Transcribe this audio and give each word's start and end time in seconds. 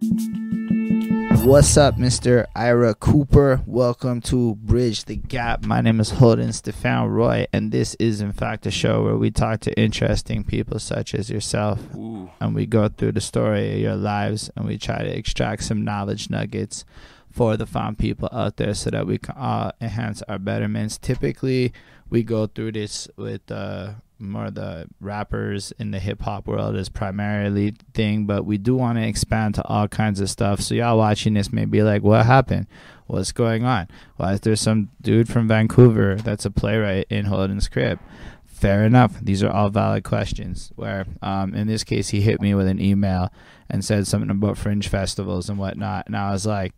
What's 0.00 1.76
up, 1.76 1.96
Mr. 1.96 2.46
Ira 2.54 2.94
Cooper? 2.94 3.62
Welcome 3.66 4.20
to 4.22 4.54
Bridge 4.54 5.06
the 5.06 5.16
Gap. 5.16 5.64
My 5.64 5.80
name 5.80 5.98
is 5.98 6.10
Holden 6.10 6.52
Stefan 6.52 7.08
Roy, 7.08 7.46
and 7.52 7.72
this 7.72 7.96
is, 7.96 8.20
in 8.20 8.32
fact, 8.32 8.64
a 8.66 8.70
show 8.70 9.02
where 9.02 9.16
we 9.16 9.32
talk 9.32 9.58
to 9.60 9.76
interesting 9.76 10.44
people 10.44 10.78
such 10.78 11.16
as 11.16 11.30
yourself. 11.30 11.80
Ooh. 11.96 12.30
And 12.38 12.54
we 12.54 12.64
go 12.64 12.88
through 12.88 13.12
the 13.12 13.20
story 13.20 13.72
of 13.74 13.80
your 13.80 13.96
lives 13.96 14.50
and 14.54 14.66
we 14.66 14.78
try 14.78 15.02
to 15.02 15.16
extract 15.16 15.64
some 15.64 15.82
knowledge 15.82 16.30
nuggets 16.30 16.84
for 17.32 17.56
the 17.56 17.66
fine 17.66 17.96
people 17.96 18.28
out 18.30 18.56
there 18.56 18.74
so 18.74 18.90
that 18.90 19.04
we 19.04 19.18
can 19.18 19.34
all 19.36 19.72
enhance 19.80 20.22
our 20.28 20.38
betterments. 20.38 20.96
Typically, 20.96 21.72
we 22.08 22.22
go 22.22 22.46
through 22.46 22.70
this 22.72 23.08
with 23.16 23.50
uh, 23.50 23.94
more 24.18 24.50
the 24.50 24.86
rappers 25.00 25.72
in 25.78 25.90
the 25.90 25.98
hip 25.98 26.22
hop 26.22 26.46
world 26.46 26.76
is 26.76 26.88
primarily 26.88 27.74
thing, 27.94 28.26
but 28.26 28.44
we 28.44 28.58
do 28.58 28.74
want 28.74 28.98
to 28.98 29.06
expand 29.06 29.54
to 29.56 29.66
all 29.66 29.88
kinds 29.88 30.20
of 30.20 30.30
stuff. 30.30 30.60
So 30.60 30.74
y'all 30.74 30.98
watching 30.98 31.34
this 31.34 31.52
may 31.52 31.64
be 31.64 31.82
like, 31.82 32.02
what 32.02 32.26
happened? 32.26 32.66
What's 33.06 33.32
going 33.32 33.64
on? 33.64 33.88
Why 34.16 34.34
is 34.34 34.40
there 34.40 34.56
some 34.56 34.90
dude 35.00 35.28
from 35.28 35.48
Vancouver 35.48 36.16
that's 36.16 36.44
a 36.44 36.50
playwright 36.50 37.06
in 37.08 37.26
Holden's 37.26 37.68
crib? 37.68 37.98
Fair 38.46 38.84
enough. 38.84 39.18
These 39.20 39.42
are 39.42 39.50
all 39.50 39.70
valid 39.70 40.04
questions. 40.04 40.72
Where, 40.74 41.06
um, 41.22 41.54
in 41.54 41.66
this 41.68 41.84
case, 41.84 42.08
he 42.08 42.20
hit 42.20 42.40
me 42.40 42.54
with 42.54 42.66
an 42.66 42.80
email 42.80 43.32
and 43.70 43.84
said 43.84 44.06
something 44.06 44.30
about 44.30 44.58
fringe 44.58 44.88
festivals 44.88 45.48
and 45.48 45.58
whatnot, 45.58 46.06
and 46.06 46.16
I 46.16 46.32
was 46.32 46.44
like, 46.44 46.74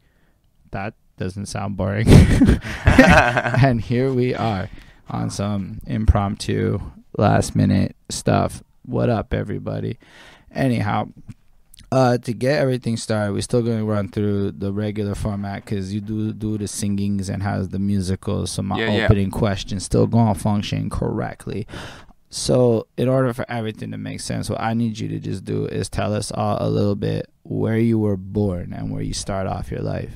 that 0.72 0.94
doesn't 1.16 1.46
sound 1.46 1.76
boring. 1.76 2.06
and 2.84 3.80
here 3.80 4.12
we 4.12 4.34
are 4.34 4.68
on 5.08 5.30
some 5.30 5.80
impromptu 5.86 6.80
last 7.16 7.54
minute 7.56 7.96
stuff. 8.08 8.62
What 8.84 9.10
up, 9.10 9.32
everybody? 9.34 9.98
Anyhow, 10.52 11.08
uh, 11.92 12.18
to 12.18 12.32
get 12.32 12.60
everything 12.60 12.96
started, 12.96 13.32
we're 13.32 13.40
still 13.40 13.62
going 13.62 13.78
to 13.78 13.84
run 13.84 14.08
through 14.08 14.52
the 14.52 14.72
regular 14.72 15.14
format 15.14 15.64
because 15.64 15.92
you 15.92 16.00
do 16.00 16.32
do 16.32 16.56
the 16.58 16.68
singings 16.68 17.28
and 17.28 17.42
has 17.42 17.68
the 17.70 17.78
musicals. 17.78 18.50
So 18.52 18.62
my 18.62 18.78
Yeah, 18.78 18.90
yeah. 18.92 19.04
opening 19.04 19.30
questions 19.30 19.84
still 19.84 20.06
going 20.06 20.32
to 20.34 20.38
function 20.38 20.88
correctly. 20.90 21.66
So, 22.32 22.86
in 22.96 23.08
order 23.08 23.32
for 23.32 23.44
everything 23.48 23.90
to 23.90 23.98
make 23.98 24.20
sense, 24.20 24.48
what 24.48 24.60
I 24.60 24.72
need 24.72 25.00
you 25.00 25.08
to 25.08 25.18
just 25.18 25.44
do 25.44 25.66
is 25.66 25.88
tell 25.88 26.14
us 26.14 26.30
all 26.30 26.58
a 26.60 26.70
little 26.70 26.94
bit 26.94 27.28
where 27.42 27.76
you 27.76 27.98
were 27.98 28.16
born 28.16 28.72
and 28.72 28.92
where 28.92 29.02
you 29.02 29.12
start 29.12 29.48
off 29.48 29.68
your 29.72 29.80
life. 29.80 30.12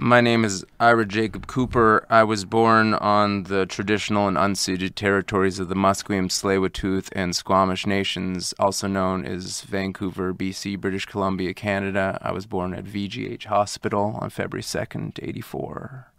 My 0.00 0.20
name 0.20 0.44
is 0.44 0.64
Ira 0.78 1.04
Jacob 1.04 1.48
Cooper. 1.48 2.06
I 2.08 2.22
was 2.22 2.44
born 2.44 2.94
on 2.94 3.42
the 3.42 3.66
traditional 3.66 4.28
and 4.28 4.36
unceded 4.36 4.94
territories 4.94 5.58
of 5.58 5.68
the 5.68 5.74
Musqueam, 5.74 6.28
Tsleil-Waututh, 6.28 7.08
and 7.16 7.34
Squamish 7.34 7.84
nations, 7.84 8.54
also 8.60 8.86
known 8.86 9.24
as 9.26 9.62
Vancouver, 9.62 10.32
BC, 10.32 10.80
British 10.80 11.04
Columbia, 11.04 11.52
Canada. 11.52 12.16
I 12.22 12.30
was 12.30 12.46
born 12.46 12.74
at 12.74 12.84
VGH 12.84 13.46
Hospital 13.46 14.16
on 14.20 14.30
February 14.30 14.62
2nd, 14.62 15.18
84. 15.20 16.12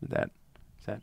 Is 0.00 0.08
that, 0.10 0.30
is 0.78 0.86
that 0.86 1.00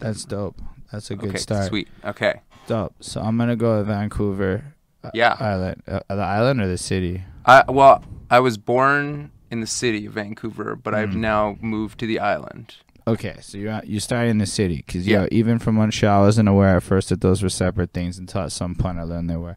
That's 0.00 0.24
dope. 0.24 0.62
That's 0.90 1.10
a 1.10 1.16
good 1.16 1.30
okay? 1.30 1.38
start. 1.38 1.68
Sweet. 1.68 1.88
Okay. 2.02 2.40
Dope. 2.66 2.94
So 3.00 3.20
I'm 3.20 3.36
gonna 3.36 3.56
go 3.56 3.76
to 3.76 3.84
Vancouver 3.84 4.64
uh, 5.04 5.10
Yeah. 5.12 5.36
Island, 5.38 5.82
uh, 5.86 6.00
the 6.08 6.14
island 6.22 6.62
or 6.62 6.66
the 6.66 6.78
city. 6.78 7.24
I 7.44 7.64
well, 7.70 8.02
I 8.30 8.40
was 8.40 8.56
born 8.56 9.32
in 9.50 9.60
the 9.60 9.66
city 9.66 10.06
of 10.06 10.12
Vancouver, 10.14 10.76
but 10.76 10.94
I've 10.94 11.10
Mm. 11.10 11.16
now 11.16 11.56
moved 11.60 11.98
to 12.00 12.06
the 12.06 12.18
island. 12.20 12.76
Okay, 13.06 13.36
so 13.40 13.56
you're 13.56 13.72
out- 13.72 13.86
you 13.86 14.00
started 14.00 14.28
in 14.28 14.36
the 14.38 14.44
city 14.46 14.84
because 14.86 15.06
Yeah. 15.06 15.26
even 15.32 15.58
from 15.58 15.76
Montreal, 15.76 16.20
I 16.20 16.24
wasn't 16.26 16.48
aware 16.50 16.76
at 16.76 16.82
first 16.82 17.08
that 17.08 17.22
those 17.22 17.42
were 17.42 17.48
separate 17.48 17.94
things 17.94 18.18
until 18.18 18.42
at 18.42 18.52
some 18.52 18.74
point 18.74 18.98
I 18.98 19.02
learned 19.04 19.30
they 19.30 19.36
were. 19.36 19.56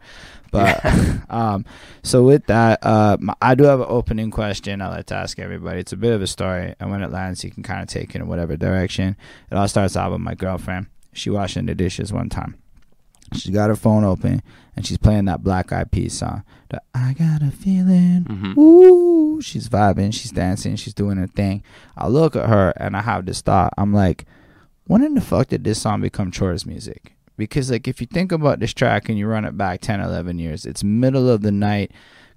But 0.51 0.79
um, 1.29 1.65
so 2.01 2.23
with 2.23 2.45
that, 2.45 2.79
uh, 2.81 3.17
my, 3.19 3.33
I 3.41 3.55
do 3.55 3.65
have 3.65 3.81
an 3.81 3.87
opening 3.89 4.31
question. 4.31 4.81
I 4.81 4.87
like 4.87 5.07
to 5.07 5.15
ask 5.15 5.37
everybody. 5.37 5.81
It's 5.81 5.91
a 5.91 5.97
bit 5.97 6.13
of 6.13 6.21
a 6.21 6.27
story, 6.27 6.75
and 6.79 6.89
when 6.91 7.01
it 7.03 7.11
lands, 7.11 7.43
you 7.43 7.51
can 7.51 7.61
kind 7.63 7.81
of 7.81 7.87
take 7.89 8.15
it 8.15 8.21
in 8.21 8.27
whatever 8.27 8.55
direction. 8.55 9.17
It 9.51 9.55
all 9.55 9.67
starts 9.67 9.97
out 9.97 10.11
with 10.13 10.21
my 10.21 10.33
girlfriend. 10.35 10.87
She 11.11 11.29
washing 11.29 11.65
the 11.65 11.75
dishes 11.75 12.13
one 12.13 12.29
time. 12.29 12.55
She's 13.33 13.53
got 13.53 13.69
her 13.69 13.75
phone 13.75 14.03
open 14.03 14.41
and 14.75 14.85
she's 14.85 14.97
playing 14.97 15.25
that 15.25 15.43
Black 15.43 15.71
Eyed 15.71 15.91
Peas 15.91 16.13
song. 16.17 16.43
The 16.69 16.81
I 16.93 17.13
got 17.13 17.41
a 17.41 17.51
feeling. 17.51 18.25
Mhm. 18.25 18.57
Ooh, 18.57 19.41
she's 19.41 19.69
vibing, 19.69 20.13
she's 20.13 20.31
dancing, 20.31 20.75
she's 20.75 20.93
doing 20.93 21.17
her 21.17 21.27
thing. 21.27 21.63
I 21.97 22.07
look 22.07 22.35
at 22.35 22.49
her 22.49 22.73
and 22.77 22.95
I 22.95 23.01
have 23.01 23.25
this 23.25 23.41
thought. 23.41 23.73
I'm 23.77 23.93
like, 23.93 24.25
when 24.85 25.03
in 25.03 25.13
the 25.15 25.21
fuck 25.21 25.47
did 25.47 25.63
this 25.63 25.81
song 25.81 26.01
become 26.01 26.31
chores 26.31 26.65
music? 26.65 27.13
Because 27.37 27.71
like 27.71 27.87
if 27.87 28.01
you 28.01 28.07
think 28.07 28.31
about 28.31 28.59
this 28.59 28.73
track 28.73 29.09
and 29.09 29.17
you 29.17 29.27
run 29.27 29.45
it 29.45 29.57
back 29.57 29.81
10, 29.81 29.99
11 30.01 30.37
years, 30.37 30.65
it's 30.65 30.83
middle 30.83 31.29
of 31.29 31.41
the 31.41 31.51
night, 31.51 31.91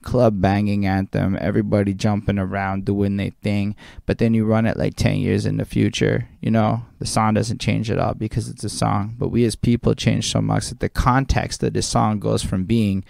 club 0.04 0.41
banging 0.41 0.87
anthem, 0.87 1.37
everybody 1.41 1.94
jumping 1.94 2.38
around 2.38 2.84
doing 2.84 3.16
their 3.16 3.32
thing. 3.42 3.75
But 4.06 4.19
then 4.19 4.34
you 4.34 4.44
run 4.44 4.66
it 4.66 4.76
like 4.76 4.94
10 4.94 5.16
years 5.16 5.47
in 5.47 5.56
the 5.56 5.65
future, 5.65 6.28
you 6.41 6.50
know, 6.50 6.84
the 6.98 7.06
song 7.06 7.34
doesn't 7.34 7.60
change 7.60 7.91
at 7.91 7.98
all 7.98 8.15
because 8.15 8.48
it's 8.48 8.65
a 8.65 8.69
song. 8.69 9.16
But 9.19 9.28
we 9.28 9.44
as 9.44 9.56
people 9.56 9.94
change 9.94 10.31
so 10.31 10.41
much 10.41 10.69
that 10.69 10.81
the 10.81 10.88
context 10.88 11.60
that 11.60 11.75
this 11.75 11.87
song 11.87 12.20
goes 12.20 12.42
from 12.42 12.65
being 12.65 13.04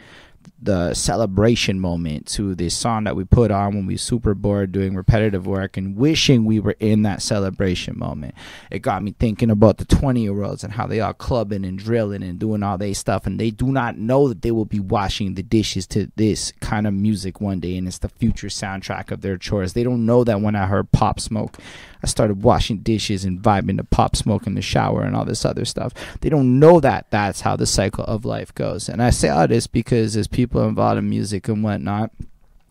the 0.65 0.95
celebration 0.95 1.79
moment 1.79 2.27
to 2.27 2.55
the 2.55 2.69
song 2.71 3.05
that 3.05 3.17
we 3.17 3.25
put 3.25 3.51
on 3.51 3.75
when 3.75 3.87
we 3.87 3.97
super 3.97 4.35
bored 4.35 4.73
doing 4.73 4.95
repetitive 4.95 5.47
work 5.47 5.77
and 5.77 5.97
wishing 5.97 6.45
we 6.45 6.59
were 6.59 6.77
in 6.81 7.03
that 7.03 7.23
celebration 7.23 7.99
moment. 7.99 8.35
It 8.71 8.81
got 8.81 9.03
me 9.03 9.15
thinking 9.19 9.51
about 9.51 9.79
the 9.79 9.85
20 9.85 10.23
year 10.23 10.43
olds 10.43 10.65
and 10.65 10.73
how 10.73 10.87
they 10.87 11.01
are 11.01 11.15
clubbing 11.15 11.65
and 11.65 11.79
drilling 11.79 12.23
and 12.23 12.39
doing 12.39 12.63
all 12.63 12.79
their 12.79 12.95
stuff 12.95 13.27
and 13.27 13.39
they 13.39 13.51
do 13.51 13.67
not 13.67 13.99
know 13.99 14.29
that 14.29 14.43
they 14.43 14.51
will 14.51 14.65
be 14.65 14.81
washing 14.81 15.35
the 15.35 15.43
dishes 15.43 15.87
to 15.89 16.11
this 16.17 16.53
kind 16.61 16.87
of 16.87 16.95
music 16.95 17.41
one 17.41 17.61
day 17.61 17.77
and 17.77 17.87
it's 17.87 17.99
the 17.99 18.09
future 18.09 18.49
soundtrack 18.49 19.11
of 19.11 19.21
their 19.21 19.37
chores. 19.37 19.75
They 19.75 19.85
don't 19.85 20.07
know 20.07 20.25
that 20.25 20.41
when 20.41 20.57
I 20.57 20.67
heard 20.67 20.93
Pop 20.93 21.21
Smoke, 21.21 21.59
I 22.05 22.07
started 22.07 22.43
washing 22.43 22.81
dishes 22.81 23.25
and 23.25 23.41
vibing 23.41 23.79
to 23.79 23.85
Pop 23.85 24.15
Smoke 24.15 24.47
in 24.47 24.55
the 24.55 24.61
shower 24.61 25.05
and 25.05 25.17
all 25.17 25.25
this 25.25 25.47
other 25.47 25.65
stuff. 25.65 25.95
They 26.21 26.29
don't 26.29 26.59
know 26.59 26.79
that 26.81 27.07
that's 27.11 27.41
how 27.41 27.57
the 27.57 27.65
cycle 27.65 28.05
of 28.05 28.27
life 28.27 28.55
goes. 28.55 28.91
And 28.91 29.03
I 29.03 29.09
say 29.09 29.31
all 29.31 29.49
this 29.49 29.67
because 29.67 30.15
as 30.15 30.29
people 30.29 30.54
involved 30.63 30.99
in 30.99 31.09
music 31.09 31.49
and 31.49 31.63
whatnot, 31.65 32.11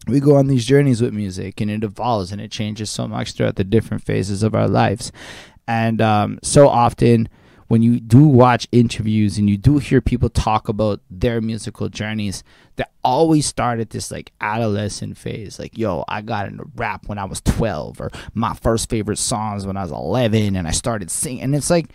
we 0.07 0.19
go 0.19 0.35
on 0.35 0.47
these 0.47 0.66
journeys 0.66 1.01
with 1.01 1.13
music 1.13 1.61
and 1.61 1.69
it 1.69 1.83
evolves 1.83 2.31
and 2.31 2.41
it 2.41 2.51
changes 2.51 2.89
so 2.89 3.07
much 3.07 3.33
throughout 3.33 3.55
the 3.55 3.63
different 3.63 4.03
phases 4.03 4.44
of 4.44 4.55
our 4.55 4.67
lives. 4.67 5.11
And 5.67 6.01
um, 6.01 6.39
so 6.43 6.67
often, 6.67 7.29
when 7.67 7.81
you 7.81 7.99
do 7.99 8.23
watch 8.27 8.67
interviews 8.72 9.38
and 9.38 9.49
you 9.49 9.57
do 9.57 9.77
hear 9.77 10.01
people 10.01 10.29
talk 10.29 10.67
about 10.67 10.99
their 11.09 11.41
musical 11.41 11.89
journeys, 11.89 12.43
they 12.75 12.83
always 13.03 13.45
start 13.45 13.79
at 13.79 13.91
this 13.91 14.11
like 14.11 14.31
adolescent 14.41 15.17
phase. 15.17 15.57
Like, 15.57 15.77
yo, 15.77 16.03
I 16.07 16.22
got 16.22 16.47
into 16.47 16.66
rap 16.75 17.07
when 17.07 17.17
I 17.17 17.25
was 17.25 17.41
12, 17.41 18.01
or 18.01 18.11
my 18.33 18.53
first 18.53 18.89
favorite 18.89 19.17
songs 19.17 19.66
when 19.66 19.77
I 19.77 19.81
was 19.83 19.91
11, 19.91 20.55
and 20.55 20.67
I 20.67 20.72
started 20.72 21.09
singing. 21.09 21.41
And 21.41 21.55
it's 21.55 21.69
like, 21.69 21.88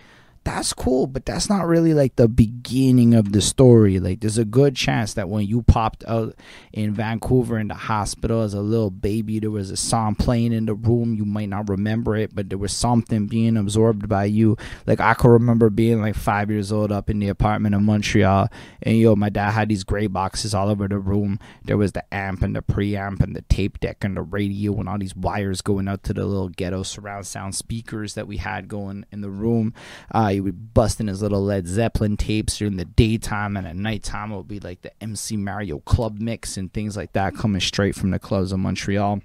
that's 0.48 0.72
cool, 0.72 1.06
but 1.06 1.26
that's 1.26 1.50
not 1.50 1.66
really 1.66 1.92
like 1.92 2.16
the 2.16 2.26
beginning 2.26 3.12
of 3.12 3.32
the 3.32 3.42
story. 3.42 4.00
Like, 4.00 4.20
there's 4.20 4.38
a 4.38 4.47
good 4.47 4.75
chance 4.75 5.12
that 5.12 5.28
when 5.28 5.47
you 5.47 5.60
popped 5.60 6.04
out 6.09 6.34
in 6.72 6.94
Vancouver 6.94 7.59
in 7.59 7.69
the 7.69 7.75
hospital 7.75 8.41
as 8.41 8.54
a 8.54 8.62
little 8.62 8.91
baby, 8.91 9.38
there 9.41 9.50
was 9.50 9.70
a 9.70 9.76
song 9.76 10.14
playing 10.14 10.54
in 10.54 10.64
the 10.64 10.72
room. 10.72 11.12
You 11.14 11.26
might 11.26 11.50
not 11.50 11.69
remember 11.69 12.16
it, 12.16 12.34
but 12.34 12.48
there 12.48 12.56
was 12.56 12.72
something 12.72 13.26
being 13.26 13.59
absorbed 13.59 14.09
by 14.09 14.25
you. 14.25 14.56
Like, 14.86 15.00
I 15.00 15.12
could 15.12 15.28
remember 15.28 15.69
being 15.69 16.00
like 16.00 16.14
five 16.14 16.50
years 16.50 16.72
old 16.72 16.92
up 16.92 17.10
in 17.10 17.19
the 17.19 17.28
apartment 17.28 17.75
in 17.75 17.84
Montreal, 17.84 18.48
and 18.82 18.97
yo, 18.97 19.15
my 19.16 19.28
dad 19.28 19.50
had 19.50 19.69
these 19.69 19.84
gray 19.84 20.06
boxes 20.06 20.54
all 20.54 20.70
over 20.70 20.88
the 20.88 20.98
room. 20.98 21.38
There 21.62 21.76
was 21.76 21.92
the 21.92 22.15
amp 22.15 22.41
and 22.41 22.56
the 22.56 22.62
preamp 22.62 23.20
and 23.20 23.36
the 23.36 23.42
tape 23.42 23.80
deck 23.80 24.03
and 24.03 24.16
the 24.16 24.22
radio 24.22 24.80
and 24.80 24.88
all 24.88 24.98
these 24.98 25.15
wires 25.15 25.60
going 25.60 25.88
out 25.88 26.04
to 26.04 26.15
the 26.15 26.25
little 26.25 26.48
ghetto 26.48 26.84
surround 26.84 27.26
sound 27.26 27.54
speakers 27.54 28.15
that 28.15 28.26
we 28.26 28.38
had 28.38 28.66
going 28.66 29.04
in 29.12 29.20
the 29.20 29.28
room. 29.28 29.75
Uh, 30.10 30.38
he 30.38 30.41
would 30.41 30.72
bust 30.72 31.00
in 31.00 31.09
his 31.09 31.21
little 31.21 31.43
Led 31.43 31.66
Zeppelin 31.66 32.16
tapes 32.16 32.59
during 32.59 32.76
the 32.76 32.84
daytime, 32.84 33.56
and 33.56 33.66
at 33.66 33.75
nighttime 33.75 34.31
it 34.31 34.37
would 34.37 34.47
be 34.47 34.60
like 34.60 34.82
the 34.82 35.03
MC 35.03 35.37
Mario 35.37 35.81
Club 35.81 36.21
mix 36.21 36.56
and 36.56 36.72
things 36.72 36.97
like 36.97 37.12
that 37.15 37.34
coming 37.34 37.60
straight 37.60 37.97
from 37.97 38.12
the 38.12 38.21
clubs 38.21 38.53
of 38.53 38.60
Montreal. 38.60 39.21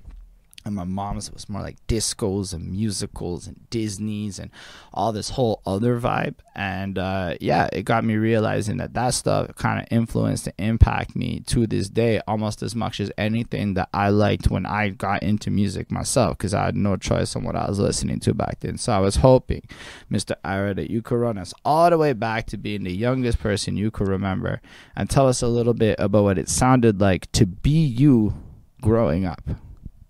And 0.66 0.76
my 0.76 0.86
mom's 0.86 1.32
was 1.32 1.50
more 1.50 1.62
like 1.62 1.76
discos 1.88 2.54
and 2.54 2.72
musicals 2.72 3.48
and 3.48 3.70
Disney's 3.70 4.40
and 4.40 4.50
all 4.94 5.12
this 5.12 5.32
whole 5.32 5.62
other 5.66 6.00
vibe. 6.00 6.36
And 6.56 6.98
uh, 6.98 7.36
yeah, 7.42 7.68
it 7.74 7.84
got 7.84 8.06
me 8.06 8.16
realizing 8.16 8.78
that 8.78 8.94
that 8.94 9.14
stuff 9.14 9.56
kind 9.56 9.82
of 9.82 9.88
influenced 9.92 10.48
and 10.48 10.56
impact 10.58 11.16
me 11.16 11.42
to 11.48 11.68
this 11.68 11.90
day 11.90 12.22
almost 12.28 12.64
as 12.64 12.76
much 12.76 13.00
as 13.00 13.12
anything 13.18 13.74
that 13.74 13.90
I 13.94 14.10
liked 14.10 14.50
when 14.50 14.66
I 14.66 14.90
got 14.90 15.24
into 15.24 15.52
music 15.52 15.92
myself 15.92 16.38
because 16.38 16.54
I 16.54 16.66
had 16.66 16.76
no 16.76 16.96
choice 16.96 17.36
on 17.36 17.44
what 17.44 17.56
I 17.56 17.68
was 17.68 17.80
listening 17.80 18.20
to 18.22 18.34
back 18.34 18.62
then. 18.62 18.78
So 18.78 18.94
I 18.94 19.00
was 19.00 19.18
hoping, 19.18 19.64
Mr. 20.12 20.36
Ira, 20.44 20.74
that 20.76 20.90
you 20.90 21.02
could 21.02 21.18
run 21.18 21.38
us 21.38 21.54
all 21.66 21.90
the 21.90 21.98
way 21.98 22.14
back 22.14 22.48
to 22.48 22.58
being 22.58 22.84
the 22.84 22.96
youngest 22.96 23.40
person 23.40 23.76
you 23.76 23.92
could 23.92 24.08
remember 24.08 24.62
and 24.96 25.10
tell 25.10 25.28
us 25.28 25.42
a 25.42 25.48
little 25.48 25.74
bit 25.74 26.00
about 26.00 26.24
what 26.24 26.38
it 26.38 26.50
sounded 26.50 27.02
like 27.02 27.32
to 27.34 27.46
be 27.46 27.86
you 27.86 28.34
growing 28.82 29.26
up 29.26 29.42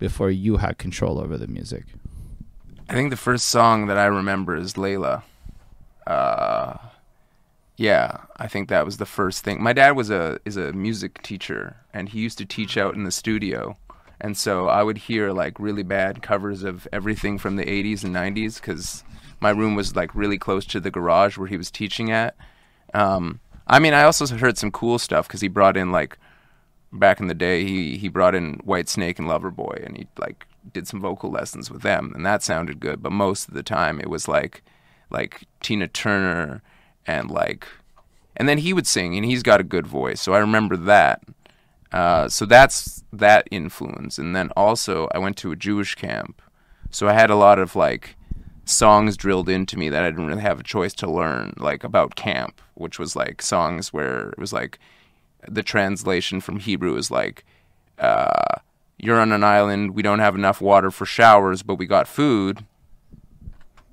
before 0.04 0.30
you 0.30 0.58
had 0.58 0.78
control 0.78 1.18
over 1.18 1.38
the 1.38 1.48
music. 1.48 1.86
I 2.90 2.94
think 2.94 3.10
the 3.10 3.16
first 3.16 3.48
song 3.48 3.88
that 3.88 3.98
I 3.98 4.04
remember 4.08 4.54
is 4.54 4.74
Layla. 4.74 5.24
Uh, 6.06 6.76
yeah, 7.78 8.18
I 8.36 8.48
think 8.48 8.68
that 8.68 8.84
was 8.84 8.98
the 8.98 9.06
first 9.06 9.46
thing. 9.46 9.64
My 9.64 9.72
dad 9.72 9.92
was 9.92 10.10
a 10.10 10.40
is 10.44 10.58
a 10.58 10.74
music 10.74 11.24
teacher, 11.24 11.78
and 11.94 12.10
he 12.10 12.20
used 12.20 12.38
to 12.40 12.46
teach 12.46 12.76
out 12.76 12.96
in 12.96 13.06
the 13.06 13.12
studio. 13.12 13.78
and 14.20 14.36
so 14.36 14.68
I 14.68 14.84
would 14.84 14.98
hear 14.98 15.32
like 15.32 15.58
really 15.58 15.84
bad 15.84 16.22
covers 16.22 16.64
of 16.64 16.86
everything 16.92 17.38
from 17.38 17.56
the 17.56 17.66
80s 17.66 18.04
and 18.04 18.14
90s 18.14 18.56
because 18.56 19.06
my 19.40 19.52
room 19.52 19.74
was 19.74 19.96
like 19.96 20.14
really 20.14 20.38
close 20.38 20.66
to 20.66 20.82
the 20.82 20.92
garage 20.92 21.38
where 21.38 21.48
he 21.48 21.56
was 21.56 21.72
teaching 21.72 22.12
at. 22.12 22.36
Um, 22.94 23.40
I 23.68 23.80
mean, 23.80 23.94
I 23.94 24.04
also 24.04 24.28
heard 24.28 24.58
some 24.58 24.72
cool 24.72 25.00
stuff 25.00 25.30
because 25.30 25.40
he 25.40 25.48
brought 25.48 25.78
in 25.78 25.94
like 25.94 26.18
back 26.94 27.19
in 27.19 27.28
the 27.28 27.34
day 27.34 27.66
he 27.66 27.98
he 27.98 28.07
brought 28.07 28.36
in 28.36 28.57
Whitesnake 28.60 29.19
and 29.19 29.28
Loverboy 29.28 29.86
and 29.86 29.98
he 29.98 30.07
like 30.18 30.45
did 30.72 30.88
some 30.88 31.01
vocal 31.01 31.30
lessons 31.30 31.69
with 31.69 31.81
them 31.81 32.12
and 32.16 32.25
that 32.25 32.44
sounded 32.44 32.80
good. 32.80 33.01
But 33.01 33.12
most 33.12 33.48
of 33.48 33.54
the 33.54 33.63
time 33.63 34.00
it 34.00 34.10
was 34.10 34.28
like 34.28 34.63
like 35.10 35.44
Tina 35.62 35.88
Turner 35.88 36.62
and 37.06 37.30
like 37.30 37.68
and 38.38 38.48
then 38.48 38.60
he 38.60 38.74
would 38.74 38.88
sing 38.88 39.16
and 39.16 39.25
he's 39.25 39.44
got 39.44 39.60
a 39.60 39.66
good 39.66 39.88
voice. 39.88 40.22
So 40.22 40.34
i 40.34 40.40
remember 40.40 40.78
that. 40.78 41.22
Uh, 41.92 42.28
so 42.28 42.45
that's 42.48 43.04
that 43.13 43.48
influence. 43.51 44.18
And 44.18 44.36
then 44.36 44.50
also 44.56 45.07
i 45.13 45.18
went 45.18 45.38
to 45.38 45.51
a 45.51 45.56
jewish 45.56 45.95
camp. 45.95 46.42
So 46.92 47.07
i 47.07 47.13
had 47.13 47.30
a 47.30 47.36
lot 47.36 47.60
of 47.60 47.75
like 47.75 48.16
songs 48.66 49.18
drilled 49.18 49.50
into 49.50 49.78
me 49.78 49.90
that 49.90 50.04
i 50.04 50.10
didn't 50.10 50.25
really 50.25 50.42
have 50.42 50.57
a 50.57 50.63
choice 50.63 50.94
to 50.94 51.12
learn 51.12 51.54
like 51.57 51.84
about 51.84 52.16
camp 52.16 52.62
which 52.75 52.98
was 52.98 53.13
like 53.13 53.42
songs 53.42 53.92
where 53.92 54.30
it 54.30 54.38
was 54.38 54.54
like 54.54 54.80
the 55.48 55.63
translation 55.63 56.40
from 56.42 56.60
hebrew 56.60 56.95
is 56.95 57.10
like 57.12 57.45
uh, 58.00 58.56
you're 58.98 59.19
on 59.19 59.31
an 59.31 59.44
island 59.44 59.94
we 59.94 60.01
don't 60.01 60.19
have 60.19 60.36
enough 60.36 60.62
water 60.62 60.92
for 60.92 61.06
showers 61.06 61.63
but 61.63 61.75
we 61.75 61.86
got 61.86 62.07
food 62.07 62.66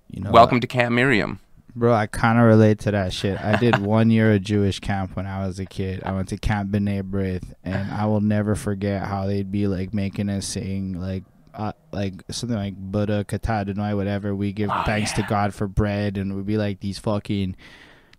You 0.08 0.22
know, 0.22 0.30
welcome 0.30 0.60
to 0.60 0.66
camp 0.66 0.94
miriam 0.94 1.40
Bro, 1.76 1.94
I 1.94 2.08
kind 2.08 2.36
of 2.36 2.44
relate 2.46 2.80
to 2.80 2.90
that 2.90 3.12
shit. 3.12 3.40
I 3.40 3.56
did 3.56 3.78
one 3.96 4.10
year 4.10 4.32
of 4.32 4.42
Jewish 4.42 4.80
camp 4.80 5.14
when 5.14 5.24
I 5.24 5.46
was 5.46 5.60
a 5.60 5.64
kid. 5.64 6.02
I 6.04 6.10
went 6.12 6.28
to 6.30 6.36
Camp 6.36 6.72
B'nai 6.72 7.02
B'rith, 7.02 7.54
and 7.62 7.92
I 7.92 8.06
will 8.06 8.20
never 8.20 8.56
forget 8.56 9.06
how 9.06 9.26
they'd 9.26 9.52
be 9.52 9.68
like 9.68 9.94
making 9.94 10.28
us 10.30 10.46
sing 10.46 11.00
like 11.00 11.22
uh, 11.54 11.72
like 11.92 12.24
something 12.30 12.58
like 12.58 12.74
Buddha 12.76 13.24
Kata 13.24 13.72
Denoi, 13.72 13.94
whatever. 13.96 14.34
We 14.34 14.52
give 14.52 14.68
Oh, 14.70 14.82
thanks 14.84 15.12
to. 15.12 15.22
God 15.22 15.54
for 15.54 15.68
bread, 15.68 16.18
and 16.18 16.34
we'd 16.34 16.44
be 16.44 16.58
like 16.58 16.80
these 16.80 16.98
fucking 16.98 17.54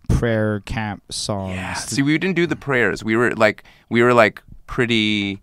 prayer 0.08 0.60
camp 0.60 1.02
songs. 1.10 1.54
Yeah. 1.54 1.74
See, 1.74 2.02
we 2.02 2.16
didn't 2.18 2.36
do 2.36 2.46
the 2.46 2.56
prayers. 2.56 3.02
We 3.02 3.16
were 3.16 3.34
like, 3.34 3.64
we 3.88 4.02
were 4.02 4.14
like 4.14 4.42
pretty 4.66 5.40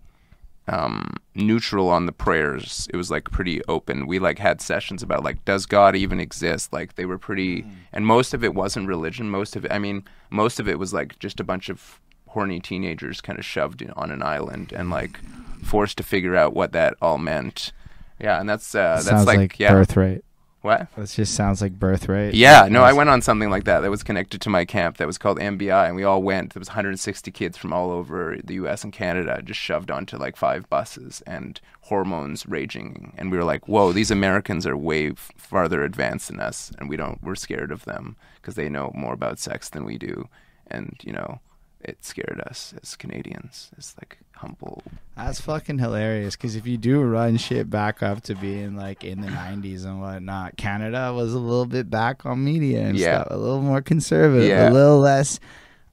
um, 0.68 1.14
neutral 1.34 1.88
on 1.88 2.06
the 2.06 2.12
prayers. 2.12 2.88
It 2.92 2.96
was 2.96 3.10
like 3.10 3.30
pretty 3.30 3.62
open. 3.64 4.06
We 4.06 4.18
like 4.18 4.38
had 4.38 4.60
sessions 4.60 5.02
about 5.02 5.24
like, 5.24 5.44
does 5.44 5.66
God 5.66 5.96
even 5.96 6.20
exist? 6.20 6.72
Like 6.72 6.94
they 6.94 7.04
were 7.04 7.18
pretty, 7.18 7.64
and 7.92 8.06
most 8.06 8.34
of 8.34 8.44
it 8.44 8.54
wasn't 8.54 8.88
religion. 8.88 9.30
Most 9.30 9.56
of 9.56 9.64
it, 9.64 9.72
I 9.72 9.78
mean, 9.78 10.04
most 10.30 10.60
of 10.60 10.68
it 10.68 10.78
was 10.78 10.92
like 10.92 11.18
just 11.18 11.40
a 11.40 11.44
bunch 11.44 11.68
of 11.68 12.00
horny 12.28 12.60
teenagers 12.60 13.20
kind 13.20 13.38
of 13.38 13.44
shoved 13.44 13.82
in, 13.82 13.90
on 13.92 14.12
an 14.12 14.22
island 14.22 14.72
and 14.72 14.88
like 14.88 15.18
forced 15.64 15.96
to 15.98 16.02
figure 16.04 16.36
out 16.36 16.54
what 16.54 16.72
that 16.72 16.94
all 17.02 17.18
meant. 17.18 17.72
Yeah, 18.20 18.38
and 18.38 18.48
that's 18.48 18.74
uh, 18.74 18.94
that's 18.94 19.06
sounds 19.06 19.26
like, 19.26 19.38
like, 19.38 19.58
yeah, 19.58 19.72
birthright. 19.72 20.24
What? 20.62 20.88
That 20.96 21.08
just 21.08 21.34
sounds 21.34 21.62
like 21.62 21.72
birthright. 21.78 22.34
Yeah, 22.34 22.68
no, 22.70 22.82
I 22.82 22.92
went 22.92 23.08
on 23.08 23.22
something 23.22 23.48
like 23.50 23.64
that 23.64 23.80
that 23.80 23.90
was 23.90 24.02
connected 24.02 24.40
to 24.42 24.50
my 24.50 24.64
camp 24.64 24.98
that 24.98 25.06
was 25.06 25.18
called 25.18 25.38
MBI, 25.38 25.86
and 25.86 25.96
we 25.96 26.04
all 26.04 26.22
went. 26.22 26.52
There 26.52 26.60
was 26.60 26.68
160 26.68 27.30
kids 27.30 27.56
from 27.56 27.72
all 27.72 27.90
over 27.90 28.36
the 28.44 28.54
U.S. 28.54 28.84
and 28.84 28.92
Canada, 28.92 29.40
just 29.42 29.60
shoved 29.60 29.90
onto 29.90 30.16
like 30.16 30.36
five 30.36 30.68
buses, 30.68 31.22
and 31.26 31.60
hormones 31.82 32.46
raging. 32.46 33.14
And 33.16 33.30
we 33.30 33.38
were 33.38 33.44
like, 33.44 33.68
"Whoa, 33.68 33.92
these 33.92 34.10
Americans 34.10 34.66
are 34.66 34.76
way 34.76 35.10
f- 35.10 35.30
farther 35.36 35.82
advanced 35.82 36.28
than 36.28 36.40
us, 36.40 36.72
and 36.78 36.88
we 36.88 36.96
don't. 36.96 37.22
We're 37.22 37.36
scared 37.36 37.72
of 37.72 37.84
them 37.84 38.16
because 38.36 38.54
they 38.54 38.68
know 38.68 38.92
more 38.94 39.14
about 39.14 39.38
sex 39.38 39.70
than 39.70 39.84
we 39.84 39.96
do." 39.96 40.28
And 40.66 40.96
you 41.02 41.12
know, 41.12 41.40
it 41.80 42.04
scared 42.04 42.42
us 42.46 42.74
as 42.82 42.96
Canadians, 42.96 43.70
It's 43.76 43.96
like 43.98 44.18
humble. 44.40 44.82
That's 45.16 45.40
fucking 45.40 45.78
hilarious. 45.78 46.34
Because 46.36 46.56
if 46.56 46.66
you 46.66 46.76
do 46.78 47.00
run 47.02 47.36
shit 47.36 47.68
back 47.70 48.02
up 48.02 48.22
to 48.22 48.34
being 48.34 48.74
like 48.76 49.04
in 49.04 49.20
the 49.20 49.28
'90s 49.42 49.84
and 49.84 50.00
whatnot, 50.00 50.56
Canada 50.56 51.12
was 51.14 51.32
a 51.34 51.38
little 51.38 51.66
bit 51.66 51.90
back 51.90 52.24
on 52.26 52.42
media 52.44 52.80
and 52.82 52.96
Yeah. 52.98 53.20
stuff, 53.22 53.28
a 53.30 53.36
little 53.36 53.60
more 53.62 53.80
conservative, 53.82 54.48
Yeah. 54.48 54.68
a 54.68 54.72
little 54.72 54.98
less 54.98 55.38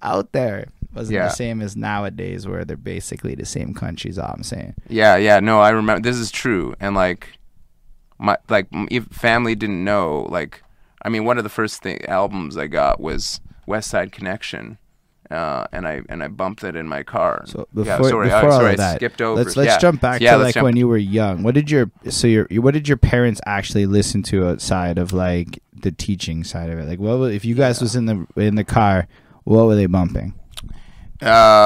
out 0.01 0.31
there. 0.31 0.67
Wasn't 0.94 1.13
Yeah. 1.13 1.23
the 1.27 1.33
same 1.33 1.61
as 1.61 1.75
nowadays, 1.75 2.47
where 2.47 2.63
they're 2.65 2.77
basically 2.77 3.35
the 3.35 3.45
same 3.45 3.73
countries. 3.73 4.17
All 4.17 4.33
I'm 4.35 4.44
saying. 4.44 4.73
Yeah, 4.89 5.15
yeah, 5.17 5.39
no, 5.39 5.59
I 5.59 5.69
remember. 5.69 6.01
This 6.01 6.17
is 6.17 6.31
true, 6.31 6.73
and 6.79 6.95
like, 6.95 7.38
my 8.17 8.38
like, 8.49 8.67
if 8.89 9.05
family 9.07 9.53
didn't 9.55 9.83
know. 9.83 10.25
Like, 10.29 10.63
I 11.03 11.09
mean, 11.09 11.25
one 11.25 11.38
of 11.38 11.44
the 11.44 11.49
first 11.49 11.83
thing, 11.83 12.03
albums 12.07 12.57
I 12.57 12.67
got 12.67 12.99
was 12.99 13.41
Westside 13.67 14.11
Connection, 14.11 14.77
uh, 15.31 15.68
and 15.71 15.88
I 15.88 16.01
and 16.09 16.24
I 16.24 16.27
bumped 16.27 16.63
it 16.63 16.75
in 16.75 16.88
my 16.88 17.03
car. 17.03 17.44
So 17.45 17.68
yeah, 17.74 17.97
before, 17.97 18.09
sorry, 18.09 18.27
before 18.27 18.39
I, 18.39 18.45
all 18.45 18.51
sorry, 18.51 18.74
of 18.74 18.79
I 18.79 18.83
that, 18.83 18.95
skipped 18.97 19.21
over. 19.21 19.44
let's 19.44 19.56
let's 19.57 19.68
yeah. 19.74 19.77
jump 19.79 20.01
back 20.01 20.21
Yeah, 20.21 20.38
to 20.38 20.44
like 20.44 20.53
jump- 20.53 20.65
when 20.65 20.75
you 20.77 20.88
were 20.88 20.97
young. 20.97 21.44
What 21.44 21.53
did 21.56 21.69
your 21.71 21.91
so 22.09 22.27
your 22.27 22.47
what 22.62 22.74
did 22.74 22.88
your 22.88 22.97
parents 22.97 23.41
actually 23.45 23.85
listen 23.85 24.24
to 24.24 24.47
outside 24.47 24.97
of 24.97 25.13
like 25.13 25.62
the 25.74 25.91
teaching 25.91 26.44
side 26.44 26.69
of 26.69 26.79
it? 26.79 26.88
Like, 26.88 27.00
what 27.00 27.31
if 27.31 27.45
you 27.45 27.56
guys 27.56 27.81
was 27.81 27.95
in 27.95 28.06
the 28.06 28.25
in 28.35 28.56
the 28.56 28.63
car? 28.63 29.07
What 29.44 29.65
were 29.65 29.75
they 29.75 29.85
bumping? 29.85 30.33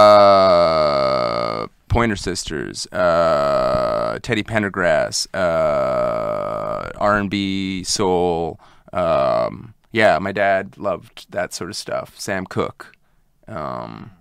Uh, 0.02 1.68
Pointer 1.88 2.16
Sisters, 2.16 2.88
uh, 2.94 4.18
Teddy 4.22 4.44
Pendergrass, 4.44 5.28
uh, 5.34 6.90
R 6.98 7.18
and 7.18 7.30
B, 7.30 7.84
soul. 7.84 8.60
Um, 8.94 9.74
yeah, 9.92 10.18
my 10.20 10.32
dad 10.32 10.78
loved 10.78 11.26
that 11.32 11.54
sort 11.54 11.70
of 11.70 11.76
stuff. 11.76 12.18
Sam 12.20 12.46
Cooke, 12.46 12.94
um, 13.52 14.12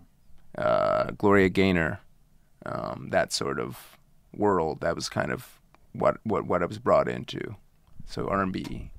uh, 0.57 1.11
Gloria 1.17 1.49
Gaynor, 1.49 2.01
um, 2.67 3.09
that 3.11 3.33
sort 3.33 3.59
of 3.59 3.97
world. 4.35 4.81
That 4.81 4.95
was 4.95 5.09
kind 5.09 5.33
of 5.33 5.61
what 5.93 6.19
what 6.25 6.47
what 6.47 6.63
I 6.63 6.67
was 6.67 6.79
brought 6.79 7.09
into. 7.09 7.57
So 8.07 8.29
R 8.29 8.43
and 8.43 8.53
B. 8.53 8.91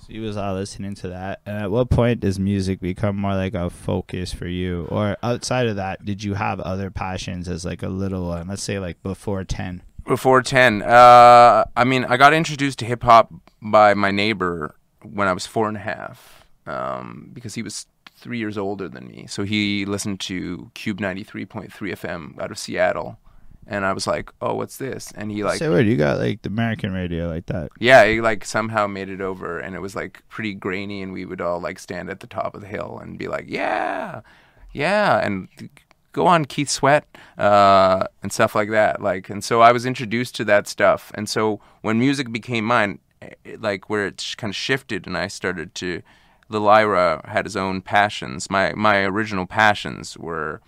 So 0.00 0.06
you 0.08 0.22
was 0.22 0.36
all 0.36 0.54
listening 0.54 0.94
to 0.96 1.08
that. 1.08 1.40
And 1.44 1.58
at 1.58 1.70
what 1.70 1.90
point 1.90 2.20
does 2.20 2.38
music 2.38 2.80
become 2.80 3.16
more 3.16 3.34
like 3.34 3.54
a 3.54 3.68
focus 3.68 4.32
for 4.32 4.46
you? 4.46 4.86
Or 4.90 5.16
outside 5.22 5.66
of 5.66 5.76
that, 5.76 6.04
did 6.04 6.24
you 6.24 6.34
have 6.34 6.58
other 6.60 6.90
passions 6.90 7.48
as 7.48 7.64
like 7.64 7.82
a 7.82 7.88
little 7.88 8.28
one? 8.28 8.48
Let's 8.48 8.62
say 8.62 8.78
like 8.78 9.02
before 9.02 9.44
ten. 9.44 9.82
Before 10.06 10.42
10, 10.42 10.82
uh, 10.82 11.64
I 11.76 11.84
mean, 11.84 12.04
I 12.06 12.16
got 12.16 12.32
introduced 12.32 12.78
to 12.80 12.84
hip 12.86 13.02
hop 13.02 13.32
by 13.60 13.92
my 13.94 14.10
neighbor 14.10 14.74
when 15.02 15.28
I 15.28 15.32
was 15.32 15.46
four 15.46 15.68
and 15.68 15.76
a 15.76 15.80
half 15.80 16.46
um, 16.66 17.30
because 17.32 17.54
he 17.54 17.62
was 17.62 17.86
three 18.20 18.38
years 18.38 18.56
older 18.58 18.88
than 18.88 19.08
me. 19.08 19.26
So 19.28 19.42
he 19.44 19.84
listened 19.84 20.20
to 20.20 20.70
KUBE 20.74 21.00
93.3 21.00 21.70
FM 21.70 22.40
out 22.40 22.50
of 22.50 22.58
Seattle. 22.58 23.18
And 23.66 23.84
I 23.84 23.92
was 23.92 24.06
like, 24.06 24.32
oh, 24.40 24.54
what's 24.54 24.78
this? 24.78 25.12
And 25.14 25.30
he 25.30 25.44
like, 25.44 25.58
Say 25.58 25.68
what 25.68 25.84
you 25.84 25.96
got 25.96 26.18
like 26.18 26.42
the 26.42 26.48
American 26.48 26.92
radio 26.92 27.28
like 27.28 27.46
that. 27.46 27.70
yeah, 27.78 28.04
he 28.04 28.20
like 28.20 28.44
somehow 28.44 28.86
made 28.86 29.08
it 29.08 29.20
over 29.20 29.58
and 29.58 29.76
it 29.76 29.80
was 29.80 29.94
like 29.94 30.22
pretty 30.28 30.54
grainy 30.54 31.02
and 31.02 31.12
we 31.12 31.24
would 31.24 31.40
all 31.40 31.60
like 31.60 31.78
stand 31.78 32.10
at 32.10 32.20
the 32.20 32.26
top 32.26 32.54
of 32.54 32.62
the 32.62 32.66
hill 32.66 32.98
and 33.00 33.18
be 33.18 33.28
like, 33.28 33.44
yeah, 33.48 34.22
yeah. 34.72 35.24
And 35.24 35.48
go 36.12 36.26
on 36.26 36.44
Keith 36.44 36.68
Sweat 36.68 37.06
uh, 37.38 38.06
and 38.22 38.32
stuff 38.32 38.54
like 38.54 38.70
that. 38.70 39.00
Like, 39.00 39.30
and 39.30 39.44
so 39.44 39.60
I 39.60 39.72
was 39.72 39.86
introduced 39.86 40.34
to 40.36 40.44
that 40.46 40.66
stuff. 40.66 41.12
And 41.14 41.28
so 41.28 41.60
when 41.82 41.98
music 41.98 42.32
became 42.32 42.64
mine, 42.64 42.98
it, 43.44 43.60
like 43.60 43.88
where 43.88 44.06
it 44.06 44.34
kind 44.36 44.50
of 44.50 44.56
shifted 44.56 45.06
and 45.06 45.16
I 45.16 45.28
started 45.28 45.74
to, 45.76 46.02
Lil 46.50 46.68
Ira 46.68 47.22
had 47.26 47.46
his 47.46 47.56
own 47.56 47.80
passions. 47.80 48.50
My, 48.50 48.74
my 48.74 48.98
original 49.04 49.46
passions 49.46 50.18
were, 50.18 50.60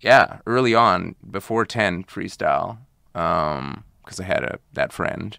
yeah, 0.00 0.38
early 0.46 0.74
on, 0.74 1.16
before 1.28 1.64
10 1.64 2.04
freestyle, 2.04 2.78
because 3.12 4.20
I 4.20 4.24
had 4.24 4.44
a, 4.44 4.58
that 4.72 4.92
friend 4.92 5.36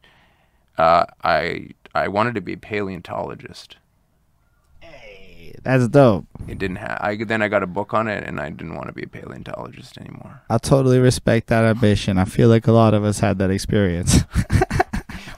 uh, 0.81 1.05
I 1.23 1.69
I 1.93 2.07
wanted 2.07 2.35
to 2.35 2.41
be 2.41 2.53
a 2.53 2.57
paleontologist. 2.57 3.77
Hey, 4.79 5.53
that's 5.61 5.87
dope. 5.87 6.25
It 6.47 6.57
didn't 6.57 6.77
have. 6.77 6.97
I 7.01 7.15
then 7.15 7.41
I 7.41 7.47
got 7.47 7.63
a 7.63 7.67
book 7.67 7.93
on 7.93 8.07
it, 8.07 8.23
and 8.23 8.39
I 8.39 8.49
didn't 8.49 8.75
want 8.75 8.87
to 8.87 8.93
be 8.93 9.03
a 9.03 9.07
paleontologist 9.07 9.97
anymore. 9.97 10.41
I 10.49 10.57
totally 10.57 10.99
respect 10.99 11.47
that 11.47 11.65
ambition. 11.65 12.17
I 12.17 12.25
feel 12.25 12.49
like 12.49 12.67
a 12.67 12.71
lot 12.71 12.93
of 12.93 13.03
us 13.03 13.19
had 13.19 13.37
that 13.39 13.51
experience. 13.51 14.23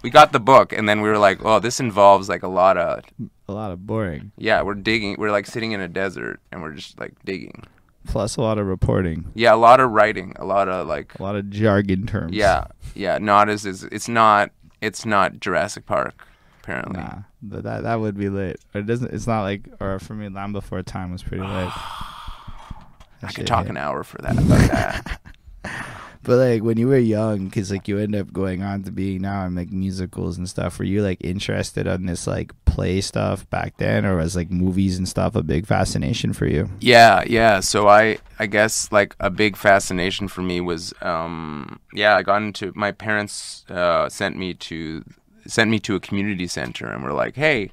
We 0.04 0.10
got 0.10 0.32
the 0.34 0.40
book, 0.40 0.72
and 0.74 0.88
then 0.88 1.02
we 1.02 1.10
were 1.10 1.18
like, 1.18 1.40
"Oh, 1.44 1.60
this 1.60 1.80
involves 1.80 2.30
like 2.30 2.44
a 2.44 2.48
lot 2.48 2.78
of 2.78 3.04
a 3.48 3.54
lot 3.54 3.72
of 3.72 3.88
boring. 3.88 4.32
yeah." 4.38 4.62
We're 4.62 4.76
digging. 4.76 5.16
We're 5.18 5.32
like 5.32 5.46
sitting 5.48 5.72
in 5.72 5.80
a 5.82 5.88
desert, 5.88 6.40
and 6.52 6.62
we're 6.62 6.74
just 6.74 7.00
like 7.00 7.14
digging. 7.26 7.64
Plus 8.06 8.36
a 8.36 8.42
lot 8.42 8.58
of 8.58 8.68
reporting. 8.68 9.32
Yeah, 9.34 9.54
a 9.54 9.56
lot 9.56 9.80
of 9.80 9.92
writing, 9.92 10.34
a 10.36 10.44
lot 10.46 10.68
of 10.68 10.88
like 10.88 11.18
A 11.20 11.24
lot 11.24 11.38
of 11.38 11.50
jargon 11.50 12.06
terms. 12.06 12.34
yeah, 12.34 12.66
yeah. 12.96 13.18
Not 13.18 13.48
as 13.50 13.66
is. 13.66 13.84
It's 13.86 14.10
not. 14.10 14.52
It's 14.82 15.06
not 15.06 15.40
Jurassic 15.40 15.86
Park, 15.86 16.28
apparently. 16.62 17.00
Nah, 17.00 17.20
th- 17.50 17.64
that 17.64 17.84
that 17.84 17.96
would 18.02 18.18
be 18.18 18.28
lit. 18.28 18.60
Or 18.76 18.82
it 18.82 18.86
doesn't. 18.88 19.14
It's 19.14 19.26
not 19.26 19.44
like. 19.44 19.70
Or 19.80 20.00
for 20.00 20.14
me, 20.16 20.28
Land 20.28 20.52
Before 20.52 20.84
Time 20.84 21.14
was 21.14 21.24
pretty 21.24 21.44
lit. 21.44 21.72
I 23.24 23.32
could 23.34 23.48
talk 23.48 23.64
hit. 23.64 23.70
an 23.70 23.78
hour 23.78 24.04
for 24.04 24.18
that 24.22 24.34
about 24.34 24.70
that. 24.70 25.22
but 26.24 26.38
like 26.38 26.64
when 26.64 26.78
you 26.78 26.88
were 26.88 26.98
young, 26.98 27.46
because 27.46 27.72
like 27.72 27.88
you 27.88 27.98
end 27.98 28.16
up 28.16 28.32
going 28.34 28.64
on 28.64 28.84
to 28.84 28.92
being 28.92 29.22
now 29.22 29.46
in 29.46 29.56
like 29.56 29.72
musicals 29.72 30.38
and 30.38 30.50
stuff. 30.50 30.80
Were 30.80 30.86
you 30.86 31.02
like 31.02 31.24
interested 31.24 31.88
on 31.88 32.06
this 32.06 32.26
like 32.26 32.52
play 32.66 33.02
stuff 33.02 33.50
back 33.50 33.78
then, 33.78 34.06
or 34.06 34.18
was 34.18 34.36
like 34.36 34.50
movies 34.50 34.98
and 34.98 35.08
stuff 35.08 35.36
a 35.36 35.44
big 35.44 35.66
fascination 35.66 36.34
for 36.34 36.48
you? 36.48 36.70
Yeah, 36.80 37.24
yeah. 37.28 37.60
So 37.60 37.88
I, 37.88 38.18
I 38.40 38.48
guess 38.48 38.92
like 38.92 39.16
a 39.20 39.30
big 39.30 39.58
fascination 39.58 40.28
for 40.28 40.42
me 40.42 40.62
was, 40.62 40.94
um, 41.02 41.80
yeah, 41.94 42.16
I 42.16 42.24
got 42.24 42.42
into. 42.42 42.72
My 42.76 42.92
parents 42.92 43.66
uh, 43.70 44.10
sent 44.10 44.38
me 44.38 44.54
to 44.56 45.04
sent 45.46 45.70
me 45.70 45.80
to 45.80 45.96
a 45.96 46.00
community 46.00 46.48
center, 46.48 46.88
and 46.88 47.04
were 47.04 47.14
like, 47.14 47.36
hey. 47.36 47.72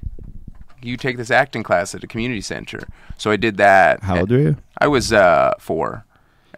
You 0.83 0.97
take 0.97 1.17
this 1.17 1.29
acting 1.29 1.61
class 1.61 1.93
at 1.93 2.03
a 2.03 2.07
community 2.07 2.41
center, 2.41 2.87
so 3.15 3.29
I 3.29 3.35
did 3.35 3.57
that. 3.57 4.01
How 4.01 4.21
old 4.21 4.31
were 4.31 4.39
you? 4.39 4.57
I 4.79 4.87
was 4.87 5.13
uh, 5.13 5.53
four, 5.59 6.05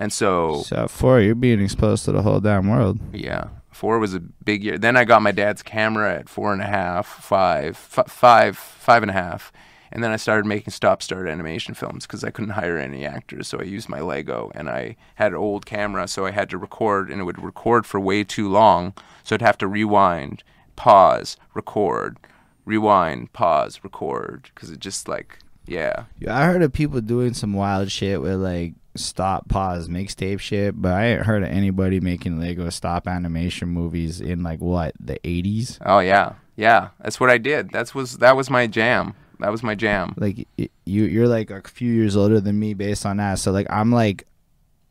and 0.03 0.11
so 0.13 0.63
So 0.63 0.87
four, 0.87 1.21
you're 1.21 1.33
being 1.35 1.61
exposed 1.61 2.05
to 2.05 2.11
the 2.11 2.21
whole 2.21 2.39
damn 2.39 2.69
world. 2.69 2.99
Yeah, 3.13 3.47
four 3.71 3.99
was 3.99 4.13
a 4.13 4.19
big 4.19 4.63
year. 4.63 4.77
Then 4.77 4.97
I 4.97 5.05
got 5.05 5.21
my 5.21 5.31
dad's 5.31 5.63
camera 5.63 6.13
at 6.15 6.29
four 6.29 6.51
and 6.51 6.61
a 6.61 6.65
half, 6.65 7.07
five, 7.07 7.69
f- 7.97 8.11
five, 8.11 8.57
five 8.57 9.01
and 9.01 9.09
a 9.09 9.13
half, 9.13 9.51
and 9.91 10.03
then 10.03 10.11
I 10.11 10.17
started 10.17 10.45
making 10.45 10.71
stop-start 10.71 11.27
animation 11.27 11.73
films 11.73 12.05
because 12.05 12.23
I 12.23 12.31
couldn't 12.31 12.51
hire 12.51 12.77
any 12.77 13.05
actors. 13.05 13.47
So 13.47 13.59
I 13.59 13.63
used 13.63 13.87
my 13.87 14.01
Lego, 14.01 14.51
and 14.53 14.69
I 14.69 14.97
had 15.15 15.31
an 15.31 15.37
old 15.37 15.65
camera, 15.65 16.07
so 16.07 16.25
I 16.25 16.31
had 16.31 16.49
to 16.49 16.57
record, 16.57 17.09
and 17.09 17.21
it 17.21 17.23
would 17.23 17.41
record 17.41 17.85
for 17.85 17.99
way 17.99 18.23
too 18.23 18.49
long, 18.49 18.93
so 19.23 19.35
I'd 19.35 19.41
have 19.41 19.57
to 19.59 19.67
rewind, 19.67 20.43
pause, 20.75 21.37
record, 21.53 22.17
rewind, 22.65 23.31
pause, 23.33 23.79
record, 23.83 24.49
because 24.53 24.69
it 24.69 24.79
just 24.79 25.07
like 25.07 25.39
yeah. 25.65 26.05
Yeah, 26.19 26.37
I 26.37 26.45
heard 26.45 26.61
of 26.61 26.73
people 26.73 26.99
doing 26.99 27.33
some 27.33 27.53
wild 27.53 27.89
shit 27.89 28.21
with 28.21 28.35
like 28.35 28.73
stop, 28.95 29.47
pause, 29.49 29.87
mixtape 29.89 30.39
shit, 30.39 30.79
but 30.81 30.93
I 30.93 31.05
ain't 31.05 31.25
heard 31.25 31.43
of 31.43 31.49
anybody 31.49 31.99
making 31.99 32.39
Lego 32.39 32.69
stop 32.69 33.07
animation 33.07 33.69
movies 33.69 34.21
in 34.21 34.43
like 34.43 34.61
what 34.61 34.93
the 34.99 35.19
eighties. 35.27 35.79
Oh 35.85 35.99
yeah, 35.99 36.33
yeah. 36.55 36.89
That's 37.01 37.19
what 37.19 37.29
I 37.29 37.37
did. 37.37 37.71
That's 37.71 37.93
was 37.95 38.17
that 38.19 38.35
was 38.35 38.49
my 38.49 38.67
jam. 38.67 39.13
That 39.39 39.51
was 39.51 39.63
my 39.63 39.75
jam. 39.75 40.13
Like 40.17 40.47
you, 40.57 40.69
you're 40.85 41.27
like 41.27 41.49
a 41.49 41.61
few 41.67 41.91
years 41.91 42.15
older 42.15 42.39
than 42.39 42.59
me 42.59 42.73
based 42.73 43.05
on 43.05 43.17
that. 43.17 43.39
So 43.39 43.51
like 43.51 43.67
I'm 43.69 43.91
like 43.91 44.25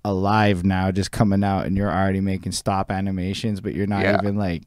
alive 0.04 0.64
now, 0.64 0.90
just 0.90 1.12
coming 1.12 1.44
out, 1.44 1.66
and 1.66 1.76
you're 1.76 1.90
already 1.90 2.20
making 2.20 2.52
stop 2.52 2.90
animations, 2.90 3.60
but 3.60 3.74
you're 3.74 3.86
not 3.86 4.02
Yeah. 4.02 4.18
even 4.20 4.36
like 4.36 4.62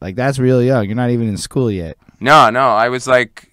like 0.00 0.16
that's 0.16 0.38
real 0.38 0.62
young. 0.62 0.86
You're 0.86 0.96
not 0.96 1.10
even 1.10 1.28
in 1.28 1.36
school 1.36 1.70
yet. 1.70 1.96
No, 2.20 2.50
no, 2.50 2.68
I 2.70 2.88
was 2.88 3.06
like, 3.06 3.50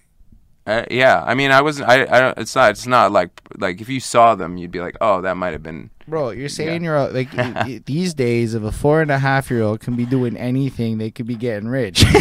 uh, 0.70 0.86
yeah. 0.92 1.24
I 1.26 1.34
mean, 1.36 1.52
I 1.52 1.62
wasn't. 1.62 1.90
I, 1.90 2.04
I. 2.04 2.20
don't- 2.22 2.38
It's 2.38 2.56
not. 2.56 2.72
It's 2.72 2.88
not 2.88 3.12
like 3.12 3.32
like 3.58 3.82
if 3.82 3.90
you 3.90 4.00
saw 4.00 4.36
them, 4.36 4.58
you'd 4.58 4.72
be 4.72 4.80
like, 4.82 4.96
oh, 5.02 5.22
that 5.22 5.36
might 5.38 5.54
have 5.54 5.64
been. 5.64 5.90
Bro, 6.08 6.32
you're 6.32 6.50
saying 6.50 6.84
you're 6.84 6.98
uh, 6.98 7.12
like 7.12 7.32
y- 7.34 7.82
these 7.86 8.14
days, 8.14 8.54
if 8.56 8.64
a 8.64 8.72
four 8.72 9.02
and 9.02 9.12
a 9.12 9.20
half 9.20 9.50
year 9.52 9.62
old 9.62 9.80
can 9.80 9.96
be 9.96 10.06
doing 10.06 10.36
anything, 10.38 10.98
they 10.98 11.12
could 11.12 11.28
be 11.28 11.36
getting 11.36 11.68
rich. 11.68 12.04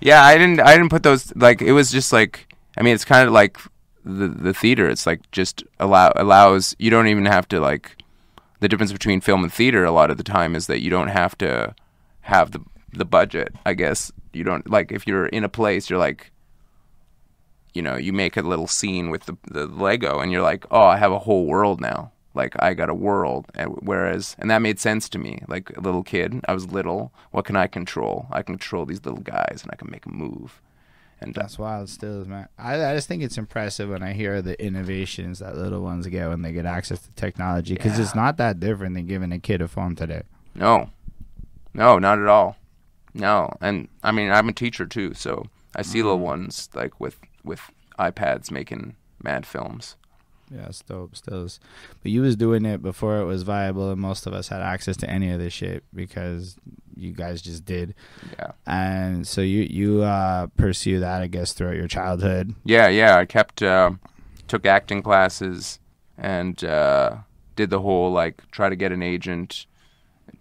Yeah, 0.00 0.24
I 0.24 0.36
didn't. 0.36 0.58
I 0.60 0.72
didn't 0.72 0.88
put 0.88 1.04
those. 1.04 1.32
Like 1.36 1.62
it 1.62 1.72
was 1.72 1.92
just 1.92 2.12
like. 2.12 2.52
I 2.76 2.82
mean, 2.82 2.94
it's 2.94 3.04
kind 3.04 3.26
of 3.28 3.32
like 3.32 3.58
the 4.04 4.26
the 4.26 4.52
theater. 4.52 4.88
It's 4.88 5.06
like 5.06 5.30
just 5.30 5.62
allow 5.78 6.12
allows. 6.16 6.74
You 6.80 6.90
don't 6.90 7.06
even 7.06 7.26
have 7.26 7.46
to 7.48 7.60
like. 7.60 7.96
The 8.58 8.68
difference 8.68 8.92
between 8.92 9.20
film 9.20 9.44
and 9.44 9.52
theater 9.52 9.84
a 9.84 9.92
lot 9.92 10.10
of 10.10 10.16
the 10.16 10.24
time 10.24 10.56
is 10.56 10.66
that 10.66 10.80
you 10.80 10.90
don't 10.90 11.08
have 11.08 11.38
to 11.38 11.74
have 12.22 12.50
the 12.50 12.60
the 12.92 13.04
budget. 13.04 13.54
I 13.64 13.74
guess 13.74 14.10
you 14.32 14.42
don't 14.42 14.68
like 14.68 14.90
if 14.90 15.06
you're 15.06 15.26
in 15.26 15.44
a 15.44 15.48
place. 15.48 15.88
You're 15.88 16.00
like. 16.00 16.31
You 17.74 17.82
know, 17.82 17.96
you 17.96 18.12
make 18.12 18.36
a 18.36 18.42
little 18.42 18.66
scene 18.66 19.10
with 19.10 19.24
the 19.26 19.36
the 19.48 19.66
Lego, 19.66 20.20
and 20.20 20.30
you're 20.30 20.42
like, 20.42 20.66
oh, 20.70 20.82
I 20.82 20.96
have 20.96 21.12
a 21.12 21.20
whole 21.20 21.46
world 21.46 21.80
now. 21.80 22.12
Like 22.34 22.54
I 22.62 22.74
got 22.74 22.88
a 22.88 22.94
world, 22.94 23.46
and 23.54 23.74
whereas, 23.80 24.36
and 24.38 24.50
that 24.50 24.62
made 24.62 24.78
sense 24.78 25.08
to 25.10 25.18
me. 25.18 25.42
Like 25.48 25.76
a 25.76 25.80
little 25.80 26.02
kid, 26.02 26.40
I 26.48 26.54
was 26.54 26.72
little. 26.72 27.12
What 27.30 27.44
can 27.44 27.56
I 27.56 27.66
control? 27.66 28.26
I 28.30 28.42
control 28.42 28.86
these 28.86 29.04
little 29.04 29.20
guys, 29.20 29.60
and 29.62 29.70
I 29.70 29.76
can 29.76 29.90
make 29.90 30.04
them 30.04 30.16
move. 30.16 30.60
And 31.22 31.34
That's 31.34 31.58
wild, 31.58 31.88
still 31.88 32.20
is 32.20 32.26
man. 32.26 32.48
I, 32.58 32.84
I 32.84 32.94
just 32.96 33.06
think 33.06 33.22
it's 33.22 33.38
impressive 33.38 33.88
when 33.90 34.02
I 34.02 34.12
hear 34.12 34.42
the 34.42 34.60
innovations 34.60 35.38
that 35.38 35.56
little 35.56 35.80
ones 35.80 36.06
get 36.08 36.28
when 36.28 36.42
they 36.42 36.52
get 36.52 36.66
access 36.66 37.00
to 37.00 37.10
technology 37.12 37.74
because 37.74 37.98
it's 37.98 38.14
not 38.14 38.38
that 38.38 38.58
different 38.58 38.96
than 38.96 39.06
giving 39.06 39.30
a 39.30 39.38
kid 39.38 39.62
a 39.62 39.68
phone 39.68 39.94
today. 39.94 40.22
no, 40.54 40.90
no, 41.74 41.98
not 41.98 42.18
at 42.18 42.26
all. 42.26 42.56
No, 43.14 43.54
and 43.60 43.88
I 44.02 44.10
mean, 44.10 44.30
I'm 44.30 44.48
a 44.48 44.52
teacher 44.52 44.86
too, 44.86 45.14
so 45.14 45.46
I 45.76 45.82
see 45.82 45.98
mm-hmm. 45.98 46.08
little 46.08 46.20
ones 46.20 46.68
like 46.74 46.98
with 46.98 47.18
with 47.44 47.70
iPads 47.98 48.50
making 48.50 48.96
mad 49.22 49.46
films. 49.46 49.96
Yeah, 50.50 50.66
it's 50.66 50.82
dope, 50.82 51.16
still 51.16 51.44
is. 51.44 51.60
But 52.02 52.12
you 52.12 52.20
was 52.20 52.36
doing 52.36 52.66
it 52.66 52.82
before 52.82 53.20
it 53.20 53.24
was 53.24 53.42
viable, 53.42 53.90
and 53.90 54.00
most 54.00 54.26
of 54.26 54.34
us 54.34 54.48
had 54.48 54.60
access 54.60 54.96
to 54.98 55.08
any 55.08 55.30
of 55.30 55.38
this 55.38 55.52
shit 55.52 55.82
because 55.94 56.56
you 56.94 57.12
guys 57.12 57.40
just 57.40 57.64
did. 57.64 57.94
Yeah. 58.38 58.52
And 58.66 59.26
so 59.26 59.40
you 59.40 59.62
you 59.62 60.02
uh, 60.02 60.48
pursue 60.56 61.00
that, 61.00 61.22
I 61.22 61.26
guess, 61.28 61.54
throughout 61.54 61.76
your 61.76 61.88
childhood. 61.88 62.54
Yeah, 62.64 62.88
yeah. 62.88 63.16
I 63.16 63.24
kept 63.24 63.62
uh, 63.62 63.92
took 64.46 64.66
acting 64.66 65.02
classes 65.02 65.78
and 66.18 66.62
uh, 66.62 67.16
did 67.56 67.70
the 67.70 67.80
whole 67.80 68.12
like 68.12 68.50
try 68.50 68.68
to 68.68 68.76
get 68.76 68.92
an 68.92 69.02
agent, 69.02 69.66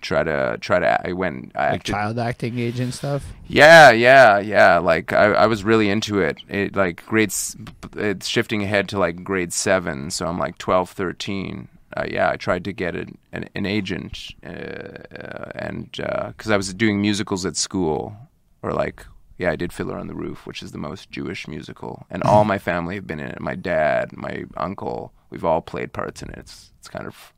try 0.01 0.23
to 0.23 0.57
try 0.61 0.79
to. 0.79 1.07
I 1.07 1.13
went. 1.13 1.51
I 1.55 1.71
Like 1.71 1.73
acted 1.75 1.93
child 1.93 2.19
acting 2.19 2.59
agent 2.59 2.93
stuff. 2.93 3.33
Yeah, 3.47 3.91
yeah, 3.91 4.39
yeah. 4.39 4.77
Like 4.79 5.13
I, 5.13 5.25
I 5.33 5.47
was 5.47 5.63
really 5.63 5.89
into 5.89 6.19
it. 6.19 6.37
It 6.49 6.75
like 6.75 7.05
grades, 7.05 7.55
it's 7.95 8.27
shifting 8.27 8.63
ahead 8.63 8.89
to 8.89 8.99
like 8.99 9.23
grade 9.23 9.53
seven, 9.53 10.11
so 10.11 10.25
I'm 10.27 10.37
like 10.39 10.57
12, 10.57 10.89
13. 10.89 11.67
Uh, 11.95 12.05
yeah, 12.09 12.29
I 12.29 12.37
tried 12.37 12.63
to 12.65 12.73
get 12.73 12.95
an 12.95 13.17
an, 13.33 13.49
an 13.53 13.65
agent, 13.65 14.29
uh, 14.45 14.49
uh, 14.49 15.51
and 15.55 15.91
because 15.91 16.49
I 16.49 16.57
was 16.57 16.73
doing 16.73 17.01
musicals 17.01 17.45
at 17.45 17.57
school, 17.57 18.15
or 18.61 18.71
like 18.71 19.05
yeah, 19.37 19.51
I 19.51 19.55
did 19.55 19.73
Fiddler 19.73 19.97
on 19.97 20.07
the 20.07 20.13
Roof, 20.13 20.45
which 20.45 20.61
is 20.61 20.71
the 20.71 20.77
most 20.77 21.09
Jewish 21.09 21.47
musical, 21.47 22.05
and 22.09 22.21
all 22.23 22.45
my 22.53 22.59
family 22.59 22.95
have 22.95 23.07
been 23.07 23.19
in 23.19 23.27
it. 23.27 23.41
My 23.41 23.55
dad, 23.55 24.15
my 24.15 24.45
uncle, 24.55 25.11
we've 25.31 25.43
all 25.43 25.61
played 25.61 25.93
parts 25.93 26.21
in 26.21 26.29
it. 26.29 26.37
It's 26.37 26.71
it's 26.79 26.87
kind 26.87 27.07
of 27.07 27.33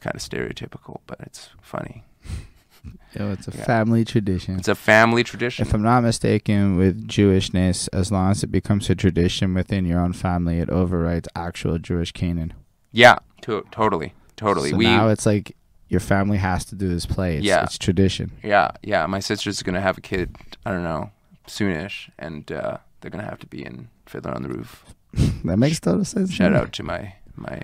it's 0.00 0.04
kind 0.04 0.14
of 0.16 0.22
stereotypical, 0.22 1.00
but 1.06 1.18
it's 1.20 1.50
funny. 1.60 2.04
Yo, 3.18 3.32
it's 3.32 3.46
a 3.48 3.50
Yeah. 3.56 3.64
family 3.64 4.04
tradition. 4.04 4.58
It's 4.58 4.68
a 4.68 4.74
family 4.74 5.22
tradition. 5.22 5.66
If 5.66 5.74
I'm 5.74 5.82
not 5.82 6.02
mistaken, 6.02 6.76
with 6.76 7.06
Jewishness, 7.06 7.88
as 7.92 8.10
long 8.10 8.30
as 8.30 8.42
it 8.42 8.46
becomes 8.50 8.88
a 8.88 8.94
tradition 8.94 9.52
within 9.52 9.84
your 9.84 10.00
own 10.00 10.12
family, 10.14 10.58
it 10.60 10.70
overrides 10.70 11.28
actual 11.36 11.78
Jewish 11.78 12.12
canon. 12.12 12.54
Yeah, 12.92 13.18
to- 13.42 13.66
totally, 13.70 14.14
totally. 14.36 14.70
So 14.70 14.76
we 14.76 14.84
now 14.84 15.08
it's 15.08 15.26
like 15.26 15.54
your 15.88 16.00
family 16.00 16.38
has 16.38 16.64
to 16.66 16.74
do 16.74 16.88
this 16.88 17.04
play. 17.04 17.36
It's, 17.36 17.44
Yeah. 17.44 17.64
it's 17.64 17.76
tradition. 17.76 18.32
Yeah, 18.42 18.70
yeah. 18.82 19.04
My 19.06 19.20
sister's 19.20 19.62
gonna 19.62 19.80
have 19.82 19.98
a 19.98 20.00
kid. 20.00 20.36
I 20.64 20.70
don't 20.70 20.84
know, 20.84 21.10
soonish, 21.46 22.08
and 22.18 22.50
uh, 22.50 22.78
they're 23.00 23.10
gonna 23.10 23.24
have 23.24 23.40
to 23.40 23.46
be 23.46 23.62
in 23.64 23.88
Fiddler 24.06 24.32
on 24.34 24.42
the 24.42 24.48
Roof. 24.48 24.84
That 25.44 25.58
makes 25.58 25.80
total 25.80 26.04
sense. 26.04 26.32
Shout 26.32 26.54
out 26.54 26.72
to 26.74 26.82
my 26.82 27.14
my 27.36 27.62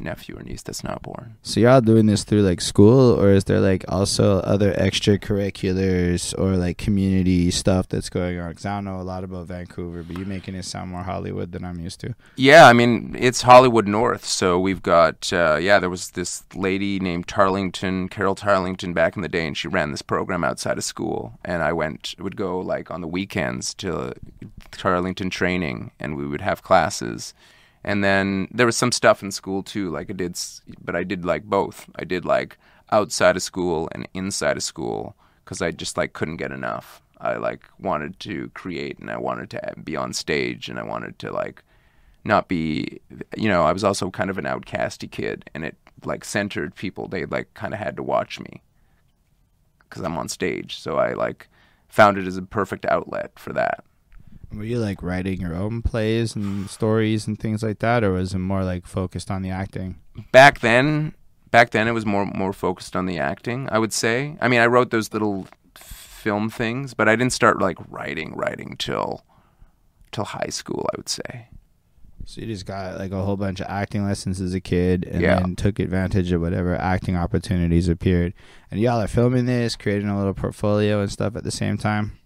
nephew 0.00 0.36
or 0.38 0.42
niece 0.42 0.62
that's 0.62 0.84
not 0.84 1.02
born. 1.02 1.36
So 1.42 1.60
y'all 1.60 1.80
doing 1.80 2.06
this 2.06 2.24
through 2.24 2.42
like 2.42 2.60
school, 2.60 3.18
or 3.20 3.30
is 3.30 3.44
there 3.44 3.60
like 3.60 3.84
also 3.88 4.38
other 4.40 4.72
extracurriculars 4.74 6.38
or 6.38 6.56
like 6.56 6.78
community 6.78 7.50
stuff 7.50 7.88
that's 7.88 8.08
going 8.08 8.38
on? 8.38 8.50
Because 8.50 8.66
I 8.66 8.76
don't 8.76 8.84
know 8.84 9.00
a 9.00 9.02
lot 9.02 9.24
about 9.24 9.46
Vancouver, 9.46 10.02
but 10.02 10.16
you're 10.16 10.26
making 10.26 10.54
it 10.54 10.64
sound 10.64 10.90
more 10.90 11.02
Hollywood 11.02 11.52
than 11.52 11.64
I'm 11.64 11.80
used 11.80 12.00
to. 12.00 12.14
Yeah, 12.36 12.66
I 12.66 12.72
mean 12.72 13.16
it's 13.18 13.42
Hollywood 13.42 13.86
North, 13.86 14.24
so 14.24 14.58
we've 14.58 14.82
got 14.82 15.32
uh, 15.32 15.56
yeah. 15.60 15.78
There 15.78 15.90
was 15.90 16.10
this 16.10 16.44
lady 16.54 16.98
named 17.00 17.26
Tarlington, 17.26 18.10
Carole 18.10 18.34
Tarlington, 18.34 18.94
back 18.94 19.16
in 19.16 19.22
the 19.22 19.28
day, 19.28 19.46
and 19.46 19.56
she 19.56 19.68
ran 19.68 19.90
this 19.90 20.02
program 20.02 20.44
outside 20.44 20.78
of 20.78 20.84
school. 20.84 21.38
And 21.44 21.62
I 21.62 21.72
went, 21.72 22.14
would 22.18 22.36
go 22.36 22.60
like 22.60 22.90
on 22.90 23.00
the 23.00 23.08
weekends 23.08 23.74
to 23.74 24.14
Tarlington 24.72 25.30
training, 25.30 25.90
and 25.98 26.16
we 26.16 26.26
would 26.26 26.40
have 26.40 26.62
classes. 26.62 27.34
And 27.84 28.02
then 28.02 28.48
there 28.50 28.66
was 28.66 28.76
some 28.76 28.92
stuff 28.92 29.22
in 29.22 29.30
school 29.30 29.62
too, 29.62 29.90
like 29.90 30.10
I 30.10 30.12
did, 30.12 30.38
but 30.82 30.96
I 30.96 31.04
did 31.04 31.24
like 31.24 31.44
both. 31.44 31.88
I 31.96 32.04
did 32.04 32.24
like 32.24 32.58
outside 32.90 33.36
of 33.36 33.42
school 33.42 33.88
and 33.92 34.08
inside 34.14 34.56
of 34.56 34.62
school 34.62 35.14
because 35.44 35.62
I 35.62 35.70
just 35.70 35.96
like 35.96 36.12
couldn't 36.12 36.36
get 36.36 36.52
enough. 36.52 37.02
I 37.20 37.36
like 37.36 37.64
wanted 37.78 38.18
to 38.20 38.50
create 38.54 38.98
and 38.98 39.10
I 39.10 39.16
wanted 39.16 39.50
to 39.50 39.74
be 39.82 39.96
on 39.96 40.12
stage 40.12 40.68
and 40.68 40.78
I 40.78 40.84
wanted 40.84 41.18
to 41.20 41.32
like 41.32 41.62
not 42.24 42.48
be 42.48 43.00
you 43.36 43.48
know 43.48 43.64
i 43.64 43.72
was 43.72 43.84
also 43.84 44.10
kind 44.10 44.30
of 44.30 44.38
an 44.38 44.44
outcasty 44.44 45.10
kid 45.10 45.50
and 45.54 45.64
it 45.64 45.76
like 46.04 46.24
centered 46.24 46.74
people 46.74 47.08
they 47.08 47.24
like 47.26 47.52
kind 47.54 47.74
of 47.74 47.80
had 47.80 47.96
to 47.96 48.02
watch 48.02 48.38
me 48.38 48.62
because 49.80 50.02
i'm 50.02 50.18
on 50.18 50.28
stage 50.28 50.78
so 50.78 50.96
i 50.96 51.12
like 51.14 51.48
found 51.88 52.18
it 52.18 52.26
as 52.26 52.36
a 52.36 52.42
perfect 52.42 52.84
outlet 52.86 53.32
for 53.36 53.52
that 53.52 53.84
Were 54.52 54.64
you 54.64 54.78
like 54.78 55.02
writing 55.02 55.40
your 55.40 55.54
own 55.54 55.82
plays 55.82 56.34
and 56.34 56.68
stories 56.70 57.26
and 57.26 57.38
things 57.38 57.62
like 57.62 57.80
that, 57.80 58.02
or 58.02 58.12
was 58.12 58.32
it 58.34 58.38
more 58.38 58.64
like 58.64 58.86
focused 58.86 59.30
on 59.30 59.42
the 59.42 59.50
acting? 59.50 59.98
back 60.32 60.58
then 60.60 61.14
back 61.52 61.70
then 61.70 61.86
it 61.86 61.92
was 61.92 62.04
more 62.04 62.26
more 62.26 62.52
focused 62.52 62.96
on 62.96 63.06
the 63.06 63.18
acting 63.20 63.68
i 63.70 63.78
would 63.78 63.92
say 63.92 64.36
i 64.40 64.48
mean 64.48 64.58
i 64.58 64.66
wrote 64.66 64.90
those 64.90 65.12
little 65.12 65.46
film 65.76 66.50
things 66.50 66.92
but 66.92 67.08
i 67.08 67.14
didn't 67.14 67.32
start 67.32 67.60
like 67.60 67.78
writing 67.88 68.34
writing 68.34 68.74
till 68.78 69.24
till 70.10 70.24
high 70.24 70.48
school 70.50 70.84
i 70.92 70.96
would 70.96 71.08
say 71.08 71.46
So 72.26 72.40
you 72.40 72.48
just 72.48 72.66
got 72.66 72.98
like 72.98 73.12
a 73.12 73.22
whole 73.22 73.36
bunch 73.36 73.60
of 73.60 73.66
acting 73.70 74.04
lessons 74.04 74.40
as 74.40 74.52
a 74.54 74.60
kid, 74.60 75.06
and 75.10 75.22
Yeah. 75.22 75.36
then 75.38 75.54
took 75.56 75.78
advantage 75.78 76.32
of 76.32 76.40
whatever 76.42 76.74
acting 76.76 77.16
opportunities 77.16 77.88
appeared. 77.88 78.34
And 78.70 78.80
y'all 78.80 79.00
are 79.00 79.06
filming 79.08 79.46
this, 79.46 79.76
creating 79.76 80.08
a 80.10 80.18
little 80.18 80.34
portfolio 80.34 81.00
and 81.00 81.10
stuff 81.10 81.36
at 81.36 81.44
the 81.44 81.50
same 81.52 81.78
time. 81.78 82.18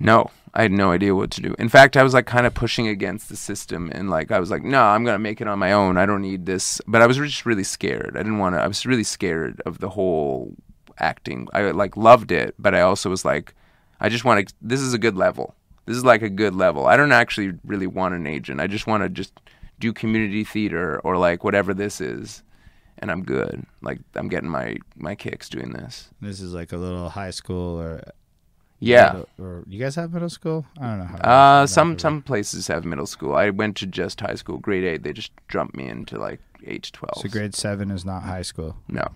No, 0.00 0.30
I 0.56 0.62
had 0.62 0.72
no 0.72 0.92
idea 0.92 1.16
what 1.16 1.32
to 1.32 1.40
do. 1.40 1.54
In 1.58 1.68
fact, 1.68 1.96
I 1.96 2.04
was 2.04 2.14
like 2.14 2.26
kind 2.26 2.46
of 2.46 2.54
pushing 2.54 2.86
against 2.86 3.28
the 3.28 3.36
system, 3.36 3.90
and 3.92 4.08
like 4.08 4.30
I 4.30 4.38
was 4.38 4.52
like, 4.52 4.62
no, 4.62 4.82
I'm 4.82 5.04
gonna 5.04 5.18
make 5.18 5.40
it 5.40 5.48
on 5.48 5.58
my 5.58 5.72
own. 5.72 5.98
I 5.98 6.06
don't 6.06 6.22
need 6.22 6.46
this. 6.46 6.80
But 6.86 7.02
I 7.02 7.08
was 7.08 7.16
just 7.16 7.44
really 7.44 7.64
scared. 7.64 8.12
I 8.14 8.20
didn't 8.20 8.38
want 8.38 8.54
to. 8.54 8.60
I 8.60 8.68
was 8.68 8.86
really 8.86 9.02
scared 9.02 9.60
of 9.66 9.80
the 9.80 9.88
whole 9.90 10.54
acting. 10.98 11.48
I 11.52 11.72
like 11.72 11.96
loved 11.96 12.30
it, 12.30 12.54
but 12.56 12.72
I 12.72 12.82
also 12.82 13.10
was 13.10 13.24
like, 13.24 13.52
I 14.00 14.08
just 14.08 14.24
want 14.24 14.48
to. 14.48 14.54
This 14.62 14.80
is 14.80 14.94
a 14.94 14.98
good 14.98 15.16
level. 15.16 15.56
This 15.86 15.96
is 15.96 16.04
like 16.04 16.22
a 16.22 16.30
good 16.30 16.54
level. 16.54 16.86
I 16.86 16.96
don't 16.96 17.12
actually 17.12 17.54
really 17.64 17.88
want 17.88 18.14
an 18.14 18.26
agent. 18.26 18.60
I 18.60 18.68
just 18.68 18.86
want 18.86 19.02
to 19.02 19.08
just 19.08 19.32
do 19.80 19.92
community 19.92 20.44
theater 20.44 21.00
or 21.00 21.16
like 21.18 21.42
whatever 21.42 21.74
this 21.74 22.00
is, 22.00 22.44
and 22.98 23.10
I'm 23.10 23.24
good. 23.24 23.66
Like 23.82 23.98
I'm 24.14 24.28
getting 24.28 24.50
my 24.50 24.76
my 24.94 25.16
kicks 25.16 25.48
doing 25.48 25.72
this. 25.72 26.10
This 26.20 26.40
is 26.40 26.54
like 26.54 26.72
a 26.72 26.76
little 26.76 27.08
high 27.08 27.30
school 27.30 27.80
or 27.80 28.04
Yeah. 28.80 29.12
middle- 29.12 29.28
or 29.38 29.64
you 29.66 29.78
guys 29.78 29.94
have 29.94 30.12
middle 30.12 30.28
school? 30.28 30.66
I 30.80 30.86
don't 30.88 30.98
know 30.98 31.04
how. 31.04 31.16
Uh, 31.62 31.66
some 31.66 31.98
some 31.98 32.22
places 32.22 32.66
have 32.68 32.84
middle 32.84 33.06
school. 33.06 33.34
I 33.34 33.50
went 33.50 33.76
to 33.78 33.86
just 33.86 34.20
high 34.20 34.34
school, 34.34 34.58
grade 34.58 34.84
eight. 34.84 35.02
They 35.02 35.12
just 35.12 35.32
jumped 35.48 35.76
me 35.76 35.88
into 35.88 36.18
like 36.18 36.40
eight 36.66 36.84
to 36.84 36.92
twelve. 36.92 37.18
So 37.22 37.28
grade 37.28 37.54
seven 37.54 37.90
is 37.90 38.04
not 38.04 38.22
high 38.24 38.42
school. 38.42 38.76
No. 38.88 39.06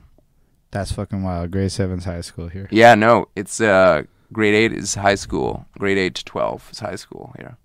That's 0.70 0.92
fucking 0.92 1.22
wild. 1.22 1.50
Grade 1.50 1.72
seven's 1.72 2.04
high 2.04 2.20
school 2.20 2.48
here. 2.48 2.68
Yeah, 2.70 2.94
no. 2.94 3.28
It's 3.34 3.60
uh, 3.60 4.02
grade 4.32 4.54
eight 4.54 4.72
is 4.72 4.94
high 4.96 5.14
school. 5.16 5.66
Grade 5.78 5.98
eight 5.98 6.14
to 6.16 6.24
twelve 6.24 6.68
is 6.72 6.80
high 6.80 6.96
school 6.96 7.32
here. 7.38 7.56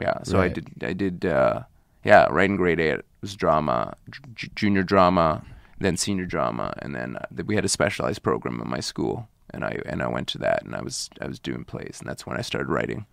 Yeah. 0.00 0.22
So 0.24 0.40
I 0.40 0.48
did. 0.48 0.68
I 0.82 0.92
did. 0.92 1.24
Uh, 1.24 1.62
yeah, 2.04 2.26
right 2.30 2.50
in 2.50 2.56
grade 2.56 2.80
eight 2.80 2.98
it 2.98 3.06
was 3.22 3.34
drama, 3.34 3.94
j- 4.34 4.50
junior 4.54 4.82
drama, 4.82 5.42
then 5.78 5.96
senior 5.96 6.26
drama, 6.26 6.74
and 6.82 6.94
then 6.94 7.16
uh, 7.16 7.42
we 7.46 7.54
had 7.54 7.64
a 7.64 7.68
specialized 7.68 8.22
program 8.22 8.60
in 8.60 8.68
my 8.68 8.80
school, 8.80 9.28
and 9.54 9.64
I 9.64 9.80
and 9.86 10.02
I 10.02 10.08
went 10.08 10.28
to 10.28 10.38
that, 10.38 10.62
and 10.64 10.74
I 10.74 10.82
was 10.82 11.08
I 11.20 11.26
was 11.26 11.38
doing 11.38 11.64
plays, 11.64 11.96
and 12.00 12.08
that's 12.08 12.26
when 12.26 12.36
I 12.36 12.42
started 12.42 12.68
writing. 12.68 13.06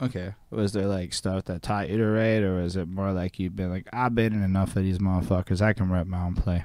Okay. 0.00 0.34
Was 0.50 0.72
there 0.72 0.86
like 0.86 1.14
stuff 1.14 1.44
that 1.46 1.62
taught 1.62 1.88
you 1.88 1.96
to 1.98 2.06
write, 2.06 2.42
or 2.42 2.56
was 2.56 2.76
it 2.76 2.88
more 2.88 3.12
like 3.12 3.38
you've 3.38 3.56
been 3.56 3.70
like, 3.70 3.86
I've 3.92 4.14
been 4.14 4.34
in 4.34 4.42
enough 4.42 4.76
of 4.76 4.82
these 4.82 4.98
motherfuckers. 4.98 5.62
I 5.62 5.72
can 5.72 5.88
write 5.88 6.06
my 6.06 6.22
own 6.22 6.34
play. 6.34 6.64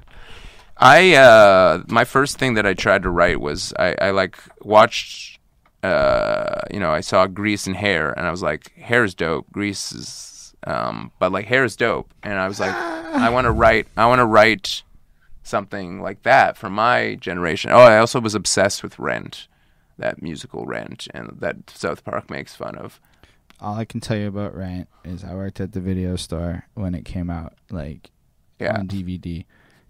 I 0.78 1.14
uh 1.14 1.84
my 1.88 2.04
first 2.06 2.40
thing 2.40 2.56
that 2.56 2.66
I 2.66 2.74
tried 2.74 3.04
to 3.04 3.10
write 3.10 3.40
was 3.40 3.74
I, 3.78 3.96
I 4.02 4.12
like 4.12 4.38
watched 4.62 5.40
uh 5.84 6.62
you 6.72 6.80
know 6.80 6.92
I 6.92 7.02
saw 7.02 7.28
Grease 7.28 7.68
and 7.68 7.76
Hair 7.76 8.12
and 8.18 8.26
I 8.26 8.32
was 8.32 8.42
like 8.42 8.74
Hair 8.78 9.04
is 9.04 9.14
dope 9.14 9.52
Grease 9.52 9.92
is 9.92 10.56
um 10.66 11.12
but 11.20 11.32
like 11.32 11.46
Hair 11.46 11.66
is 11.66 11.76
dope 11.76 12.12
and 12.24 12.40
I 12.40 12.48
was 12.48 12.60
like 12.60 12.74
I 12.74 13.30
want 13.30 13.46
to 13.46 13.52
write 13.52 13.88
I 13.96 14.08
want 14.08 14.20
to 14.20 14.26
write 14.26 14.82
something 15.52 16.02
like 16.02 16.24
that 16.24 16.58
for 16.58 16.70
my 16.70 17.16
generation. 17.16 17.70
Oh, 17.72 17.78
I 17.82 18.00
also 18.00 18.20
was 18.20 18.34
obsessed 18.34 18.82
with 18.82 18.98
Rent, 18.98 19.48
that 20.00 20.22
musical 20.24 20.66
Rent 20.66 21.08
and 21.14 21.38
that 21.40 21.70
South 21.70 22.04
Park 22.04 22.30
makes 22.32 22.56
fun 22.56 22.76
of. 22.76 23.00
All 23.60 23.76
I 23.76 23.86
can 23.86 24.00
tell 24.00 24.18
you 24.18 24.28
about 24.28 24.56
Rent 24.56 24.88
is 25.04 25.24
I 25.24 25.36
worked 25.36 25.60
at 25.62 25.74
the 25.74 25.82
video 25.82 26.16
store 26.16 26.66
when 26.74 26.96
it 26.96 27.06
came 27.06 27.30
out, 27.30 27.54
like 27.70 28.10
Yeah. 28.60 28.80
on 28.80 28.88
DVD, 28.88 29.46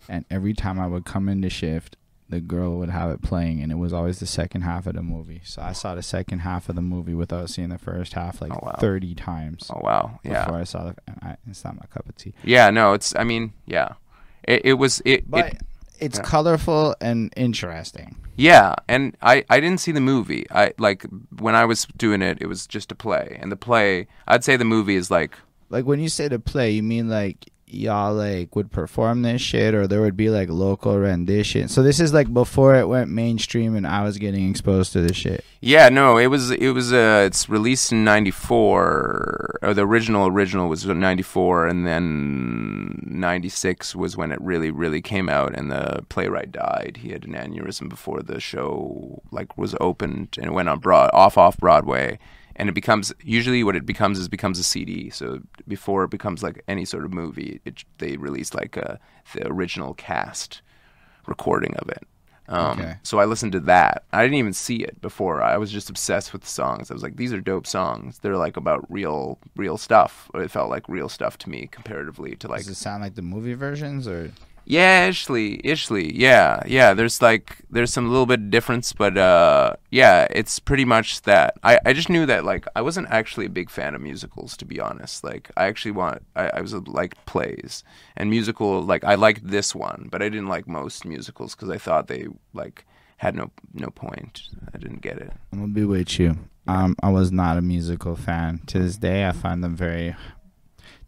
and 0.09 0.25
every 0.29 0.53
time 0.53 0.77
I 0.79 0.87
would 0.87 1.05
come 1.05 1.29
into 1.29 1.49
shift, 1.49 1.95
the 2.27 2.41
girl 2.41 2.77
would 2.79 2.89
have 2.89 3.09
it 3.11 3.21
playing, 3.21 3.61
and 3.61 3.71
it 3.73 3.75
was 3.75 3.91
always 3.93 4.19
the 4.19 4.25
second 4.25 4.61
half 4.61 4.87
of 4.87 4.95
the 4.95 5.01
movie. 5.03 5.41
So 5.43 5.61
I 5.61 5.73
saw 5.73 5.95
the 5.95 6.01
second 6.01 6.39
half 6.39 6.69
of 6.69 6.75
the 6.75 6.81
movie 6.81 7.13
without 7.13 7.49
seeing 7.49 7.69
the 7.69 7.77
first 7.77 8.13
half 8.13 8.41
like 8.41 8.51
Oh, 8.53 8.59
wow. 8.61 8.75
thirty 8.79 9.13
times 9.15 9.69
Oh 9.73 9.79
wow. 9.83 10.19
Yeah. 10.23 10.45
before 10.45 10.59
I 10.59 10.63
saw 10.63 10.85
the. 10.85 10.95
I, 11.21 11.35
it's 11.49 11.63
not 11.65 11.75
my 11.75 11.85
cup 11.93 12.07
of 12.07 12.15
tea. 12.15 12.33
Yeah, 12.43 12.69
no, 12.69 12.93
it's 12.93 13.13
I 13.15 13.23
mean, 13.25 13.51
yeah. 13.65 13.93
It 14.43 14.61
it 14.65 14.73
was 14.73 15.01
it, 15.05 15.29
But 15.29 15.53
it 15.53 15.61
it's 15.99 16.17
yeah. 16.17 16.23
colorful 16.23 16.95
and 16.99 17.31
interesting. 17.37 18.15
Yeah, 18.35 18.73
and 18.87 19.15
I, 19.21 19.45
I 19.49 19.59
didn't 19.59 19.79
see 19.81 19.91
the 19.91 20.01
movie. 20.01 20.47
I 20.49 20.73
like 20.79 21.05
when 21.37 21.53
I 21.53 21.65
was 21.65 21.85
doing 21.97 22.21
it, 22.23 22.39
it 22.41 22.47
was 22.47 22.65
just 22.65 22.91
a 22.91 22.95
play, 22.95 23.37
and 23.39 23.51
the 23.51 23.55
play 23.57 24.07
I'd 24.27 24.43
say 24.43 24.57
the 24.57 24.65
movie 24.65 24.95
is 24.95 25.11
like 25.11 25.37
Like 25.69 25.85
when 25.85 25.99
you 25.99 26.09
say 26.09 26.27
the 26.27 26.39
play, 26.39 26.71
you 26.71 26.81
mean 26.81 27.07
like 27.07 27.50
y'all 27.73 28.13
like 28.13 28.55
would 28.55 28.71
perform 28.71 29.21
this 29.21 29.41
shit, 29.41 29.73
or 29.73 29.87
there 29.87 30.01
would 30.01 30.17
be 30.17 30.29
like 30.29 30.49
local 30.49 30.97
rendition. 30.97 31.67
So 31.67 31.81
this 31.83 31.99
is 31.99 32.13
like 32.13 32.33
before 32.33 32.75
it 32.75 32.87
went 32.87 33.09
mainstream, 33.09 33.75
and 33.75 33.87
I 33.87 34.03
was 34.03 34.17
getting 34.17 34.49
exposed 34.49 34.93
to 34.93 35.01
this 35.01 35.17
shit. 35.17 35.43
yeah 35.61 35.89
no 35.89 36.17
it 36.17 36.27
was 36.27 36.51
it 36.51 36.69
was 36.71 36.91
uh 36.91 37.23
it's 37.27 37.47
released 37.47 37.91
in 37.91 38.03
'94 38.03 39.59
or 39.61 39.73
the 39.73 39.85
original 39.85 40.27
original 40.27 40.67
was 40.67 40.85
'94 40.85 41.67
and 41.67 41.85
then 41.85 43.03
'96 43.07 43.95
was 43.95 44.17
when 44.17 44.31
it 44.31 44.41
really 44.41 44.71
really 44.71 45.01
came 45.01 45.29
out 45.29 45.53
and 45.55 45.71
the 45.71 46.03
playwright 46.09 46.51
died. 46.51 46.99
He 47.01 47.09
had 47.11 47.25
an 47.25 47.33
aneurysm 47.33 47.89
before 47.89 48.21
the 48.21 48.39
show 48.39 49.21
like 49.31 49.57
was 49.57 49.75
opened 49.79 50.35
and 50.37 50.47
it 50.47 50.53
went 50.53 50.69
on 50.69 50.79
broad 50.79 51.09
off 51.13 51.37
off 51.37 51.57
Broadway. 51.57 52.19
And 52.55 52.69
it 52.69 52.73
becomes 52.73 53.13
usually 53.23 53.63
what 53.63 53.75
it 53.75 53.85
becomes 53.85 54.19
is 54.19 54.27
becomes 54.27 54.59
a 54.59 54.63
CD. 54.63 55.09
So 55.09 55.41
before 55.67 56.03
it 56.03 56.11
becomes 56.11 56.43
like 56.43 56.63
any 56.67 56.85
sort 56.85 57.05
of 57.05 57.13
movie, 57.13 57.61
it, 57.65 57.83
they 57.97 58.17
release 58.17 58.53
like 58.53 58.77
a, 58.77 58.99
the 59.33 59.47
original 59.47 59.93
cast 59.93 60.61
recording 61.27 61.75
of 61.77 61.89
it. 61.89 62.03
Um, 62.47 62.79
Okay. 62.79 62.95
So 63.03 63.19
I 63.19 63.25
listened 63.25 63.53
to 63.53 63.59
that. 63.61 64.03
I 64.11 64.23
didn't 64.23 64.37
even 64.37 64.53
see 64.53 64.77
it 64.77 65.01
before. 65.01 65.41
I 65.41 65.57
was 65.57 65.71
just 65.71 65.89
obsessed 65.89 66.33
with 66.33 66.41
the 66.41 66.49
songs. 66.49 66.91
I 66.91 66.93
was 66.93 67.03
like, 67.03 67.15
these 67.15 67.31
are 67.31 67.39
dope 67.39 67.65
songs. 67.65 68.19
They're 68.19 68.35
like 68.35 68.57
about 68.57 68.85
real, 68.91 69.39
real 69.55 69.77
stuff. 69.77 70.29
It 70.33 70.51
felt 70.51 70.69
like 70.69 70.87
real 70.89 71.07
stuff 71.07 71.37
to 71.39 71.49
me 71.49 71.67
comparatively 71.71 72.35
to 72.37 72.47
like 72.47 72.59
Does 72.59 72.69
it 72.69 72.75
sound 72.75 73.01
like 73.01 73.15
the 73.15 73.21
movie 73.21 73.53
versions, 73.53 74.07
or 74.07 74.33
yeah, 74.71 75.09
Ishley, 75.09 75.61
Ishley. 75.63 76.11
yeah, 76.15 76.61
yeah. 76.65 76.93
There's 76.93 77.21
like 77.21 77.57
there's 77.69 77.91
some 77.91 78.09
little 78.09 78.25
bit 78.25 78.39
of 78.39 78.49
difference, 78.51 78.93
but 78.93 79.17
uh, 79.17 79.75
yeah, 79.89 80.27
it's 80.29 80.59
pretty 80.59 80.85
much 80.85 81.23
that. 81.23 81.55
I, 81.61 81.77
I 81.85 81.91
just 81.91 82.09
knew 82.09 82.25
that 82.25 82.45
like 82.45 82.65
I 82.73 82.81
wasn't 82.81 83.09
actually 83.09 83.47
a 83.47 83.49
big 83.49 83.69
fan 83.69 83.95
of 83.95 84.01
musicals, 84.01 84.55
to 84.57 84.65
be 84.65 84.79
honest. 84.79 85.25
Like 85.25 85.51
I 85.57 85.65
actually 85.65 85.91
want 85.91 86.23
I, 86.37 86.51
I 86.53 86.61
was 86.61 86.73
like 86.73 87.25
plays 87.25 87.83
and 88.15 88.29
musical. 88.29 88.81
Like 88.81 89.03
I 89.03 89.15
liked 89.15 89.45
this 89.45 89.75
one, 89.75 90.07
but 90.09 90.21
I 90.21 90.29
didn't 90.29 90.47
like 90.47 90.69
most 90.69 91.03
musicals 91.03 91.53
because 91.53 91.69
I 91.69 91.77
thought 91.77 92.07
they 92.07 92.27
like 92.53 92.85
had 93.17 93.35
no 93.35 93.51
no 93.73 93.89
point. 93.89 94.43
I 94.73 94.77
didn't 94.77 95.01
get 95.01 95.17
it. 95.17 95.33
I'm 95.51 95.59
gonna 95.59 95.73
be 95.73 95.83
with 95.83 96.17
you. 96.17 96.37
Um, 96.65 96.95
I 97.03 97.09
was 97.09 97.29
not 97.29 97.57
a 97.57 97.61
musical 97.61 98.15
fan. 98.15 98.61
To 98.67 98.79
this 98.79 98.95
day, 98.95 99.27
I 99.27 99.33
find 99.33 99.61
them 99.61 99.75
very. 99.75 100.15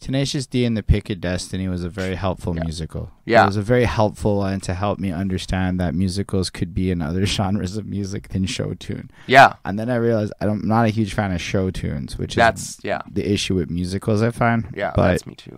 Tenacious 0.04 0.46
D 0.46 0.66
and 0.66 0.76
the 0.76 0.84
Pick 0.84 1.10
of 1.10 1.22
Destiny 1.22 1.68
was 1.70 1.84
a 1.84 1.90
very 1.90 2.16
helpful 2.16 2.54
Yeah. 2.56 2.64
musical. 2.64 3.12
Yeah. 3.26 3.44
it 3.44 3.48
was 3.48 3.56
a 3.58 3.62
very 3.62 3.86
helpful 3.86 4.38
one 4.40 4.60
to 4.62 4.74
help 4.74 5.00
me 5.00 5.12
understand 5.12 5.80
that 5.80 5.96
musicals 5.96 6.50
could 6.50 6.74
be 6.74 6.92
in 6.92 7.02
other 7.02 7.26
genres 7.38 7.78
of 7.78 7.86
music 7.86 8.28
than 8.30 8.46
show 8.46 8.74
tune. 8.74 9.10
Yeah, 9.28 9.54
And 9.64 9.80
then 9.80 9.90
I 9.90 9.96
realized 9.96 10.34
I 10.42 10.46
don't, 10.46 10.64
I'm 10.64 10.68
not 10.68 10.86
a 10.86 10.90
huge 10.90 11.14
fan 11.14 11.32
of 11.32 11.42
show 11.42 11.72
tunes, 11.72 12.18
which 12.18 12.38
is 12.38 12.80
yeah, 12.84 13.02
the 13.10 13.32
issue 13.32 13.56
with 13.56 13.70
musicals. 13.70 14.22
I 14.22 14.32
find. 14.32 14.68
yeah. 14.76 14.92
but 14.96 15.12
that's 15.12 15.26
me 15.26 15.36
too. 15.36 15.58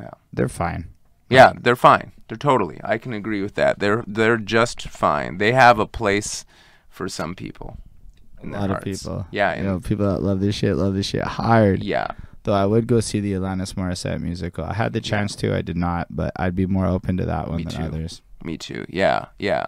Yeah. 0.00 0.10
They're 0.32 0.48
fine. 0.48 0.88
Yeah, 1.30 1.52
they're 1.60 1.76
fine. 1.76 2.12
They're 2.28 2.36
totally. 2.36 2.80
I 2.84 2.98
can 2.98 3.12
agree 3.12 3.42
with 3.42 3.54
that. 3.54 3.78
They're 3.78 4.04
they're 4.06 4.36
just 4.36 4.82
fine. 4.88 5.38
They 5.38 5.52
have 5.52 5.78
a 5.78 5.86
place 5.86 6.44
for 6.88 7.08
some 7.08 7.34
people. 7.34 7.78
A 8.42 8.46
lot 8.46 8.70
of 8.70 8.82
people. 8.82 9.26
Yeah, 9.30 9.56
you 9.56 9.62
know, 9.62 9.80
people 9.80 10.06
that 10.12 10.20
love 10.22 10.40
this 10.40 10.54
shit 10.56 10.76
love 10.76 10.94
this 10.94 11.06
shit 11.06 11.22
hard. 11.24 11.82
yeah, 11.82 12.08
Though 12.44 12.52
I 12.52 12.66
would 12.66 12.86
go 12.86 13.00
see 13.00 13.20
the 13.20 13.32
Alanis 13.32 13.74
Morissette 13.74 14.20
musical. 14.20 14.64
I 14.64 14.74
had 14.74 14.92
the 14.92 15.00
chance 15.00 15.34
to. 15.36 15.54
I 15.56 15.62
did 15.62 15.76
not, 15.76 16.08
but 16.10 16.32
I'd 16.36 16.54
be 16.54 16.66
more 16.66 16.86
open 16.86 17.16
to 17.16 17.24
that 17.26 17.48
one 17.48 17.56
Me 17.58 17.64
than 17.64 17.72
too. 17.72 17.82
others. 17.82 18.22
me 18.44 18.56
too. 18.58 18.84
Yeah, 18.88 19.26
yeah. 19.38 19.64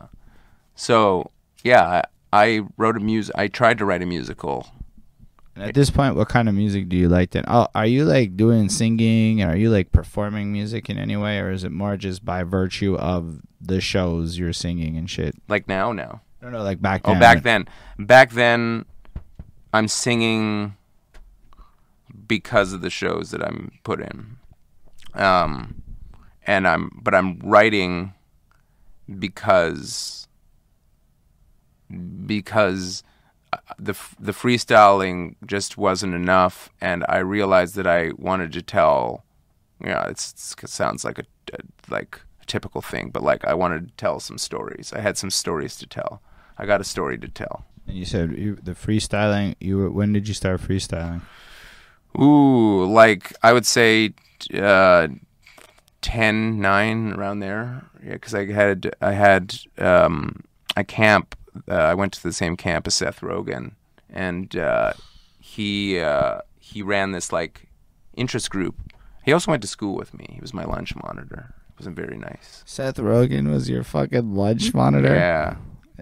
So 0.75 1.31
yeah, 1.65 2.03
I, 2.33 2.45
I 2.47 2.61
wrote 2.77 2.97
a 2.97 3.01
mus. 3.01 3.31
I 3.35 3.49
tried 3.49 3.79
to 3.79 3.85
write 3.87 4.03
a 4.03 4.07
musical. 4.07 4.67
And 5.55 5.65
at 5.65 5.75
this 5.75 5.89
point, 5.89 6.17
what 6.17 6.29
kind 6.29 6.51
of 6.51 6.55
music 6.55 6.91
do 6.91 6.97
you 6.99 7.09
like 7.09 7.31
then? 7.31 7.45
Oh, 7.49 7.67
are 7.75 7.87
you 7.87 8.05
like 8.05 8.37
doing 8.37 8.69
singing 8.69 9.41
and 9.41 9.51
are 9.51 9.57
you 9.57 9.71
like 9.71 9.91
performing 9.91 10.53
music 10.53 10.91
in 10.91 10.99
any 10.99 11.17
way, 11.17 11.39
or 11.39 11.51
is 11.51 11.65
it 11.65 11.73
more 11.73 11.97
just 11.97 12.27
by 12.27 12.43
virtue 12.43 12.95
of 12.97 13.41
the 13.59 13.81
shows 13.81 14.39
you're 14.39 14.53
singing 14.53 14.99
and 14.99 15.09
shit? 15.09 15.35
Like 15.49 15.67
now, 15.67 15.93
now. 15.93 16.21
No, 16.43 16.51
no, 16.51 16.63
like 16.63 16.83
back 16.83 17.01
Oh, 17.07 17.15
back 17.19 17.43
then. 17.43 17.67
Back 17.99 18.33
then, 18.33 18.85
I'm 19.73 19.89
singing 19.89 20.77
because 22.27 22.73
of 22.73 22.81
the 22.81 22.91
shows 22.91 23.31
that 23.31 23.43
I'm 23.43 23.73
put 23.85 24.01
in. 24.01 24.37
Um, 25.15 25.83
and 26.47 26.67
I'm, 26.69 26.99
but 27.03 27.15
I'm 27.15 27.39
writing 27.41 28.15
because 29.19 30.27
because 32.27 33.03
uh, 33.53 33.59
the 33.79 33.95
the 34.19 34.33
freestyling 34.33 35.37
just 35.45 35.79
wasn't 35.79 36.15
enough, 36.15 36.71
and 36.81 37.05
I 37.09 37.19
realized 37.19 37.77
that 37.77 37.87
I 37.87 38.13
wanted 38.17 38.53
to 38.53 38.63
tell. 38.63 39.25
You 39.81 39.89
know, 39.91 40.07
it's, 40.09 40.55
it 40.63 40.71
sounds 40.71 41.05
like 41.05 41.19
a, 41.19 41.25
a 41.53 41.59
like 41.89 42.21
a 42.43 42.47
typical 42.47 42.81
thing, 42.81 43.11
but 43.11 43.23
like 43.23 43.45
I 43.45 43.55
wanted 43.55 43.89
to 43.89 43.95
tell 43.95 44.21
some 44.21 44.39
stories. 44.39 44.93
I 44.93 45.01
had 45.01 45.17
some 45.19 45.31
stories 45.31 45.77
to 45.77 45.87
tell. 45.87 46.23
I 46.59 46.67
got 46.67 46.81
a 46.81 46.85
story 46.85 47.19
to 47.19 47.29
tell. 47.29 47.67
And 47.87 47.97
you 47.97 48.05
said 48.05 48.37
you, 48.37 48.57
the 48.57 48.73
freestyling. 48.73 49.55
You 49.61 49.79
were, 49.79 49.91
when 49.91 50.13
did 50.13 50.29
you 50.29 50.35
start 50.35 50.61
freestyling? 50.61 51.21
Ooh, 52.19 52.85
like 52.87 53.33
I 53.43 53.53
would 53.53 53.67
say 53.67 54.15
uh, 54.55 55.09
10, 56.03 56.61
9, 56.61 57.13
around 57.13 57.41
there. 57.41 57.85
Yeah, 58.05 58.13
because 58.13 58.35
I 58.35 58.47
had 58.47 58.95
I 59.01 59.13
had 59.13 59.57
um, 59.79 60.45
a 60.77 60.85
camp. 60.85 61.35
Uh, 61.69 61.75
I 61.75 61.95
went 61.95 62.13
to 62.15 62.23
the 62.23 62.33
same 62.33 62.57
camp 62.57 62.87
as 62.87 62.95
Seth 62.95 63.21
Rogen, 63.21 63.73
and 64.11 64.55
uh, 64.57 64.93
he 65.41 65.99
uh, 65.99 66.41
he 66.61 66.83
ran 66.83 67.13
this 67.13 67.33
like 67.33 67.69
interest 68.17 68.51
group. 68.51 68.77
He 69.25 69.33
also 69.33 69.51
went 69.51 69.63
to 69.63 69.69
school 69.69 69.97
with 69.97 70.15
me. 70.15 70.27
He 70.31 70.41
was 70.41 70.55
my 70.55 70.65
lunch 70.65 70.95
monitor. 70.95 71.55
It 71.71 71.81
wasn't 71.81 71.97
very 71.97 72.17
nice. 72.17 72.63
Seth 72.65 72.97
Rogen 72.97 73.51
was 73.51 73.69
your 73.69 73.83
fucking 73.83 74.35
lunch 74.35 74.73
monitor. 74.73 75.15
Yeah, 75.15 75.57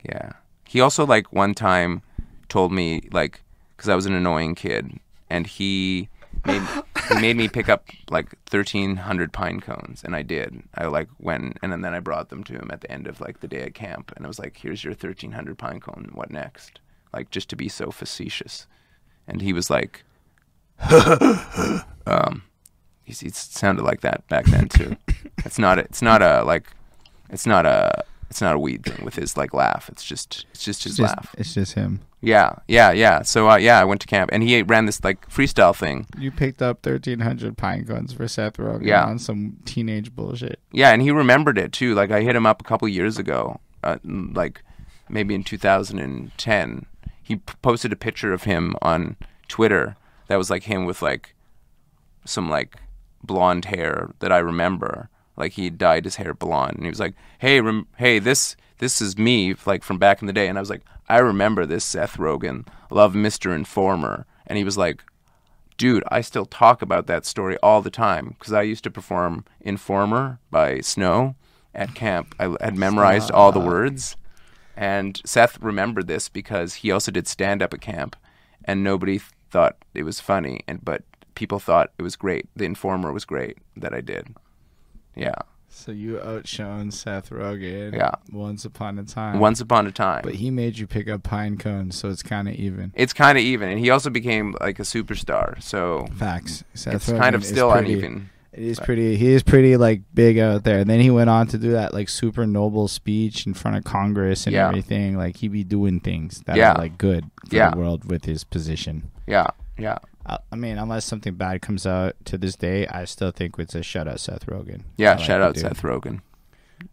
yeah. 0.04 0.32
He 0.68 0.80
also 0.80 1.06
like 1.06 1.32
one 1.32 1.54
time 1.54 2.02
told 2.48 2.72
me 2.72 3.08
like 3.12 3.40
because 3.76 3.88
I 3.88 3.94
was 3.94 4.06
an 4.06 4.14
annoying 4.14 4.54
kid, 4.54 4.98
and 5.30 5.46
he 5.46 6.08
made 6.44 6.62
he 7.08 7.20
made 7.20 7.36
me 7.36 7.48
pick 7.48 7.68
up 7.68 7.88
like 8.10 8.34
thirteen 8.46 8.96
hundred 8.96 9.32
pine 9.32 9.60
cones, 9.60 10.02
and 10.04 10.14
I 10.14 10.22
did. 10.22 10.62
I 10.74 10.86
like 10.86 11.08
went 11.18 11.58
and 11.62 11.72
then 11.72 11.94
I 11.94 12.00
brought 12.00 12.28
them 12.28 12.44
to 12.44 12.54
him 12.54 12.70
at 12.72 12.80
the 12.80 12.90
end 12.90 13.06
of 13.06 13.20
like 13.20 13.40
the 13.40 13.48
day 13.48 13.62
at 13.62 13.74
camp, 13.74 14.12
and 14.16 14.24
I 14.24 14.28
was 14.28 14.38
like, 14.38 14.56
"Here's 14.56 14.84
your 14.84 14.94
thirteen 14.94 15.32
hundred 15.32 15.58
pine 15.58 15.80
cone. 15.80 16.10
What 16.12 16.30
next?" 16.30 16.80
Like 17.12 17.30
just 17.30 17.48
to 17.50 17.56
be 17.56 17.68
so 17.68 17.90
facetious, 17.90 18.66
and 19.26 19.40
he 19.40 19.52
was 19.52 19.70
like, 19.70 20.04
um, 22.06 22.42
he, 23.04 23.12
he 23.12 23.30
sounded 23.30 23.82
like 23.82 24.00
that 24.00 24.26
back 24.28 24.46
then 24.46 24.68
too. 24.68 24.96
it's 25.44 25.58
not 25.58 25.78
it's 25.78 26.02
not 26.02 26.22
a 26.22 26.42
like 26.42 26.70
it's 27.30 27.46
not 27.46 27.66
a 27.66 28.04
it's 28.34 28.40
not 28.40 28.56
a 28.56 28.58
weed 28.58 28.82
thing 28.84 29.04
with 29.04 29.14
his 29.14 29.36
like 29.36 29.54
laugh. 29.54 29.88
It's 29.88 30.02
just 30.02 30.44
it's 30.50 30.64
just 30.64 30.82
his 30.82 30.94
It's 30.94 30.98
just, 30.98 31.16
laugh. 31.16 31.34
it's 31.38 31.54
just 31.54 31.74
him. 31.74 32.00
Yeah, 32.20 32.56
yeah, 32.66 32.90
yeah. 32.90 33.22
So 33.22 33.48
uh, 33.48 33.54
yeah, 33.58 33.78
I 33.80 33.84
went 33.84 34.00
to 34.00 34.08
camp 34.08 34.30
and 34.32 34.42
he 34.42 34.60
ran 34.64 34.86
this 34.86 35.04
like 35.04 35.28
freestyle 35.30 35.72
thing. 35.72 36.08
You 36.18 36.32
picked 36.32 36.60
up 36.60 36.82
thirteen 36.82 37.20
hundred 37.20 37.56
pine 37.56 37.84
cones 37.84 38.12
for 38.12 38.26
Seth 38.26 38.54
Rogen 38.56 38.86
Yeah. 38.86 39.04
on 39.04 39.20
some 39.20 39.58
teenage 39.64 40.16
bullshit. 40.16 40.58
Yeah, 40.72 40.90
and 40.90 41.00
he 41.00 41.12
remembered 41.12 41.58
it 41.58 41.70
too. 41.72 41.94
Like 41.94 42.10
I 42.10 42.22
hit 42.22 42.34
him 42.34 42.44
up 42.44 42.60
a 42.60 42.64
couple 42.64 42.88
years 42.88 43.18
ago, 43.20 43.60
uh, 43.84 43.98
like 44.04 44.64
maybe 45.08 45.32
in 45.36 45.44
2010. 45.44 46.86
He 47.22 47.36
p- 47.36 47.54
posted 47.62 47.92
a 47.92 47.96
picture 47.96 48.32
of 48.32 48.42
him 48.42 48.74
on 48.82 49.16
Twitter 49.46 49.94
that 50.26 50.36
was 50.38 50.50
like 50.50 50.64
him 50.64 50.86
with 50.86 51.02
like 51.02 51.36
some 52.24 52.50
like 52.50 52.74
blonde 53.22 53.66
hair 53.66 54.10
that 54.18 54.32
I 54.32 54.38
remember. 54.38 55.08
Like 55.36 55.52
he 55.52 55.70
dyed 55.70 56.04
his 56.04 56.16
hair 56.16 56.34
blonde, 56.34 56.76
and 56.76 56.84
he 56.84 56.90
was 56.90 57.00
like, 57.00 57.14
"Hey, 57.38 57.60
rem- 57.60 57.88
hey, 57.96 58.18
this 58.18 58.56
this 58.78 59.00
is 59.00 59.18
me, 59.18 59.54
like 59.66 59.82
from 59.82 59.98
back 59.98 60.20
in 60.20 60.26
the 60.26 60.32
day." 60.32 60.48
And 60.48 60.58
I 60.58 60.60
was 60.60 60.70
like, 60.70 60.84
"I 61.08 61.18
remember 61.18 61.66
this 61.66 61.84
Seth 61.84 62.16
Rogen, 62.16 62.66
love 62.90 63.14
Mister 63.14 63.54
Informer," 63.54 64.26
and 64.46 64.58
he 64.58 64.64
was 64.64 64.78
like, 64.78 65.02
dude, 65.76 66.04
I 66.08 66.20
still 66.20 66.46
talk 66.46 66.82
about 66.82 67.06
that 67.06 67.26
story 67.26 67.56
all 67.62 67.82
the 67.82 67.90
time 67.90 68.36
because 68.38 68.52
I 68.52 68.62
used 68.62 68.84
to 68.84 68.90
perform 68.90 69.44
Informer 69.60 70.38
by 70.50 70.80
Snow 70.80 71.34
at 71.74 71.94
camp. 71.94 72.34
I 72.38 72.54
had 72.60 72.76
memorized 72.76 73.30
all 73.30 73.52
the 73.52 73.60
words. 73.60 74.16
And 74.76 75.20
Seth 75.24 75.60
remembered 75.60 76.08
this 76.08 76.28
because 76.28 76.74
he 76.74 76.90
also 76.90 77.12
did 77.12 77.28
stand 77.28 77.62
up 77.62 77.72
at 77.72 77.80
camp 77.80 78.16
and 78.64 78.82
nobody 78.82 79.20
thought 79.50 79.76
it 79.94 80.02
was 80.02 80.20
funny 80.20 80.60
and 80.66 80.84
but 80.84 81.02
people 81.34 81.58
thought 81.58 81.92
it 81.98 82.02
was 82.02 82.16
great. 82.16 82.48
The 82.56 82.64
Informer 82.64 83.12
was 83.12 83.24
great 83.24 83.58
that 83.76 83.94
I 83.94 84.00
did. 84.00 84.34
Yeah. 85.16 85.34
So 85.68 85.90
you 85.90 86.20
outshone 86.20 86.92
Seth 86.92 87.30
Rogen. 87.30 87.94
Yeah. 87.94 88.12
Once 88.32 88.64
upon 88.64 88.98
a 88.98 89.02
time. 89.02 89.40
Once 89.40 89.60
upon 89.60 89.86
a 89.88 89.90
time. 89.92 90.22
But 90.22 90.36
he 90.36 90.50
made 90.50 90.78
you 90.78 90.86
pick 90.86 91.08
up 91.08 91.24
pine 91.24 91.58
cones, 91.58 91.96
so 91.96 92.10
it's 92.10 92.22
kind 92.22 92.48
of 92.48 92.54
even. 92.54 92.92
it's 92.94 93.12
kind 93.12 93.36
of 93.36 93.42
even 93.42 93.68
and 93.70 93.78
he 93.80 93.90
also 93.90 94.08
became 94.08 94.54
like 94.60 94.78
a 94.78 94.82
superstar. 94.82 95.60
So 95.62 96.06
Facts. 96.16 96.62
Seth 96.74 96.94
it's 96.94 97.10
kind 97.10 97.34
of 97.34 97.44
still 97.44 97.72
pretty- 97.72 97.92
uneven. 97.94 98.30
It 98.52 98.62
is 98.62 98.78
pretty. 98.78 99.16
He 99.16 99.32
is 99.32 99.42
pretty 99.42 99.76
like 99.76 100.02
big 100.14 100.38
out 100.38 100.62
there. 100.62 100.78
And 100.78 100.88
then 100.88 101.00
he 101.00 101.10
went 101.10 101.28
on 101.28 101.48
to 101.48 101.58
do 101.58 101.72
that 101.72 101.92
like 101.92 102.08
super 102.08 102.46
noble 102.46 102.86
speech 102.86 103.48
in 103.48 103.52
front 103.54 103.76
of 103.76 103.82
Congress 103.82 104.46
and 104.46 104.54
Yeah. 104.54 104.68
everything. 104.68 105.16
Like 105.16 105.38
he 105.38 105.48
be 105.48 105.64
doing 105.64 105.98
things 105.98 106.40
that 106.46 106.56
Yeah. 106.56 106.74
are 106.74 106.78
like 106.78 106.96
good 106.96 107.24
for 107.48 107.56
Yeah. 107.56 107.70
the 107.72 107.78
world 107.78 108.04
with 108.08 108.26
his 108.26 108.44
position. 108.44 109.10
Yeah. 109.26 109.48
Yeah. 109.76 109.98
I, 110.26 110.38
I 110.52 110.56
mean, 110.56 110.78
unless 110.78 111.04
something 111.04 111.34
bad 111.34 111.60
comes 111.62 111.86
out 111.86 112.16
to 112.26 112.38
this 112.38 112.56
day, 112.56 112.86
I 112.86 113.04
still 113.04 113.30
think 113.30 113.58
it's 113.58 113.74
a 113.74 113.82
shout 113.82 114.08
out 114.08 114.20
Seth 114.20 114.46
Rogen. 114.46 114.82
Yeah, 114.96 115.14
I 115.14 115.16
shout 115.22 115.40
out. 115.42 115.56
Seth 115.56 115.82
Rogen. 115.82 116.22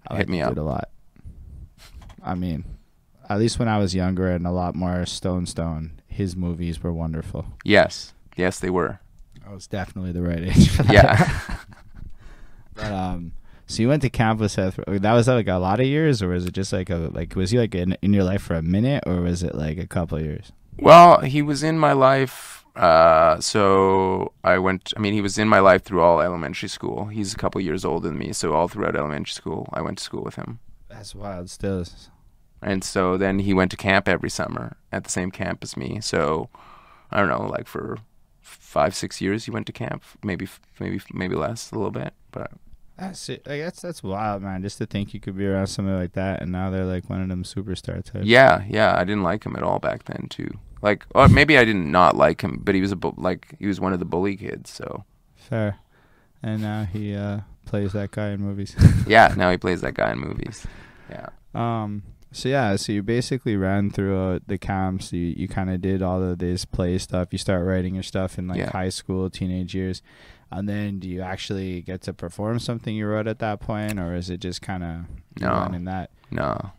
I 0.08 0.16
Hit 0.18 0.20
like 0.22 0.30
me 0.30 0.42
up. 0.42 0.58
a 0.58 0.62
lot. 0.62 0.90
I 2.24 2.36
mean, 2.36 2.66
at 3.30 3.40
least 3.40 3.58
when 3.60 3.68
I 3.68 3.78
was 3.78 3.96
younger 3.96 4.30
and 4.30 4.46
a 4.46 4.52
lot 4.52 4.76
more 4.76 5.06
Stone 5.06 5.46
Stone, 5.48 6.02
his 6.08 6.36
movies 6.36 6.84
were 6.84 6.94
wonderful. 6.94 7.46
Yes. 7.64 8.14
Yes, 8.36 8.60
they 8.60 8.70
were. 8.70 9.00
I 9.48 9.54
was 9.54 9.68
definitely 9.68 10.12
the 10.12 10.22
right 10.22 10.40
age 10.56 10.70
for 10.70 10.84
that. 10.84 10.94
Yeah. 10.94 11.56
But 12.74 12.92
um, 12.92 13.34
so 13.68 13.82
you 13.84 13.90
went 13.90 14.02
to 14.04 14.10
camp 14.10 14.40
with 14.40 14.52
Seth. 14.54 14.80
That 14.88 15.14
was 15.14 15.28
like 15.28 15.48
a 15.48 15.56
lot 15.56 15.80
of 15.80 15.86
years, 15.86 16.22
or 16.22 16.30
was 16.30 16.46
it 16.46 16.54
just 16.54 16.72
like 16.72 16.90
a 16.90 16.96
like 17.12 17.36
was 17.36 17.52
he 17.52 17.60
like 17.60 17.76
in 17.76 17.98
in 18.02 18.14
your 18.14 18.24
life 18.24 18.42
for 18.42 18.56
a 18.56 18.62
minute, 18.62 19.04
or 19.06 19.22
was 19.22 19.44
it 19.44 19.56
like 19.56 19.78
a 19.78 19.86
couple 19.88 20.18
of 20.18 20.24
years? 20.24 20.52
well, 20.80 21.20
he 21.20 21.42
was 21.42 21.64
in 21.64 21.78
my 21.78 21.92
life. 21.94 22.61
Uh, 22.76 23.40
so 23.40 24.32
I 24.44 24.58
went. 24.58 24.94
I 24.96 25.00
mean, 25.00 25.14
he 25.14 25.22
was 25.22 25.38
in 25.38 25.50
my 25.50 25.60
life 25.60 25.84
through 25.84 26.02
all 26.02 26.22
elementary 26.22 26.70
school. 26.70 27.06
He's 27.06 27.34
a 27.34 27.38
couple 27.38 27.60
years 27.62 27.84
older 27.84 28.08
than 28.08 28.18
me, 28.18 28.34
so 28.34 28.54
all 28.54 28.68
throughout 28.68 28.96
elementary 28.96 29.34
school, 29.34 29.68
I 29.74 29.82
went 29.82 29.98
to 29.98 30.04
school 30.04 30.24
with 30.24 30.36
him. 30.36 30.60
That's 30.90 31.14
wild. 31.16 31.50
Still, 31.50 31.86
And 32.62 32.84
so 32.84 33.18
then 33.18 33.40
he 33.40 33.54
went 33.54 33.72
to 33.72 33.78
camp 33.78 34.08
every 34.08 34.30
summer 34.30 34.78
at 34.92 35.04
the 35.04 35.10
same 35.10 35.32
camp 35.32 35.64
as 35.64 35.76
me. 35.76 36.00
So 36.02 36.50
I 37.12 37.20
don't 37.20 37.30
know, 37.30 37.48
like 37.48 37.68
for 37.68 37.98
five, 38.42 38.96
six 38.96 39.20
years, 39.20 39.46
he 39.46 39.52
went 39.52 39.66
to 39.68 39.74
camp. 39.74 40.04
Maybe, 40.24 40.48
maybe, 40.80 41.02
maybe 41.14 41.36
less, 41.36 41.72
a 41.72 41.76
little 41.76 41.92
bit. 41.92 42.14
But 42.32 42.52
that's 42.98 43.28
it. 43.30 43.46
Like, 43.46 43.62
that's 43.62 43.82
that's 43.82 44.04
wild, 44.04 44.44
man. 44.44 44.62
Just 44.62 44.78
to 44.78 44.86
think 44.86 45.14
you 45.14 45.20
could 45.20 45.38
be 45.38 45.46
around 45.46 45.68
somebody 45.68 45.98
like 45.98 46.14
that, 46.14 46.42
and 46.42 46.52
now 46.52 46.70
they're 46.70 46.86
like 46.86 47.10
one 47.10 47.22
of 47.22 47.30
them 47.30 47.44
superstar 47.44 48.04
types. 48.04 48.26
yeah, 48.26 48.64
yeah, 48.70 48.96
I 48.98 49.04
didn't 49.04 49.24
like 49.24 49.44
him 49.46 49.56
at 49.56 49.64
all 49.64 49.80
back 49.80 50.06
then 50.06 50.28
too. 50.30 50.52
Like, 50.82 51.06
or 51.14 51.28
maybe 51.28 51.58
I 51.58 51.64
did 51.66 51.76
not 51.76 51.92
not 51.92 52.16
like 52.18 52.42
him, 52.42 52.60
but 52.64 52.74
he 52.76 52.82
was 52.82 52.92
a 52.92 52.96
bu- 52.96 53.14
like 53.18 53.56
he 53.60 53.68
was 53.68 53.80
one 53.80 53.94
of 53.94 54.00
the 54.00 54.06
bully 54.06 54.36
kids. 54.36 54.70
So 54.72 55.06
fair. 55.36 55.78
And 56.44 56.62
now 56.62 56.86
he 56.86 57.16
uh, 57.16 57.42
plays 57.66 57.94
that 57.94 58.12
guy 58.12 58.30
in 58.30 58.42
movies. 58.42 58.76
yeah, 59.08 59.34
now 59.38 59.52
he 59.52 59.58
plays 59.58 59.82
that 59.82 59.94
guy 59.94 60.12
in 60.12 60.20
movies. 60.20 60.66
Yeah. 61.10 61.30
Um. 61.54 62.04
So 62.32 62.48
yeah, 62.50 62.78
so 62.78 62.94
you 62.94 63.04
basically 63.04 63.58
ran 63.58 63.92
through 63.92 64.18
uh, 64.18 64.40
the 64.48 64.58
camps. 64.58 65.12
You 65.14 65.20
you 65.38 65.48
kind 65.48 65.70
of 65.70 65.82
did 65.82 66.02
all 66.02 66.24
of 66.24 66.40
this 66.40 66.66
play 66.66 66.98
stuff. 66.98 67.28
You 67.32 67.38
start 67.38 67.66
writing 67.66 67.94
your 67.94 68.04
stuff 68.04 68.40
in 68.40 68.48
like 68.48 68.58
Yeah. 68.58 68.72
high 68.72 68.90
school, 68.90 69.30
teenage 69.30 69.76
years, 69.76 70.02
and 70.50 70.68
then 70.68 70.98
do 71.00 71.08
you 71.10 71.22
actually 71.22 71.82
get 71.82 72.02
to 72.04 72.14
perform 72.14 72.58
something 72.60 72.96
you 72.96 73.06
wrote 73.06 73.28
at 73.28 73.40
that 73.40 73.60
point, 73.60 74.00
or 74.00 74.16
is 74.16 74.30
it 74.30 74.40
just 74.40 74.62
kind 74.62 74.84
of 74.84 74.96
No. 75.42 75.64
in 75.74 75.84
that? 75.86 76.10
No. 76.32 76.72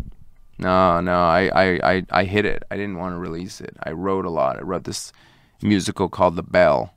No, 0.63 1.01
no, 1.01 1.25
I, 1.25 1.51
I, 1.53 1.93
I, 1.93 2.07
I 2.11 2.25
hid 2.25 2.45
it. 2.45 2.63
I 2.71 2.77
didn't 2.77 2.99
want 2.99 3.15
to 3.15 3.19
release 3.19 3.61
it. 3.61 3.77
I 3.83 3.91
wrote 3.91 4.25
a 4.25 4.31
lot. 4.31 4.59
I 4.59 4.63
wrote 4.63 4.85
this 4.85 5.13
musical 5.61 6.09
called 6.09 6.37
The 6.37 6.45
Bell, 6.45 6.95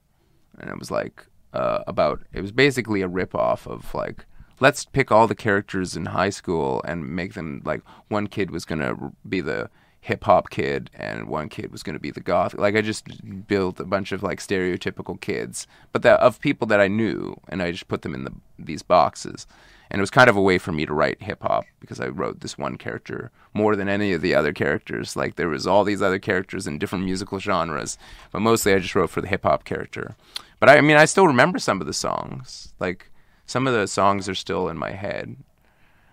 and 0.59 0.69
it 0.69 0.77
was 0.77 0.91
like 0.91 1.25
uh, 1.51 1.83
about. 1.87 2.21
It 2.31 2.41
was 2.41 2.51
basically 2.51 3.01
a 3.01 3.09
ripoff 3.09 3.65
of 3.65 3.91
like, 3.95 4.25
let's 4.59 4.85
pick 4.85 5.11
all 5.11 5.27
the 5.27 5.33
characters 5.33 5.97
in 5.97 6.05
high 6.05 6.29
school 6.29 6.83
and 6.85 7.09
make 7.15 7.33
them 7.33 7.63
like 7.65 7.81
one 8.07 8.27
kid 8.27 8.51
was 8.51 8.65
gonna 8.65 8.95
be 9.27 9.41
the 9.41 9.71
hip 9.99 10.25
hop 10.25 10.51
kid 10.51 10.91
and 10.93 11.27
one 11.27 11.49
kid 11.49 11.71
was 11.71 11.81
gonna 11.81 11.97
be 11.97 12.11
the 12.11 12.19
goth. 12.19 12.53
Like 12.53 12.75
I 12.75 12.81
just 12.81 13.47
built 13.47 13.79
a 13.79 13.85
bunch 13.85 14.11
of 14.11 14.21
like 14.21 14.39
stereotypical 14.39 15.19
kids, 15.19 15.65
but 15.91 16.03
that 16.03 16.19
of 16.19 16.39
people 16.39 16.67
that 16.67 16.79
I 16.79 16.87
knew, 16.87 17.39
and 17.49 17.63
I 17.63 17.71
just 17.71 17.87
put 17.87 18.03
them 18.03 18.13
in 18.13 18.25
the 18.25 18.33
these 18.59 18.83
boxes 18.83 19.47
and 19.89 19.99
it 19.99 20.01
was 20.01 20.09
kind 20.09 20.29
of 20.29 20.35
a 20.35 20.41
way 20.41 20.57
for 20.57 20.71
me 20.71 20.85
to 20.85 20.93
write 20.93 21.21
hip 21.21 21.41
hop 21.41 21.65
because 21.79 21.99
I 21.99 22.07
wrote 22.07 22.39
this 22.39 22.57
one 22.57 22.77
character 22.77 23.31
more 23.53 23.75
than 23.75 23.87
any 23.87 24.13
of 24.13 24.21
the 24.21 24.35
other 24.35 24.53
characters. 24.53 25.15
Like 25.15 25.35
there 25.35 25.49
was 25.49 25.67
all 25.67 25.83
these 25.83 26.01
other 26.01 26.19
characters 26.19 26.67
in 26.67 26.79
different 26.79 27.05
musical 27.05 27.39
genres, 27.39 27.97
but 28.31 28.41
mostly 28.41 28.73
I 28.73 28.79
just 28.79 28.95
wrote 28.95 29.09
for 29.09 29.21
the 29.21 29.27
hip 29.27 29.43
hop 29.43 29.63
character. 29.63 30.15
But 30.59 30.69
I, 30.69 30.77
I 30.77 30.81
mean, 30.81 30.97
I 30.97 31.05
still 31.05 31.27
remember 31.27 31.59
some 31.59 31.81
of 31.81 31.87
the 31.87 31.93
songs. 31.93 32.73
Like 32.79 33.11
some 33.45 33.67
of 33.67 33.73
the 33.73 33.87
songs 33.87 34.27
are 34.27 34.35
still 34.35 34.67
in 34.69 34.77
my 34.77 34.91
head, 34.91 35.35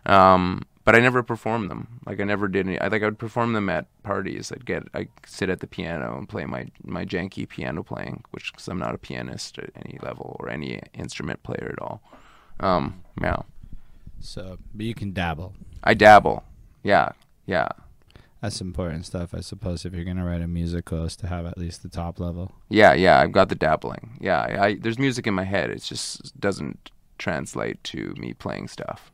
um, 0.04 0.62
but 0.84 0.94
I 0.94 1.00
never 1.00 1.22
performed 1.22 1.70
them. 1.70 2.00
Like 2.06 2.20
I 2.20 2.24
never 2.24 2.48
did 2.48 2.66
any. 2.66 2.78
I 2.78 2.88
like 2.88 3.02
I 3.02 3.06
would 3.06 3.18
perform 3.18 3.52
them 3.52 3.68
at 3.68 3.86
parties. 4.02 4.52
I'd 4.52 4.66
get 4.66 4.82
I 4.94 5.08
sit 5.24 5.48
at 5.48 5.60
the 5.60 5.66
piano 5.66 6.18
and 6.18 6.28
play 6.28 6.44
my 6.44 6.66
my 6.84 7.04
janky 7.04 7.48
piano 7.48 7.82
playing, 7.82 8.24
which 8.32 8.52
because 8.52 8.68
I'm 8.68 8.78
not 8.78 8.94
a 8.94 8.98
pianist 8.98 9.58
at 9.58 9.70
any 9.76 9.98
level 10.02 10.36
or 10.40 10.48
any 10.50 10.80
instrument 10.92 11.42
player 11.42 11.70
at 11.72 11.82
all. 11.82 12.02
Um, 12.60 13.02
yeah. 13.20 13.42
So, 14.22 14.56
but 14.74 14.86
you 14.86 14.94
can 14.94 15.12
dabble. 15.12 15.54
I 15.82 15.94
dabble. 15.94 16.44
Yeah, 16.84 17.10
yeah, 17.44 17.68
That's 18.40 18.60
important 18.60 19.04
stuff, 19.06 19.34
I 19.34 19.40
suppose. 19.40 19.84
If 19.84 19.92
you're 19.94 20.04
gonna 20.04 20.24
write 20.24 20.40
a 20.42 20.48
musical, 20.48 21.04
is 21.04 21.16
to 21.16 21.26
have 21.26 21.44
at 21.44 21.58
least 21.58 21.82
the 21.82 21.88
top 21.88 22.18
level. 22.20 22.52
yeah, 22.68 22.92
yeah. 22.94 23.20
I've 23.20 23.32
got 23.32 23.48
the 23.48 23.54
dabbling. 23.56 24.16
Yeah, 24.20 24.40
I, 24.40 24.64
I 24.66 24.74
there's 24.76 24.98
music 24.98 25.26
in 25.26 25.34
my 25.34 25.44
head. 25.44 25.70
It 25.70 25.82
just 25.82 26.38
doesn't 26.40 26.90
translate 27.18 27.82
to 27.84 28.14
me 28.16 28.32
playing 28.32 28.68
stuff. 28.68 29.10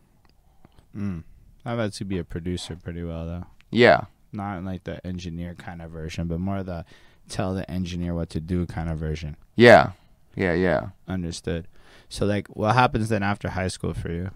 Mm. 0.96 1.24
I've 1.64 1.78
had 1.78 1.92
to 1.94 2.04
be 2.04 2.18
a 2.18 2.24
producer 2.24 2.76
pretty 2.76 3.02
well 3.02 3.26
though. 3.26 3.44
Yeah, 3.70 4.04
Not 4.32 4.62
like 4.64 4.84
the 4.84 5.04
engineer 5.06 5.54
kind 5.54 5.82
of 5.82 5.90
version, 5.90 6.26
but 6.28 6.38
more 6.40 6.62
the 6.62 6.84
tell 7.28 7.54
the 7.54 7.70
engineer 7.70 8.14
what 8.14 8.30
to 8.30 8.40
do 8.40 8.64
kind 8.66 8.88
of 8.90 8.98
version. 8.98 9.36
yeah, 9.56 9.92
yeah, 10.36 10.54
yeah. 10.54 10.90
Understood. 11.06 11.66
So 12.08 12.24
like, 12.24 12.48
what 12.48 12.74
happens 12.74 13.08
then 13.10 13.22
after 13.22 13.50
high 13.50 13.68
school 13.68 13.92
for 13.92 14.10
you? 14.10 14.30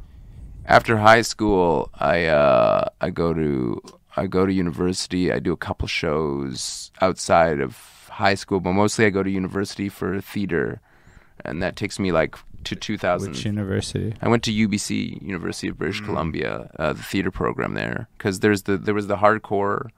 After 0.66 0.96
high 0.96 1.22
school, 1.22 1.90
I 1.94 2.26
uh, 2.26 2.88
I 3.00 3.10
go 3.10 3.34
to 3.34 3.82
I 4.16 4.26
go 4.26 4.46
to 4.46 4.52
university. 4.52 5.32
I 5.32 5.38
do 5.38 5.52
a 5.52 5.56
couple 5.56 5.88
shows 5.88 6.90
outside 7.00 7.60
of 7.60 7.76
high 8.10 8.34
school, 8.34 8.60
but 8.60 8.72
mostly 8.72 9.06
I 9.06 9.10
go 9.10 9.22
to 9.22 9.30
university 9.30 9.88
for 9.88 10.20
theater, 10.20 10.80
and 11.44 11.62
that 11.62 11.76
takes 11.76 11.98
me 11.98 12.12
like 12.12 12.36
to 12.64 12.76
2000. 12.76 13.32
Which 13.32 13.44
university? 13.44 14.14
I 14.22 14.28
went 14.28 14.44
to 14.44 14.52
UBC, 14.52 15.20
University 15.22 15.68
of 15.68 15.78
British 15.78 16.00
Columbia, 16.00 16.70
uh, 16.78 16.92
the 16.92 17.02
theater 17.02 17.30
program 17.30 17.74
there, 17.74 18.08
because 18.16 18.40
there's 18.40 18.62
the 18.62 18.76
there 18.76 18.94
was 18.94 19.08
the 19.08 19.16
hardcore 19.16 19.88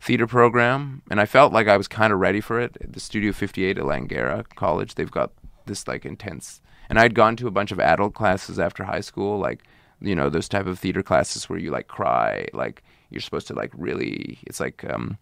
theater 0.00 0.26
program, 0.26 1.02
and 1.10 1.20
I 1.20 1.26
felt 1.26 1.52
like 1.52 1.68
I 1.68 1.76
was 1.76 1.88
kind 1.88 2.12
of 2.12 2.18
ready 2.18 2.40
for 2.40 2.60
it. 2.60 2.76
The 2.80 3.00
Studio 3.00 3.32
58 3.32 3.78
at 3.78 3.84
Langara 3.84 4.44
College, 4.56 4.94
they've 4.94 5.10
got 5.10 5.32
this 5.66 5.86
like 5.86 6.04
intense, 6.04 6.60
and 6.88 6.98
I'd 6.98 7.14
gone 7.14 7.36
to 7.36 7.46
a 7.46 7.52
bunch 7.52 7.70
of 7.70 7.78
adult 7.78 8.14
classes 8.14 8.58
after 8.58 8.84
high 8.84 9.00
school, 9.00 9.38
like 9.38 9.62
you 10.00 10.14
know 10.14 10.28
those 10.30 10.48
type 10.48 10.66
of 10.66 10.78
theater 10.78 11.02
classes 11.02 11.48
where 11.48 11.58
you 11.58 11.70
like 11.70 11.88
cry, 11.88 12.46
like 12.52 12.82
you're 13.10 13.20
supposed 13.20 13.46
to 13.48 13.54
like 13.54 13.72
really, 13.76 14.38
it's 14.46 14.60
like. 14.60 14.84
um 14.90 15.18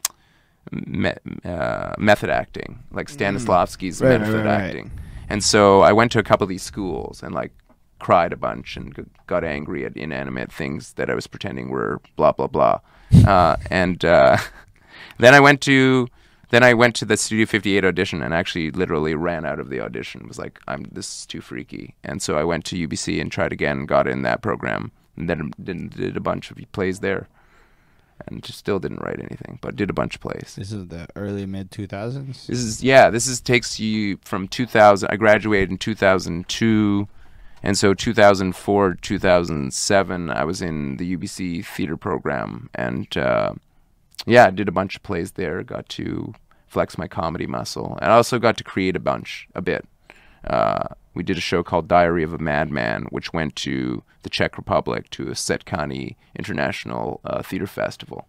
me, 0.72 1.12
uh, 1.44 1.92
method 1.98 2.30
acting, 2.30 2.82
like 2.90 3.08
Stanislavski's 3.08 4.00
Right, 4.00 4.12
right, 4.12 4.20
method 4.20 4.34
right, 4.36 4.44
right. 4.46 4.60
acting. 4.62 4.90
And 5.28 5.44
so 5.44 5.82
I 5.82 5.92
went 5.92 6.10
to 6.12 6.18
a 6.18 6.22
couple 6.22 6.44
of 6.44 6.48
these 6.48 6.62
schools 6.62 7.22
and 7.22 7.34
like 7.34 7.52
cried 7.98 8.32
a 8.32 8.36
bunch 8.36 8.78
and 8.78 8.94
g- 8.96 9.02
got 9.26 9.44
angry 9.44 9.84
at 9.84 9.94
inanimate 9.94 10.50
things 10.50 10.94
that 10.94 11.10
I 11.10 11.14
was 11.14 11.26
pretending 11.26 11.68
were 11.68 12.00
blah 12.16 12.32
blah 12.32 12.46
blah. 12.46 12.80
Uh, 13.28 13.56
and 13.70 14.04
uh, 14.06 14.38
then 15.18 15.34
I 15.34 15.40
went 15.40 15.60
to 15.62 16.08
then 16.54 16.62
I 16.62 16.72
went 16.72 16.94
to 16.96 17.04
the 17.04 17.16
Studio 17.16 17.46
58 17.46 17.84
audition 17.84 18.22
and 18.22 18.32
actually 18.32 18.70
literally 18.70 19.16
ran 19.16 19.44
out 19.44 19.58
of 19.58 19.70
the 19.70 19.80
audition. 19.80 20.28
Was 20.28 20.38
like, 20.38 20.60
I'm 20.68 20.84
this 20.92 21.08
is 21.08 21.26
too 21.26 21.40
freaky. 21.40 21.96
And 22.04 22.22
so 22.22 22.38
I 22.38 22.44
went 22.44 22.64
to 22.66 22.86
UBC 22.86 23.20
and 23.20 23.32
tried 23.32 23.52
again, 23.52 23.86
got 23.86 24.06
in 24.06 24.22
that 24.22 24.40
program, 24.40 24.92
and 25.16 25.28
then 25.28 25.52
did, 25.60 25.90
did 25.90 26.16
a 26.16 26.20
bunch 26.20 26.52
of 26.52 26.58
plays 26.70 27.00
there. 27.00 27.26
And 28.28 28.44
just 28.44 28.60
still 28.60 28.78
didn't 28.78 29.02
write 29.02 29.18
anything, 29.18 29.58
but 29.60 29.74
did 29.74 29.90
a 29.90 29.92
bunch 29.92 30.14
of 30.14 30.20
plays. 30.20 30.54
This 30.56 30.70
is 30.70 30.86
the 30.86 31.08
early 31.16 31.44
mid 31.44 31.72
two 31.72 31.88
thousands. 31.88 32.46
This 32.46 32.60
is 32.60 32.84
yeah. 32.84 33.10
This 33.10 33.26
is 33.26 33.40
takes 33.40 33.80
you 33.80 34.18
from 34.24 34.46
2000. 34.46 35.08
I 35.10 35.16
graduated 35.16 35.72
in 35.72 35.78
2002, 35.78 37.08
and 37.64 37.76
so 37.76 37.92
2004, 37.94 38.94
2007, 38.94 40.30
I 40.30 40.44
was 40.44 40.62
in 40.62 40.98
the 40.98 41.16
UBC 41.16 41.66
theater 41.66 41.96
program, 41.96 42.70
and 42.76 43.14
uh, 43.16 43.54
yeah, 44.24 44.46
I 44.46 44.50
did 44.50 44.68
a 44.68 44.72
bunch 44.72 44.94
of 44.94 45.02
plays 45.02 45.32
there. 45.32 45.64
Got 45.64 45.88
to 45.90 46.32
flex 46.74 46.98
my 46.98 47.06
comedy 47.06 47.46
muscle, 47.46 47.96
and 48.02 48.10
I 48.12 48.16
also 48.16 48.40
got 48.40 48.56
to 48.58 48.64
create 48.64 48.96
a 48.96 49.00
bunch, 49.00 49.48
a 49.54 49.62
bit. 49.62 49.86
Uh, 50.44 50.88
we 51.14 51.22
did 51.22 51.38
a 51.38 51.40
show 51.40 51.62
called 51.62 51.86
Diary 51.86 52.24
of 52.24 52.34
a 52.34 52.38
Madman, 52.38 53.04
which 53.10 53.32
went 53.32 53.54
to 53.56 54.02
the 54.24 54.28
Czech 54.28 54.56
Republic 54.58 55.08
to 55.10 55.28
a 55.28 55.34
Setkani 55.34 56.16
International 56.36 57.20
uh, 57.24 57.42
Theater 57.42 57.68
Festival. 57.68 58.26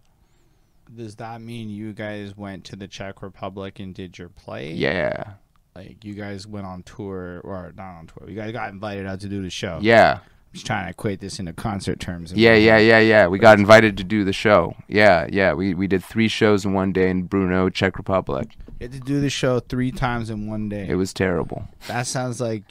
Does 0.94 1.16
that 1.16 1.40
mean 1.40 1.68
you 1.68 1.92
guys 1.92 2.36
went 2.36 2.62
to 2.66 2.76
the 2.76 2.86
Czech 2.86 3.20
Republic 3.20 3.80
and 3.80 3.92
did 3.92 4.16
your 4.16 4.28
play? 4.28 4.72
Yeah, 4.72 5.32
Like 5.74 6.04
you 6.04 6.14
guys 6.14 6.46
went 6.46 6.66
on 6.66 6.84
tour, 6.84 7.40
or 7.42 7.72
not 7.76 7.98
on 7.98 8.06
tour. 8.06 8.30
You 8.30 8.36
guys 8.36 8.52
got 8.52 8.70
invited 8.70 9.06
out 9.06 9.18
to 9.20 9.28
do 9.28 9.42
the 9.42 9.50
show. 9.50 9.80
yeah. 9.82 10.20
Trying 10.64 10.86
to 10.86 10.90
equate 10.90 11.20
this 11.20 11.38
into 11.38 11.52
concert 11.52 12.00
terms. 12.00 12.32
Yeah, 12.32 12.54
yeah, 12.54 12.78
yeah, 12.78 12.98
yeah. 12.98 13.26
We 13.26 13.38
got 13.38 13.58
invited 13.58 13.96
to 13.98 14.04
do 14.04 14.24
the 14.24 14.32
show. 14.32 14.74
Yeah, 14.88 15.26
yeah. 15.30 15.52
We 15.52 15.74
we 15.74 15.86
did 15.86 16.04
three 16.04 16.28
shows 16.28 16.64
in 16.64 16.72
one 16.72 16.92
day 16.92 17.10
in 17.10 17.28
Brno, 17.28 17.72
Czech 17.72 17.96
Republic. 17.98 18.48
You 18.80 18.84
had 18.84 18.92
to 18.92 19.00
do 19.00 19.20
the 19.20 19.30
show 19.30 19.60
three 19.60 19.90
times 19.92 20.30
in 20.30 20.48
one 20.48 20.68
day. 20.68 20.86
It 20.88 20.96
was 20.96 21.12
terrible. 21.14 21.68
that 21.88 22.06
sounds 22.06 22.40
like. 22.40 22.62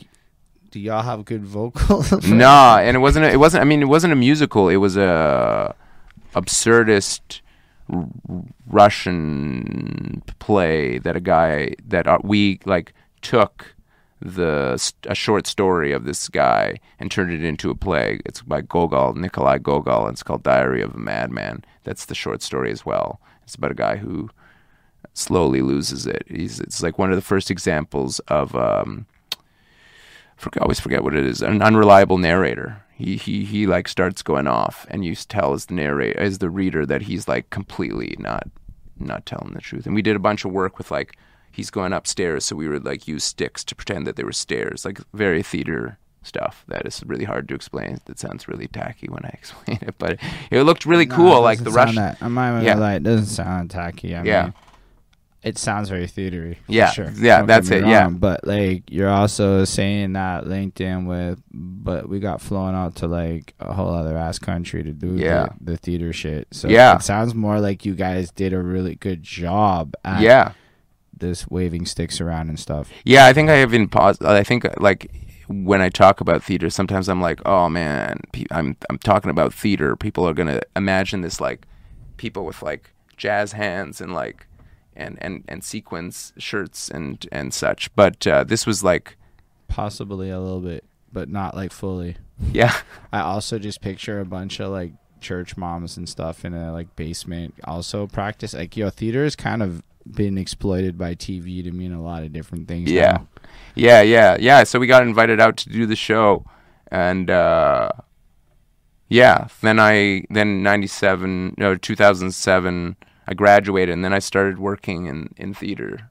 Do 0.71 0.79
y'all 0.81 1.03
have 1.03 1.23
good 1.23 1.45
vocals? 1.45 2.11
nah, 2.27 2.79
and 2.79 2.97
it 2.97 2.99
wasn't. 2.99 3.25
A, 3.25 3.31
it 3.31 3.37
wasn't. 3.39 3.61
I 3.61 3.65
mean, 3.65 3.81
it 3.81 3.87
wasn't 3.87 4.11
a 4.11 4.15
musical. 4.17 4.67
It 4.67 4.75
was 4.77 4.97
a 4.97 5.73
absurdist 6.33 7.39
R- 7.91 8.07
Russian 8.67 10.21
play 10.39 10.97
that 10.99 11.15
a 11.15 11.21
guy 11.21 11.75
that 11.87 12.07
uh, 12.07 12.19
we 12.23 12.59
like 12.65 12.93
took 13.21 13.74
the 14.21 14.81
a 15.07 15.15
short 15.15 15.45
story 15.45 15.91
of 15.91 16.05
this 16.05 16.29
guy 16.29 16.79
and 16.99 17.11
turned 17.11 17.31
it 17.31 17.43
into 17.43 17.69
a 17.69 17.75
play. 17.75 18.19
It's 18.25 18.41
by 18.41 18.61
Gogol, 18.61 19.13
Nikolai 19.13 19.59
Gogol, 19.59 20.07
and 20.07 20.13
it's 20.13 20.23
called 20.23 20.43
Diary 20.43 20.81
of 20.81 20.95
a 20.95 20.97
Madman. 20.97 21.63
That's 21.83 22.05
the 22.05 22.15
short 22.15 22.41
story 22.41 22.71
as 22.71 22.85
well. 22.85 23.19
It's 23.43 23.55
about 23.55 23.71
a 23.71 23.75
guy 23.75 23.97
who 23.97 24.29
slowly 25.13 25.61
loses 25.61 26.07
it. 26.07 26.23
He's 26.27 26.59
it's 26.59 26.81
like 26.81 26.97
one 26.97 27.11
of 27.11 27.17
the 27.17 27.21
first 27.21 27.51
examples 27.51 28.19
of 28.27 28.55
um, 28.55 29.05
forget, 30.35 30.63
always 30.63 30.79
forget 30.79 31.03
what 31.03 31.15
it 31.15 31.25
is. 31.25 31.41
An 31.41 31.61
unreliable 31.61 32.17
narrator. 32.17 32.83
He 32.93 33.17
he 33.17 33.43
he 33.43 33.67
like 33.67 33.87
starts 33.87 34.21
going 34.21 34.47
off, 34.47 34.85
and 34.89 35.03
you 35.03 35.15
tell 35.15 35.53
as 35.53 35.65
the 35.65 35.73
narrator 35.73 36.17
as 36.17 36.37
the 36.37 36.49
reader 36.49 36.85
that 36.85 37.03
he's 37.03 37.27
like 37.27 37.49
completely 37.49 38.15
not 38.19 38.47
not 38.97 39.25
telling 39.25 39.53
the 39.53 39.61
truth. 39.61 39.85
And 39.85 39.93
we 39.93 40.01
did 40.01 40.15
a 40.15 40.19
bunch 40.19 40.45
of 40.45 40.51
work 40.51 40.77
with 40.77 40.89
like 40.89 41.17
he's 41.55 41.69
going 41.71 41.93
upstairs, 41.93 42.45
so 42.45 42.55
we 42.55 42.67
would 42.67 42.85
like 42.85 43.07
use 43.07 43.23
sticks 43.23 43.63
to 43.65 43.75
pretend 43.75 44.05
that 44.07 44.15
there 44.15 44.25
were 44.25 44.31
stairs, 44.31 44.85
like 44.85 44.99
very 45.13 45.41
theater 45.43 45.97
stuff 46.23 46.63
that 46.67 46.85
is 46.87 47.03
really 47.05 47.25
hard 47.25 47.47
to 47.47 47.53
explain. 47.55 47.99
That 48.05 48.17
sounds 48.19 48.47
really 48.47 48.67
tacky 48.67 49.07
when 49.07 49.23
I 49.25 49.29
explain 49.33 49.79
it, 49.81 49.95
but 49.97 50.17
it 50.51 50.63
looked 50.63 50.85
really 50.85 51.05
No, 51.05 51.15
cool. 51.15 51.41
Like 51.41 51.63
the 51.63 51.71
Russian. 51.71 51.95
That. 51.97 52.17
I'm 52.21 52.33
not 52.33 52.51
even 52.53 52.63
Yeah. 52.65 52.73
gonna. 52.75 52.95
It 52.95 53.03
doesn't 53.03 53.25
sound 53.27 53.69
tacky. 53.71 54.15
I 54.15 54.23
Yeah. 54.23 54.43
mean, 54.45 54.53
it 55.43 55.59
sounds 55.59 55.89
very 55.89 56.07
theatery. 56.07 56.57
Yeah, 56.67 56.89
sure. 56.89 57.11
yeah, 57.15 57.37
Don't 57.37 57.45
that's 57.47 57.69
it, 57.69 57.85
yeah. 57.85 58.09
But 58.09 58.47
like, 58.47 58.89
you're 58.89 59.11
also 59.11 59.63
saying 59.63 60.13
that 60.13 60.47
linked 60.47 60.81
in 60.81 61.05
with, 61.05 61.39
but 61.53 62.09
we 62.09 62.19
got 62.19 62.41
flown 62.41 62.73
out 62.73 62.95
to 62.95 63.07
like 63.07 63.53
a 63.59 63.71
whole 63.71 63.93
other 63.93 64.17
ass 64.17 64.39
country 64.39 64.81
to 64.81 64.91
do 64.91 65.13
Yeah. 65.15 65.49
the, 65.61 65.73
the 65.73 65.77
theater 65.77 66.11
shit. 66.11 66.47
So 66.49 66.67
Yeah. 66.67 66.95
it 66.95 67.03
sounds 67.03 67.35
more 67.35 67.59
like 67.59 67.85
you 67.85 67.93
guys 67.93 68.31
did 68.31 68.53
a 68.53 68.59
really 68.59 68.95
good 68.95 69.21
job 69.21 69.93
at 70.03 70.21
Yeah, 70.21 70.53
this 71.17 71.47
waving 71.47 71.85
sticks 71.85 72.19
around 72.21 72.49
and 72.49 72.59
stuff. 72.59 72.89
Yeah, 73.03 73.25
I 73.25 73.33
think 73.33 73.49
I 73.49 73.55
have 73.55 73.71
been 73.71 73.87
pos- 73.87 74.21
I 74.21 74.43
think 74.43 74.65
like 74.79 75.11
when 75.47 75.81
I 75.81 75.89
talk 75.89 76.21
about 76.21 76.43
theater, 76.43 76.69
sometimes 76.69 77.07
I'm 77.07 77.21
like, 77.21 77.41
oh 77.45 77.69
man, 77.69 78.21
I'm 78.51 78.75
I'm 78.89 78.97
talking 78.97 79.31
about 79.31 79.53
theater. 79.53 79.95
People 79.95 80.27
are 80.27 80.33
gonna 80.33 80.61
imagine 80.75 81.21
this 81.21 81.39
like 81.39 81.65
people 82.17 82.45
with 82.45 82.61
like 82.61 82.93
jazz 83.17 83.51
hands 83.53 84.01
and 84.01 84.13
like 84.13 84.47
and 84.95 85.17
and 85.21 85.43
and 85.47 85.63
sequins 85.63 86.33
shirts 86.37 86.89
and 86.89 87.25
and 87.31 87.53
such. 87.53 87.93
But 87.95 88.25
uh, 88.27 88.43
this 88.43 88.65
was 88.65 88.83
like, 88.83 89.17
Possibly 89.67 90.29
a 90.29 90.39
little 90.39 90.61
bit, 90.61 90.83
but 91.11 91.29
not 91.29 91.55
like 91.55 91.71
fully. 91.71 92.17
yeah, 92.51 92.75
I 93.11 93.19
also 93.21 93.59
just 93.59 93.81
picture 93.81 94.19
a 94.19 94.25
bunch 94.25 94.59
of 94.59 94.71
like 94.71 94.93
church 95.21 95.57
moms 95.57 95.97
and 95.97 96.07
stuff 96.07 96.45
in 96.45 96.53
a 96.53 96.71
like 96.71 96.95
basement 96.95 97.55
also 97.63 98.05
practice 98.05 98.53
like 98.53 98.77
yo 98.77 98.91
theater 98.91 99.23
has 99.23 99.35
kind 99.35 99.63
of 99.63 99.81
been 100.09 100.37
exploited 100.37 100.97
by 100.97 101.15
TV 101.15 101.63
to 101.63 101.71
mean 101.71 101.91
a 101.93 102.01
lot 102.01 102.23
of 102.23 102.31
different 102.33 102.67
things. 102.67 102.91
Yeah. 102.91 103.11
now. 103.11 103.27
yeah, 103.75 104.01
yeah, 104.01 104.37
yeah. 104.39 104.63
So 104.63 104.79
we 104.79 104.87
got 104.87 105.03
invited 105.03 105.39
out 105.39 105.57
to 105.57 105.69
do 105.69 105.85
the 105.85 105.95
show, 105.95 106.45
and 106.91 107.29
uh, 107.29 107.89
yeah, 109.09 109.47
then 109.61 109.79
I 109.79 110.25
then 110.29 110.63
ninety 110.63 110.87
seven 110.87 111.53
no 111.57 111.75
two 111.75 111.95
thousand 111.95 112.31
seven 112.33 112.95
I 113.27 113.33
graduated, 113.33 113.93
and 113.93 114.03
then 114.05 114.13
I 114.13 114.19
started 114.19 114.59
working 114.59 115.05
in 115.07 115.33
in 115.37 115.53
theater, 115.53 116.09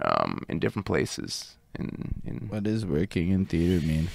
um, 0.00 0.44
in 0.48 0.58
different 0.58 0.86
places. 0.86 1.56
In 1.78 2.20
in 2.24 2.48
What 2.48 2.64
does 2.64 2.84
working 2.84 3.30
in 3.30 3.46
theater 3.46 3.84
mean? 3.86 4.08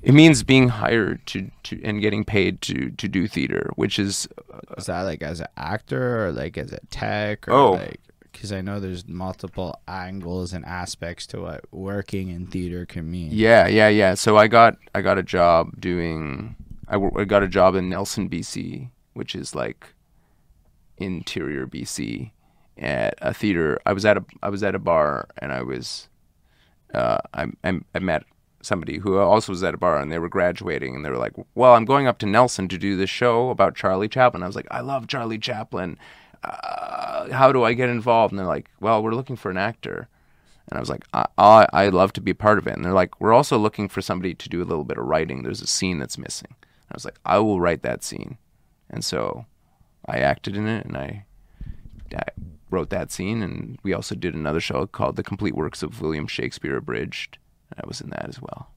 it 0.00 0.12
means 0.14 0.44
being 0.44 0.68
hired 0.68 1.26
to, 1.26 1.50
to 1.64 1.82
and 1.82 2.00
getting 2.00 2.24
paid 2.24 2.60
to 2.62 2.90
to 2.90 3.08
do 3.08 3.26
theater, 3.26 3.70
which 3.74 3.98
is 3.98 4.28
Is 4.76 4.86
that 4.86 5.02
like 5.02 5.22
as 5.22 5.40
an 5.40 5.48
actor 5.56 6.26
or 6.26 6.32
like 6.32 6.56
as 6.58 6.72
a 6.72 6.78
tech 6.90 7.48
or 7.48 7.52
Oh. 7.52 7.70
like 7.72 8.00
because 8.38 8.52
I 8.52 8.60
know 8.60 8.78
there's 8.78 9.08
multiple 9.08 9.80
angles 9.88 10.52
and 10.52 10.64
aspects 10.64 11.26
to 11.28 11.40
what 11.40 11.64
working 11.72 12.28
in 12.28 12.46
theater 12.46 12.86
can 12.86 13.10
mean. 13.10 13.30
Yeah, 13.32 13.66
yeah, 13.66 13.88
yeah. 13.88 14.14
So 14.14 14.36
I 14.36 14.46
got 14.46 14.76
I 14.94 15.02
got 15.02 15.18
a 15.18 15.24
job 15.24 15.80
doing 15.80 16.54
I, 16.86 16.96
I 16.96 17.24
got 17.24 17.42
a 17.42 17.48
job 17.48 17.74
in 17.74 17.88
Nelson, 17.88 18.30
BC, 18.30 18.90
which 19.14 19.34
is 19.34 19.56
like 19.56 19.88
interior 20.98 21.66
BC 21.66 22.30
at 22.76 23.14
a 23.18 23.34
theater. 23.34 23.80
I 23.84 23.92
was 23.92 24.04
at 24.04 24.16
a 24.16 24.24
I 24.40 24.50
was 24.50 24.62
at 24.62 24.76
a 24.76 24.78
bar 24.78 25.26
and 25.38 25.50
I 25.50 25.62
was 25.62 26.08
uh, 26.94 27.18
I, 27.34 27.46
I 27.64 27.80
I 27.92 27.98
met 27.98 28.22
somebody 28.62 28.98
who 28.98 29.18
also 29.18 29.50
was 29.50 29.64
at 29.64 29.74
a 29.74 29.78
bar 29.78 29.98
and 29.98 30.12
they 30.12 30.18
were 30.20 30.28
graduating 30.28 30.94
and 30.94 31.04
they 31.04 31.10
were 31.10 31.18
like, 31.18 31.34
"Well, 31.56 31.74
I'm 31.74 31.84
going 31.84 32.06
up 32.06 32.18
to 32.18 32.26
Nelson 32.26 32.68
to 32.68 32.78
do 32.78 32.96
this 32.96 33.10
show 33.10 33.50
about 33.50 33.74
Charlie 33.74 34.08
Chaplin." 34.08 34.44
I 34.44 34.46
was 34.46 34.56
like, 34.56 34.68
"I 34.70 34.80
love 34.80 35.08
Charlie 35.08 35.38
Chaplin. 35.38 35.98
Uh, 36.44 37.32
how 37.32 37.52
do 37.52 37.64
I 37.64 37.72
get 37.74 37.88
involved?" 37.88 38.32
And 38.32 38.38
they're 38.38 38.46
like, 38.46 38.70
"Well, 38.80 39.02
we're 39.02 39.14
looking 39.14 39.36
for 39.36 39.50
an 39.50 39.56
actor." 39.56 40.08
And 40.70 40.76
I 40.76 40.80
was 40.80 40.90
like, 40.90 41.04
I, 41.14 41.26
I, 41.38 41.66
I'd 41.72 41.94
love 41.94 42.12
to 42.14 42.20
be 42.20 42.32
a 42.32 42.34
part 42.34 42.58
of 42.58 42.66
it. 42.66 42.74
And 42.74 42.84
they're 42.84 42.92
like, 42.92 43.18
we're 43.20 43.32
also 43.32 43.56
looking 43.56 43.88
for 43.88 44.02
somebody 44.02 44.34
to 44.34 44.48
do 44.48 44.62
a 44.62 44.66
little 44.66 44.84
bit 44.84 44.98
of 44.98 45.06
writing. 45.06 45.42
There's 45.42 45.62
a 45.62 45.66
scene 45.66 45.98
that's 45.98 46.18
missing. 46.18 46.54
I 46.62 46.94
was 46.94 47.04
like, 47.04 47.18
I 47.24 47.38
will 47.38 47.60
write 47.60 47.82
that 47.82 48.04
scene. 48.04 48.36
And 48.90 49.04
so 49.04 49.46
I 50.06 50.18
acted 50.18 50.56
in 50.56 50.66
it 50.68 50.84
and 50.84 50.96
I, 50.96 51.24
I 52.14 52.22
wrote 52.70 52.90
that 52.90 53.10
scene. 53.10 53.42
And 53.42 53.78
we 53.82 53.94
also 53.94 54.14
did 54.14 54.34
another 54.34 54.60
show 54.60 54.86
called 54.86 55.16
The 55.16 55.22
Complete 55.22 55.54
Works 55.54 55.82
of 55.82 56.02
William 56.02 56.26
Shakespeare 56.26 56.76
Abridged. 56.76 57.38
And 57.70 57.80
I 57.82 57.88
was 57.88 58.02
in 58.02 58.10
that 58.10 58.28
as 58.28 58.40
well. 58.40 58.70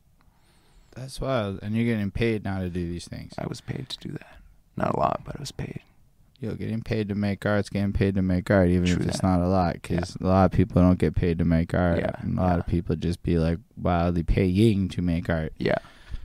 That's 0.95 1.19
wild. 1.19 1.59
And 1.61 1.75
you're 1.75 1.85
getting 1.85 2.11
paid 2.11 2.45
now 2.45 2.59
to 2.59 2.69
do 2.69 2.87
these 2.87 3.07
things. 3.07 3.33
I 3.37 3.47
was 3.47 3.59
paid 3.59 3.89
to 3.89 3.97
do 3.97 4.13
that. 4.13 4.37
Not 4.77 4.95
a 4.95 4.99
lot, 4.99 5.21
but 5.25 5.35
I 5.35 5.39
was 5.41 5.51
paid. 5.51 5.81
Yo, 6.41 6.55
getting 6.55 6.81
paid 6.81 7.07
to 7.09 7.13
make 7.15 7.45
art's 7.45 7.69
getting 7.69 7.93
paid 7.93 8.15
to 8.15 8.21
make 8.23 8.49
art, 8.49 8.67
even 8.69 8.87
True 8.87 8.97
if 8.99 9.07
it's 9.07 9.21
not 9.21 9.41
a 9.41 9.47
lot, 9.47 9.73
because 9.73 10.17
a 10.19 10.25
lot 10.25 10.45
of 10.45 10.51
people 10.51 10.81
don't 10.81 10.97
get 10.97 11.13
paid 11.13 11.37
to 11.37 11.45
make 11.45 11.71
art. 11.75 11.99
Yeah, 11.99 12.11
and 12.17 12.37
a 12.39 12.41
lot 12.41 12.57
of 12.59 12.65
people 12.65 12.95
just 12.95 13.21
be 13.21 13.37
like 13.37 13.59
wildly 13.77 14.23
paying 14.23 14.89
to 14.89 15.03
make 15.03 15.29
art. 15.29 15.53
Yeah. 15.59 15.77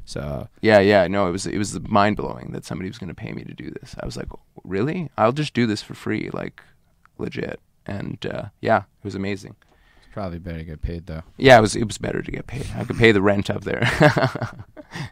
So 0.06 0.48
Yeah, 0.62 0.78
yeah, 0.78 1.06
no, 1.06 1.28
it 1.28 1.32
was 1.32 1.46
it 1.46 1.58
was 1.58 1.78
mind 1.80 2.16
blowing 2.16 2.52
that 2.52 2.64
somebody 2.64 2.88
was 2.88 2.96
going 2.96 3.08
to 3.08 3.14
pay 3.14 3.32
me 3.32 3.44
to 3.44 3.52
do 3.52 3.70
this. 3.70 3.94
I 4.02 4.06
was 4.06 4.16
like, 4.16 4.28
really? 4.64 5.10
I'll 5.18 5.32
just 5.32 5.52
do 5.52 5.66
this 5.66 5.82
for 5.82 5.92
free, 5.94 6.30
like 6.32 6.62
legit. 7.18 7.60
And 7.84 8.24
uh, 8.24 8.46
yeah, 8.62 8.78
it 8.78 9.04
was 9.04 9.14
amazing. 9.14 9.54
it's 9.98 10.14
probably 10.14 10.38
better 10.38 10.58
to 10.58 10.64
get 10.64 10.80
paid 10.80 11.06
though. 11.08 11.24
Yeah, 11.36 11.58
it 11.58 11.60
was 11.60 11.76
it 11.76 11.86
was 11.86 11.98
better 11.98 12.22
to 12.22 12.30
get 12.32 12.46
paid. 12.46 12.66
I 12.74 12.84
could 12.84 12.96
pay 12.96 13.12
the 13.12 13.20
rent 13.22 13.50
up 13.50 13.64
there. 13.64 13.82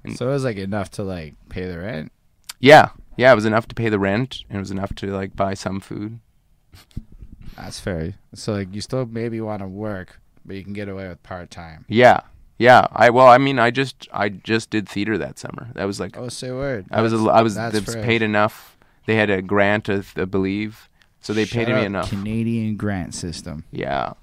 And- 0.03 0.17
So 0.17 0.29
it 0.29 0.33
was 0.33 0.45
like 0.45 0.57
enough 0.57 0.91
to 0.93 1.03
like 1.03 1.35
pay 1.51 1.67
the 1.67 1.79
rent. 1.79 2.11
yeah, 2.59 2.89
yeah, 3.17 3.33
it 3.33 3.35
was 3.35 3.45
enough 3.45 3.67
to 3.69 3.75
pay 3.75 3.89
the 3.89 3.99
rent, 3.99 4.45
and 4.49 4.57
it 4.57 4.61
was 4.61 4.71
enough 4.71 4.95
to 4.97 5.07
like 5.09 5.37
buy 5.37 5.55
some 5.55 5.81
food. 5.81 6.21
That's 7.57 7.79
fair. 7.81 8.15
So 8.35 8.53
like 8.55 8.75
you 8.75 8.81
still 8.81 9.07
maybe 9.07 9.41
want 9.41 9.63
to 9.63 9.69
work, 9.69 10.21
but 10.45 10.57
you 10.57 10.65
can 10.65 10.73
get 10.73 10.89
away 10.89 11.09
with 11.09 11.23
part 11.23 11.51
time. 11.51 11.85
Yeah, 11.89 12.21
yeah. 12.59 12.87
I 12.93 13.11
well, 13.11 13.29
I 13.29 13.39
mean, 13.39 13.59
I 13.59 13.71
just 13.71 14.09
I 14.13 14.29
just 14.29 14.71
did 14.71 14.89
theater 14.89 15.17
that 15.19 15.39
summer. 15.39 15.69
That 15.75 15.85
was 15.85 16.01
like 16.01 16.17
Oh, 16.17 16.29
say 16.29 16.51
word. 16.51 16.87
I 16.91 17.01
was 17.03 17.13
a, 17.13 17.19
I 17.19 17.43
was 17.43 17.55
that's 17.55 17.87
was 17.87 17.97
paid 17.97 18.23
enough. 18.23 18.77
They 19.07 19.17
had 19.17 19.31
a 19.31 19.43
grant, 19.43 19.89
I 19.89 20.01
believe, 20.25 20.89
so 21.21 21.33
they 21.33 21.45
Shut 21.45 21.67
paid 21.67 21.75
me 21.75 21.85
enough. 21.85 22.09
Canadian 22.09 22.77
grant 22.77 23.15
system. 23.15 23.65
Yeah, 23.71 24.15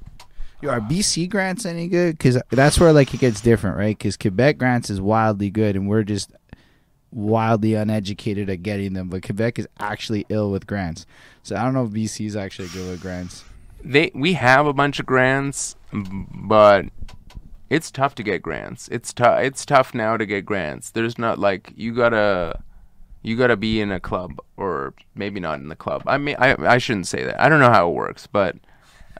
Yo, 0.62 0.70
are 0.70 0.80
BC 0.80 1.28
grants 1.28 1.66
any 1.66 1.88
good? 1.88 2.18
Because 2.18 2.40
that's 2.52 2.80
where 2.80 2.94
like 2.94 3.12
it 3.14 3.20
gets 3.20 3.42
different, 3.42 3.78
right? 3.78 3.98
Because 3.98 4.16
Quebec 4.16 4.60
grants 4.60 4.92
is 4.92 5.02
wildly 5.02 5.50
good, 5.50 5.76
and 5.76 5.88
we're 5.88 6.04
just 6.04 6.32
wildly 7.12 7.74
uneducated 7.76 8.50
at 8.50 8.64
getting 8.64 8.94
them. 8.94 9.10
But 9.10 9.24
Quebec 9.24 9.60
is 9.60 9.68
actually 9.80 10.26
ill 10.30 10.52
with 10.52 10.68
grants, 10.68 11.06
so 11.44 11.56
I 11.56 11.64
don't 11.64 11.74
know 11.74 11.86
if 11.86 11.92
BC 11.92 12.26
is 12.26 12.36
actually 12.36 12.70
good 12.70 12.90
with 12.90 13.02
grants. 13.02 13.44
they 13.84 14.12
we 14.14 14.34
have 14.34 14.66
a 14.66 14.74
bunch 14.74 15.00
of 15.00 15.06
grants, 15.06 15.76
but 15.94 16.86
it's 17.70 17.90
tough 17.90 18.16
to 18.16 18.24
get 18.24 18.42
grants. 18.42 18.88
It's 18.90 19.14
tough. 19.14 19.42
It's 19.42 19.66
tough 19.66 19.94
now 19.94 20.18
to 20.18 20.26
get 20.26 20.46
grants. 20.46 20.92
There's 20.92 21.18
not 21.18 21.40
like 21.40 21.72
you 21.76 21.94
gotta 21.94 22.62
you 23.22 23.38
gotta 23.38 23.56
be 23.58 23.80
in 23.82 23.92
a 23.92 24.00
club 24.00 24.40
or 24.58 24.94
maybe 25.16 25.40
not 25.40 25.60
in 25.60 25.70
the 25.70 25.76
club. 25.76 26.04
I 26.06 26.18
mean, 26.18 26.36
I 26.40 26.56
I 26.60 26.78
shouldn't 26.80 27.08
say 27.08 27.24
that. 27.24 27.40
I 27.40 27.50
don't 27.50 27.60
know 27.60 27.72
how 27.72 27.90
it 27.90 27.94
works, 27.94 28.28
but. 28.28 28.58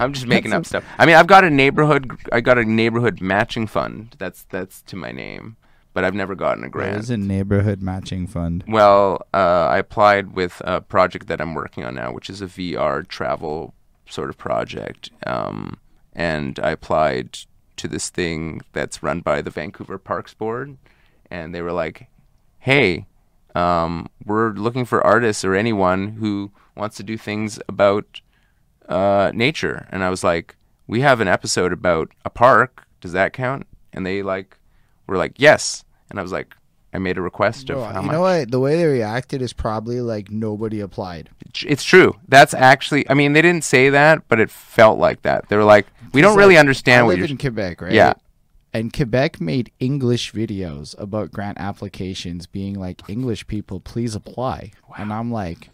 I'm 0.00 0.12
just 0.12 0.26
making 0.26 0.52
up 0.52 0.66
stuff. 0.66 0.84
I 0.98 1.06
mean, 1.06 1.14
I've 1.14 1.28
got 1.28 1.44
a 1.44 1.50
neighborhood. 1.50 2.10
I 2.32 2.40
got 2.40 2.58
a 2.58 2.64
neighborhood 2.64 3.20
matching 3.20 3.68
fund. 3.68 4.16
That's 4.18 4.42
that's 4.44 4.82
to 4.82 4.96
my 4.96 5.12
name, 5.12 5.56
but 5.94 6.04
I've 6.04 6.14
never 6.14 6.34
gotten 6.34 6.64
a 6.64 6.68
grant. 6.68 6.94
There's 6.94 7.10
a 7.10 7.16
neighborhood 7.16 7.80
matching 7.80 8.26
fund. 8.26 8.64
Well, 8.68 9.26
uh, 9.32 9.68
I 9.70 9.78
applied 9.78 10.34
with 10.34 10.60
a 10.64 10.80
project 10.80 11.28
that 11.28 11.40
I'm 11.40 11.54
working 11.54 11.84
on 11.84 11.94
now, 11.94 12.12
which 12.12 12.28
is 12.28 12.42
a 12.42 12.46
VR 12.46 13.06
travel 13.06 13.72
sort 14.10 14.28
of 14.28 14.36
project. 14.36 15.10
Um, 15.26 15.78
and 16.12 16.58
I 16.58 16.72
applied 16.72 17.38
to 17.76 17.88
this 17.88 18.10
thing 18.10 18.60
that's 18.72 19.02
run 19.02 19.20
by 19.20 19.40
the 19.40 19.50
Vancouver 19.50 19.98
Parks 19.98 20.34
Board. 20.34 20.76
And 21.30 21.54
they 21.54 21.62
were 21.62 21.72
like, 21.72 22.08
hey, 22.58 23.06
um, 23.54 24.08
we're 24.26 24.50
looking 24.50 24.84
for 24.84 25.04
artists 25.04 25.44
or 25.44 25.54
anyone 25.54 26.08
who 26.14 26.50
wants 26.76 26.96
to 26.96 27.02
do 27.04 27.16
things 27.16 27.60
about 27.68 28.20
uh, 28.88 29.30
nature. 29.32 29.86
And 29.90 30.02
I 30.02 30.10
was 30.10 30.24
like, 30.24 30.56
we 30.86 31.00
have 31.00 31.20
an 31.20 31.28
episode 31.28 31.72
about 31.72 32.10
a 32.24 32.30
park. 32.30 32.86
Does 33.00 33.12
that 33.12 33.32
count? 33.32 33.66
And 33.92 34.04
they 34.04 34.22
like 34.22 34.58
were 35.06 35.16
like, 35.16 35.34
yes. 35.36 35.83
And 36.10 36.18
I 36.18 36.22
was 36.22 36.32
like, 36.32 36.54
I 36.92 36.98
made 36.98 37.18
a 37.18 37.22
request 37.22 37.70
of 37.70 37.76
Bro, 37.76 37.84
how 37.86 38.00
you 38.00 38.06
much. 38.06 38.12
know 38.14 38.20
what? 38.20 38.50
The 38.50 38.60
way 38.60 38.76
they 38.76 38.86
reacted 38.86 39.42
is 39.42 39.52
probably 39.52 40.00
like 40.00 40.30
nobody 40.30 40.78
applied. 40.80 41.28
It's 41.66 41.82
true. 41.82 42.14
That's 42.28 42.54
actually. 42.54 43.08
I 43.10 43.14
mean, 43.14 43.32
they 43.32 43.42
didn't 43.42 43.64
say 43.64 43.90
that, 43.90 44.28
but 44.28 44.38
it 44.40 44.50
felt 44.50 44.98
like 44.98 45.22
that. 45.22 45.48
They 45.48 45.56
were 45.56 45.64
like, 45.64 45.86
"We 46.12 46.20
don't 46.20 46.32
It's 46.32 46.38
really 46.38 46.54
like, 46.54 46.60
understand 46.60 47.00
I 47.00 47.02
what 47.04 47.08
live 47.10 47.18
you're." 47.18 47.28
in 47.28 47.38
Quebec, 47.38 47.80
right? 47.80 47.92
Yeah. 47.92 48.14
And 48.72 48.92
Quebec 48.92 49.40
made 49.40 49.70
English 49.78 50.32
videos 50.32 50.98
about 51.00 51.30
grant 51.30 51.58
applications 51.60 52.48
being 52.48 52.74
like, 52.78 53.08
English 53.08 53.46
people, 53.46 53.78
please 53.78 54.16
apply. 54.16 54.72
And 54.98 55.12
I'm 55.12 55.30
like, 55.30 55.70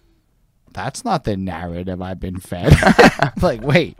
that's 0.72 1.04
not 1.04 1.24
the 1.24 1.37
narrative 1.37 2.00
I've 2.00 2.20
been 2.20 2.38
fed. 2.38 2.72
like, 3.42 3.62
wait, 3.62 3.96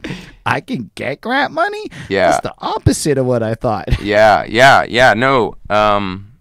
I 0.47 0.61
can 0.61 0.91
get 0.95 1.21
grant 1.21 1.53
money? 1.53 1.91
Yeah. 2.09 2.31
That's 2.33 2.43
the 2.43 2.55
opposite 2.59 3.19
of 3.19 3.27
what 3.27 3.43
I 3.43 3.55
thought. 3.55 4.01
yeah, 4.03 4.45
yeah, 4.45 4.85
yeah. 4.85 5.15
No, 5.15 5.55
um, 5.69 6.33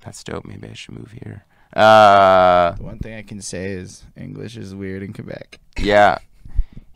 that's 0.00 0.22
dope. 0.24 0.44
Maybe 0.44 0.68
I 0.68 0.74
should 0.74 0.94
move 0.98 1.12
here. 1.12 1.44
Uh, 1.74 2.72
The 2.72 2.82
one 2.82 2.98
thing 2.98 3.14
I 3.14 3.22
can 3.22 3.40
say 3.40 3.72
is 3.72 4.04
English 4.16 4.56
is 4.56 4.74
weird 4.74 5.02
in 5.02 5.12
Quebec. 5.12 5.58
yeah, 5.78 6.18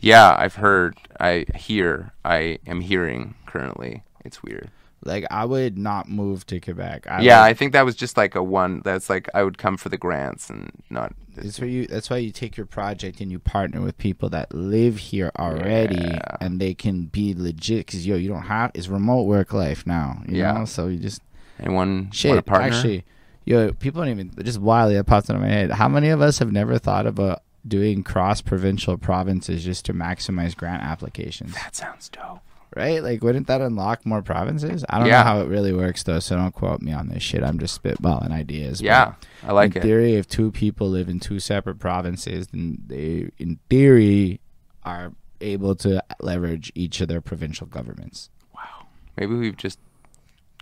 yeah. 0.01 0.35
I've 0.39 0.57
heard. 0.57 0.97
I 1.21 1.47
hear. 1.55 2.13
I 2.25 2.59
am 2.67 2.81
hearing 2.81 3.35
currently. 3.47 4.03
It's 4.25 4.43
weird. 4.43 4.71
Like, 5.05 5.27
I 5.31 5.45
would 5.45 5.77
not 5.77 6.09
move 6.09 6.47
to 6.47 6.61
Quebec. 6.61 7.07
I 7.11 7.23
yeah, 7.23 7.41
would- 7.43 7.47
I 7.51 7.55
think 7.55 7.73
that 7.73 7.85
was 7.85 7.97
just 7.97 8.17
like 8.17 8.35
a 8.35 8.43
one. 8.43 8.83
That's 8.85 9.11
like 9.11 9.29
I 9.35 9.43
would 9.43 9.59
come 9.59 9.77
for 9.77 9.89
the 9.89 9.99
grants 9.99 10.49
and 10.49 10.71
not. 10.91 11.13
It's 11.37 11.59
where 11.61 11.69
you. 11.69 11.87
That's 11.87 12.09
why 12.11 12.19
you 12.19 12.31
take 12.31 12.57
your 12.57 12.67
project 12.67 13.21
and 13.21 13.31
you 13.33 13.39
partner 13.39 13.81
with 13.81 13.99
people 13.99 14.29
that 14.31 14.55
live 14.55 14.99
here 14.99 15.33
already, 15.39 15.97
Yeah. 15.97 16.37
and 16.41 16.61
they 16.61 16.75
can 16.75 17.07
be 17.07 17.35
legit. 17.35 17.87
Because 17.87 18.07
yo, 18.07 18.17
you 18.17 18.29
don't 18.29 18.43
have. 18.43 18.71
It's 18.75 18.89
remote 18.89 19.23
work 19.25 19.53
life 19.53 19.87
now. 19.87 20.23
You 20.29 20.39
Yeah. 20.39 20.53
know? 20.53 20.65
So 20.67 20.87
you 20.89 20.99
just 20.99 21.21
Anyone 21.59 22.11
shit. 22.13 22.29
want 22.31 22.39
a 22.41 22.43
partner? 22.43 22.69
Actually, 22.69 23.05
yo, 23.45 23.73
people 23.73 24.03
don't 24.03 24.11
even. 24.11 24.31
Just 24.45 24.61
wildly, 24.61 24.95
that 24.97 25.05
popped 25.05 25.29
into 25.29 25.41
my 25.41 25.49
head. 25.49 25.73
How 25.73 25.89
many 25.89 26.11
of 26.11 26.21
us 26.21 26.39
have 26.39 26.53
never 26.53 26.79
thought 26.79 27.07
about 27.07 27.43
doing 27.67 28.03
cross 28.03 28.41
provincial 28.41 28.97
provinces 28.99 29.65
just 29.65 29.85
to 29.87 29.95
maximize 29.95 30.57
grant 30.57 30.83
applications? 30.83 31.55
that 31.55 31.75
sounds 31.75 32.09
dope. 32.09 32.41
Right? 32.75 33.03
Like, 33.03 33.23
wouldn't 33.23 33.49
that 33.49 33.61
unlock 33.61 34.07
more 34.07 34.23
provinces? 34.23 34.83
I 34.89 34.99
don't 34.99 35.09
Yeah. 35.09 35.19
know 35.19 35.25
how 35.25 35.41
it 35.43 35.49
really 35.49 35.75
works 35.75 36.03
though, 36.05 36.21
so 36.21 36.37
don't 36.37 36.55
quote 36.55 36.81
me 36.81 36.93
on 36.93 37.09
this 37.09 37.23
shit. 37.23 37.43
I'm 37.43 37.59
just 37.59 37.83
spitballing 37.83 38.31
ideas. 38.31 38.81
but- 38.81 38.87
Yeah, 38.87 39.13
I 39.47 39.53
like 39.53 39.73
in 39.77 39.83
it. 39.83 39.85
theory, 39.85 40.15
if 40.15 40.27
two 40.27 40.51
people 40.51 40.89
live 40.89 41.09
in 41.11 41.21
two 41.21 41.39
separate 41.39 41.79
provinces, 41.79 42.47
then 42.49 42.79
they, 42.87 43.31
in 43.39 43.59
theory, 43.69 44.41
are 44.85 45.13
able 45.43 45.75
to 45.77 46.03
leverage 46.21 46.73
each 46.75 47.01
of 47.03 47.09
their 47.09 47.21
provincial 47.21 47.67
governments. 47.67 48.31
Wow, 48.55 48.87
maybe 49.19 49.35
we've 49.35 49.57
just 49.57 49.79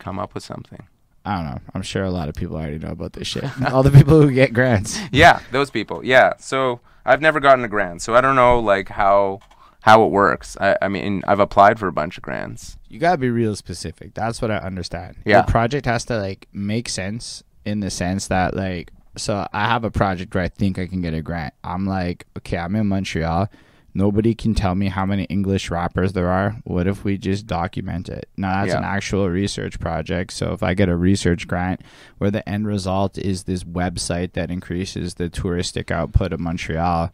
come 0.00 0.18
up 0.18 0.34
with 0.34 0.42
something. 0.42 0.82
I 1.24 1.36
don't 1.36 1.44
know. 1.44 1.60
I'm 1.74 1.82
sure 1.82 2.02
a 2.02 2.10
lot 2.10 2.28
of 2.30 2.34
people 2.34 2.56
already 2.56 2.78
know 2.78 2.90
about 2.90 3.12
this 3.12 3.28
shit. 3.28 3.44
All 3.72 3.82
the 3.82 3.90
people 3.90 4.20
who 4.20 4.32
get 4.32 4.52
grants. 4.54 4.98
Yeah, 5.12 5.40
those 5.52 5.70
people. 5.70 6.04
Yeah. 6.04 6.32
So 6.38 6.80
I've 7.04 7.20
never 7.20 7.38
gotten 7.40 7.62
a 7.64 7.68
grant, 7.68 8.00
so 8.02 8.14
I 8.16 8.20
don't 8.20 8.36
know 8.36 8.58
like 8.58 8.88
how 8.88 9.40
how 9.80 10.04
it 10.04 10.10
works. 10.10 10.56
I, 10.60 10.76
I 10.82 10.88
mean, 10.88 11.22
I've 11.26 11.40
applied 11.40 11.78
for 11.78 11.88
a 11.88 11.92
bunch 11.92 12.16
of 12.16 12.22
grants. 12.22 12.76
You 12.88 12.98
gotta 12.98 13.18
be 13.18 13.30
real 13.30 13.56
specific. 13.56 14.14
That's 14.14 14.42
what 14.42 14.50
I 14.50 14.58
understand. 14.58 15.16
Yeah. 15.24 15.38
Your 15.38 15.44
project 15.44 15.86
has 15.86 16.04
to 16.06 16.18
like 16.18 16.48
make 16.52 16.88
sense 16.88 17.42
in 17.64 17.80
the 17.80 17.90
sense 17.90 18.28
that 18.28 18.54
like 18.54 18.92
so 19.16 19.46
I 19.52 19.66
have 19.66 19.84
a 19.84 19.90
project 19.90 20.34
where 20.34 20.44
I 20.44 20.48
think 20.48 20.78
I 20.78 20.86
can 20.86 21.00
get 21.00 21.14
a 21.14 21.22
grant. 21.22 21.54
I'm 21.64 21.86
like, 21.86 22.26
okay, 22.38 22.58
I'm 22.58 22.76
in 22.76 22.86
Montreal. 22.86 23.48
Nobody 23.92 24.36
can 24.36 24.54
tell 24.54 24.76
me 24.76 24.86
how 24.86 25.04
many 25.04 25.24
English 25.24 25.68
rappers 25.68 26.12
there 26.12 26.30
are. 26.30 26.56
What 26.62 26.86
if 26.86 27.02
we 27.02 27.18
just 27.18 27.48
document 27.48 28.08
it? 28.08 28.28
Now 28.36 28.64
that's 28.64 28.76
an 28.76 28.84
actual 28.84 29.28
research 29.28 29.80
project. 29.80 30.32
So 30.32 30.52
if 30.52 30.62
I 30.62 30.74
get 30.74 30.88
a 30.88 30.94
research 30.94 31.48
grant 31.48 31.80
where 32.18 32.30
the 32.30 32.48
end 32.48 32.68
result 32.68 33.18
is 33.18 33.44
this 33.44 33.64
website 33.64 34.34
that 34.34 34.50
increases 34.50 35.14
the 35.14 35.28
touristic 35.28 35.90
output 35.90 36.32
of 36.32 36.38
Montreal, 36.38 37.12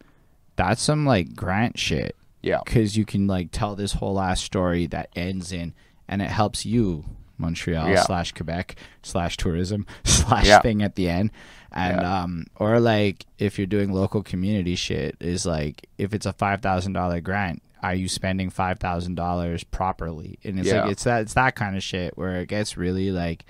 that's 0.56 0.82
some 0.82 1.06
like 1.06 1.34
grant 1.34 1.78
shit 1.78 2.14
Yeah. 2.42 2.60
because 2.64 2.96
you 2.96 3.04
can 3.04 3.26
like 3.26 3.48
tell 3.50 3.74
this 3.74 3.94
whole 3.94 4.20
ass 4.20 4.40
story 4.40 4.86
that 4.86 5.08
ends 5.16 5.52
in 5.52 5.74
and 6.08 6.22
it 6.22 6.28
helps 6.30 6.64
you 6.64 7.04
montreal 7.38 7.88
Yeah. 7.88 8.02
slash 8.02 8.32
quebec 8.32 8.76
slash 9.02 9.36
tourism 9.36 9.86
slash 10.04 10.46
Yeah. 10.46 10.60
thing 10.60 10.82
at 10.82 10.94
the 10.94 11.08
end 11.08 11.30
and 11.72 12.00
Yeah. 12.00 12.22
um 12.22 12.46
or 12.56 12.80
like 12.80 13.26
if 13.38 13.58
you're 13.58 13.66
doing 13.66 13.92
local 13.92 14.22
community 14.22 14.74
shit 14.76 15.16
is 15.20 15.44
like 15.44 15.86
if 15.98 16.14
it's 16.14 16.24
a 16.26 16.32
$5000 16.32 17.22
grant 17.22 17.62
are 17.82 17.94
you 17.94 18.08
spending 18.08 18.50
$5000 18.50 19.64
properly 19.70 20.38
and 20.44 20.58
it's 20.58 20.68
Yeah. 20.68 20.82
like 20.82 20.92
it's 20.92 21.04
that 21.04 21.22
it's 21.22 21.34
that 21.34 21.54
kind 21.56 21.76
of 21.76 21.82
shit 21.82 22.16
where 22.16 22.40
it 22.40 22.48
gets 22.48 22.76
really 22.76 23.10
like 23.10 23.44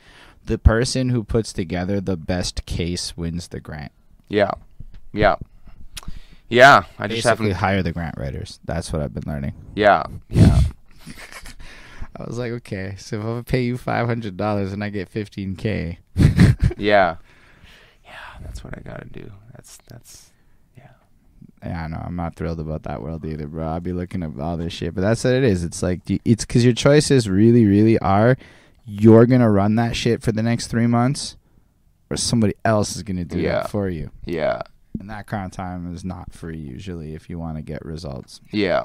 the 0.44 0.59
person 0.59 1.11
who 1.11 1.22
puts 1.24 1.53
together 1.53 2.01
the 2.01 2.16
best 2.16 2.66
case 2.66 3.16
wins 3.16 3.49
the 3.49 3.61
grant 3.61 3.93
Yeah. 4.28 4.53
Yeah. 5.12 5.37
Yeah. 6.49 6.84
I 6.99 7.07
just 7.09 7.24
basically 7.24 7.47
haven't. 7.49 7.61
hire 7.61 7.82
the 7.82 7.92
grant 7.92 8.16
writers 8.18 8.61
that's 8.64 8.92
what 8.92 9.03
i've 9.03 9.12
been 9.14 9.24
learning 9.26 9.55
Yeah. 9.74 10.05
Yeah. 10.28 10.61
I 12.18 12.24
was 12.24 12.38
like, 12.38 12.51
okay, 12.53 12.94
so 12.97 13.20
if 13.20 13.26
I 13.26 13.42
pay 13.51 13.62
you 13.62 13.76
five 13.76 14.07
hundred 14.07 14.36
dollars 14.38 14.72
and 14.72 14.82
I 14.82 14.88
get 14.88 15.09
fifteen 15.09 15.55
k, 15.55 15.99
Yeah. 16.78 17.16
Yeah. 18.05 18.12
That's 18.42 18.64
what 18.64 18.72
I 18.76 18.80
gotta 18.80 19.07
do. 19.07 19.30
That's 19.53 19.78
that's. 19.88 20.30
yeah, 20.78 21.84
I 21.84 21.88
know 21.88 22.01
I'm 22.03 22.16
not 22.16 22.34
thrilled 22.36 22.61
about 22.61 22.84
that 22.84 23.03
world 23.03 23.24
either, 23.26 23.47
bro. 23.47 23.66
I'll 23.66 23.80
be 23.80 23.92
looking 23.92 24.22
at 24.22 24.38
all 24.40 24.57
this 24.57 24.72
shit, 24.72 24.94
but 24.94 25.03
that's 25.03 25.24
what 25.24 25.34
it 25.34 25.44
is. 25.44 25.62
It's 25.64 25.82
like 25.82 26.01
it's 26.24 26.47
because 26.47 26.64
your 26.64 26.72
choices 26.72 27.28
really, 27.28 27.66
really 27.66 27.99
are 27.99 28.36
you're 28.86 29.26
gonna 29.26 29.51
run 29.51 29.74
that 29.74 29.94
shit 29.97 30.22
for 30.22 30.32
the 30.32 30.42
next 30.42 30.68
three 30.68 30.86
months, 30.86 31.36
or 32.09 32.16
somebody 32.16 32.55
else 32.64 32.97
is 32.97 33.03
gonna 33.03 33.24
do 33.26 33.38
Yeah. 33.40 33.61
that 33.62 33.70
for 33.70 33.90
you. 33.90 34.11
Yeah. 34.24 34.62
And 35.01 35.11
that 35.11 35.26
kind 35.26 35.44
of 35.47 35.53
time 35.53 35.92
is 35.94 36.05
not 36.05 36.32
free 36.32 36.59
usually 36.59 37.14
if 37.14 37.28
you 37.30 37.38
want 37.38 37.57
to 37.57 37.62
get 37.62 37.84
results. 37.84 38.40
Yeah. 38.51 38.84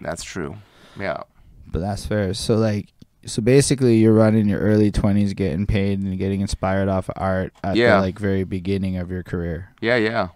That's 0.00 0.22
true. 0.24 0.56
Yeah. 0.98 1.22
But 1.66 1.80
that's 1.80 2.06
fair. 2.06 2.32
So 2.34 2.56
like, 2.56 2.92
so 3.26 3.42
basically, 3.42 3.96
you're 3.96 4.12
running 4.12 4.48
your 4.48 4.60
early 4.60 4.92
twenties, 4.92 5.34
getting 5.34 5.66
paid 5.66 5.98
and 6.00 6.16
getting 6.16 6.40
inspired 6.42 6.88
off 6.88 7.08
of 7.08 7.14
art 7.16 7.52
at 7.64 7.74
Yeah. 7.76 7.96
the 7.96 8.02
like 8.02 8.18
very 8.18 8.44
beginning 8.44 8.96
of 8.98 9.10
your 9.10 9.22
career. 9.24 9.72
Yeah, 9.80 9.96
yeah. 9.96 10.28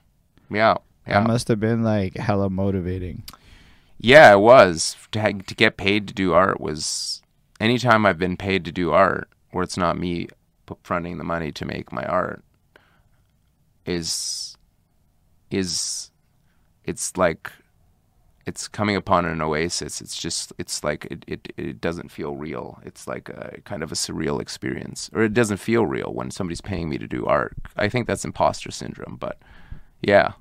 Yeah. 0.50 0.74
Yeah. 1.06 1.20
That 1.20 1.26
must 1.28 1.46
have 1.48 1.60
been 1.60 1.82
like 1.84 2.16
hella 2.16 2.50
motivating. 2.50 3.22
Yeah, 3.98 4.32
it 4.32 4.40
was. 4.40 4.96
To, 5.12 5.32
to 5.32 5.54
get 5.54 5.76
paid 5.76 6.08
to 6.08 6.14
do 6.14 6.32
art 6.32 6.60
was 6.60 7.22
anytime 7.60 8.06
I've 8.06 8.18
been 8.18 8.36
paid 8.36 8.64
to 8.64 8.72
do 8.72 8.90
art 8.92 9.28
where 9.52 9.62
it's 9.62 9.76
not 9.76 9.96
me 9.98 10.28
fronting 10.82 11.18
the 11.18 11.24
money 11.24 11.52
to 11.52 11.64
make 11.64 11.92
my 11.92 12.04
art 12.04 12.42
is 13.86 14.49
is 15.50 16.10
it's 16.84 17.16
like 17.16 17.52
it's 18.46 18.66
coming 18.68 18.96
upon 18.96 19.26
an 19.26 19.40
oasis. 19.40 20.00
It's 20.00 20.16
just 20.16 20.52
it's 20.58 20.82
like 20.82 21.06
it, 21.10 21.24
it, 21.26 21.52
it 21.56 21.80
doesn't 21.80 22.10
feel 22.10 22.36
real. 22.36 22.80
It's 22.84 23.06
like 23.06 23.28
a 23.28 23.60
kind 23.64 23.82
of 23.82 23.92
a 23.92 23.94
surreal 23.94 24.40
experience. 24.40 25.10
Or 25.12 25.22
it 25.22 25.34
doesn't 25.34 25.58
feel 25.58 25.86
real 25.86 26.12
when 26.12 26.30
somebody's 26.30 26.60
paying 26.60 26.88
me 26.88 26.98
to 26.98 27.06
do 27.06 27.26
art. 27.26 27.56
I 27.76 27.88
think 27.88 28.06
that's 28.06 28.24
imposter 28.24 28.70
syndrome, 28.70 29.16
but 29.20 29.38
yeah. 30.02 30.32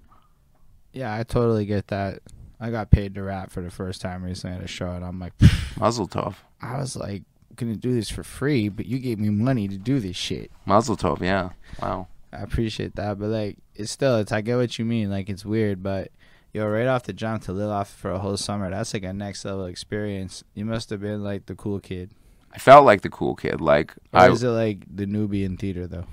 Yeah, 0.94 1.14
I 1.14 1.24
totally 1.24 1.66
get 1.66 1.88
that. 1.88 2.20
I 2.60 2.72
got 2.72 2.90
paid 2.90 3.16
to 3.16 3.24
rap 3.24 3.52
for 3.52 3.62
the 3.62 3.70
first 3.70 4.02
time 4.02 4.24
recently 4.24 4.58
at 4.58 4.64
a 4.64 4.68
show, 4.68 4.92
and 4.92 5.06
I'm 5.06 5.20
like, 5.20 5.34
Mazel 5.78 6.08
tov. 6.08 6.36
I 6.62 6.78
was 6.78 6.96
like, 6.96 7.24
gonna 7.56 7.76
do 7.76 7.94
this 7.94 8.10
for 8.10 8.24
free, 8.24 8.70
but 8.70 8.86
you 8.86 9.00
gave 9.00 9.20
me 9.20 9.30
money 9.30 9.68
to 9.68 9.78
do 9.78 10.00
this 10.00 10.16
shit. 10.16 10.52
Mazel 10.66 10.98
tov, 10.98 11.22
yeah. 11.22 11.50
Wow. 11.82 12.08
I 12.32 12.38
appreciate 12.42 12.96
that, 12.96 13.20
but 13.20 13.28
like, 13.28 13.58
it's 13.76 13.92
still, 13.92 14.18
it's 14.18 14.32
I 14.32 14.42
get 14.42 14.58
what 14.58 14.78
you 14.78 14.86
mean. 14.86 15.10
Like, 15.10 15.30
it's 15.30 15.46
weird, 15.46 15.82
but 15.82 16.12
yo, 16.54 16.68
right 16.68 16.88
off 16.88 17.04
the 17.04 17.14
jump 17.14 17.44
to 17.44 17.54
live 17.54 17.70
off 17.70 17.90
for 17.90 18.12
a 18.12 18.20
whole 18.20 18.38
summer, 18.38 18.70
that's 18.70 18.94
like 18.94 19.04
a 19.04 19.14
next 19.14 19.46
level 19.46 19.66
experience. 19.66 20.44
You 20.54 20.66
must 20.66 20.90
have 20.90 21.02
been 21.02 21.24
like 21.24 21.46
the 21.46 21.56
cool 21.56 21.80
kid. 21.80 22.12
I 22.52 22.58
felt 22.58 22.86
like 22.86 23.02
the 23.02 23.10
cool 23.10 23.36
kid. 23.36 23.62
Like 23.62 23.94
Or 24.14 24.22
I, 24.22 24.30
is 24.32 24.44
it 24.44 24.50
like 24.50 24.84
the 24.94 25.06
newbie 25.06 25.44
in 25.44 25.58
theater 25.58 25.88
though? 25.88 26.06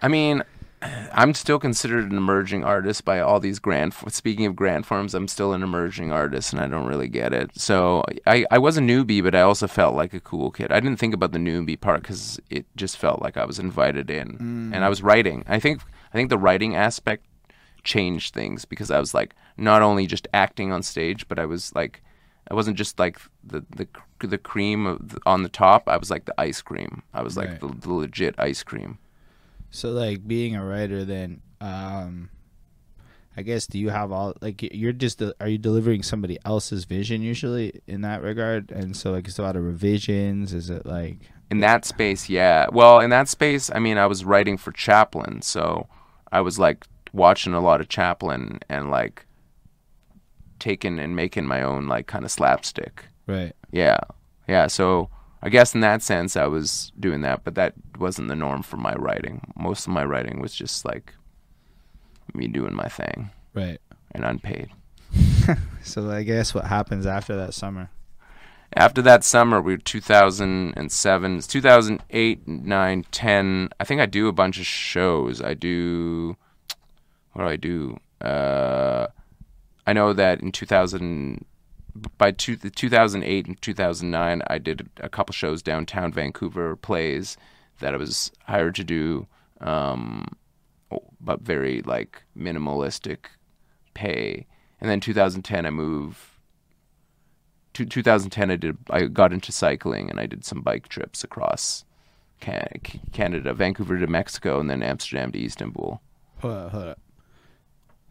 I 0.00 0.08
mean, 0.08 0.42
I'm 1.12 1.34
still 1.34 1.58
considered 1.58 2.10
an 2.10 2.16
emerging 2.16 2.64
artist 2.64 3.04
by 3.04 3.20
all 3.20 3.38
these 3.38 3.58
grand. 3.58 3.94
Speaking 4.08 4.46
of 4.46 4.56
grand 4.56 4.86
forms, 4.86 5.14
I'm 5.14 5.28
still 5.28 5.52
an 5.52 5.62
emerging 5.62 6.10
artist, 6.10 6.52
and 6.52 6.60
I 6.60 6.66
don't 6.68 6.86
really 6.86 7.08
get 7.08 7.32
it. 7.32 7.50
So 7.54 8.02
I, 8.26 8.44
I 8.50 8.58
was 8.58 8.76
a 8.76 8.80
newbie, 8.80 9.22
but 9.22 9.34
I 9.34 9.42
also 9.42 9.66
felt 9.66 9.94
like 9.94 10.14
a 10.14 10.20
cool 10.20 10.50
kid. 10.50 10.72
I 10.72 10.80
didn't 10.80 10.98
think 10.98 11.14
about 11.14 11.32
the 11.32 11.38
newbie 11.38 11.80
part 11.80 12.02
because 12.02 12.40
it 12.50 12.66
just 12.76 12.96
felt 12.96 13.22
like 13.22 13.36
I 13.36 13.44
was 13.44 13.58
invited 13.58 14.10
in, 14.10 14.38
mm. 14.38 14.74
and 14.74 14.84
I 14.84 14.88
was 14.88 15.02
writing. 15.02 15.44
I 15.48 15.60
think 15.60 15.82
I 16.12 16.16
think 16.16 16.30
the 16.30 16.38
writing 16.38 16.74
aspect 16.74 17.24
changed 17.84 18.34
things 18.34 18.64
because 18.64 18.90
I 18.90 18.98
was 18.98 19.14
like 19.14 19.34
not 19.56 19.82
only 19.82 20.06
just 20.06 20.28
acting 20.32 20.72
on 20.72 20.82
stage, 20.82 21.28
but 21.28 21.38
I 21.38 21.46
was 21.46 21.74
like. 21.74 22.02
I 22.50 22.54
wasn't 22.54 22.76
just 22.76 22.98
like 22.98 23.20
the 23.44 23.64
the 23.70 23.86
the 24.26 24.36
cream 24.36 24.84
of 24.84 25.10
the, 25.10 25.20
on 25.24 25.44
the 25.44 25.48
top. 25.48 25.88
I 25.88 25.96
was 25.96 26.10
like 26.10 26.24
the 26.24 26.34
ice 26.38 26.60
cream. 26.60 27.04
I 27.14 27.22
was 27.22 27.36
like 27.36 27.50
Right. 27.50 27.60
the, 27.60 27.68
the 27.68 27.92
legit 27.92 28.34
ice 28.36 28.64
cream. 28.64 28.98
So 29.72 29.90
like 29.90 30.28
being 30.28 30.54
a 30.54 30.64
writer, 30.64 31.04
then, 31.04 31.42
um, 31.60 32.28
I 33.36 33.42
guess 33.42 33.66
do 33.66 33.78
you 33.78 33.88
have 33.88 34.12
all 34.12 34.34
like 34.42 34.62
you're 34.74 34.92
just 34.92 35.20
are 35.40 35.48
you 35.48 35.56
delivering 35.56 36.02
somebody 36.02 36.38
else's 36.44 36.84
vision 36.84 37.22
usually 37.22 37.80
in 37.86 38.02
that 38.02 38.22
regard? 38.22 38.70
And 38.70 38.94
so 38.94 39.10
like 39.12 39.26
it's 39.26 39.38
a 39.38 39.42
lot 39.42 39.56
of 39.56 39.64
revisions. 39.64 40.52
Is 40.52 40.68
it 40.68 40.84
like 40.84 41.16
In 41.50 41.60
that 41.60 41.86
space, 41.86 42.28
yeah. 42.28 42.66
Well, 42.70 43.00
in 43.00 43.08
that 43.10 43.28
space, 43.28 43.70
I 43.74 43.78
mean, 43.78 43.96
I 43.96 44.06
was 44.06 44.24
writing 44.24 44.58
for 44.58 44.70
Chaplin, 44.70 45.40
so 45.40 45.88
I 46.30 46.42
was 46.42 46.58
like 46.58 46.86
watching 47.14 47.54
a 47.54 47.60
lot 47.60 47.80
of 47.80 47.88
Chaplin 47.88 48.58
and 48.68 48.90
like 48.90 49.24
taking 50.58 50.98
and 50.98 51.16
making 51.16 51.46
my 51.46 51.62
own 51.62 51.88
like 51.88 52.06
kind 52.06 52.24
of 52.24 52.30
slapstick. 52.30 53.06
right? 53.26 53.52
Yeah. 53.70 53.98
Yeah, 54.46 54.66
so 54.66 55.08
I 55.42 55.48
guess 55.48 55.74
in 55.74 55.80
that 55.80 56.02
sense 56.02 56.36
I 56.36 56.46
was 56.46 56.92
doing 56.98 57.22
that, 57.22 57.42
but 57.44 57.54
that 57.56 57.74
wasn't 57.98 58.28
the 58.28 58.36
norm 58.36 58.62
for 58.62 58.76
my 58.76 58.94
writing. 58.94 59.52
Most 59.56 59.86
of 59.86 59.92
my 59.92 60.04
writing 60.04 60.40
was 60.40 60.54
just 60.54 60.84
like 60.84 61.14
me 62.34 62.46
doing 62.46 62.74
my 62.74 62.88
thing 62.88 63.30
Right. 63.54 63.78
and 64.12 64.24
unpaid. 64.24 64.70
So 65.82 66.08
I 66.10 66.22
guess 66.22 66.54
what 66.54 66.66
happens 66.66 67.06
after 67.06 67.34
that 67.36 67.54
summer? 67.54 67.90
After 68.74 69.02
that 69.02 69.24
summer, 69.24 69.60
we 69.60 69.72
were 69.74 69.78
2007, 69.78 71.36
it's 71.36 71.46
2008, 71.48 72.46
9, 72.48 73.04
10. 73.10 73.68
I 73.80 73.84
think 73.84 74.00
I 74.00 74.06
do 74.06 74.28
a 74.28 74.32
bunch 74.32 74.60
of 74.60 74.64
shows. 74.66 75.42
I 75.42 75.54
do, 75.54 76.36
what 77.32 77.42
do 77.42 77.48
I 77.48 77.56
do? 77.56 77.98
Uh, 78.24 79.08
I 79.88 79.92
know 79.92 80.12
that 80.12 80.40
in 80.40 80.52
2000, 80.52 81.44
by 82.18 82.30
two, 82.30 82.56
the 82.56 82.70
2008 82.70 83.46
and 83.46 83.60
2009, 83.60 84.42
I 84.46 84.58
did 84.58 84.88
a 84.98 85.08
couple 85.08 85.32
shows 85.32 85.62
downtown 85.62 86.12
Vancouver, 86.12 86.76
plays 86.76 87.36
that 87.80 87.94
I 87.94 87.96
was 87.96 88.30
hired 88.46 88.74
to 88.76 88.84
do, 88.84 89.26
um, 89.60 90.26
but 91.20 91.40
very 91.40 91.82
like 91.82 92.22
minimalistic 92.36 93.26
pay. 93.94 94.46
And 94.80 94.90
then 94.90 95.00
2010, 95.00 95.66
I 95.66 95.70
moved 95.70 96.18
To 97.74 97.84
2010 97.86 98.50
I 98.50 98.56
did 98.56 98.76
I 98.90 99.04
got 99.06 99.32
into 99.32 99.52
cycling 99.52 100.10
and 100.10 100.20
I 100.20 100.26
did 100.26 100.44
some 100.44 100.60
bike 100.60 100.88
trips 100.88 101.24
across 101.24 101.84
Canada, 102.40 103.54
Vancouver 103.54 103.98
to 103.98 104.06
Mexico, 104.06 104.58
and 104.58 104.68
then 104.68 104.82
Amsterdam 104.82 105.30
to 105.32 105.44
Istanbul. 105.44 106.00
Hold 106.40 106.70
hold. 106.72 106.96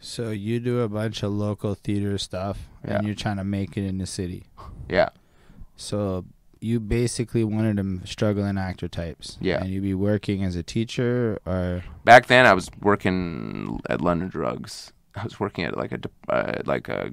So 0.02 0.32
you 0.32 0.60
do 0.60 0.80
a 0.82 0.90
bunch 0.90 1.22
of 1.24 1.32
local 1.32 1.76
theater 1.76 2.18
stuff, 2.18 2.68
Yeah. 2.84 2.98
and 2.98 3.06
you're 3.08 3.16
trying 3.16 3.38
to 3.38 3.44
make 3.44 3.78
it 3.78 3.86
in 3.86 3.98
the 4.00 4.06
city. 4.08 4.46
Yeah, 4.90 5.10
So 5.76 6.26
you 6.60 6.80
basically 6.80 7.44
wanted 7.44 7.78
them 7.78 8.02
struggling 8.06 8.58
actor 8.58 8.88
types. 8.88 9.38
Yeah. 9.42 9.62
And 9.62 9.70
you'd 9.72 9.82
be 9.84 9.94
working 9.96 10.44
as 10.44 10.56
a 10.56 10.62
teacher 10.64 11.40
or 11.46 11.84
back 12.04 12.28
then 12.28 12.46
I 12.46 12.54
was 12.54 12.70
working 12.82 13.80
at 13.90 14.00
London 14.02 14.28
Drugs. 14.28 14.92
I 15.16 15.24
was 15.24 15.40
working 15.40 15.64
at 15.66 15.76
like 15.78 15.92
a 15.92 15.98
de- 15.98 16.10
uh, 16.30 16.62
like 16.66 16.88
a 16.88 17.12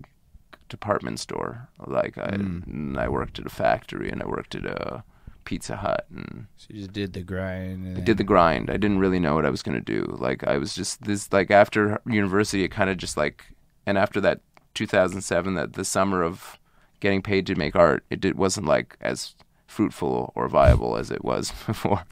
department 0.69 1.19
store. 1.21 1.69
Like 1.87 2.19
I, 2.19 2.33
Mm. 2.37 2.67
and 2.67 2.99
I 2.99 3.09
worked 3.09 3.39
at 3.39 3.47
a 3.47 3.51
factory 3.51 4.11
and 4.11 4.23
I 4.23 4.27
worked 4.27 4.55
at 4.55 4.67
a 4.67 5.03
Pizza 5.49 5.77
Hut 5.77 6.05
and 6.15 6.47
so 6.59 6.67
you 6.69 6.81
just 6.81 6.93
did 6.93 7.15
the 7.15 7.23
grind. 7.23 7.87
And 7.87 7.97
I 7.97 8.01
did 8.03 8.19
the 8.19 8.23
grind. 8.25 8.69
I 8.69 8.75
didn't 8.77 8.99
really 8.99 9.19
know 9.19 9.35
what 9.35 9.47
I 9.47 9.51
was 9.51 9.63
gonna 9.63 9.81
do. 9.81 10.05
Like 10.19 10.45
I 10.47 10.59
was 10.59 10.75
just 10.75 11.05
this 11.05 11.33
like 11.33 11.51
after 11.51 11.99
university, 12.05 12.65
it 12.65 12.69
kind 12.69 12.91
of 12.91 12.99
just 12.99 13.17
like, 13.17 13.47
and 13.87 13.97
after 13.97 14.21
that 14.21 14.41
2007, 14.75 15.55
that 15.55 15.73
the 15.73 15.87
summer 15.87 16.23
of 16.23 16.59
getting 17.01 17.23
paid 17.23 17.47
to 17.47 17.55
make 17.55 17.75
art, 17.75 18.05
it 18.11 18.21
did, 18.21 18.37
wasn't 18.37 18.67
like 18.67 18.99
as 19.01 19.35
fruitful 19.67 20.33
or 20.35 20.49
viable 20.49 20.99
as 20.99 21.11
it 21.11 21.25
was 21.25 21.51
before. 21.67 22.05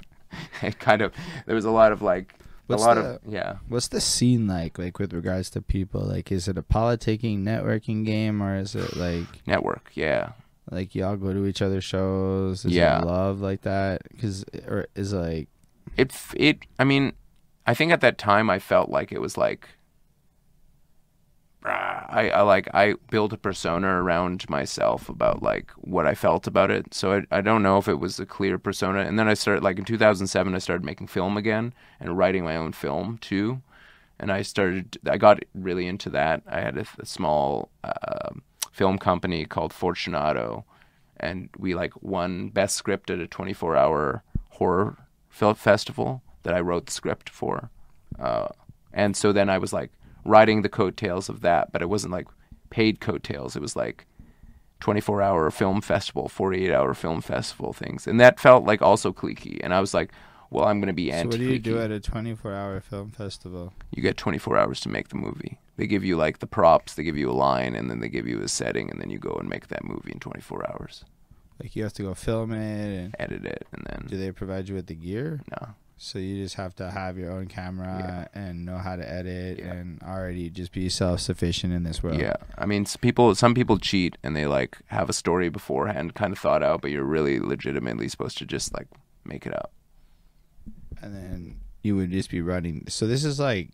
it 0.62 0.78
kind 0.78 1.02
of 1.02 1.12
there 1.44 1.54
was 1.54 1.66
a 1.66 1.70
lot 1.70 1.92
of 1.92 2.00
like 2.00 2.32
What's 2.68 2.82
a 2.82 2.86
lot 2.86 2.94
the- 2.94 3.02
of 3.02 3.20
yeah. 3.28 3.56
What's 3.68 3.88
the 3.88 4.00
scene 4.00 4.46
like, 4.48 4.78
like 4.78 4.98
with 4.98 5.12
regards 5.12 5.50
to 5.50 5.60
people? 5.60 6.00
Like, 6.00 6.32
is 6.32 6.48
it 6.48 6.56
a 6.58 6.62
politicking, 6.62 7.44
networking 7.44 8.04
game, 8.06 8.42
or 8.42 8.56
is 8.56 8.74
it 8.74 8.96
like, 8.96 9.46
Network, 9.46 9.90
yeah, 9.94 10.32
like 10.70 10.94
y'all 10.94 11.16
go 11.16 11.32
to 11.32 11.46
each 11.46 11.62
other's 11.62 11.84
shows? 11.84 12.64
Is 12.64 12.72
Yeah. 12.72 13.00
love 13.00 13.40
like 13.40 13.62
that? 13.62 14.02
Because, 14.10 14.44
or 14.66 14.86
is 14.94 15.12
like, 15.12 15.48
it 15.96 16.12
it 16.34 16.58
i 16.78 16.84
mean 16.84 17.12
i 17.66 17.74
think 17.74 17.92
at 17.92 18.00
that 18.00 18.18
time 18.18 18.50
i 18.50 18.58
felt 18.58 18.90
like 18.90 19.12
it 19.12 19.20
was 19.20 19.36
like 19.36 19.68
I, 22.08 22.30
I 22.30 22.42
like 22.42 22.68
i 22.74 22.94
built 23.10 23.32
a 23.32 23.36
persona 23.36 23.88
around 23.88 24.48
myself 24.48 25.08
about 25.08 25.42
like 25.42 25.72
what 25.76 26.06
i 26.06 26.14
felt 26.14 26.46
about 26.46 26.70
it 26.70 26.94
so 26.94 27.12
I, 27.12 27.38
I 27.38 27.40
don't 27.40 27.62
know 27.62 27.78
if 27.78 27.88
it 27.88 27.98
was 27.98 28.20
a 28.20 28.26
clear 28.26 28.56
persona 28.56 29.00
and 29.00 29.18
then 29.18 29.26
i 29.26 29.34
started 29.34 29.64
like 29.64 29.78
in 29.78 29.84
2007 29.84 30.54
i 30.54 30.58
started 30.58 30.84
making 30.84 31.08
film 31.08 31.36
again 31.36 31.74
and 31.98 32.16
writing 32.16 32.44
my 32.44 32.56
own 32.56 32.72
film 32.72 33.18
too 33.18 33.62
and 34.20 34.30
i 34.30 34.42
started 34.42 34.96
i 35.10 35.16
got 35.16 35.40
really 35.54 35.88
into 35.88 36.08
that 36.10 36.42
i 36.46 36.60
had 36.60 36.78
a, 36.78 36.86
a 37.00 37.06
small 37.06 37.70
uh, 37.82 38.30
film 38.76 38.98
company 38.98 39.46
called 39.46 39.72
fortunato 39.72 40.62
and 41.18 41.48
we 41.56 41.74
like 41.74 41.94
won 42.02 42.50
best 42.50 42.76
script 42.76 43.10
at 43.10 43.18
a 43.18 43.26
24 43.26 43.74
hour 43.74 44.22
horror 44.50 44.98
film 45.30 45.54
festival 45.54 46.22
that 46.42 46.52
I 46.52 46.60
wrote 46.60 46.84
the 46.84 46.92
script 46.92 47.30
for. 47.30 47.70
Uh, 48.18 48.48
and 48.92 49.16
so 49.16 49.32
then 49.32 49.48
I 49.48 49.56
was 49.56 49.72
like 49.72 49.92
riding 50.26 50.60
the 50.60 50.68
coattails 50.68 51.30
of 51.30 51.40
that, 51.40 51.72
but 51.72 51.80
it 51.80 51.88
wasn't 51.88 52.12
like 52.12 52.26
paid 52.68 53.00
coattails. 53.00 53.56
It 53.56 53.62
was 53.62 53.76
like 53.76 54.04
24 54.80 55.22
hour 55.22 55.50
film 55.50 55.80
festival, 55.80 56.28
48 56.28 56.70
hour 56.70 56.92
film 56.92 57.22
festival 57.22 57.72
things. 57.72 58.06
And 58.06 58.20
that 58.20 58.38
felt 58.38 58.64
like 58.64 58.82
also 58.82 59.10
cliquey. 59.10 59.58
And 59.64 59.72
I 59.72 59.80
was 59.80 59.94
like, 59.94 60.12
well, 60.50 60.66
I'm 60.66 60.80
going 60.80 60.88
to 60.88 60.92
be 60.92 61.10
so 61.10 61.16
anti 61.16 61.28
what 61.28 61.38
do 61.38 61.50
you 61.50 61.58
do 61.58 61.80
at 61.80 61.90
a 61.90 61.98
24 61.98 62.52
hour 62.52 62.80
film 62.82 63.10
festival? 63.10 63.72
You 63.90 64.02
get 64.02 64.18
24 64.18 64.58
hours 64.58 64.80
to 64.80 64.90
make 64.90 65.08
the 65.08 65.16
movie. 65.16 65.58
They 65.76 65.86
give 65.86 66.04
you 66.04 66.16
like 66.16 66.38
the 66.38 66.46
props, 66.46 66.94
they 66.94 67.02
give 67.02 67.16
you 67.18 67.30
a 67.30 67.32
line, 67.32 67.74
and 67.74 67.90
then 67.90 68.00
they 68.00 68.08
give 68.08 68.26
you 68.26 68.40
a 68.40 68.48
setting, 68.48 68.90
and 68.90 69.00
then 69.00 69.10
you 69.10 69.18
go 69.18 69.36
and 69.38 69.48
make 69.48 69.68
that 69.68 69.84
movie 69.84 70.12
in 70.12 70.20
24 70.20 70.70
hours. 70.70 71.04
Like 71.62 71.76
you 71.76 71.82
have 71.84 71.92
to 71.94 72.02
go 72.02 72.14
film 72.14 72.52
it, 72.52 72.96
and 72.98 73.14
edit 73.18 73.44
it, 73.44 73.66
and 73.72 73.86
then 73.88 74.06
do 74.08 74.16
they 74.16 74.30
provide 74.32 74.68
you 74.68 74.74
with 74.74 74.86
the 74.86 74.94
gear? 74.94 75.40
no. 75.50 75.74
So 75.98 76.18
you 76.18 76.42
just 76.44 76.56
have 76.56 76.74
to 76.76 76.90
have 76.90 77.16
your 77.16 77.32
own 77.32 77.46
camera 77.46 78.28
and 78.34 78.66
know 78.66 78.76
how 78.76 78.96
to 78.96 79.10
edit 79.10 79.60
Yeah. 79.60 79.72
and 79.72 80.02
already 80.02 80.50
just 80.50 80.70
be 80.70 80.90
self 80.90 81.20
sufficient 81.20 81.72
in 81.72 81.84
this 81.84 82.02
world. 82.02 82.20
Yeah, 82.20 82.34
I 82.58 82.66
mean, 82.66 82.84
people. 83.00 83.34
Some 83.34 83.54
people 83.54 83.78
cheat 83.78 84.18
and 84.22 84.36
they 84.36 84.44
like 84.44 84.76
have 84.88 85.08
a 85.08 85.14
story 85.14 85.48
beforehand, 85.48 86.12
kind 86.14 86.34
of 86.34 86.38
thought 86.38 86.62
out, 86.62 86.82
but 86.82 86.90
you're 86.90 87.02
really 87.02 87.40
legitimately 87.40 88.08
supposed 88.08 88.36
to 88.38 88.44
just 88.44 88.74
like 88.74 88.88
make 89.24 89.46
it 89.46 89.54
up. 89.54 89.72
And 91.00 91.14
then 91.14 91.60
you 91.82 91.96
would 91.96 92.10
just 92.10 92.30
be 92.30 92.42
running. 92.42 92.84
So 92.88 93.06
this 93.06 93.24
is 93.24 93.40
like 93.40 93.70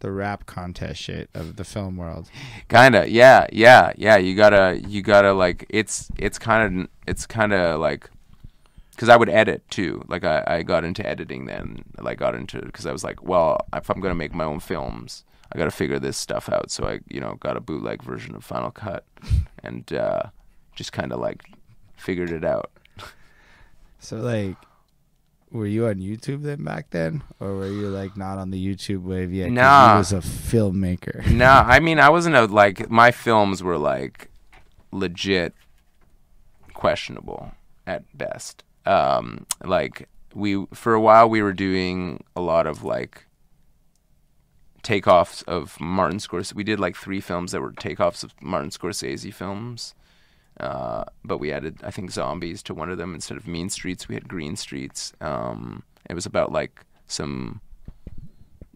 the 0.00 0.12
rap 0.12 0.46
contest 0.46 1.00
shit 1.00 1.30
of 1.34 1.56
the 1.56 1.64
film 1.64 1.96
world. 1.96 2.30
Kinda, 2.68 3.10
yeah, 3.10 3.46
yeah, 3.52 3.92
yeah. 3.96 4.16
You 4.16 4.34
gotta, 4.34 4.80
you 4.86 5.02
gotta 5.02 5.32
like. 5.32 5.66
It's, 5.68 6.10
it's 6.18 6.38
kind 6.38 6.80
of, 6.80 6.88
it's 7.06 7.26
kind 7.26 7.52
of 7.52 7.80
like, 7.80 8.10
because 8.92 9.08
I 9.08 9.16
would 9.16 9.28
edit 9.28 9.62
too. 9.70 10.02
Like 10.08 10.24
I, 10.24 10.42
I 10.46 10.62
got 10.62 10.84
into 10.84 11.06
editing 11.06 11.46
then. 11.46 11.84
Like 11.98 12.18
got 12.18 12.34
into 12.34 12.62
because 12.62 12.86
I 12.86 12.92
was 12.92 13.04
like, 13.04 13.22
well, 13.22 13.60
if 13.74 13.90
I'm 13.90 14.00
gonna 14.00 14.14
make 14.14 14.32
my 14.32 14.44
own 14.44 14.60
films, 14.60 15.24
I 15.52 15.58
gotta 15.58 15.70
figure 15.70 15.98
this 15.98 16.16
stuff 16.16 16.48
out. 16.48 16.70
So 16.70 16.84
I, 16.84 17.00
you 17.08 17.20
know, 17.20 17.34
got 17.40 17.56
a 17.56 17.60
bootleg 17.60 18.02
version 18.02 18.34
of 18.34 18.44
Final 18.44 18.70
Cut, 18.70 19.04
and 19.62 19.92
uh, 19.92 20.22
just 20.74 20.92
kind 20.92 21.12
of 21.12 21.20
like 21.20 21.50
figured 21.96 22.30
it 22.30 22.44
out. 22.44 22.70
So 23.98 24.16
like, 24.16 24.56
were 25.52 25.66
you 25.66 25.86
on 25.86 25.94
YouTube 25.96 26.42
then 26.42 26.64
back 26.64 26.90
then, 26.90 27.22
or 27.40 27.54
were 27.54 27.68
you 27.68 27.88
like 27.88 28.16
not 28.16 28.38
on 28.38 28.50
the 28.50 28.58
YouTube 28.64 29.02
wave 29.02 29.32
yet? 29.32 29.46
'cause 29.46 29.52
Nah. 29.54 29.92
you 29.92 29.98
was 29.98 30.12
a 30.12 30.16
filmmaker. 30.18 31.26
no, 31.30 31.46
I 31.50 31.80
mean 31.80 31.98
I 32.00 32.08
wasn't 32.10 32.34
a 32.36 32.44
like 32.46 32.90
my 32.90 33.10
films 33.10 33.62
were 33.62 33.78
like 33.78 34.28
legit 34.92 35.54
questionable 36.74 37.52
at 37.86 38.02
best. 38.16 38.64
Um, 38.84 39.46
like 39.64 40.08
we 40.34 40.66
for 40.74 40.94
a 40.94 41.00
while 41.00 41.28
we 41.28 41.42
were 41.42 41.52
doing 41.54 42.22
a 42.34 42.40
lot 42.40 42.66
of 42.66 42.84
like 42.84 43.26
takeoffs 44.82 45.42
of 45.44 45.80
Martin 45.80 46.18
Scorsese. 46.18 46.54
We 46.54 46.64
did 46.64 46.78
like 46.78 46.96
three 46.96 47.20
films 47.20 47.52
that 47.52 47.60
were 47.60 47.72
takeoffs 47.72 48.22
of 48.22 48.34
Martin 48.40 48.70
Scorsese 48.70 49.32
films. 49.32 49.94
Uh, 50.58 51.04
but 51.24 51.38
we 51.38 51.52
added, 51.52 51.80
I 51.82 51.90
think, 51.90 52.10
zombies 52.10 52.62
to 52.64 52.74
one 52.74 52.90
of 52.90 52.98
them 52.98 53.14
instead 53.14 53.36
of 53.36 53.46
Mean 53.46 53.68
Streets. 53.68 54.08
We 54.08 54.14
had 54.14 54.28
Green 54.28 54.56
Streets. 54.56 55.12
Um, 55.20 55.82
it 56.08 56.14
was 56.14 56.26
about 56.26 56.52
like 56.52 56.84
some 57.06 57.60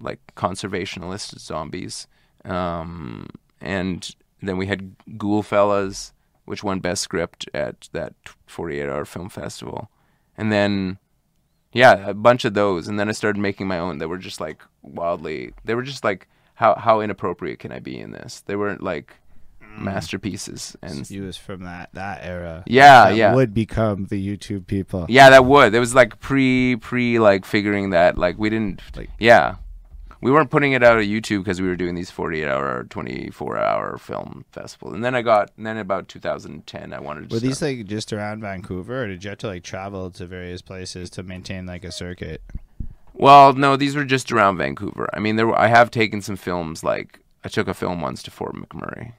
like 0.00 0.20
conservationalist 0.36 1.38
zombies. 1.38 2.06
Um, 2.44 3.28
and 3.60 4.14
then 4.42 4.56
we 4.56 4.66
had 4.66 4.96
Ghoul 5.16 5.42
Fellas, 5.42 6.12
which 6.44 6.64
won 6.64 6.80
Best 6.80 7.02
Script 7.02 7.48
at 7.54 7.88
that 7.92 8.14
48 8.46 8.88
Hour 8.88 9.04
Film 9.04 9.28
Festival. 9.28 9.90
And 10.36 10.50
then, 10.50 10.98
yeah, 11.72 12.08
a 12.08 12.14
bunch 12.14 12.44
of 12.44 12.54
those. 12.54 12.88
And 12.88 12.98
then 12.98 13.08
I 13.08 13.12
started 13.12 13.40
making 13.40 13.68
my 13.68 13.78
own 13.78 13.98
that 13.98 14.08
were 14.08 14.18
just 14.18 14.40
like 14.40 14.62
wildly, 14.82 15.52
they 15.64 15.74
were 15.74 15.82
just 15.82 16.04
like, 16.04 16.28
how, 16.54 16.74
how 16.74 17.00
inappropriate 17.00 17.58
can 17.58 17.72
I 17.72 17.78
be 17.78 17.98
in 17.98 18.10
this? 18.10 18.42
They 18.44 18.56
weren't 18.56 18.82
like 18.82 19.14
Mm-hmm. 19.80 19.94
masterpieces. 19.94 20.76
And 20.82 21.08
you 21.10 21.22
was 21.24 21.36
from 21.36 21.64
that 21.64 21.90
that 21.94 22.20
era. 22.22 22.62
yeah, 22.66 23.06
that 23.10 23.16
yeah. 23.16 23.34
would 23.34 23.52
become 23.54 24.06
the 24.06 24.24
YouTube 24.24 24.66
people. 24.66 25.06
Yeah, 25.08 25.30
that 25.30 25.44
would. 25.44 25.74
It 25.74 25.80
was 25.80 25.94
like 25.94 26.20
pre 26.20 26.76
pre 26.76 27.18
like 27.18 27.44
figuring 27.44 27.90
that 27.90 28.16
like 28.18 28.38
we 28.38 28.50
didn't 28.50 28.80
Like- 28.96 29.10
yeah. 29.18 29.56
We 30.22 30.30
weren't 30.30 30.50
putting 30.50 30.72
it 30.72 30.82
out 30.82 30.98
on 30.98 31.04
YouTube 31.04 31.38
because 31.44 31.62
we 31.62 31.68
were 31.68 31.76
doing 31.76 31.94
these 31.94 32.10
48 32.10 32.46
hour, 32.46 32.84
24 32.90 33.56
hour 33.56 33.96
film 33.96 34.44
festivals. 34.52 34.92
And 34.94 35.02
then 35.02 35.14
I 35.14 35.22
got, 35.22 35.50
and 35.56 35.64
then 35.64 35.78
about 35.78 36.08
2010, 36.08 36.92
I 36.92 37.00
wanted 37.00 37.30
to. 37.30 37.36
Were 37.36 37.40
these 37.40 37.62
like 37.62 37.86
just 37.86 38.12
around 38.12 38.42
Vancouver, 38.42 39.04
or 39.04 39.06
did 39.06 39.24
you 39.24 39.30
have 39.30 39.38
to 39.38 39.46
like 39.46 39.62
travel 39.62 40.10
to 40.10 40.26
various 40.26 40.60
places 40.60 41.08
to 41.10 41.22
maintain 41.22 41.64
like 41.64 41.84
a 41.84 41.90
circuit? 41.90 42.42
well, 43.14 43.54
no, 43.54 43.76
these 43.76 43.96
were 43.96 44.04
just 44.04 44.30
around 44.30 44.58
Vancouver. 44.58 45.08
I 45.14 45.20
mean, 45.20 45.36
there 45.36 45.46
were, 45.46 45.58
I 45.58 45.68
have 45.68 45.90
taken 45.90 46.20
some 46.20 46.36
films. 46.36 46.84
Like 46.84 47.20
I 47.42 47.48
took 47.48 47.66
a 47.66 47.72
film 47.72 48.02
once 48.02 48.22
to 48.24 48.30
Fort 48.30 48.54
McMurray. 48.54 49.14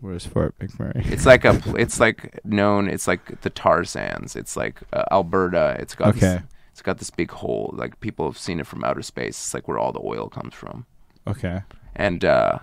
Where's 0.00 0.26
Fort 0.26 0.58
McMurray? 0.58 1.06
It's 1.12 1.26
like 1.26 1.44
a, 1.44 1.60
it's 1.76 2.00
like 2.00 2.40
known. 2.44 2.88
It's 2.88 3.06
like 3.06 3.40
the 3.42 3.50
tar 3.50 3.84
sands. 3.84 4.34
It's 4.34 4.56
like 4.56 4.80
uh, 4.92 5.04
Alberta. 5.12 5.76
It's 5.78 5.94
got, 5.94 6.14
this, 6.14 6.22
Okay. 6.24 6.42
it's 6.72 6.82
got 6.82 6.98
this 6.98 7.10
big 7.10 7.30
hole. 7.30 7.72
Like 7.76 8.00
people 8.00 8.26
have 8.28 8.36
seen 8.38 8.58
it 8.58 8.66
from 8.66 8.82
outer 8.82 9.02
space. 9.02 9.36
It's 9.38 9.54
like 9.54 9.68
where 9.68 9.78
all 9.78 9.92
the 9.92 10.00
oil 10.02 10.28
comes 10.28 10.54
from. 10.54 10.86
Okay. 11.28 11.62
And 11.94 12.24
uh, 12.24 12.58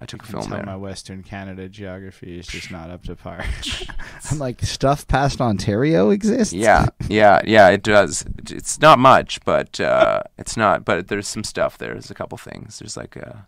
I 0.00 0.06
took 0.06 0.22
a 0.24 0.26
Film 0.26 0.40
film 0.42 0.50
tell 0.50 0.56
there. 0.58 0.66
my 0.66 0.76
Western 0.76 1.22
Canada 1.22 1.68
geography 1.68 2.40
is 2.40 2.48
just 2.48 2.72
not 2.72 2.90
up 2.90 3.04
to 3.04 3.14
par. 3.14 3.44
I'm 4.32 4.40
like, 4.40 4.60
stuff 4.62 5.06
past 5.06 5.40
Ontario 5.40 6.10
exists. 6.10 6.52
Yeah, 6.52 6.86
yeah, 7.08 7.40
yeah. 7.46 7.68
It 7.68 7.84
does. 7.84 8.24
It's 8.50 8.80
not 8.80 8.98
much, 8.98 9.38
but 9.44 9.78
uh, 9.78 10.22
it's 10.38 10.56
not. 10.56 10.84
But 10.84 11.06
there's 11.06 11.28
some 11.28 11.44
stuff 11.44 11.78
there. 11.78 11.92
There's 11.92 12.10
a 12.10 12.14
couple 12.14 12.36
things. 12.36 12.80
There's 12.80 12.96
like 12.96 13.14
a. 13.14 13.46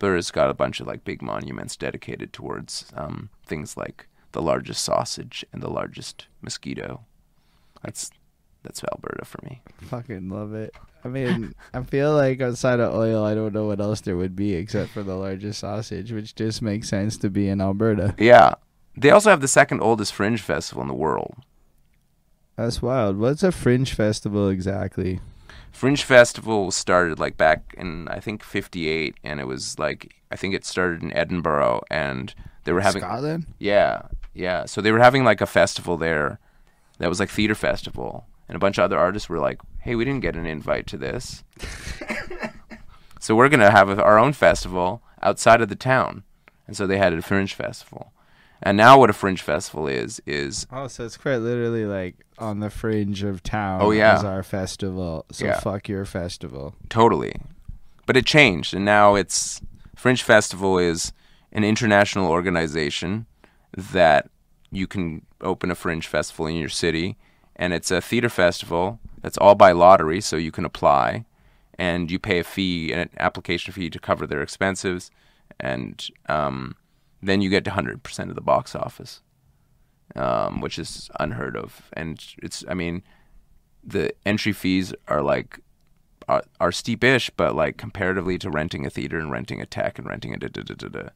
Blur's 0.00 0.32
got 0.32 0.50
a 0.50 0.54
bunch 0.54 0.80
of 0.80 0.88
like 0.88 1.04
big 1.04 1.22
monuments 1.22 1.76
dedicated 1.76 2.32
towards 2.32 2.86
um, 2.94 3.30
things 3.46 3.76
like 3.76 4.08
the 4.32 4.42
largest 4.42 4.82
sausage 4.82 5.44
and 5.52 5.62
the 5.62 5.70
largest 5.70 6.26
mosquito. 6.42 7.02
That's 7.82 8.10
that's 8.62 8.82
Alberta 8.92 9.24
for 9.24 9.38
me. 9.44 9.62
Fucking 9.82 10.28
love 10.28 10.54
it. 10.54 10.74
I 11.04 11.08
mean, 11.08 11.54
I 11.72 11.82
feel 11.82 12.14
like 12.14 12.40
outside 12.40 12.80
of 12.80 12.94
oil, 12.94 13.24
I 13.24 13.34
don't 13.34 13.54
know 13.54 13.66
what 13.66 13.80
else 13.80 14.00
there 14.00 14.16
would 14.16 14.34
be 14.34 14.54
except 14.54 14.90
for 14.90 15.02
the 15.02 15.14
largest 15.16 15.60
sausage, 15.60 16.12
which 16.12 16.34
just 16.34 16.60
makes 16.60 16.88
sense 16.88 17.16
to 17.18 17.30
be 17.30 17.48
in 17.48 17.60
Alberta. 17.60 18.14
Yeah. 18.18 18.54
They 18.96 19.10
also 19.10 19.30
have 19.30 19.40
the 19.40 19.48
second 19.48 19.80
oldest 19.80 20.12
fringe 20.12 20.42
festival 20.42 20.82
in 20.82 20.88
the 20.88 20.94
world. 20.94 21.36
That's 22.56 22.82
wild. 22.82 23.16
What's 23.18 23.42
a 23.42 23.52
fringe 23.52 23.94
festival 23.94 24.50
exactly? 24.50 25.20
Fringe 25.72 26.02
Festival 26.02 26.70
started 26.70 27.18
like 27.18 27.36
back 27.36 27.74
in 27.76 28.08
I 28.08 28.20
think 28.20 28.42
'58, 28.42 29.16
and 29.24 29.40
it 29.40 29.46
was 29.46 29.78
like 29.78 30.14
I 30.30 30.36
think 30.36 30.54
it 30.54 30.64
started 30.64 31.02
in 31.02 31.12
Edinburgh, 31.12 31.82
and 31.90 32.34
they 32.64 32.72
were 32.72 32.80
having 32.80 33.02
Scotland? 33.02 33.46
Yeah, 33.58 34.02
yeah. 34.34 34.66
So 34.66 34.80
they 34.80 34.92
were 34.92 34.98
having 34.98 35.24
like 35.24 35.40
a 35.40 35.46
festival 35.46 35.96
there 35.96 36.38
that 36.98 37.08
was 37.08 37.20
like 37.20 37.30
theater 37.30 37.54
festival, 37.54 38.26
and 38.48 38.56
a 38.56 38.58
bunch 38.58 38.78
of 38.78 38.84
other 38.84 38.98
artists 38.98 39.28
were 39.28 39.38
like, 39.38 39.60
"Hey, 39.80 39.94
we 39.94 40.04
didn't 40.04 40.20
get 40.20 40.36
an 40.36 40.46
invite 40.46 40.86
to 40.88 40.98
this, 40.98 41.44
so 43.20 43.34
we're 43.34 43.48
gonna 43.48 43.70
have 43.70 43.98
our 43.98 44.18
own 44.18 44.32
festival 44.32 45.02
outside 45.22 45.60
of 45.60 45.68
the 45.68 45.76
town." 45.76 46.24
And 46.66 46.76
so 46.76 46.86
they 46.86 46.98
had 46.98 47.12
a 47.12 47.22
fringe 47.22 47.54
festival. 47.54 48.12
And 48.62 48.76
now 48.76 48.98
what 48.98 49.08
a 49.10 49.14
fringe 49.14 49.40
festival 49.42 49.86
is 49.86 50.20
is 50.26 50.66
Oh, 50.70 50.86
so 50.86 51.04
it's 51.06 51.16
quite 51.16 51.38
literally 51.38 51.86
like 51.86 52.16
on 52.38 52.60
the 52.60 52.70
fringe 52.70 53.22
of 53.22 53.42
town. 53.42 53.80
Oh, 53.82 53.90
yeah. 53.90 54.18
is 54.18 54.24
our 54.24 54.42
festival. 54.42 55.24
So 55.32 55.46
Yeah. 55.46 55.60
fuck 55.60 55.88
your 55.88 56.04
festival. 56.04 56.74
Totally. 56.88 57.34
But 58.06 58.16
it 58.16 58.26
changed, 58.26 58.74
and 58.74 58.84
now 58.84 59.14
it's 59.14 59.60
Fringe 59.96 60.22
Festival 60.22 60.78
is 60.78 61.12
an 61.52 61.62
international 61.64 62.28
organization 62.30 63.26
that 63.76 64.28
you 64.70 64.86
can 64.86 65.24
open 65.40 65.70
a 65.70 65.74
fringe 65.74 66.06
festival 66.06 66.46
in 66.46 66.56
your 66.56 66.68
city, 66.68 67.16
and 67.56 67.72
it's 67.72 67.90
a 67.90 68.00
theater 68.00 68.28
festival 68.28 68.98
that's 69.20 69.38
all 69.38 69.54
by 69.54 69.72
lottery, 69.72 70.20
so 70.20 70.36
you 70.36 70.50
can 70.50 70.64
apply, 70.64 71.24
and 71.78 72.10
you 72.10 72.18
pay 72.18 72.38
a 72.40 72.44
fee, 72.44 72.92
an 72.92 73.10
application 73.18 73.72
fee 73.72 73.90
to 73.90 73.98
cover 73.98 74.26
their 74.26 74.42
expenses, 74.42 75.10
and 75.60 76.08
um, 76.28 76.74
then 77.22 77.40
you 77.40 77.50
get 77.50 77.64
to 77.64 77.70
100% 77.70 78.28
of 78.28 78.34
the 78.34 78.40
box 78.40 78.74
office, 78.74 79.20
um, 80.16 80.60
which 80.60 80.78
is 80.78 81.10
unheard 81.18 81.56
of. 81.56 81.82
And 81.92 82.22
it's, 82.42 82.64
I 82.68 82.74
mean, 82.74 83.02
the 83.84 84.12
entry 84.26 84.52
fees 84.52 84.92
are 85.08 85.22
like 85.22 85.60
are, 86.28 86.44
are 86.60 86.70
steepish, 86.70 87.30
but 87.36 87.54
like 87.54 87.76
comparatively 87.76 88.38
to 88.38 88.50
renting 88.50 88.86
a 88.86 88.90
theater 88.90 89.18
and 89.18 89.30
renting 89.30 89.60
a 89.60 89.66
tech 89.66 89.98
and 89.98 90.06
renting 90.06 90.32
a 90.32 90.36
da 90.36 90.48
da 90.48 90.62
da 90.62 90.74
da 90.74 90.88
da, 90.88 91.08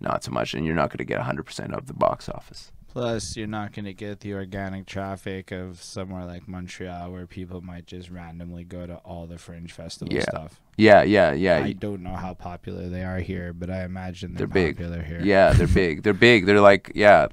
not 0.00 0.24
so 0.24 0.30
much, 0.30 0.54
and 0.54 0.64
you're 0.64 0.74
not 0.74 0.88
going 0.88 0.98
to 0.98 1.04
get 1.04 1.20
100% 1.20 1.72
of 1.76 1.86
the 1.86 1.92
box 1.92 2.28
office. 2.28 2.72
Plus, 2.92 3.36
you're 3.38 3.46
not 3.46 3.72
going 3.72 3.86
to 3.86 3.94
get 3.94 4.20
the 4.20 4.34
organic 4.34 4.84
traffic 4.84 5.50
of 5.50 5.82
somewhere 5.82 6.26
like 6.26 6.46
Montreal 6.46 7.10
where 7.10 7.26
people 7.26 7.62
might 7.62 7.86
just 7.86 8.10
randomly 8.10 8.64
go 8.64 8.86
to 8.86 8.96
all 8.96 9.26
the 9.26 9.38
fringe 9.38 9.72
festival 9.72 10.12
Yeah. 10.14 10.20
stuff. 10.22 10.60
Yeah, 10.76 11.02
yeah, 11.02 11.32
yeah. 11.32 11.56
I 11.64 11.72
don't 11.72 12.02
know 12.02 12.14
how 12.16 12.34
popular 12.34 12.90
they 12.90 13.02
are 13.02 13.18
here, 13.20 13.54
but 13.54 13.70
I 13.70 13.84
imagine 13.84 14.34
they're, 14.34 14.46
They're 14.46 14.72
big. 14.74 14.78
here. 15.06 15.20
Yeah, 15.22 15.52
they're 15.54 15.66
big. 15.66 16.02
They're 16.02 16.12
big. 16.12 16.44
They're 16.44 16.60
like 16.60 16.92
yeah. 16.94 17.28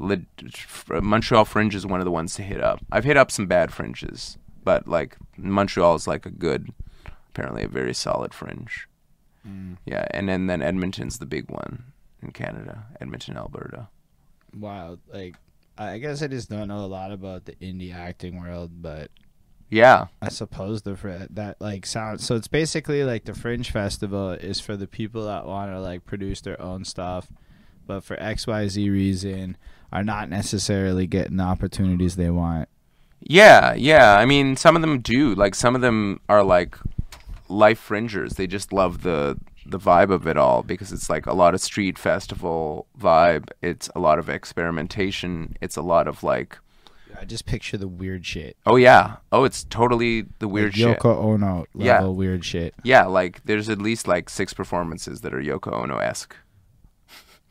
Montreal 0.90 1.46
Fringe 1.46 1.76
is 1.76 1.86
one 1.86 2.00
of 2.00 2.06
the 2.06 2.12
ones 2.12 2.36
to 2.36 2.42
hit 2.44 2.62
up. 2.62 2.80
I've 2.92 3.04
hit 3.06 3.18
up 3.18 3.30
some 3.32 3.48
bad 3.48 3.72
fringes, 3.74 4.38
but 4.64 4.88
like 4.88 5.18
Montreal 5.38 5.96
is 5.96 6.08
like 6.08 6.26
a 6.26 6.30
good, 6.32 6.70
apparently 7.30 7.64
a 7.64 7.68
very 7.68 7.94
solid 7.94 8.34
fringe. 8.34 8.88
Mm. 9.48 9.78
Yeah, 9.86 10.06
and 10.12 10.28
then 10.30 10.48
then 10.48 10.62
Edmonton's 10.62 11.20
the 11.20 11.26
big 11.26 11.50
one 11.50 11.84
in 12.22 12.32
Canada, 12.32 12.86
Edmonton, 13.00 13.38
Alberta. 13.38 13.88
Wow, 14.58 14.98
Like, 15.14 15.36
I 15.80 15.98
guess 16.00 16.22
I 16.22 16.28
just 16.28 16.50
don't 16.50 16.68
know 16.68 16.80
a 16.86 16.88
lot 16.88 17.12
about 17.12 17.46
the 17.46 17.54
indie 17.56 17.96
acting 17.96 18.40
world, 18.42 18.82
but 18.82 19.12
Yeah, 19.70 20.08
I 20.22 20.30
suppose 20.30 20.82
the 20.82 20.96
fr- 20.98 21.28
that 21.30 21.58
like 21.62 21.86
sounds. 21.86 22.26
So 22.26 22.36
it's 22.36 22.48
basically 22.48 23.04
like 23.04 23.26
the 23.26 23.34
Fringe 23.36 23.70
Festival 23.72 24.32
is 24.32 24.60
for 24.60 24.76
the 24.76 24.88
people 24.88 25.26
that 25.26 25.46
want 25.46 25.72
to 25.72 25.80
like 25.80 26.06
produce 26.06 26.42
their 26.42 26.60
own 26.62 26.86
stuff, 26.86 27.32
but 27.88 28.04
for 28.04 28.18
XYZ 28.18 28.92
reason 28.92 29.58
are 29.92 30.04
not 30.04 30.30
necessarily 30.30 31.08
getting 31.08 31.38
the 31.38 31.44
opportunities 31.44 32.16
they 32.16 32.30
want. 32.30 32.68
Yeah, 33.22 33.74
yeah. 33.74 34.18
I 34.18 34.26
mean, 34.26 34.56
some 34.56 34.76
of 34.76 34.82
them 34.82 35.00
do. 35.00 35.36
Like 35.36 35.56
some 35.56 35.76
of 35.76 35.82
them 35.82 36.20
are 36.30 36.44
like 36.44 36.78
life 37.48 37.80
fringers. 37.80 38.34
They 38.34 38.48
just 38.48 38.72
love 38.74 39.02
the 39.04 39.38
the 39.72 39.80
vibe 39.80 40.12
of 40.12 40.28
it 40.28 40.38
all 40.38 40.64
because 40.64 40.92
it's 40.92 41.10
like 41.10 41.26
a 41.26 41.34
lot 41.34 41.54
of 41.54 41.62
street 41.62 41.98
festival 41.98 42.88
vibe. 43.00 43.50
It's 43.62 43.90
a 43.96 44.00
lot 44.00 44.20
of 44.20 44.30
experimentation. 44.30 45.56
It's 45.62 45.76
a 45.78 45.82
lot 45.82 46.08
of 46.08 46.24
like 46.24 46.58
I 47.20 47.26
just 47.26 47.46
picture 47.46 47.76
the 47.78 47.88
weird 47.88 48.26
shit. 48.26 48.56
oh 48.66 48.76
yeah, 48.78 49.18
oh 49.32 49.44
it's 49.44 49.64
totally 49.66 50.26
the 50.40 50.48
weird 50.48 50.74
like 50.74 50.76
shit. 50.76 51.00
Yoko 51.00 51.18
Ono 51.18 51.66
level 51.74 51.86
Yeah. 51.86 52.04
weird 52.06 52.46
shit. 52.46 52.74
Yeah, 52.84 53.06
like 53.06 53.44
there's 53.46 53.68
at 53.70 53.80
least 53.82 54.08
like 54.08 54.30
six 54.30 54.54
performances 54.54 55.22
that 55.22 55.34
are 55.34 55.42
Yoko 55.42 55.74
Ono 55.74 55.98
esque. 55.98 56.36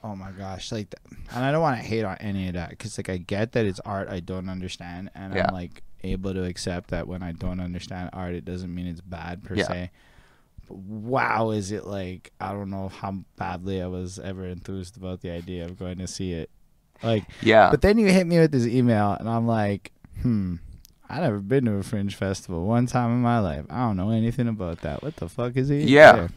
Oh 0.03 0.14
my 0.14 0.31
gosh, 0.31 0.71
like, 0.71 0.95
and 1.35 1.45
I 1.45 1.51
don't 1.51 1.61
want 1.61 1.77
to 1.81 1.83
hate 1.87 2.05
on 2.05 2.16
any 2.19 2.47
of 2.47 2.55
that 2.55 2.71
because 2.71 2.97
like 2.99 3.09
I 3.11 3.16
get 3.16 3.53
that 3.53 3.66
it's 3.66 3.81
art 3.81 4.09
I 4.09 4.21
don't 4.21 4.49
understand, 4.49 5.11
and 5.14 5.35
Yeah. 5.35 5.47
I'm 5.49 5.55
like 5.55 5.83
able 6.05 6.33
to 6.33 6.45
accept 6.45 6.91
that 6.91 7.09
when 7.09 7.23
I 7.23 7.33
don't 7.33 7.59
understand 7.61 8.11
art, 8.12 8.35
it 8.35 8.45
doesn't 8.45 8.73
mean 8.73 8.87
it's 8.87 9.01
bad 9.01 9.43
per 9.43 9.55
Yeah. 9.57 9.66
se. 9.66 9.91
Wow, 10.71 11.51
is 11.51 11.73
it 11.73 11.87
like 11.87 12.33
I 12.41 12.53
don't 12.53 12.71
know 12.71 12.89
how 12.89 13.25
badly 13.37 13.83
I 13.83 13.87
was 13.87 14.19
ever 14.19 14.47
enthused 14.47 14.97
about 14.97 15.21
the 15.21 15.31
idea 15.31 15.64
of 15.64 15.79
going 15.79 15.99
to 15.99 16.07
see 16.07 16.33
it, 16.33 16.51
like. 17.03 17.25
Yeah, 17.43 17.71
But 17.71 17.83
then 17.83 17.99
you 17.99 18.07
hit 18.07 18.27
me 18.27 18.39
with 18.39 18.53
this 18.53 18.66
email, 18.66 19.16
and 19.19 19.29
I'm 19.29 19.47
like, 19.47 19.93
hmm. 20.23 20.57
I 21.11 21.21
never 21.21 21.39
been 21.39 21.64
to 21.64 21.73
a 21.73 21.83
fringe 21.83 22.14
festival 22.14 22.66
one 22.66 22.87
time 22.87 23.12
in 23.12 23.23
my 23.23 23.39
life. 23.39 23.64
I 23.71 23.79
don't 23.79 23.97
know 23.97 24.11
anything 24.11 24.47
about 24.47 24.83
that. 24.83 25.03
What 25.03 25.16
the 25.16 25.29
fuck 25.29 25.57
is 25.57 25.71
it? 25.71 25.89
Yeah. 25.89 26.29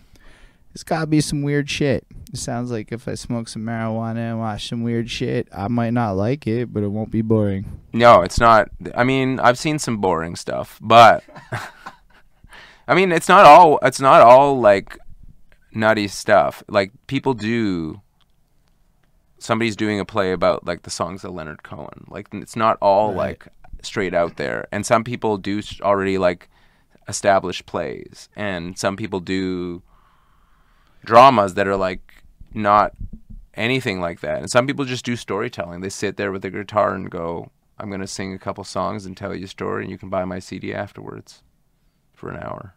It's 0.74 0.84
gotta 0.84 1.08
be 1.08 1.20
some 1.20 1.42
weird 1.42 1.70
shit. 1.70 2.06
It 2.32 2.38
sounds 2.38 2.72
like 2.72 2.94
if 2.94 3.06
I 3.06 3.16
smoke 3.16 3.50
some 3.50 3.64
marijuana 3.64 4.30
and 4.30 4.40
watch 4.40 4.70
some 4.70 4.84
weird 4.84 5.10
shit, 5.10 5.50
I 5.52 5.68
might 5.68 5.92
not 5.92 6.14
like 6.14 6.48
it, 6.48 6.72
but 6.72 6.84
it 6.84 6.88
won't 6.88 7.12
be 7.12 7.22
boring. 7.22 7.82
No, 7.92 8.22
it's 8.22 8.40
not. 8.40 8.70
I 8.96 9.04
mean, 9.04 9.42
I've 9.42 9.60
seen 9.60 9.80
some 9.80 9.98
boring 9.98 10.38
stuff, 10.38 10.80
but 10.82 11.26
I 12.92 12.96
mean, 12.96 13.14
it's 13.14 13.30
not 13.30 13.46
all. 13.46 13.80
It's 13.84 14.02
not 14.02 14.20
all 14.22 14.60
like 14.60 14.98
nutty 15.74 16.10
stuff. 16.10 16.62
Like 16.68 16.92
people 17.08 17.34
do. 17.34 18.02
Somebody's 19.40 19.78
doing 19.78 19.98
a 20.00 20.06
play 20.06 20.34
about 20.34 20.66
like 20.68 20.82
the 20.84 20.90
songs 20.90 21.24
of 21.24 21.32
Leonard 21.34 21.64
Cohen. 21.64 22.04
Like 22.10 22.28
it's 22.34 22.58
not 22.58 22.78
all 22.82 23.08
Right. 23.14 23.18
like 23.18 23.48
straight 23.82 24.14
out 24.14 24.36
there. 24.36 24.68
And 24.74 24.86
some 24.86 25.06
people 25.06 25.38
do 25.38 25.62
already 25.82 26.18
like 26.18 26.50
established 27.08 27.66
plays, 27.66 28.28
and 28.36 28.78
some 28.78 28.98
people 28.98 29.22
do 29.22 29.82
dramas 31.06 31.54
that 31.54 31.68
are 31.68 31.78
like 31.78 32.24
not 32.54 32.92
anything 33.54 34.02
like 34.02 34.20
that. 34.20 34.40
And 34.40 34.52
some 34.52 34.68
people 34.68 34.84
just 34.84 35.06
do 35.06 35.16
storytelling. 35.16 35.80
They 35.80 35.90
sit 35.90 36.18
there 36.18 36.32
with 36.34 36.42
their 36.42 36.52
guitar 36.52 36.94
and 36.94 37.10
go, 37.10 37.52
I'm 37.80 37.88
going 37.90 38.02
to 38.02 38.08
sing 38.08 38.34
a 38.34 38.38
couple 38.40 38.64
songs 38.66 39.06
and 39.06 39.16
tell 39.16 39.34
you 39.34 39.46
a 39.46 39.48
story, 39.48 39.84
and 39.84 39.92
you 39.92 39.98
can 39.98 40.10
buy 40.10 40.26
my 40.26 40.40
CD 40.40 40.74
afterwards 40.74 41.42
for 42.14 42.30
an 42.30 42.38
hour. 42.44 42.76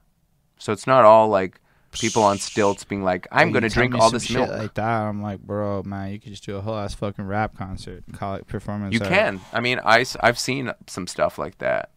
So 0.58 0.72
it's 0.72 0.86
not 0.86 1.04
all 1.04 1.28
like 1.28 1.60
people 1.92 2.22
on 2.22 2.38
stilts 2.38 2.84
being 2.84 3.04
like, 3.04 3.26
I'm 3.30 3.52
going 3.52 3.62
to 3.62 3.68
drink 3.68 3.94
all 3.94 4.10
this 4.10 4.30
milk. 4.30 4.50
like 4.50 4.74
that. 4.74 4.84
I'm 4.84 5.22
like, 5.22 5.40
bro, 5.40 5.82
man, 5.84 6.12
you 6.12 6.20
could 6.20 6.32
just 6.32 6.44
do 6.44 6.56
a 6.56 6.60
whole 6.60 6.76
ass 6.76 6.94
fucking 6.94 7.26
rap 7.26 7.56
concert, 7.56 8.04
call 8.12 8.34
it 8.34 8.46
performance. 8.46 8.94
you 8.94 9.00
art. 9.00 9.08
can. 9.08 9.40
I 9.52 9.60
mean, 9.60 9.80
I, 9.84 10.04
have 10.22 10.38
seen 10.38 10.72
some 10.86 11.06
stuff 11.06 11.38
like 11.38 11.58
that. 11.58 11.90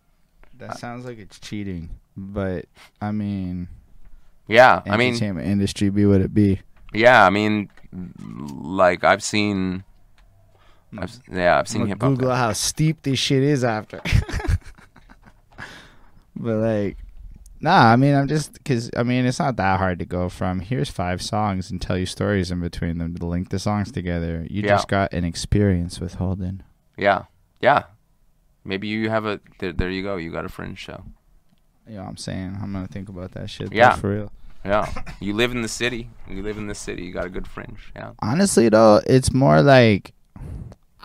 That 0.58 0.80
sounds 0.80 1.06
like 1.06 1.20
it's 1.20 1.40
cheating, 1.40 1.90
but 2.16 2.66
I 3.00 3.12
mean, 3.12 3.68
Yeah. 4.48 4.82
I 4.86 4.98
mean, 4.98 5.10
entertainment 5.10 5.48
industry 5.48 5.90
be 5.90 6.06
what 6.06 6.22
it 6.22 6.34
be. 6.34 6.62
yeah. 6.94 7.26
I 7.26 7.30
mean, 7.30 7.70
like 7.92 9.04
I've 9.04 9.24
seen. 9.24 9.84
Mm. 10.94 11.04
I've, 11.04 11.20
yeah, 11.32 11.60
I've 11.60 11.68
seen 11.68 11.86
hip 11.86 12.02
hop. 12.02 12.12
Google 12.12 12.34
how 12.34 12.54
steep 12.54 13.04
this 13.04 13.20
shit 13.20 13.44
is 13.44 13.64
after. 13.64 14.02
but 16.36 16.56
like, 16.58 16.98
nah. 17.60 17.92
I 17.92 17.96
mean, 17.96 18.14
I'm 18.16 18.28
just 18.28 18.54
because 18.54 18.90
I 18.96 19.04
mean 19.04 19.26
it's 19.26 19.40
not 19.40 19.56
that 19.58 19.78
hard 19.80 20.00
to 20.00 20.06
go 20.06 20.30
from 20.30 20.60
here's 20.60 20.90
five 20.90 21.22
songs 21.22 21.72
and 21.72 21.82
tell 21.82 21.98
you 21.98 22.06
stories 22.06 22.52
in 22.52 22.60
between 22.62 22.98
them 22.98 23.16
to 23.16 23.26
link 23.26 23.50
the 23.50 23.60
songs 23.60 23.92
together. 23.92 24.46
You 24.50 24.64
Yeah. 24.64 24.70
just 24.70 24.88
got 24.88 25.14
an 25.14 25.24
experience 25.24 26.00
with 26.00 26.16
Holden. 26.16 26.64
Yeah, 26.98 27.24
yeah. 27.62 27.84
Maybe 28.66 28.88
you 28.88 29.10
have 29.10 29.26
a. 29.26 29.40
There, 29.60 29.72
there 29.74 29.90
you 29.90 30.04
go. 30.04 30.18
You 30.18 30.32
got 30.32 30.46
a 30.46 30.50
fringe 30.50 30.78
show. 30.80 31.04
You 31.88 31.96
know 31.96 32.04
what 32.04 32.10
I'm 32.10 32.18
saying? 32.18 32.58
I'm 32.62 32.74
gonna 32.74 32.88
think 32.88 33.08
about 33.10 33.32
that 33.32 33.50
shit. 33.50 33.72
Yeah. 33.72 33.96
for 33.96 34.10
real. 34.14 34.32
Yeah, 34.66 34.92
you 35.22 35.34
live 35.34 35.52
in 35.52 35.62
the 35.62 35.70
city. 35.70 36.10
You 36.30 36.44
live 36.44 36.58
in 36.58 36.68
the 36.68 36.76
city. 36.76 37.04
You 37.04 37.14
got 37.14 37.26
a 37.26 37.30
good 37.30 37.48
fringe. 37.48 37.94
Yeah. 37.96 38.12
Honestly, 38.20 38.68
though, 38.68 39.00
it's 39.08 39.32
more 39.34 39.62
like 39.62 40.12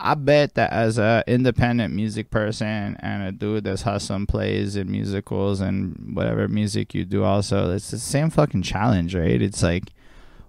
I 0.04 0.14
bet 0.14 0.54
that 0.56 0.72
as 0.72 0.98
a 0.98 1.22
independent 1.28 1.94
music 1.94 2.30
person 2.30 2.96
and 3.00 3.22
a 3.22 3.30
dude 3.30 3.62
that's 3.64 3.82
hustling 3.82 4.26
plays 4.26 4.74
and 4.74 4.90
musicals 4.90 5.60
and 5.60 6.12
whatever 6.14 6.48
music 6.48 6.92
you 6.92 7.04
do, 7.04 7.22
also, 7.22 7.72
it's 7.72 7.92
the 7.92 7.98
same 8.00 8.28
fucking 8.28 8.62
challenge, 8.62 9.14
right? 9.14 9.40
It's 9.40 9.62
like, 9.62 9.84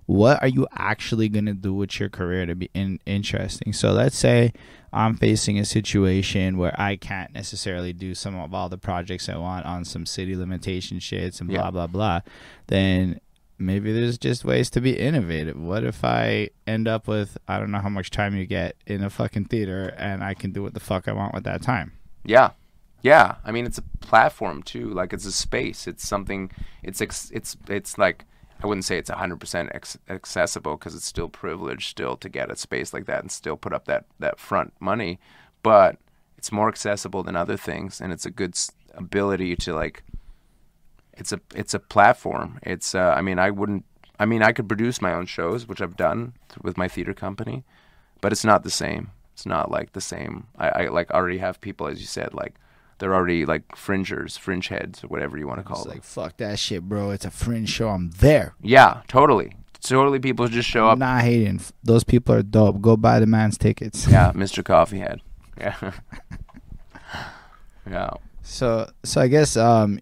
what 0.07 0.41
are 0.41 0.47
you 0.47 0.67
actually 0.73 1.29
gonna 1.29 1.53
do 1.53 1.71
with 1.73 1.99
your 1.99 2.09
career 2.09 2.47
to 2.47 2.55
be 2.55 2.69
in- 2.73 2.99
interesting? 3.05 3.73
So 3.73 3.93
let's 3.93 4.17
say 4.17 4.53
I'm 4.91 5.15
facing 5.15 5.59
a 5.59 5.65
situation 5.65 6.57
where 6.57 6.75
I 6.81 6.95
can't 6.95 7.31
necessarily 7.33 7.93
do 7.93 8.15
some 8.15 8.35
of 8.35 8.53
all 8.55 8.69
the 8.69 8.77
projects 8.79 9.29
I 9.29 9.37
want 9.37 9.65
on 9.67 9.85
some 9.85 10.05
city 10.07 10.35
limitation 10.35 10.97
shits 10.97 11.39
and 11.39 11.47
blah 11.49 11.65
Yeah. 11.65 11.71
blah 11.71 11.87
blah. 11.87 12.19
Then 12.67 13.19
maybe 13.65 13.91
there's 13.91 14.17
just 14.17 14.45
ways 14.45 14.69
to 14.71 14.81
be 14.81 14.97
innovative. 14.97 15.59
What 15.59 15.83
if 15.83 16.03
I 16.03 16.49
end 16.67 16.87
up 16.87 17.07
with 17.07 17.37
I 17.47 17.59
don't 17.59 17.71
know 17.71 17.79
how 17.79 17.89
much 17.89 18.09
time 18.09 18.35
you 18.35 18.45
get 18.45 18.75
in 18.85 19.03
a 19.03 19.09
fucking 19.09 19.45
theater 19.45 19.93
and 19.97 20.23
I 20.23 20.33
can 20.33 20.51
do 20.51 20.63
what 20.63 20.73
the 20.73 20.79
fuck 20.79 21.07
I 21.07 21.13
want 21.13 21.33
with 21.33 21.43
that 21.45 21.61
time. 21.61 21.93
Yeah. 22.23 22.51
Yeah. 23.01 23.35
I 23.43 23.51
mean, 23.51 23.65
it's 23.65 23.77
a 23.77 23.83
platform 24.01 24.63
too. 24.63 24.89
Like 24.89 25.13
it's 25.13 25.25
a 25.25 25.31
space. 25.31 25.87
It's 25.87 26.07
something. 26.07 26.51
It's 26.83 27.01
ex- 27.01 27.31
it's 27.33 27.57
it's 27.67 27.97
like 27.97 28.25
I 28.63 28.67
wouldn't 28.67 28.85
say 28.85 28.97
it's 28.97 29.09
100% 29.09 29.69
ex- 29.75 29.97
accessible 30.09 30.77
because 30.77 30.95
it's 30.95 31.05
still 31.05 31.27
privileged 31.27 31.89
still 31.89 32.15
to 32.17 32.29
get 32.29 32.49
a 32.49 32.55
space 32.55 32.93
like 32.93 33.05
that 33.07 33.19
and 33.19 33.31
still 33.31 33.57
put 33.57 33.73
up 33.73 33.85
that 33.85 34.05
that 34.19 34.39
front 34.39 34.73
money, 34.79 35.19
but 35.63 35.97
it's 36.37 36.51
more 36.51 36.69
accessible 36.69 37.23
than 37.23 37.35
other 37.35 37.57
things 37.57 38.01
and 38.01 38.11
it's 38.13 38.25
a 38.25 38.31
good 38.31 38.57
ability 38.93 39.55
to 39.55 39.73
like 39.73 40.03
it's 41.17 41.31
a 41.31 41.39
it's 41.55 41.73
a 41.73 41.79
platform. 41.79 42.59
It's 42.63 42.95
uh, 42.95 43.13
I 43.17 43.21
mean, 43.21 43.39
I 43.39 43.49
wouldn't 43.51 43.85
I 44.19 44.25
mean, 44.25 44.43
I 44.43 44.51
could 44.51 44.67
produce 44.67 45.01
my 45.01 45.13
own 45.13 45.25
shows, 45.25 45.67
which 45.67 45.81
I've 45.81 45.97
done 45.97 46.33
with 46.61 46.77
my 46.77 46.87
theater 46.87 47.13
company, 47.13 47.63
but 48.21 48.31
it's 48.31 48.45
not 48.45 48.63
the 48.63 48.69
same. 48.69 49.11
It's 49.33 49.45
not 49.45 49.71
like 49.71 49.93
the 49.93 50.01
same. 50.01 50.47
I, 50.57 50.69
I 50.69 50.87
like 50.89 51.11
already 51.11 51.39
have 51.39 51.59
people, 51.59 51.87
as 51.87 51.99
you 51.99 52.05
said, 52.05 52.33
like 52.33 52.53
they're 52.99 53.13
already 53.15 53.45
like 53.45 53.75
fringers, 53.75 54.37
fringe 54.37 54.67
heads, 54.67 55.03
or 55.03 55.07
whatever 55.07 55.37
you 55.37 55.47
want 55.47 55.59
to 55.59 55.63
call 55.63 55.77
it. 55.77 55.79
It's 55.79 55.85
them. 55.85 55.93
like 55.95 56.03
fuck 56.03 56.37
that 56.37 56.59
shit, 56.59 56.83
bro. 56.83 57.09
It's 57.09 57.25
a 57.25 57.31
fringe 57.31 57.69
show. 57.69 57.89
I'm 57.89 58.11
there. 58.11 58.53
yeah, 58.61 59.01
totally, 59.07 59.55
totally. 59.81 60.19
People 60.19 60.47
just 60.47 60.69
show 60.69 60.85
I'm 60.85 60.93
up. 60.93 60.97
not 60.99 61.23
hating. 61.23 61.61
Those 61.83 62.03
people 62.03 62.35
are 62.35 62.43
dope. 62.43 62.79
Go 62.81 62.95
buy 62.95 63.19
the 63.19 63.25
man's 63.25 63.57
tickets. 63.57 64.07
Yeah, 64.07 64.31
Mr. 64.33 64.63
Coffeehead. 64.63 65.19
Yeah, 65.55 65.91
yeah, 67.89 68.09
So 68.41 68.89
so 69.03 69.21
I 69.21 69.27
guess 69.27 69.55
um 69.55 69.99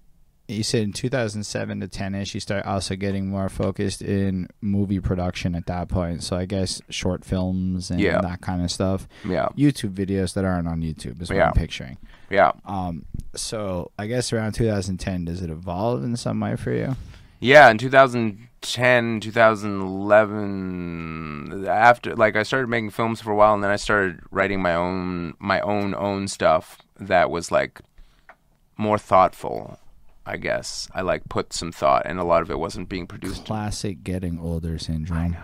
you 0.51 0.63
said 0.63 0.81
in 0.83 0.93
2007 0.93 1.79
to 1.81 1.87
10ish 1.87 2.33
you 2.33 2.39
start 2.39 2.65
also 2.65 2.95
getting 2.95 3.27
more 3.29 3.49
focused 3.49 4.01
in 4.01 4.47
movie 4.61 4.99
production 4.99 5.55
at 5.55 5.65
that 5.67 5.87
point. 5.89 6.23
So 6.23 6.35
I 6.35 6.45
guess 6.45 6.81
short 6.89 7.23
films 7.25 7.89
and 7.91 7.99
Yeah. 7.99 8.21
that 8.21 8.41
kind 8.41 8.61
of 8.63 8.69
stuff. 8.71 9.07
yeah, 9.25 9.47
YouTube 9.57 9.93
videos 9.93 10.33
that 10.33 10.45
aren't 10.45 10.67
on 10.67 10.81
YouTube 10.81 11.21
is 11.21 11.29
what 11.29 11.37
Yeah. 11.37 11.47
I'm 11.47 11.53
picturing. 11.53 11.97
yeah. 12.29 12.51
Um 12.65 13.05
so 13.35 13.91
I 13.97 14.07
guess 14.07 14.33
around 14.33 14.53
2010 14.53 15.25
does 15.25 15.41
it 15.41 15.49
evolve 15.49 16.03
in 16.03 16.15
some 16.17 16.39
way 16.39 16.55
for 16.57 16.71
you? 16.71 16.95
Yeah, 17.39 17.69
in 17.71 17.77
2010, 17.79 19.19
2011, 20.21 21.65
after 21.67 22.15
like 22.15 22.35
I 22.35 22.43
started 22.43 22.67
making 22.67 22.91
films 22.91 23.21
for 23.21 23.31
a 23.31 23.35
while, 23.35 23.53
and 23.53 23.63
then 23.63 23.71
I 23.71 23.75
started 23.77 24.19
writing 24.31 24.61
my 24.61 24.75
own 24.75 25.33
my 25.39 25.59
own 25.61 25.95
own 25.95 26.27
stuff 26.27 26.77
that 26.99 27.29
was 27.31 27.51
like 27.51 27.81
more 28.77 28.97
thoughtful. 28.97 29.79
I 30.25 30.37
guess 30.37 30.87
I 30.93 31.01
like 31.01 31.27
put 31.29 31.51
some 31.53 31.71
thought, 31.71 32.03
and 32.05 32.19
a 32.19 32.23
lot 32.23 32.41
of 32.41 32.51
it 32.51 32.59
wasn't 32.59 32.89
being 32.89 33.07
produced. 33.07 33.45
Classic 33.45 34.03
getting 34.03 34.39
older 34.39 34.77
syndrome. 34.77 35.35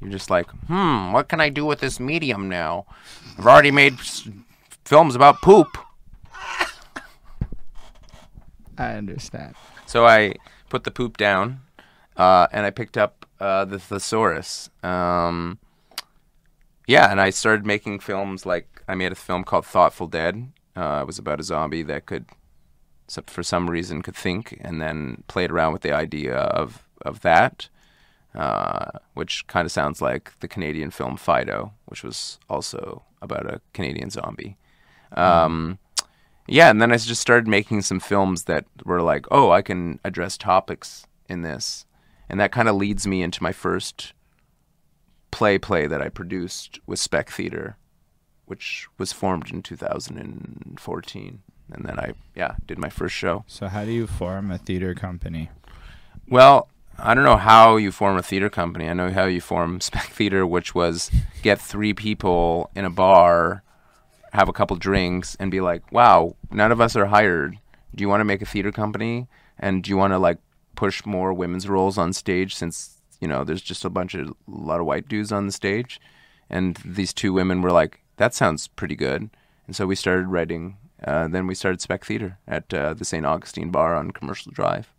You're 0.00 0.10
just 0.10 0.30
like, 0.30 0.50
hmm, 0.66 1.12
what 1.12 1.28
can 1.28 1.40
I 1.40 1.48
do 1.48 1.64
with 1.64 1.80
this 1.80 1.98
medium 2.00 2.48
now? 2.48 2.86
I've 3.38 3.46
already 3.46 3.70
made 3.70 3.94
s- 4.00 4.28
films 4.84 5.14
about 5.14 5.40
poop. 5.40 5.68
I 8.76 8.94
understand. 8.94 9.54
So 9.86 10.04
I 10.06 10.34
put 10.68 10.84
the 10.84 10.90
poop 10.90 11.16
down, 11.16 11.60
uh, 12.16 12.48
and 12.52 12.66
I 12.66 12.70
picked 12.70 12.98
up 12.98 13.24
uh, 13.40 13.64
the 13.64 13.78
thesaurus. 13.78 14.68
Um, 14.82 15.58
yeah, 16.86 17.10
and 17.10 17.20
I 17.20 17.30
started 17.30 17.64
making 17.64 18.00
films. 18.00 18.44
Like 18.44 18.82
I 18.88 18.94
made 18.94 19.12
a 19.12 19.16
film 19.16 19.44
called 19.44 19.64
Thoughtful 19.66 20.08
Dead. 20.08 20.48
Uh, 20.76 20.98
it 21.02 21.06
was 21.06 21.18
about 21.18 21.38
a 21.38 21.44
zombie 21.44 21.84
that 21.84 22.04
could, 22.06 22.26
so 23.08 23.22
for 23.26 23.42
some 23.42 23.70
reason, 23.70 24.02
could 24.02 24.16
think, 24.16 24.58
and 24.60 24.80
then 24.80 25.22
played 25.28 25.50
around 25.50 25.72
with 25.72 25.82
the 25.82 25.92
idea 25.92 26.36
of 26.36 26.86
of 27.02 27.20
that. 27.20 27.68
uh, 28.34 28.90
which 29.14 29.46
kind 29.46 29.64
of 29.64 29.72
sounds 29.72 30.02
like 30.02 30.32
the 30.40 30.48
Canadian 30.48 30.90
film 30.90 31.16
Fido, 31.16 31.72
which 31.86 32.02
was 32.02 32.38
also 32.48 33.02
about 33.22 33.46
a 33.46 33.60
Canadian 33.72 34.10
zombie. 34.10 34.56
Um, 35.12 35.78
yeah, 36.48 36.68
and 36.68 36.82
then 36.82 36.92
I 36.92 36.96
just 36.96 37.20
started 37.20 37.46
making 37.46 37.82
some 37.82 38.00
films 38.00 38.44
that 38.44 38.66
were 38.84 39.00
like, 39.02 39.26
oh, 39.30 39.50
I 39.50 39.62
can 39.62 40.00
address 40.04 40.36
topics 40.36 41.06
in 41.28 41.42
this, 41.42 41.86
and 42.28 42.40
that 42.40 42.52
kind 42.52 42.68
of 42.68 42.74
leads 42.76 43.06
me 43.06 43.22
into 43.22 43.42
my 43.42 43.52
first 43.52 44.12
play 45.30 45.58
play 45.58 45.86
that 45.86 46.02
I 46.02 46.08
produced 46.08 46.80
with 46.86 46.98
Spec 46.98 47.30
Theater, 47.30 47.76
which 48.46 48.88
was 48.98 49.12
formed 49.12 49.50
in 49.52 49.62
2014, 49.62 51.42
and 51.72 51.84
then 51.84 51.98
I 51.98 52.12
yeah 52.34 52.56
did 52.66 52.78
my 52.78 52.88
first 52.88 53.14
show. 53.14 53.44
So 53.46 53.68
how 53.68 53.84
do 53.84 53.92
you 53.92 54.06
form 54.06 54.50
a 54.50 54.58
theater 54.58 54.94
company? 54.94 55.50
Well, 56.28 56.68
I 56.98 57.14
don't 57.14 57.24
know 57.24 57.36
how 57.36 57.76
you 57.76 57.90
form 57.90 58.16
a 58.16 58.22
theater 58.22 58.48
company. 58.48 58.88
I 58.88 58.92
know 58.92 59.10
how 59.10 59.24
you 59.24 59.40
form 59.40 59.80
Spec 59.80 60.06
Theater, 60.06 60.46
which 60.46 60.74
was 60.74 61.10
get 61.42 61.60
three 61.60 61.92
people 61.92 62.70
in 62.74 62.84
a 62.84 62.90
bar, 62.90 63.62
have 64.32 64.48
a 64.48 64.52
couple 64.52 64.76
drinks, 64.76 65.36
and 65.40 65.50
be 65.50 65.60
like, 65.60 65.90
"Wow, 65.92 66.36
none 66.50 66.72
of 66.72 66.80
us 66.80 66.96
are 66.96 67.06
hired. 67.06 67.58
Do 67.94 68.02
you 68.02 68.08
want 68.08 68.20
to 68.20 68.24
make 68.24 68.42
a 68.42 68.46
theater 68.46 68.72
company? 68.72 69.28
And 69.58 69.82
do 69.82 69.90
you 69.90 69.96
want 69.96 70.12
to 70.12 70.18
like 70.18 70.38
push 70.76 71.04
more 71.06 71.32
women's 71.32 71.68
roles 71.68 71.98
on 71.98 72.12
stage 72.12 72.54
since 72.54 73.00
you 73.20 73.28
know 73.28 73.44
there's 73.44 73.62
just 73.62 73.84
a 73.84 73.90
bunch 73.90 74.14
of 74.14 74.28
a 74.28 74.34
lot 74.48 74.80
of 74.80 74.86
white 74.86 75.08
dudes 75.08 75.32
on 75.32 75.46
the 75.46 75.52
stage?" 75.52 76.00
And 76.50 76.76
these 76.84 77.12
two 77.12 77.32
women 77.32 77.62
were 77.62 77.72
like, 77.72 78.00
"That 78.16 78.34
sounds 78.34 78.68
pretty 78.68 78.96
good." 78.96 79.30
And 79.66 79.74
so 79.74 79.86
we 79.86 79.96
started 79.96 80.28
writing. 80.28 80.76
Uh, 81.06 81.28
then 81.28 81.46
we 81.46 81.54
started 81.54 81.80
Spec 81.80 82.04
Theater 82.04 82.38
at 82.48 82.72
uh, 82.72 82.94
the 82.94 83.04
St. 83.04 83.24
Augustine 83.26 83.70
Bar 83.70 83.94
on 83.94 84.10
Commercial 84.10 84.52
Drive. 84.52 84.90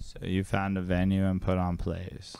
So 0.00 0.18
you 0.26 0.44
found 0.44 0.76
a 0.78 0.80
venue 0.80 1.24
and 1.24 1.40
put 1.40 1.58
on 1.58 1.76
plays. 1.76 2.36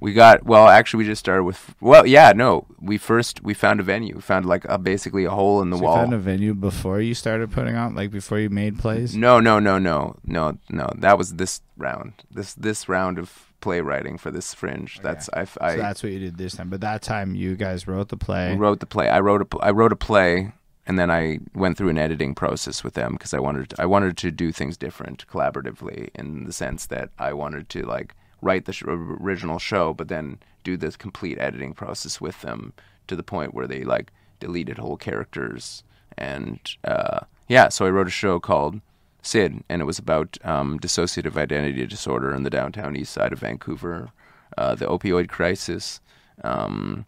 We 0.00 0.12
got 0.12 0.44
well. 0.44 0.68
Actually, 0.68 1.04
we 1.04 1.04
just 1.06 1.20
started 1.20 1.44
with 1.44 1.74
well, 1.80 2.06
yeah, 2.06 2.32
no. 2.34 2.66
We 2.78 2.98
first 2.98 3.42
we 3.42 3.54
found 3.54 3.80
a 3.80 3.82
venue. 3.82 4.14
We 4.16 4.20
found 4.20 4.44
like 4.44 4.64
a 4.66 4.76
basically 4.76 5.24
a 5.24 5.30
hole 5.30 5.62
in 5.62 5.70
the 5.70 5.78
So 5.78 5.84
wall. 5.84 5.94
you 5.96 6.00
found 6.02 6.14
a 6.14 6.18
venue 6.18 6.52
before 6.54 7.00
you 7.00 7.14
started 7.14 7.50
putting 7.52 7.74
on, 7.76 7.94
like 7.94 8.10
before 8.10 8.38
you 8.38 8.50
made 8.50 8.78
plays. 8.78 9.16
No, 9.16 9.40
no, 9.40 9.58
no, 9.60 9.78
no, 9.78 10.16
no, 10.26 10.58
no. 10.68 10.90
That 10.98 11.16
was 11.16 11.34
this 11.34 11.62
round. 11.78 12.12
This 12.30 12.52
this 12.54 12.86
round 12.88 13.18
of 13.18 13.50
playwriting 13.62 14.18
for 14.18 14.30
this 14.30 14.52
fringe. 14.52 15.00
That's 15.02 15.30
I 15.32 15.44
So 15.44 15.56
that's 15.78 16.02
what 16.02 16.12
you 16.12 16.18
did 16.18 16.36
this 16.36 16.56
time. 16.56 16.68
But 16.68 16.82
that 16.82 17.00
time 17.00 17.34
you 17.34 17.56
guys 17.56 17.86
wrote 17.88 18.08
the 18.10 18.18
play. 18.18 18.54
wrote 18.56 18.80
the 18.80 18.86
play. 18.86 19.08
I 19.08 19.20
wrote 19.20 19.40
a 19.54 19.58
I 19.64 19.70
wrote 19.70 19.92
a 19.92 19.96
play, 19.96 20.52
and 20.86 20.98
then 20.98 21.10
I 21.10 21.40
went 21.54 21.78
through 21.78 21.88
an 21.88 21.98
editing 21.98 22.34
process 22.34 22.84
with 22.84 22.94
them 22.94 23.12
because 23.12 23.32
I 23.32 23.38
wanted 23.38 23.74
I 23.78 23.86
wanted 23.86 24.16
to 24.18 24.30
do 24.30 24.52
things 24.52 24.76
different, 24.76 25.26
collaboratively, 25.26 26.10
in 26.14 26.44
the 26.44 26.52
sense 26.52 26.86
that 26.86 27.10
I 27.18 27.32
wanted 27.32 27.68
to 27.70 27.82
like 27.82 28.14
write 28.42 28.66
the 28.66 28.72
sh- 28.72 28.84
original 28.86 29.58
show, 29.58 29.94
but 29.94 30.08
then 30.08 30.38
do 30.62 30.76
this 30.76 30.96
complete 30.96 31.38
editing 31.38 31.72
process 31.74 32.20
with 32.20 32.40
them 32.42 32.72
to 33.06 33.16
the 33.16 33.22
point 33.22 33.54
where 33.54 33.66
they 33.66 33.84
like 33.84 34.12
deleted 34.40 34.78
whole 34.78 34.96
characters 34.96 35.84
and 36.18 36.58
uh, 36.84 37.20
yeah. 37.48 37.68
So 37.68 37.86
I 37.86 37.90
wrote 37.90 38.06
a 38.06 38.10
show 38.10 38.38
called 38.38 38.80
Sid, 39.22 39.64
and 39.68 39.82
it 39.82 39.84
was 39.84 39.98
about 39.98 40.38
um, 40.44 40.78
dissociative 40.78 41.36
identity 41.36 41.86
disorder 41.86 42.34
in 42.34 42.42
the 42.42 42.50
downtown 42.50 42.96
east 42.96 43.12
side 43.12 43.32
of 43.32 43.40
Vancouver, 43.40 44.10
uh, 44.58 44.74
the 44.74 44.86
opioid 44.86 45.28
crisis. 45.28 46.00
Um, 46.42 47.06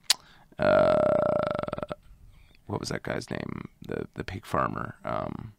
uh, 0.58 0.96
what 2.66 2.80
was 2.80 2.88
that 2.90 3.02
guy's 3.02 3.30
name? 3.30 3.68
The 3.86 4.06
the 4.14 4.24
pig 4.24 4.44
farmer. 4.46 4.96
Um, 5.04 5.52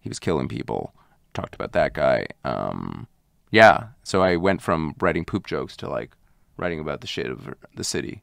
he 0.00 0.08
was 0.08 0.18
killing 0.18 0.48
people. 0.48 0.94
Talked 1.34 1.54
about 1.54 1.72
that 1.72 1.92
guy. 1.92 2.26
Um, 2.44 3.08
yeah. 3.50 3.88
So 4.02 4.22
I 4.22 4.36
went 4.36 4.62
from 4.62 4.94
writing 5.00 5.24
poop 5.24 5.46
jokes 5.46 5.76
to 5.78 5.88
like 5.88 6.12
writing 6.56 6.80
about 6.80 7.00
the 7.00 7.06
shit 7.06 7.26
of 7.26 7.54
the 7.74 7.84
city. 7.84 8.22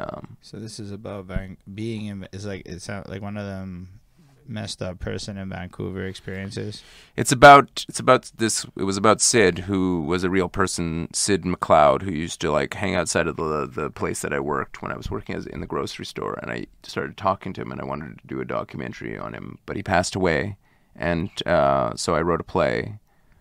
Um, 0.00 0.36
So 0.40 0.58
this 0.58 0.80
is 0.80 0.90
about 0.90 1.28
being 1.72 2.06
in. 2.06 2.28
Is 2.32 2.46
like 2.46 2.62
it 2.66 2.80
sounds 2.80 3.08
like 3.08 3.22
one 3.22 3.36
of 3.36 3.46
them 3.46 4.00
messed 4.46 4.82
up 4.82 4.98
person 5.00 5.36
in 5.38 5.48
Vancouver 5.48 6.04
experiences. 6.06 6.82
it's 7.16 7.32
about 7.32 7.84
it's 7.88 7.98
about 8.00 8.30
this. 8.36 8.66
It 8.76 8.84
was 8.84 8.96
about 8.96 9.20
Sid, 9.20 9.60
who 9.60 10.02
was 10.02 10.24
a 10.24 10.30
real 10.30 10.48
person. 10.48 11.08
Sid 11.12 11.42
McLeod, 11.42 12.02
who 12.02 12.10
used 12.12 12.40
to 12.42 12.50
like 12.50 12.74
hang 12.74 12.94
outside 12.94 13.26
of 13.26 13.36
the 13.36 13.66
the 13.66 13.90
place 13.90 14.20
that 14.22 14.32
I 14.32 14.40
worked 14.40 14.82
when 14.82 14.92
I 14.92 14.96
was 14.96 15.10
working 15.10 15.34
as 15.34 15.46
in 15.46 15.60
the 15.60 15.66
grocery 15.66 16.06
store, 16.06 16.38
and 16.42 16.50
I 16.50 16.66
started 16.82 17.16
talking 17.16 17.52
to 17.54 17.62
him, 17.62 17.72
and 17.72 17.80
I 17.80 17.84
wanted 17.84 18.18
to 18.20 18.26
do 18.26 18.40
a 18.40 18.44
documentary 18.44 19.18
on 19.18 19.32
him, 19.34 19.58
but 19.66 19.76
he 19.76 19.82
passed 19.82 20.14
away, 20.14 20.56
and 20.94 21.30
uh, 21.46 21.94
so 21.96 22.14
I 22.14 22.22
wrote 22.22 22.40
a 22.40 22.44
play 22.44 22.98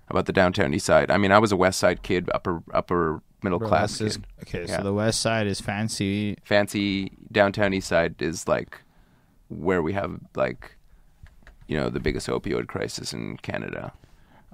about 0.10 0.26
the 0.26 0.34
downtown 0.34 0.74
east 0.74 0.86
side. 0.86 1.10
I 1.12 1.18
mean, 1.18 1.32
I 1.32 1.40
was 1.40 1.52
a 1.52 1.58
west 1.58 1.80
side 1.80 2.04
kid, 2.04 2.30
upper 2.34 2.62
upper 2.74 3.22
middle 3.42 3.60
Bro, 3.60 3.68
class 3.68 4.00
is- 4.00 4.18
kid. 4.18 4.26
okay, 4.44 4.66
Yeah. 4.68 4.78
so 4.78 4.84
the 4.84 4.94
west 4.94 5.20
side 5.20 5.48
is 5.48 5.60
fancy. 5.60 6.38
fancy 6.44 7.12
downtown 7.32 7.74
east 7.74 7.88
side 7.90 8.22
is 8.22 8.48
like 8.48 8.80
where 9.50 9.82
we 9.82 9.94
have 9.94 10.20
like 10.36 10.78
you 11.74 11.80
know 11.80 11.90
the 11.90 12.00
biggest 12.00 12.28
opioid 12.28 12.68
crisis 12.68 13.14
in 13.14 13.38
Canada. 13.38 13.94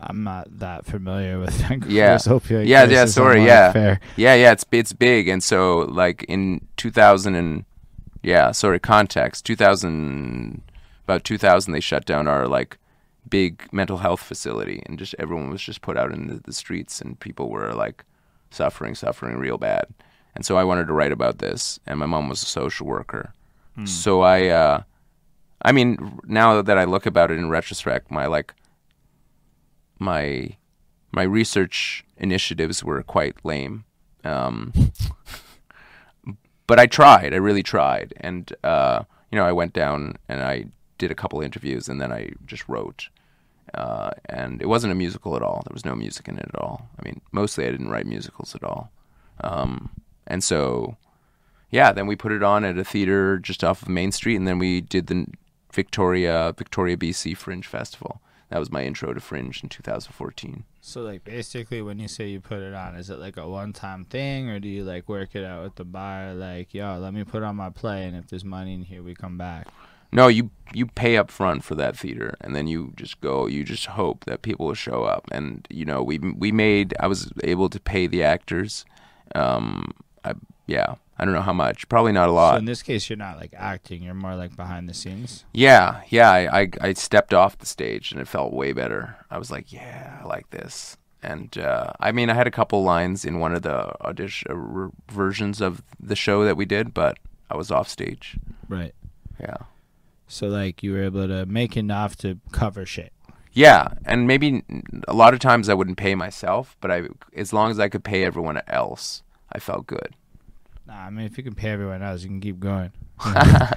I'm 0.01 0.23
not 0.23 0.45
that 0.59 0.85
familiar 0.85 1.37
with 1.39 1.53
Vancouver's 1.67 1.93
Yeah. 1.93 2.15
opioid 2.17 2.65
Yeah, 2.67 2.83
yeah, 2.83 2.85
crisis, 3.03 3.15
sorry, 3.15 3.45
yeah. 3.45 3.67
unfair. 3.67 3.99
Yeah, 4.15 4.35
yeah, 4.35 4.51
it's 4.53 4.65
it's 4.71 4.93
big 4.93 5.27
and 5.27 5.43
so 5.43 5.79
like 6.01 6.23
in 6.29 6.65
2000 6.77 7.35
and 7.35 7.65
yeah, 8.23 8.51
sorry, 8.51 8.79
context. 8.79 9.45
2000 9.45 10.61
about 11.03 11.23
2000 11.23 11.73
they 11.73 11.79
shut 11.81 12.05
down 12.05 12.27
our 12.27 12.47
like 12.47 12.77
big 13.29 13.67
mental 13.71 13.97
health 13.97 14.21
facility 14.21 14.81
and 14.85 14.97
just 14.99 15.13
everyone 15.19 15.49
was 15.49 15.61
just 15.61 15.81
put 15.81 15.97
out 15.97 16.11
in 16.11 16.27
the, 16.27 16.35
the 16.45 16.53
streets 16.53 17.01
and 17.01 17.19
people 17.19 17.49
were 17.49 17.73
like 17.73 18.05
suffering 18.51 18.95
suffering 18.95 19.37
real 19.37 19.57
bad. 19.57 19.85
And 20.35 20.45
so 20.45 20.55
I 20.57 20.63
wanted 20.63 20.87
to 20.87 20.93
write 20.93 21.11
about 21.11 21.39
this 21.39 21.79
and 21.85 21.99
my 21.99 22.05
mom 22.05 22.29
was 22.29 22.41
a 22.43 22.45
social 22.45 22.87
worker. 22.87 23.33
So 23.85 24.21
I 24.21 24.47
uh 24.47 24.83
I 25.61 25.71
mean 25.71 26.19
now 26.25 26.61
that 26.61 26.77
I 26.77 26.85
look 26.85 27.05
about 27.05 27.31
it 27.31 27.37
in 27.37 27.49
retrospect 27.49 28.11
my 28.11 28.25
like 28.25 28.53
my 29.99 30.55
my 31.11 31.23
research 31.23 32.05
initiatives 32.17 32.83
were 32.83 33.01
quite 33.03 33.43
lame. 33.43 33.85
Um, 34.23 34.73
but 36.67 36.79
I 36.79 36.85
tried. 36.85 37.33
I 37.33 37.37
really 37.37 37.63
tried, 37.63 38.13
and 38.17 38.51
uh, 38.63 39.03
you 39.31 39.37
know, 39.37 39.45
I 39.45 39.51
went 39.51 39.73
down 39.73 40.17
and 40.27 40.41
I 40.41 40.65
did 40.97 41.11
a 41.11 41.15
couple 41.15 41.41
interviews, 41.41 41.87
and 41.87 42.01
then 42.01 42.11
I 42.11 42.31
just 42.45 42.67
wrote. 42.67 43.09
Uh, 43.73 44.09
and 44.25 44.61
it 44.61 44.65
wasn't 44.65 44.91
a 44.91 44.95
musical 44.95 45.35
at 45.35 45.43
all. 45.43 45.61
There 45.65 45.73
was 45.73 45.85
no 45.85 45.95
music 45.95 46.27
in 46.27 46.37
it 46.37 46.49
at 46.51 46.59
all. 46.59 46.89
I 46.99 47.03
mean, 47.03 47.21
mostly 47.31 47.67
I 47.67 47.71
didn't 47.71 47.89
write 47.89 48.07
musicals 48.07 48.55
at 48.55 48.63
all. 48.63 48.91
Um, 49.41 49.91
and 50.25 50.43
so, 50.43 50.97
yeah, 51.69 51.91
then 51.91 52.07
we 52.07 52.15
put 52.15 52.31
it 52.31 52.41
on 52.41 52.65
at 52.65 52.79
a 52.79 52.83
theater 52.83 53.37
just 53.37 53.63
off 53.63 53.83
of 53.83 53.87
Main 53.87 54.11
Street, 54.11 54.37
and 54.37 54.47
then 54.47 54.57
we 54.57 54.81
did 54.81 55.05
the 55.05 55.27
Victoria 55.71 56.53
Victoria 56.57 56.97
BC 56.97 57.35
Fringe 57.37 57.65
Festival. 57.65 58.21
That 58.49 58.59
was 58.59 58.71
my 58.71 58.83
intro 58.83 59.13
to 59.13 59.19
Fringe 59.19 59.61
in 59.61 59.69
2014. 59.69 60.63
So 60.81 61.01
like 61.01 61.23
basically, 61.23 61.83
when 61.83 61.99
you 61.99 62.07
say 62.07 62.29
you 62.29 62.39
put 62.39 62.59
it 62.59 62.73
on, 62.73 62.95
is 62.95 63.11
it 63.11 63.19
like 63.19 63.37
a 63.37 63.47
one-time 63.47 64.05
thing, 64.05 64.49
or 64.49 64.59
do 64.59 64.67
you 64.67 64.83
like 64.83 65.07
work 65.07 65.35
it 65.35 65.45
out 65.45 65.63
with 65.63 65.75
the 65.75 65.83
buyer? 65.83 66.33
Like, 66.33 66.73
yo, 66.73 66.97
let 66.97 67.13
me 67.13 67.23
put 67.23 67.43
on 67.43 67.55
my 67.57 67.69
play, 67.69 68.05
and 68.05 68.17
if 68.17 68.27
there's 68.27 68.43
money 68.43 68.73
in 68.73 68.83
here, 68.83 69.03
we 69.03 69.13
come 69.13 69.37
back. 69.37 69.67
No, 70.11 70.27
you 70.27 70.49
you 70.73 70.87
pay 70.87 71.17
up 71.17 71.29
front 71.29 71.63
for 71.63 71.75
that 71.75 71.95
theater, 71.95 72.35
and 72.41 72.55
then 72.55 72.65
you 72.65 72.93
just 72.95 73.21
go. 73.21 73.45
You 73.45 73.63
just 73.63 73.85
hope 73.85 74.25
that 74.25 74.41
people 74.41 74.65
will 74.65 74.73
show 74.73 75.03
up. 75.03 75.27
And 75.31 75.67
you 75.69 75.85
know, 75.85 76.01
we 76.01 76.17
we 76.17 76.51
made. 76.51 76.95
I 76.99 77.05
was 77.05 77.31
able 77.43 77.69
to 77.69 77.79
pay 77.79 78.07
the 78.07 78.23
actors. 78.23 78.85
Um, 79.35 79.91
I, 80.25 80.33
yeah, 80.65 80.95
I 81.19 81.25
don't 81.25 81.33
know 81.33 81.41
how 81.41 81.53
much. 81.53 81.89
Probably 81.89 82.13
not 82.13 82.29
a 82.29 82.31
lot. 82.31 82.53
So 82.53 82.59
in 82.59 82.65
this 82.65 82.81
case, 82.81 83.09
you're 83.09 83.17
not 83.17 83.37
like 83.37 83.53
acting; 83.55 84.01
you're 84.03 84.13
more 84.13 84.35
like 84.35 84.55
behind 84.55 84.87
the 84.87 84.93
scenes. 84.93 85.43
yeah, 85.53 86.01
yeah. 86.07 86.31
I, 86.31 86.61
I 86.61 86.69
I 86.81 86.93
stepped 86.93 87.33
off 87.33 87.57
the 87.57 87.65
stage, 87.65 88.11
and 88.11 88.21
it 88.21 88.27
felt 88.27 88.53
way 88.53 88.71
better. 88.71 89.17
I 89.29 89.37
was 89.37 89.51
like, 89.51 89.73
yeah, 89.73 90.19
I 90.21 90.25
like 90.25 90.49
this. 90.51 90.97
And 91.21 91.57
uh, 91.57 91.91
I 91.99 92.13
mean, 92.13 92.29
I 92.29 92.33
had 92.33 92.47
a 92.47 92.51
couple 92.51 92.81
lines 92.83 93.25
in 93.25 93.39
one 93.39 93.53
of 93.53 93.61
the 93.63 93.93
audition 94.05 94.49
uh, 94.49 94.55
re- 94.55 94.91
versions 95.11 95.59
of 95.59 95.83
the 95.99 96.15
show 96.15 96.45
that 96.45 96.55
we 96.55 96.63
did, 96.63 96.93
but 96.93 97.17
I 97.51 97.57
was 97.57 97.71
off 97.71 97.89
stage. 97.89 98.37
Right. 98.69 98.95
Yeah. 99.39 99.57
So 100.27 100.47
like 100.47 100.81
you 100.83 100.93
were 100.93 101.03
able 101.03 101.27
to 101.27 101.45
make 101.45 101.75
enough 101.75 102.15
to 102.17 102.39
cover 102.51 102.85
shit. 102.85 103.11
Yeah, 103.51 103.89
and 104.05 104.27
maybe 104.27 104.63
a 105.07 105.13
lot 105.13 105.33
of 105.33 105.39
times 105.39 105.67
I 105.67 105.73
wouldn't 105.73 105.97
pay 105.97 106.13
myself, 106.15 106.77
but 106.79 106.91
I, 106.91 107.07
as 107.35 107.51
long 107.51 107.71
as 107.71 107.79
I 107.79 107.89
could 107.89 108.03
pay 108.03 108.23
everyone 108.23 108.61
else, 108.67 109.23
I 109.51 109.59
felt 109.59 109.87
good. 109.87 110.15
Nah, 110.89 111.05
I 111.05 111.09
mean, 111.11 111.27
if 111.27 111.37
you 111.37 111.43
can 111.43 111.53
pay 111.53 111.69
everyone 111.69 112.01
else, 112.01 112.23
you 112.23 112.29
can 112.29 112.41
keep 112.41 112.59
going. 112.59 112.91
You 113.25 113.33
know, 113.33 113.67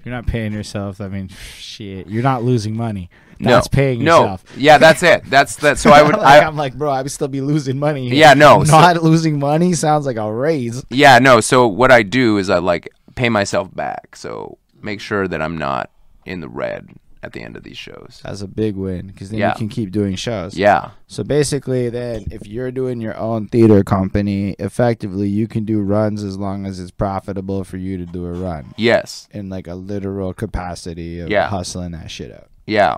if 0.00 0.06
you're 0.06 0.14
not 0.14 0.26
paying 0.26 0.52
yourself, 0.52 1.00
I 1.00 1.08
mean, 1.08 1.28
shit, 1.56 2.06
you're 2.06 2.22
not 2.22 2.44
losing 2.44 2.76
money. 2.76 3.10
That's 3.40 3.66
no, 3.66 3.76
paying 3.76 4.04
no, 4.04 4.20
yourself. 4.20 4.44
yeah, 4.56 4.78
that's 4.78 5.02
it. 5.02 5.24
That's 5.26 5.56
that. 5.56 5.78
So 5.78 5.90
I 5.90 6.02
would, 6.02 6.12
like, 6.16 6.42
I, 6.42 6.46
I'm 6.46 6.56
like, 6.56 6.74
bro, 6.74 6.90
I 6.90 7.02
would 7.02 7.10
still 7.10 7.26
be 7.26 7.40
losing 7.40 7.78
money. 7.78 8.08
Yeah, 8.10 8.34
no, 8.34 8.62
so- 8.64 8.72
not 8.78 9.02
losing 9.02 9.38
money 9.40 9.72
sounds 9.72 10.06
like 10.06 10.16
a 10.16 10.32
raise. 10.32 10.84
yeah, 10.90 11.18
no. 11.18 11.40
So 11.40 11.66
what 11.66 11.90
I 11.90 12.02
do 12.02 12.38
is 12.38 12.48
I 12.48 12.58
like 12.58 12.88
pay 13.16 13.28
myself 13.28 13.74
back. 13.74 14.14
So 14.14 14.58
make 14.82 15.00
sure 15.00 15.26
that 15.26 15.42
I'm 15.42 15.58
not 15.58 15.90
in 16.26 16.40
the 16.40 16.48
red 16.48 16.88
at 17.22 17.32
the 17.32 17.42
end 17.42 17.56
of 17.56 17.62
these 17.64 17.76
shows. 17.76 18.20
That's 18.24 18.42
a 18.42 18.46
big 18.48 18.76
win 18.76 19.08
because 19.08 19.30
then 19.30 19.40
Yeah. 19.40 19.48
you 19.52 19.58
can 19.58 19.68
keep 19.68 19.90
doing 19.90 20.14
shows. 20.14 20.56
Yeah. 20.56 20.90
So 21.08 21.24
basically, 21.24 21.88
then 21.90 22.26
if 22.30 22.46
you're 22.46 22.70
doing 22.70 23.00
your 23.00 23.16
own 23.16 23.48
theater 23.48 23.82
company, 23.82 24.54
effectively 24.58 25.28
you 25.28 25.48
can 25.48 25.64
do 25.64 25.80
runs 25.80 26.22
as 26.22 26.36
long 26.38 26.64
as 26.66 26.78
it's 26.78 26.90
profitable 26.92 27.64
for 27.64 27.76
you 27.76 27.96
to 27.98 28.06
do 28.06 28.26
a 28.26 28.32
run 28.32 28.72
Yes. 28.76 29.28
in 29.32 29.48
like 29.48 29.66
a 29.66 29.74
literal 29.74 30.32
capacity 30.32 31.18
of 31.20 31.28
Yeah. 31.28 31.48
hustling 31.48 31.92
that 31.92 32.10
shit 32.10 32.30
out. 32.32 32.48
Yeah. 32.66 32.96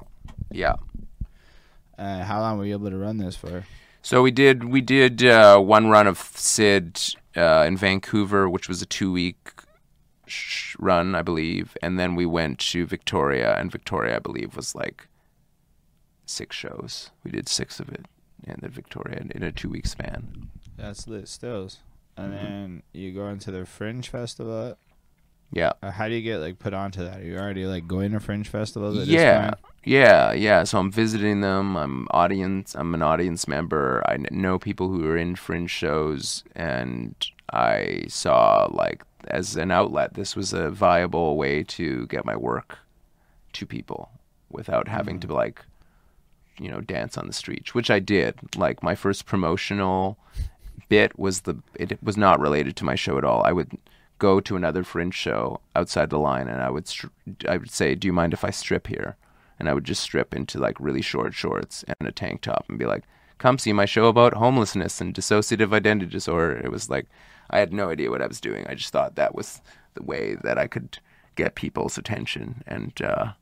Yeah. 0.51 0.75
Uh, 1.99 2.25
how 2.25 2.41
long 2.41 2.59
were 2.59 2.65
you 2.65 2.73
able 2.75 2.91
to 2.91 2.97
run 2.97 3.19
this 3.19 3.37
for? 3.37 3.65
So 4.03 4.23
we 4.23 4.31
did 4.31 4.65
we 4.65 4.81
did 4.81 5.23
uh, 5.23 5.59
one 5.61 5.89
run 5.89 6.07
of 6.07 6.19
Sid 6.19 6.99
uh, 7.37 7.65
in 7.67 7.77
Vancouver, 7.77 8.49
which 8.49 8.69
was 8.69 8.81
a 8.81 8.87
two 8.87 9.13
week 9.13 9.37
run, 10.79 11.15
I 11.15 11.23
believe, 11.23 11.77
and 11.83 11.99
then 11.99 12.15
we 12.15 12.27
went 12.27 12.59
to 12.71 12.87
Victoria, 12.87 13.57
and 13.59 13.71
Victoria, 13.71 14.17
I 14.17 14.19
believe, 14.21 14.57
was 14.57 14.75
like 14.75 15.09
six 16.27 16.57
shows. 16.57 17.11
We 17.25 17.31
did 17.31 17.49
six 17.49 17.81
of 17.81 17.89
it 17.89 18.07
in 18.45 18.57
the 18.63 18.69
Victoria 18.69 19.25
in 19.31 19.43
a 19.43 19.53
two 19.53 19.69
week 19.69 19.87
span. 19.87 20.49
That's 20.77 21.07
lit 21.07 21.29
stills. 21.29 21.79
And 22.17 22.33
Mhm. 22.33 22.41
then 22.41 22.83
you 22.93 23.13
go 23.13 23.29
into 23.29 23.51
the 23.51 23.65
Fringe 23.67 24.09
Festival. 24.09 24.77
Yeah. 25.53 25.73
Uh, 25.83 25.91
how 25.91 26.07
do 26.09 26.15
you 26.15 26.23
get 26.23 26.39
like 26.39 26.59
put 26.59 26.73
onto 26.75 27.03
that? 27.03 27.21
Are 27.21 27.25
you 27.25 27.37
already 27.37 27.67
like 27.67 27.89
going 27.89 28.13
to 28.13 28.21
Fringe 28.21 28.47
festivals? 28.49 29.09
Yeah, 29.09 29.55
yeah, 29.85 30.33
yeah. 30.33 30.63
So 30.65 30.79
I'm 30.79 30.93
visiting 30.93 31.41
them. 31.41 31.77
I'm 31.77 32.07
audience. 32.13 32.75
I'm 32.77 32.95
an 32.95 33.03
audience 33.03 33.49
member. 33.49 34.03
I 34.07 34.19
know 34.31 34.59
people 34.59 34.89
who 34.91 35.05
are 35.09 35.17
in 35.17 35.35
fringe 35.35 35.71
shows, 35.71 36.45
and 36.55 37.15
I 37.53 38.05
saw 38.09 38.69
like 38.71 39.05
as 39.29 39.57
an 39.57 39.71
outlet, 39.71 40.15
this 40.15 40.35
was 40.35 40.53
a 40.53 40.71
viable 40.71 41.37
way 41.37 41.63
to 41.65 42.07
get 42.07 42.25
my 42.25 42.37
work 42.37 42.79
to 43.55 43.67
people 43.67 44.11
without 44.51 44.89
having 44.89 45.21
to 45.21 45.27
mm-hmm. 45.27 45.37
like, 45.37 45.65
you 46.59 46.71
know, 46.71 46.81
dance 46.81 47.17
on 47.17 47.27
the 47.27 47.33
streets, 47.33 47.75
which 47.75 47.91
I 47.91 47.99
did. 47.99 48.37
Like 48.57 48.83
my 48.83 48.95
first 48.95 49.27
promotional 49.27 50.19
bit 50.89 51.19
was 51.19 51.43
the 51.43 51.57
it 51.75 52.03
was 52.03 52.17
not 52.17 52.41
related 52.41 52.77
to 52.77 52.85
my 52.85 52.95
show 52.95 53.19
at 53.19 53.25
all. 53.25 53.43
I 53.45 53.53
would 53.53 53.79
go 54.19 54.41
to 54.41 54.57
another 54.57 54.85
fringe 54.85 55.15
show 55.15 55.61
outside 55.75 56.11
the 56.11 56.19
line 56.19 56.49
and 56.49 56.61
I 56.61 56.71
would 56.71 56.91
I 57.49 57.57
would 57.57 57.71
say, 57.71 57.95
"Do 57.95 58.07
you 58.07 58.13
mind 58.13 58.33
if 58.33 58.45
I 58.45 58.51
strip 58.51 58.87
here?" 58.87 59.17
And 59.59 59.69
I 59.69 59.75
would 59.75 59.85
just 59.85 60.03
strip 60.03 60.35
into 60.35 60.59
like 60.59 60.81
really 60.81 61.03
short 61.03 61.35
shorts 61.35 61.85
and 61.85 62.09
a 62.09 62.13
tank 62.13 62.41
top 62.41 62.65
and 62.69 62.79
be 62.79 62.87
like, 62.87 63.05
"Come 63.41 63.59
see 63.59 63.73
my 63.73 63.87
show 63.87 64.07
about 64.07 64.35
homelessness 64.35 65.01
and 65.01 65.13
dissociative 65.13 65.73
identity 65.75 66.13
disorder." 66.13 66.57
It 66.65 66.71
was 66.71 66.89
like 66.89 67.07
I 67.51 67.59
had 67.59 67.73
no 67.73 67.91
idea 67.91 68.11
what 68.11 68.23
I 68.23 68.29
was 68.29 68.41
doing. 68.41 68.65
I 68.69 68.75
just 68.75 68.93
thought 68.93 69.17
that 69.17 69.35
was 69.35 69.61
the 69.95 70.05
way 70.05 70.37
that 70.45 70.57
I 70.59 70.69
could 70.69 71.01
get 71.35 71.57
people's 71.57 71.99
attention 71.99 72.63
and 72.67 72.93
uh 73.03 73.33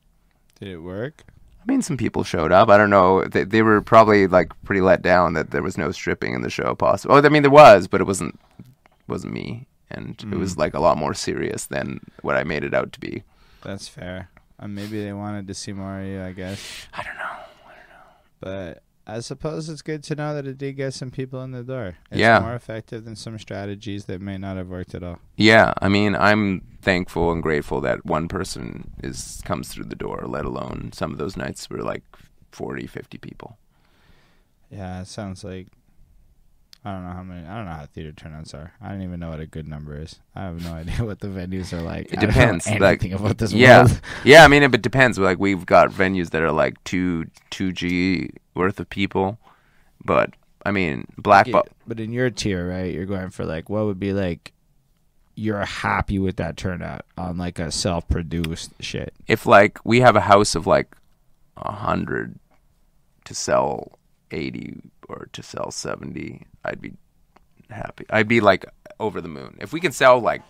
Did 0.59 0.69
it 0.69 0.77
work? 0.79 1.23
I 1.61 1.71
mean, 1.71 1.81
some 1.81 1.97
people 1.97 2.23
showed 2.23 2.51
up. 2.51 2.69
I 2.69 2.77
don't 2.77 2.89
know. 2.89 3.25
They, 3.25 3.43
they 3.43 3.61
were 3.61 3.81
probably 3.81 4.25
like 4.25 4.51
pretty 4.63 4.81
let 4.81 5.01
down 5.01 5.33
that 5.33 5.51
there 5.51 5.61
was 5.61 5.77
no 5.77 5.91
stripping 5.91 6.33
in 6.33 6.41
the 6.41 6.49
show. 6.49 6.73
Possible. 6.73 7.15
Oh, 7.15 7.21
I 7.21 7.29
mean, 7.29 7.43
there 7.43 7.51
was, 7.51 7.87
but 7.87 8.01
it 8.01 8.07
wasn't 8.07 8.39
wasn't 9.07 9.33
me, 9.33 9.67
and 9.91 10.15
it 10.31 10.37
was 10.37 10.57
like 10.57 10.73
a 10.73 10.79
lot 10.79 10.97
more 10.97 11.13
serious 11.13 11.65
than 11.65 11.99
what 12.21 12.35
I 12.37 12.43
made 12.43 12.63
it 12.63 12.73
out 12.73 12.93
to 12.93 12.99
be. 12.99 13.23
That's 13.63 13.87
fair. 13.87 14.29
Uh, 14.59 14.67
maybe 14.67 15.03
they 15.03 15.13
wanted 15.13 15.47
to 15.47 15.53
see 15.53 15.73
more 15.73 15.99
of 15.99 16.07
you, 16.07 16.21
I 16.21 16.31
guess. 16.31 16.87
I 16.93 17.03
don't 17.03 17.15
know. 17.15 17.35
I 17.67 17.73
don't 17.75 17.89
know. 17.89 18.07
But 18.39 18.83
I 19.15 19.19
suppose 19.21 19.69
it's 19.69 19.81
good 19.81 20.03
to 20.03 20.15
know 20.15 20.33
that 20.35 20.45
it 20.47 20.57
did 20.57 20.73
get 20.77 20.93
some 20.93 21.11
people 21.11 21.41
in 21.43 21.51
the 21.51 21.63
door. 21.63 21.97
It's 22.11 22.19
Yeah. 22.19 22.39
more 22.39 22.55
effective 22.55 23.05
than 23.05 23.15
some 23.15 23.37
strategies 23.39 24.05
that 24.05 24.21
may 24.21 24.37
not 24.37 24.57
have 24.57 24.67
worked 24.69 24.93
at 24.95 25.03
all. 25.03 25.19
Yeah, 25.35 25.73
I 25.81 25.89
mean, 25.89 26.15
I'm 26.15 26.61
thankful 26.81 27.31
and 27.31 27.41
grateful 27.43 27.81
that 27.81 28.05
one 28.05 28.27
person 28.27 28.91
is 29.03 29.41
comes 29.45 29.69
through 29.69 29.85
the 29.85 29.95
door. 29.95 30.25
Let 30.27 30.45
alone 30.45 30.91
some 30.93 31.11
of 31.11 31.17
those 31.17 31.35
nights 31.35 31.69
were 31.69 31.81
like 31.81 32.03
40, 32.51 32.87
50 32.87 33.17
people. 33.17 33.57
Yeah, 34.69 35.01
it 35.01 35.07
sounds 35.07 35.43
like 35.43 35.67
I 36.85 36.93
don't 36.93 37.03
know 37.05 37.11
how 37.13 37.23
many. 37.23 37.45
I 37.45 37.55
don't 37.57 37.65
know 37.65 37.71
how 37.71 37.85
theater 37.87 38.13
turnouts 38.13 38.53
are. 38.53 38.71
I 38.81 38.89
don't 38.89 39.01
even 39.01 39.19
know 39.19 39.29
what 39.29 39.41
a 39.41 39.45
good 39.45 39.67
number 39.67 39.99
is. 40.01 40.19
I 40.33 40.43
have 40.43 40.63
no 40.63 40.73
idea 40.81 41.03
what 41.03 41.19
the 41.19 41.27
venues 41.27 41.73
are 41.73 41.81
like. 41.81 42.05
It 42.07 42.19
I 42.19 42.21
don't 42.21 42.27
know 42.29 42.33
depends, 42.33 42.67
like- 42.67 42.81
anything 43.03 43.13
about 43.13 43.37
this 43.37 43.51
yeah. 43.51 43.79
world. 43.83 44.01
Yeah, 44.23 44.45
I 44.45 44.47
mean, 44.47 44.63
it 44.63 44.81
depends. 44.81 45.19
Like 45.19 45.39
we've 45.39 45.65
got 45.65 45.89
venues 45.91 46.29
that 46.31 46.41
are 46.41 46.51
like 46.53 46.81
two 46.85 47.25
two 47.49 47.71
G 47.73 48.29
worth 48.55 48.79
of 48.79 48.89
people, 48.89 49.37
but 50.05 50.33
I 50.65 50.71
mean, 50.71 51.05
Black 51.17 51.45
Okay, 51.47 51.51
Bo- 51.51 51.65
but 51.85 51.99
in 51.99 52.11
your 52.13 52.29
tier, 52.29 52.69
right? 52.69 52.93
You're 52.93 53.05
going 53.05 53.29
for 53.29 53.45
like 53.45 53.69
what 53.69 53.85
would 53.85 53.99
be 53.99 54.13
like. 54.13 54.53
You're 55.35 55.63
happy 55.65 56.19
with 56.19 56.35
that 56.35 56.57
turnout 56.57 57.05
on 57.17 57.37
like 57.37 57.59
a 57.59 57.71
self-produced 57.71 58.71
shit. 58.81 59.13
if 59.27 59.45
like 59.45 59.79
we 59.85 60.01
have 60.01 60.17
a 60.17 60.21
house 60.21 60.53
of 60.53 60.67
like 60.67 60.93
a 61.55 61.71
hundred 61.71 62.37
to 63.23 63.33
sell 63.33 63.97
eighty 64.31 64.81
or 65.09 65.29
to 65.33 65.43
sell 65.43 65.71
seventy, 65.71 66.45
I'd 66.63 66.81
be 66.81 66.93
happy. 67.69 68.05
I'd 68.09 68.27
be 68.27 68.41
like 68.41 68.65
over 68.99 69.21
the 69.21 69.27
moon. 69.27 69.57
If 69.59 69.73
we 69.73 69.79
can 69.79 69.91
sell 69.91 70.19
like 70.19 70.41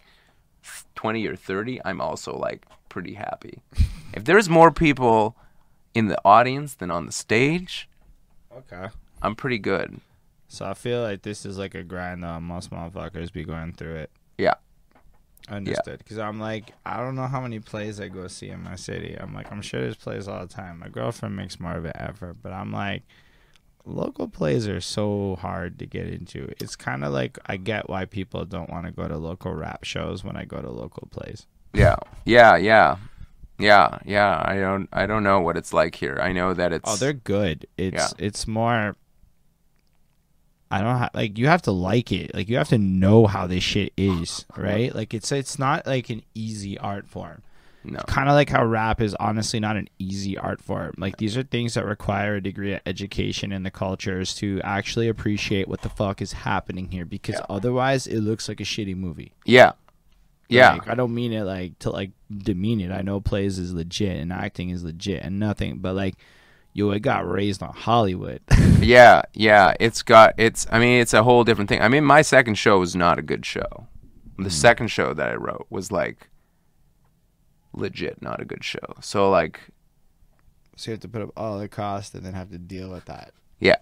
twenty 0.96 1.26
or 1.28 1.36
thirty, 1.36 1.80
I'm 1.84 2.02
also 2.02 2.38
like 2.38 2.66
pretty 2.90 3.14
happy. 3.14 3.62
if 4.14 4.26
there's 4.26 4.50
more 4.50 4.72
people 4.72 5.36
in 5.94 6.08
the 6.08 6.20
audience 6.24 6.76
than 6.76 6.92
on 6.92 7.06
the 7.06 7.12
stage, 7.12 7.90
Okay. 8.56 8.88
I'm 9.22 9.36
pretty 9.36 9.60
good. 9.60 10.00
So 10.48 10.66
I 10.66 10.74
feel 10.74 11.02
like 11.02 11.22
this 11.22 11.46
is 11.46 11.58
like 11.58 11.76
a 11.76 11.84
grind 11.84 12.24
though. 12.24 12.40
Most 12.40 12.72
motherfuckers 12.72 13.32
be 13.32 13.44
going 13.44 13.74
through 13.74 13.96
it. 13.96 14.12
Yeah. 14.38 14.56
Understood. 15.48 16.00
Because 16.00 16.18
I'm 16.18 16.40
like, 16.40 16.74
I 16.86 16.98
don't 16.98 17.16
know 17.16 17.28
how 17.28 17.42
many 17.42 17.60
plays 17.60 18.00
I 18.00 18.08
go 18.08 18.28
see 18.28 18.50
in 18.50 18.64
my 18.64 18.76
city. 18.76 19.16
I'm 19.20 19.34
like, 19.34 19.52
I'm 19.52 19.62
sure 19.62 19.82
there's 19.82 19.96
plays 19.96 20.28
all 20.28 20.42
the 20.42 20.54
time. 20.54 20.80
My 20.80 20.90
girlfriend 20.90 21.36
makes 21.36 21.60
more 21.60 21.76
of 21.76 21.86
an 21.86 21.94
effort, 21.96 22.38
but 22.42 22.52
I'm 22.52 22.72
like, 22.72 23.04
local 23.86 24.28
plays 24.28 24.68
are 24.68 24.82
so 24.82 25.38
hard 25.42 25.80
to 25.80 25.86
get 25.86 26.08
into. 26.08 26.52
It's 26.60 26.76
kind 26.76 27.04
of 27.04 27.12
like 27.14 27.38
I 27.46 27.58
get 27.58 27.90
why 27.90 28.06
people 28.06 28.46
don't 28.46 28.70
want 28.70 28.86
to 28.86 28.92
go 28.92 29.08
to 29.08 29.18
local 29.18 29.54
rap 29.54 29.84
shows 29.84 30.24
when 30.24 30.36
I 30.38 30.46
go 30.46 30.62
to 30.62 30.70
local 30.70 31.08
plays. 31.12 31.46
Yeah, 31.74 31.96
yeah, 32.26 32.56
yeah, 32.58 32.98
yeah, 33.58 34.00
yeah. 34.06 34.42
I 34.46 34.56
don't, 34.60 34.90
I 34.92 35.06
don't 35.06 35.24
know 35.24 35.40
what 35.40 35.58
it's 35.58 35.74
like 35.74 35.96
here. 35.96 36.18
I 36.22 36.32
know 36.32 36.54
that 36.54 36.74
it's. 36.74 36.90
Oh, 36.90 36.96
they're 36.96 37.14
good. 37.14 37.68
It's 37.78 37.96
Yeah. 37.96 38.26
it's 38.26 38.48
more. 38.48 38.96
I 40.72 40.82
don't 40.82 40.98
ha- 40.98 41.10
like 41.16 41.38
you 41.38 41.48
have 41.48 41.64
to 41.64 41.72
like 41.72 42.12
it. 42.12 42.34
Like 42.36 42.48
you 42.48 42.58
have 42.58 42.70
to 42.70 42.78
know 42.78 43.26
how 43.26 43.48
this 43.48 43.64
shit 43.64 43.92
is, 43.98 44.46
right? 44.58 44.94
Like 44.94 45.14
it's 45.14 45.32
it's 45.32 45.58
not 45.58 45.88
like 45.88 46.10
an 46.10 46.22
easy 46.36 46.78
art 46.78 47.08
form. 47.08 47.42
No. 47.84 48.00
Kind 48.08 48.28
of 48.30 48.36
like 48.36 48.50
how 48.50 48.66
rap 48.66 49.02
is 49.02 49.16
honestly 49.16 49.60
not 49.60 49.78
an 49.78 49.88
easy 50.00 50.38
art 50.38 50.62
form. 50.62 50.94
Like 50.98 51.18
these 51.18 51.38
are 51.38 51.44
things 51.44 51.76
that 51.76 51.86
require 51.86 52.36
a 52.36 52.42
degree 52.42 52.74
of 52.74 52.82
education 52.86 53.52
in 53.52 53.64
the 53.64 53.72
cultures 53.72 54.34
to 54.36 54.60
actually 54.64 55.08
appreciate 55.08 55.68
what 55.68 55.82
the 55.82 55.90
fuck 55.90 56.22
is 56.22 56.34
happening 56.34 56.92
here 56.92 57.06
because 57.06 57.36
Yeah. 57.36 57.46
otherwise 57.50 58.06
it 58.06 58.20
looks 58.20 58.50
like 58.50 58.60
a 58.60 58.66
shitty 58.66 58.98
movie. 58.98 59.34
Yeah, 59.46 59.74
yeah, 60.50 60.74
Like, 60.74 60.90
I 60.90 60.96
don't 60.96 61.14
mean 61.14 61.32
it 61.32 61.44
like 61.44 61.78
to 61.80 61.92
like 61.92 62.12
demean 62.36 62.82
it. 62.82 62.92
I 62.92 63.04
know 63.04 63.22
plays 63.22 63.60
is 63.60 63.72
legit 63.72 64.18
and 64.18 64.34
acting 64.34 64.70
is 64.72 64.84
legit 64.84 65.24
and 65.24 65.40
nothing, 65.40 65.78
but 65.78 65.94
like, 65.94 66.16
yo, 66.74 66.90
it 66.90 67.02
got 67.02 67.30
raised 67.30 67.62
on 67.62 67.72
Hollywood. 67.74 68.42
yeah, 68.82 69.22
yeah. 69.34 69.76
It's 69.80 70.02
got. 70.02 70.34
It's. 70.38 70.66
I 70.72 70.80
mean, 70.80 71.00
it's 71.02 71.14
a 71.14 71.24
whole 71.24 71.44
different 71.44 71.70
thing. 71.70 71.82
I 71.82 71.88
mean, 71.88 72.04
my 72.04 72.24
second 72.24 72.56
show 72.56 72.80
was 72.80 72.96
not 72.96 73.20
a 73.20 73.22
good 73.22 73.46
show. 73.46 73.88
The 74.38 74.46
mm. 74.46 74.52
second 74.52 74.88
show 74.88 75.14
that 75.14 75.30
I 75.30 75.36
wrote 75.36 75.68
was 75.70 75.92
like 75.92 76.30
legit 77.74 78.22
not 78.22 78.42
a 78.42 78.46
good 78.46 78.64
show. 78.64 78.96
So 79.02 79.30
like, 79.30 79.60
so 80.76 80.92
you 80.92 80.94
have 80.94 81.02
to 81.02 81.08
put 81.08 81.22
up 81.22 81.32
all 81.38 81.60
the 81.60 81.68
cost 81.68 82.14
and 82.16 82.26
then 82.26 82.34
have 82.34 82.50
to 82.52 82.58
deal 82.58 82.90
with 82.90 83.06
that. 83.06 83.34
yeah. 83.60 83.76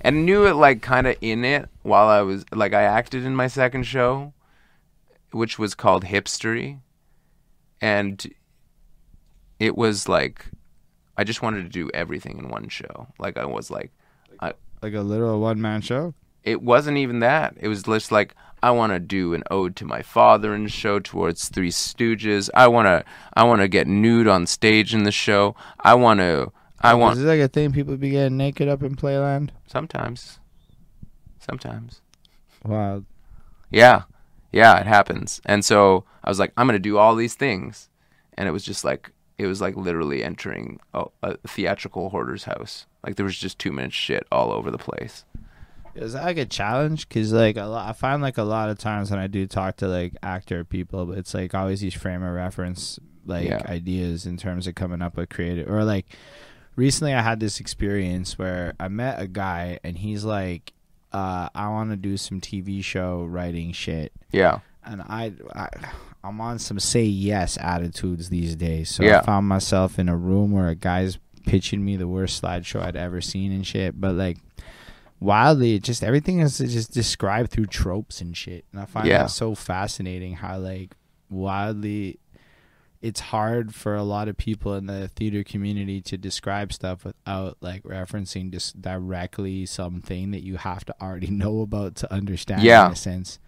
And 0.00 0.24
knew 0.24 0.46
it 0.46 0.54
like 0.54 0.80
kind 0.80 1.08
of 1.08 1.16
in 1.20 1.44
it 1.44 1.68
while 1.82 2.06
I 2.08 2.20
was 2.20 2.44
like 2.52 2.72
I 2.72 2.82
acted 2.82 3.24
in 3.24 3.34
my 3.34 3.48
second 3.48 3.82
show, 3.82 4.32
which 5.32 5.58
was 5.58 5.74
called 5.74 6.04
Hipstery, 6.04 6.78
and 7.80 8.24
it 9.58 9.76
was 9.76 10.08
like 10.08 10.46
I 11.16 11.24
just 11.24 11.42
wanted 11.42 11.64
to 11.64 11.68
do 11.68 11.90
everything 11.92 12.38
in 12.38 12.48
one 12.48 12.68
show. 12.68 13.08
Like 13.18 13.36
I 13.36 13.44
was 13.44 13.70
like, 13.70 13.90
Like 14.40 14.94
a 14.94 15.00
literal 15.00 15.40
one 15.40 15.60
man 15.60 15.80
show. 15.82 16.14
it 16.44 16.62
wasn't 16.62 16.96
even 16.98 17.18
that. 17.18 17.54
It 17.60 17.68
was 17.68 17.82
just 17.82 18.12
like 18.12 18.34
I 18.62 18.70
want 18.72 18.92
to 18.92 19.00
do 19.00 19.34
an 19.34 19.42
ode 19.50 19.76
to 19.76 19.84
my 19.84 20.02
father 20.02 20.54
in 20.54 20.64
the 20.64 20.70
show 20.70 20.98
towards 20.98 21.48
Three 21.48 21.70
Stooges. 21.70 22.50
I 22.54 22.68
want 22.68 22.86
to 22.86 23.04
I 23.34 23.44
want 23.44 23.60
to 23.60 23.68
get 23.68 23.86
nude 23.86 24.28
on 24.28 24.46
stage 24.46 24.94
in 24.94 25.04
the 25.04 25.12
show. 25.12 25.54
I 25.80 25.94
want 25.94 26.20
to 26.20 26.52
I 26.80 26.94
want. 26.94 27.14
Is 27.14 27.24
this 27.24 27.28
like 27.28 27.40
a 27.40 27.48
thing 27.48 27.72
people 27.72 27.96
be 27.96 28.10
getting 28.10 28.36
naked 28.36 28.68
up 28.68 28.82
in 28.82 28.96
Playland? 28.96 29.50
sometimes 29.66 30.40
sometimes. 31.40 32.00
Wow. 32.64 33.04
Yeah. 33.70 34.02
Yeah, 34.52 34.78
it 34.78 34.86
happens. 34.86 35.40
And 35.44 35.64
so 35.64 36.04
I 36.24 36.30
was 36.30 36.38
like 36.38 36.52
I'm 36.56 36.66
going 36.66 36.74
to 36.74 36.78
do 36.78 36.98
all 36.98 37.14
these 37.14 37.34
things. 37.34 37.88
And 38.34 38.48
it 38.48 38.52
was 38.52 38.64
just 38.64 38.84
like 38.84 39.12
it 39.38 39.46
was 39.46 39.60
like 39.60 39.76
literally 39.76 40.22
entering 40.22 40.80
a, 40.92 41.06
a 41.22 41.36
theatrical 41.38 42.10
hoarder's 42.10 42.44
house. 42.44 42.86
Like 43.04 43.16
there 43.16 43.24
was 43.24 43.38
just 43.38 43.58
too 43.58 43.72
much 43.72 43.92
shit 43.92 44.26
all 44.30 44.52
over 44.52 44.70
the 44.70 44.78
place. 44.78 45.24
Is 46.00 46.14
that 46.14 46.24
like 46.24 46.38
a 46.38 46.46
challenge? 46.46 47.08
Cause 47.08 47.32
like 47.32 47.56
a 47.56 47.64
lot, 47.66 47.88
I 47.88 47.92
find 47.92 48.22
like 48.22 48.38
a 48.38 48.42
lot 48.42 48.70
of 48.70 48.78
times 48.78 49.10
when 49.10 49.20
I 49.20 49.26
do 49.26 49.46
talk 49.46 49.76
to 49.76 49.88
like 49.88 50.14
actor 50.22 50.64
people, 50.64 51.12
it's 51.12 51.34
like 51.34 51.54
always 51.54 51.80
these 51.80 51.94
frame 51.94 52.22
of 52.22 52.32
reference 52.34 52.98
like 53.26 53.48
Yeah. 53.48 53.62
ideas 53.68 54.24
in 54.26 54.36
terms 54.36 54.66
of 54.66 54.74
coming 54.74 55.02
up 55.02 55.16
with 55.16 55.28
creative 55.28 55.70
or 55.70 55.84
like 55.84 56.06
recently 56.74 57.12
I 57.12 57.20
had 57.20 57.38
this 57.38 57.60
experience 57.60 58.38
where 58.38 58.72
I 58.80 58.88
met 58.88 59.20
a 59.20 59.26
guy 59.28 59.78
and 59.84 59.98
he's 59.98 60.24
like 60.24 60.72
uh 61.12 61.48
I 61.54 61.68
want 61.68 61.90
to 61.90 61.96
do 61.96 62.16
some 62.16 62.40
TV 62.40 62.82
show 62.82 63.24
writing 63.24 63.72
shit 63.72 64.12
Yeah. 64.32 64.60
and 64.84 65.02
I, 65.02 65.32
I 65.54 65.68
I'm 66.24 66.40
on 66.40 66.58
some 66.58 66.78
say 66.80 67.04
yes 67.04 67.58
attitudes 67.60 68.28
these 68.30 68.54
days. 68.56 68.90
So 68.90 69.02
Yeah. 69.02 69.18
I 69.20 69.22
found 69.22 69.46
myself 69.48 69.98
in 69.98 70.08
a 70.08 70.16
room 70.16 70.52
where 70.52 70.68
a 70.68 70.74
guy's 70.74 71.18
pitching 71.46 71.84
me 71.84 71.96
the 71.96 72.06
worst 72.08 72.42
slideshow 72.42 72.80
I'd 72.82 72.96
ever 72.96 73.20
seen 73.20 73.52
and 73.52 73.66
shit. 73.66 74.00
But 74.00 74.14
like 74.14 74.38
wildly, 75.20 75.74
it 75.74 75.82
just 75.82 76.02
everything 76.02 76.40
is 76.40 76.58
just 76.58 76.92
described 76.92 77.50
through 77.50 77.66
tropes 77.66 78.20
and 78.20 78.36
shit. 78.36 78.64
And 78.72 78.80
I 78.80 78.86
find 78.86 79.06
Yeah. 79.06 79.18
that 79.24 79.30
so 79.30 79.54
fascinating 79.54 80.34
how 80.36 80.58
like 80.58 80.96
wildly 81.28 82.18
it's 83.02 83.20
hard 83.20 83.74
for 83.74 83.94
a 83.94 84.02
lot 84.02 84.28
of 84.28 84.36
people 84.36 84.74
in 84.74 84.84
the 84.84 85.08
theater 85.08 85.42
community 85.42 86.02
to 86.02 86.18
describe 86.18 86.70
stuff 86.70 87.02
without 87.02 87.56
like 87.62 87.82
referencing 87.84 88.50
just 88.52 88.82
directly 88.82 89.64
something 89.64 90.32
that 90.32 90.42
you 90.42 90.56
have 90.58 90.84
to 90.84 90.94
already 91.00 91.30
know 91.30 91.62
about 91.62 91.94
to 91.96 92.12
understand 92.12 92.62
Yeah. 92.62 92.86
in 92.86 92.92
a 92.92 92.96
sense. 92.96 93.38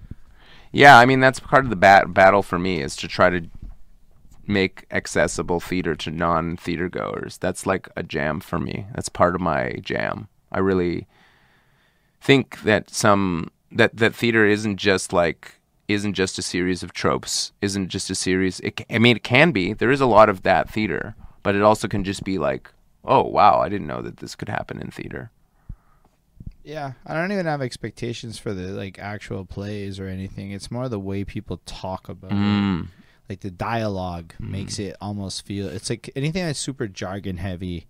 Yeah, 0.72 0.96
I 0.98 1.04
mean 1.04 1.20
that's 1.20 1.38
part 1.40 1.64
of 1.64 1.70
the 1.70 1.76
bat- 1.76 2.14
battle 2.14 2.42
for 2.42 2.58
me 2.58 2.80
is 2.80 2.96
to 2.96 3.08
try 3.08 3.28
to 3.28 3.42
make 4.46 4.86
accessible 4.90 5.60
theater 5.60 5.94
to 5.94 6.10
non-theater 6.10 6.88
goers. 6.88 7.36
That's 7.38 7.66
like 7.66 7.88
a 7.96 8.02
jam 8.02 8.40
for 8.40 8.58
me. 8.58 8.86
That's 8.94 9.08
part 9.08 9.34
of 9.34 9.40
my 9.40 9.78
jam. 9.82 10.28
I 10.50 10.58
really 10.60 11.06
think 12.22 12.62
that 12.62 12.88
some 12.88 13.50
that 13.70 13.96
that 13.96 14.14
theater 14.14 14.46
isn't 14.46 14.76
just 14.76 15.12
like 15.12 15.56
isn't 15.88 16.14
just 16.14 16.38
a 16.38 16.42
series 16.42 16.82
of 16.82 16.92
tropes, 16.92 17.52
isn't 17.60 17.88
just 17.88 18.08
a 18.08 18.14
series. 18.14 18.60
It, 18.60 18.80
I 18.88 18.98
mean, 18.98 19.16
it 19.16 19.24
can 19.24 19.50
be. 19.50 19.72
There 19.72 19.90
is 19.90 20.00
a 20.00 20.06
lot 20.06 20.28
of 20.28 20.42
that 20.42 20.70
theater, 20.70 21.14
but 21.42 21.54
it 21.54 21.62
also 21.62 21.88
can 21.88 22.04
just 22.04 22.24
be 22.24 22.38
like, 22.38 22.70
oh 23.04 23.22
wow, 23.22 23.60
I 23.60 23.68
didn't 23.68 23.88
know 23.88 24.02
that 24.02 24.18
this 24.18 24.34
could 24.34 24.48
happen 24.48 24.80
in 24.80 24.90
theater. 24.90 25.30
Yeah, 26.62 26.92
I 27.04 27.14
don't 27.14 27.32
even 27.32 27.46
have 27.46 27.60
expectations 27.60 28.38
for 28.38 28.54
the 28.54 28.68
like 28.68 28.98
actual 29.00 29.44
plays 29.44 29.98
or 29.98 30.06
anything. 30.06 30.52
It's 30.52 30.70
more 30.70 30.88
the 30.88 31.00
way 31.00 31.24
people 31.24 31.60
talk 31.66 32.08
about 32.08 32.30
it. 32.30 32.34
Mm. 32.34 32.88
Like 33.28 33.40
the 33.40 33.50
dialogue 33.50 34.34
makes 34.38 34.78
it 34.78 34.94
almost 35.00 35.44
feel 35.44 35.68
it's 35.68 35.90
like 35.90 36.10
anything 36.14 36.44
that's 36.44 36.58
super 36.58 36.86
jargon 36.86 37.38
heavy 37.38 37.86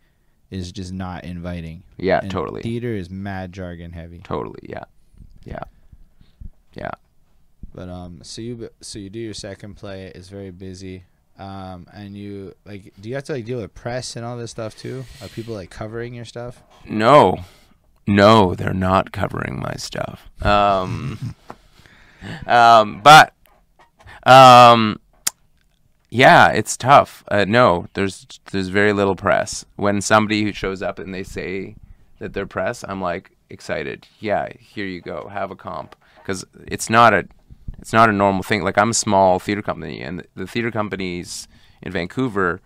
is 0.52 0.70
just 0.70 0.92
not 0.92 1.24
inviting. 1.24 1.82
Yeah, 1.96 2.20
And 2.22 2.30
totally. 2.30 2.62
Theater 2.62 2.94
is 2.94 3.10
mad 3.10 3.52
jargon 3.52 3.92
heavy. 3.92 4.20
Totally, 4.22 4.60
yeah, 4.62 4.84
yeah, 5.44 5.64
yeah. 6.74 6.90
But 7.74 7.88
um 7.88 8.20
so 8.22 8.42
you 8.42 8.70
so 8.80 8.98
you 8.98 9.10
do 9.10 9.18
your 9.18 9.34
second 9.34 9.74
play, 9.76 10.12
it's 10.14 10.28
very 10.28 10.50
busy. 10.50 11.04
Um 11.38 11.86
and 11.92 12.16
you 12.16 12.54
like 12.64 12.92
do 13.00 13.08
you 13.08 13.14
have 13.14 13.24
to 13.24 13.32
like 13.32 13.46
deal 13.46 13.60
with 13.60 13.74
press 13.74 14.14
and 14.14 14.24
all 14.24 14.36
this 14.36 14.50
stuff 14.50 14.76
too? 14.76 15.04
Are 15.22 15.28
people 15.28 15.54
like 15.54 15.70
covering 15.70 16.14
your 16.14 16.26
stuff? 16.26 16.62
No, 16.86 17.44
no, 18.06 18.54
they're 18.54 18.74
not 18.74 19.12
covering 19.12 19.60
my 19.60 19.74
stuff. 19.76 20.28
Um, 20.44 21.34
um, 22.46 23.00
but, 23.00 23.32
um, 24.24 24.98
yeah, 26.12 26.48
it's 26.48 26.76
tough. 26.76 27.24
Uh, 27.28 27.46
no, 27.48 27.86
there's 27.94 28.26
there's 28.50 28.68
very 28.68 28.92
little 28.92 29.16
press. 29.16 29.64
When 29.76 30.02
somebody 30.02 30.42
who 30.42 30.52
shows 30.52 30.82
up 30.82 30.98
and 30.98 31.14
they 31.14 31.22
say 31.22 31.74
that 32.18 32.34
they're 32.34 32.46
press, 32.46 32.84
I'm 32.86 33.00
like 33.00 33.30
excited. 33.48 34.06
Yeah, 34.20 34.50
here 34.58 34.84
you 34.84 35.00
go, 35.00 35.28
have 35.28 35.50
a 35.50 35.56
comp, 35.56 35.96
because 36.16 36.44
it's 36.66 36.90
not 36.90 37.14
a 37.14 37.26
it's 37.78 37.94
not 37.94 38.10
a 38.10 38.12
normal 38.12 38.42
thing. 38.42 38.62
Like 38.62 38.76
I'm 38.76 38.90
a 38.90 38.94
small 38.94 39.38
theater 39.38 39.62
company, 39.62 40.02
and 40.02 40.26
the 40.34 40.46
theater 40.46 40.70
companies 40.70 41.48
in 41.80 41.92
Vancouver. 41.92 42.60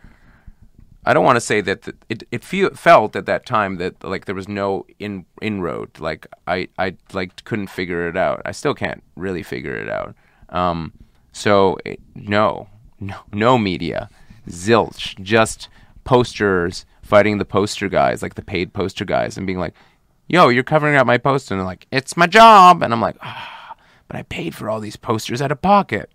I 1.05 1.14
don't 1.14 1.24
want 1.24 1.36
to 1.36 1.40
say 1.40 1.61
that 1.61 1.82
the, 1.82 1.94
it 2.09 2.24
it 2.32 2.42
feel, 2.42 2.70
felt 2.70 3.14
at 3.14 3.26
that 3.26 3.47
time 3.47 3.76
that 3.76 4.03
like 4.03 4.24
there 4.24 4.34
was 4.34 4.49
no 4.49 4.86
in 4.99 5.24
inroad. 5.40 6.01
Like 6.01 6.26
I 6.49 6.66
I 6.80 6.97
like 7.12 7.44
couldn't 7.44 7.68
figure 7.68 8.09
it 8.09 8.16
out. 8.16 8.42
I 8.44 8.51
still 8.51 8.74
can't 8.74 9.05
really 9.14 9.44
figure 9.44 9.76
it 9.76 9.88
out. 9.88 10.16
Um, 10.49 10.94
so 11.30 11.78
it, 11.84 12.01
no, 12.16 12.66
no, 13.01 13.16
no 13.32 13.59
media, 13.59 14.09
zilch, 14.49 15.20
just 15.22 15.68
posters 16.05 16.86
fighting 17.03 17.38
the 17.38 17.44
poster 17.44 17.88
guys, 17.88 18.22
like 18.22 18.34
the 18.34 18.42
paid 18.42 18.72
poster 18.72 19.05
guys, 19.05 19.36
and 19.36 19.47
being 19.47 19.59
like, 19.59 19.74
"Yo, 20.28 20.49
you're 20.49 20.64
covering 20.64 20.97
up 20.97 21.07
my 21.07 21.18
poster," 21.18 21.55
and 21.55 21.61
they're 21.61 21.66
like, 21.66 21.86
"It's 21.90 22.16
my 22.16 22.26
job," 22.26 22.82
and 22.82 22.92
I'm 22.92 23.01
like, 23.01 23.16
"Ah, 23.22 23.76
but 24.09 24.16
I 24.16 24.22
paid 24.22 24.55
for 24.55 24.68
all 24.70 24.80
these 24.80 24.97
posters 24.97 25.40
out 25.42 25.53
of 25.53 25.62
pocket." 25.62 26.11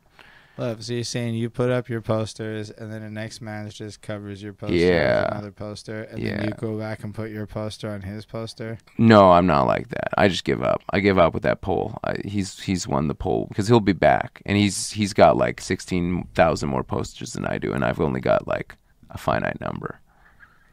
Look, 0.57 0.81
so 0.83 0.93
you're 0.93 1.03
saying 1.03 1.33
you 1.35 1.49
put 1.49 1.71
up 1.71 1.87
your 1.89 2.01
posters, 2.01 2.69
and 2.69 2.91
then 2.91 3.01
the 3.01 3.09
next 3.09 3.41
man 3.41 3.69
just 3.69 4.01
covers 4.01 4.43
your 4.43 4.53
poster 4.53 4.75
Yeah. 4.75 5.23
with 5.23 5.31
another 5.31 5.51
poster, 5.51 6.03
and 6.03 6.21
then 6.23 6.43
you 6.45 6.51
go 6.51 6.77
back 6.77 7.03
and 7.03 7.15
put 7.15 7.31
your 7.31 7.47
poster 7.47 7.89
on 7.89 8.01
his 8.01 8.25
poster. 8.25 8.77
No, 8.97 9.31
I'm 9.31 9.47
not 9.47 9.65
like 9.65 9.87
that. 9.89 10.09
I 10.17 10.27
just 10.27 10.43
give 10.43 10.61
up. 10.61 10.83
I 10.89 10.99
give 10.99 11.17
up 11.17 11.33
with 11.33 11.43
that 11.43 11.61
poll. 11.61 11.97
I, 12.03 12.15
he's 12.25 12.59
he's 12.59 12.87
won 12.87 13.07
the 13.07 13.15
poll 13.15 13.47
because 13.47 13.67
he'll 13.69 13.79
be 13.79 13.93
back, 13.93 14.41
and 14.45 14.57
he's 14.57 14.91
he's 14.91 15.13
got 15.13 15.37
like 15.37 15.61
sixteen 15.61 16.27
thousand 16.35 16.69
more 16.69 16.83
posters 16.83 17.33
than 17.33 17.45
I 17.45 17.57
do, 17.57 17.71
and 17.73 17.83
I've 17.83 18.01
only 18.01 18.19
got 18.21 18.47
like 18.47 18.75
a 19.09 19.17
finite 19.17 19.59
number. 19.61 19.99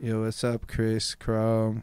Yo, 0.01 0.23
what's 0.23 0.43
up, 0.45 0.67
Chris 0.67 1.15
Chrome? 1.15 1.83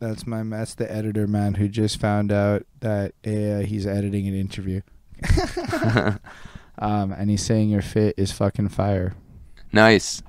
That's 0.00 0.26
my 0.26 0.42
that's 0.42 0.74
the 0.74 0.92
editor 0.92 1.26
man 1.28 1.54
who 1.54 1.68
just 1.68 2.00
found 2.00 2.32
out 2.32 2.66
that 2.80 3.12
uh, 3.24 3.64
he's 3.64 3.86
editing 3.86 4.26
an 4.26 4.34
interview. 4.34 4.80
um, 6.82 7.12
and 7.12 7.30
he's 7.30 7.44
saying 7.44 7.70
your 7.70 7.82
fit 7.82 8.14
is 8.18 8.32
fucking 8.32 8.68
fire. 8.68 9.14
Nice, 9.72 10.22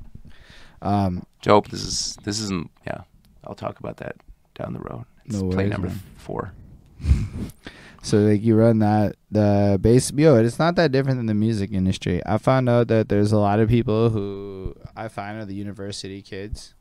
Um, 0.82 1.26
Joe. 1.41 1.62
This 1.70 1.84
is 1.84 2.18
this 2.24 2.39
isn't. 2.39 2.70
Yeah, 2.88 3.01
I'll 3.43 3.56
talk 3.56 3.80
about 3.80 3.97
that 3.97 4.16
down 4.56 4.74
the 4.74 4.80
road. 4.80 5.04
It's 5.26 5.36
No 5.41 5.49
play 5.49 5.66
worries, 5.66 5.72
number 5.72 5.88
man. 5.89 6.01
four. 6.18 6.54
So 8.06 8.18
like 8.18 8.43
you 8.43 8.56
run 8.58 8.80
that 8.80 9.16
the 9.32 9.78
base 9.80 10.12
yo, 10.12 10.36
it's 10.36 10.60
not 10.60 10.76
that 10.76 10.91
different 10.91 11.20
than 11.20 11.26
the 11.26 11.34
music 11.34 11.72
industry. 11.72 12.22
I 12.26 12.38
found 12.38 12.68
out 12.68 12.89
that 12.89 13.08
there's 13.08 13.32
a 13.32 13.38
lot 13.38 13.62
of 13.62 13.70
people 13.70 14.10
who 14.10 14.76
I 14.93 15.08
find 15.08 15.38
are 15.39 15.45
the 15.45 15.56
university 15.56 16.22
kids, 16.22 16.74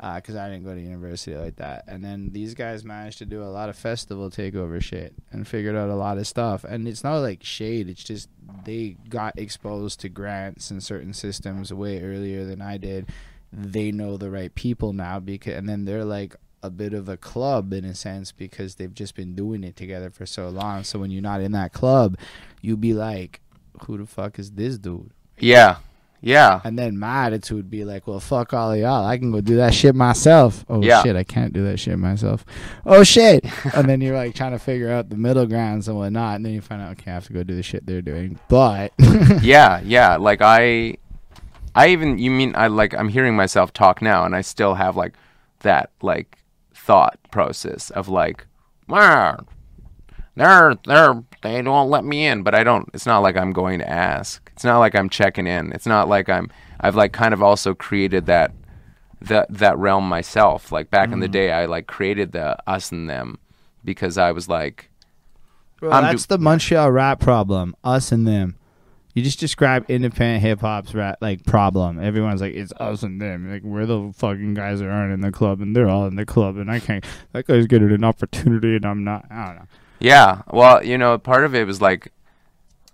Uh, 0.00 0.14
because 0.16 0.34
I 0.34 0.48
didn't 0.48 0.64
go 0.64 0.74
to 0.74 0.80
university 0.80 1.36
like 1.36 1.56
that. 1.56 1.84
And 1.86 2.02
then 2.02 2.30
these 2.32 2.54
guys 2.54 2.86
managed 2.86 3.18
to 3.18 3.26
do 3.26 3.42
a 3.42 3.52
lot 3.52 3.68
of 3.68 3.76
festival 3.76 4.30
takeover 4.30 4.82
shit 4.82 5.12
and 5.30 5.46
figured 5.46 5.76
out 5.76 5.90
a 5.90 5.94
lot 5.94 6.16
of 6.16 6.26
stuff. 6.26 6.64
And 6.64 6.88
it's 6.88 7.04
not 7.04 7.18
like 7.18 7.44
shade. 7.44 7.90
It's 7.90 8.02
just 8.02 8.30
they 8.64 8.96
got 9.10 9.38
exposed 9.38 10.00
to 10.00 10.08
grants 10.08 10.70
and 10.70 10.82
certain 10.82 11.12
systems 11.12 11.70
way 11.70 12.02
earlier 12.02 12.46
than 12.46 12.62
I 12.62 12.78
did. 12.78 13.10
They 13.52 13.92
know 13.92 14.16
the 14.16 14.30
right 14.30 14.54
people 14.54 14.94
now 14.94 15.20
because, 15.20 15.52
and 15.52 15.68
then 15.68 15.84
they're 15.84 16.04
like 16.06 16.34
a 16.62 16.70
bit 16.70 16.94
of 16.94 17.08
a 17.08 17.18
club 17.18 17.72
in 17.74 17.84
a 17.84 17.94
sense 17.94 18.32
because 18.32 18.76
they've 18.76 18.94
just 18.94 19.14
been 19.14 19.34
doing 19.34 19.64
it 19.64 19.76
together 19.76 20.08
for 20.08 20.24
so 20.24 20.48
long. 20.48 20.82
So 20.84 20.98
when 20.98 21.10
you're 21.10 21.20
not 21.20 21.42
in 21.42 21.52
that 21.52 21.74
club, 21.74 22.16
you 22.62 22.76
be 22.76 22.94
like, 22.94 23.40
"Who 23.84 23.98
the 23.98 24.06
fuck 24.06 24.38
is 24.38 24.52
this 24.52 24.78
dude?" 24.78 25.10
Yeah, 25.38 25.76
yeah, 26.22 26.60
And 26.64 26.78
then 26.78 26.98
my 26.98 27.26
attitude 27.26 27.56
would 27.56 27.70
be 27.70 27.84
like, 27.84 28.06
"Well, 28.06 28.20
fuck 28.20 28.52
all 28.52 28.72
of 28.72 28.78
y'all. 28.78 29.06
I 29.06 29.16
can 29.18 29.30
go 29.32 29.40
do 29.40 29.56
that 29.56 29.72
shit 29.74 29.94
myself." 29.94 30.64
Oh 30.68 30.82
Yeah. 30.82 31.02
shit, 31.02 31.16
I 31.16 31.24
can't 31.24 31.52
do 31.52 31.64
that 31.64 31.78
shit 31.80 31.98
myself. 31.98 32.44
Oh 32.84 33.02
shit. 33.04 33.44
and 33.74 33.88
then 33.88 34.00
you're 34.00 34.16
like 34.16 34.34
trying 34.34 34.52
to 34.52 34.58
figure 34.58 34.90
out 34.90 35.08
the 35.08 35.16
middle 35.16 35.46
grounds 35.46 35.88
and 35.88 35.96
whatnot, 35.96 36.36
and 36.36 36.44
then 36.44 36.52
you 36.52 36.60
find 36.60 36.82
out, 36.82 36.92
okay, 36.92 37.10
I 37.10 37.14
have 37.14 37.26
to 37.28 37.32
go 37.32 37.42
do 37.42 37.56
the 37.56 37.62
shit 37.62 37.86
they're 37.86 38.02
doing. 38.02 38.38
But 38.48 38.92
yeah, 39.42 39.80
yeah. 39.84 40.16
Like 40.16 40.40
I, 40.42 40.96
I 41.74 41.88
even 41.88 42.18
you 42.18 42.30
mean 42.30 42.52
I 42.56 42.66
like 42.66 42.94
I'm 42.94 43.08
hearing 43.08 43.34
myself 43.36 43.72
talk 43.72 44.02
now, 44.02 44.24
and 44.24 44.36
I 44.36 44.42
still 44.42 44.74
have 44.74 44.96
like 44.96 45.14
that 45.60 45.90
like 46.02 46.36
thought 46.74 47.18
process 47.30 47.90
of 47.90 48.08
like, 48.08 48.46
wow, 48.88 49.38
they're 50.36 50.74
they're 50.86 51.22
they 51.42 51.62
don't 51.62 51.88
let 51.88 52.04
me 52.04 52.26
in, 52.26 52.42
but 52.42 52.54
I 52.54 52.64
don't. 52.64 52.88
It's 52.92 53.06
not 53.06 53.20
like 53.20 53.36
I'm 53.36 53.52
going 53.52 53.78
to 53.78 53.88
ask. 53.88 54.50
It's 54.52 54.64
not 54.64 54.78
like 54.78 54.94
I'm 54.94 55.08
checking 55.08 55.46
in. 55.46 55.72
It's 55.72 55.86
not 55.86 56.08
like 56.08 56.28
I'm. 56.28 56.50
I've 56.80 56.96
like 56.96 57.12
kind 57.12 57.34
of 57.34 57.42
also 57.42 57.74
created 57.74 58.26
that 58.26 58.52
that 59.22 59.46
that 59.50 59.78
realm 59.78 60.08
myself. 60.08 60.72
Like 60.72 60.90
back 60.90 61.12
in 61.12 61.20
the 61.20 61.28
mm. 61.28 61.32
day, 61.32 61.52
I 61.52 61.66
like 61.66 61.86
created 61.86 62.32
the 62.32 62.56
us 62.68 62.92
and 62.92 63.08
them 63.08 63.38
because 63.84 64.18
I 64.18 64.32
was 64.32 64.48
like, 64.48 64.90
Bro, 65.78 65.90
that's 65.90 66.26
do- 66.26 66.36
the 66.36 66.38
Montreal 66.38 66.92
rap 66.92 67.20
problem. 67.20 67.74
Us 67.82 68.12
and 68.12 68.26
them. 68.26 68.56
You 69.14 69.24
just 69.24 69.40
describe 69.40 69.90
independent 69.90 70.42
hip 70.42 70.60
hop's 70.60 70.94
rap 70.94 71.18
like 71.20 71.44
problem. 71.44 71.98
Everyone's 71.98 72.40
like, 72.40 72.54
it's 72.54 72.72
us 72.78 73.02
and 73.02 73.20
them. 73.20 73.50
Like 73.50 73.62
we're 73.62 73.86
the 73.86 74.12
fucking 74.14 74.54
guys 74.54 74.80
that 74.80 74.88
aren't 74.88 75.12
in 75.12 75.20
the 75.20 75.32
club, 75.32 75.60
and 75.60 75.74
they're 75.74 75.88
all 75.88 76.06
in 76.06 76.16
the 76.16 76.26
club, 76.26 76.56
and 76.58 76.70
I 76.70 76.80
can't. 76.80 77.04
That 77.32 77.46
guy's 77.46 77.66
getting 77.66 77.90
an 77.90 78.04
opportunity, 78.04 78.76
and 78.76 78.84
I'm 78.84 79.02
not. 79.02 79.24
I 79.30 79.46
don't 79.46 79.56
know. 79.56 79.66
Yeah. 80.00 80.42
Well, 80.50 80.84
you 80.84 80.98
know, 80.98 81.18
part 81.18 81.44
of 81.44 81.54
it 81.54 81.66
was 81.66 81.80
like 81.80 82.12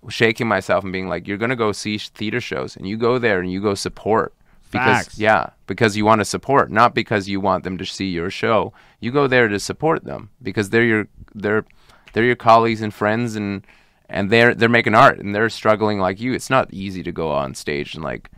shaking 0.08 0.46
myself 0.46 0.84
and 0.84 0.92
being 0.92 1.08
like, 1.08 1.26
you're 1.26 1.38
going 1.38 1.50
to 1.50 1.56
go 1.56 1.72
see 1.72 1.98
theater 1.98 2.40
shows 2.40 2.76
and 2.76 2.86
you 2.86 2.96
go 2.96 3.18
there 3.18 3.40
and 3.40 3.50
you 3.50 3.60
go 3.60 3.74
support. 3.74 4.34
Because, 4.72 5.06
Facts. 5.06 5.18
yeah, 5.18 5.50
because 5.68 5.96
you 5.96 6.04
want 6.04 6.20
to 6.20 6.24
support, 6.24 6.70
not 6.72 6.92
because 6.92 7.28
you 7.28 7.40
want 7.40 7.62
them 7.62 7.78
to 7.78 7.86
see 7.86 8.06
your 8.06 8.30
show. 8.30 8.72
You 8.98 9.12
go 9.12 9.28
there 9.28 9.46
to 9.48 9.60
support 9.60 10.04
them 10.04 10.30
because 10.42 10.70
they're 10.70 10.82
your 10.82 11.08
they're 11.34 11.64
they're 12.12 12.24
your 12.24 12.36
colleagues 12.36 12.82
and 12.82 12.92
friends 12.92 13.36
and 13.36 13.64
and 14.08 14.28
they're 14.28 14.54
they're 14.54 14.68
making 14.68 14.94
art 14.96 15.20
and 15.20 15.32
they're 15.34 15.48
struggling 15.50 16.00
like 16.00 16.20
you. 16.20 16.32
It's 16.32 16.50
not 16.50 16.74
easy 16.74 17.04
to 17.04 17.12
go 17.12 17.30
on 17.30 17.54
stage 17.54 17.94
and 17.94 18.02
like 18.02 18.28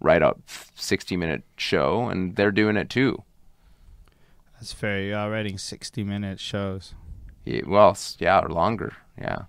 write 0.00 0.22
a 0.22 0.34
60 0.76 1.16
minute 1.16 1.42
show, 1.56 2.08
and 2.08 2.36
they're 2.36 2.52
doing 2.52 2.76
it 2.76 2.88
too. 2.88 3.22
That's 4.54 4.72
fair. 4.72 5.00
You're 5.02 5.30
writing 5.30 5.58
60 5.58 6.04
minute 6.04 6.38
shows. 6.38 6.94
Yeah, 7.44 7.62
well, 7.66 7.96
yeah, 8.18 8.40
or 8.40 8.48
longer. 8.48 8.94
Yeah, 9.18 9.42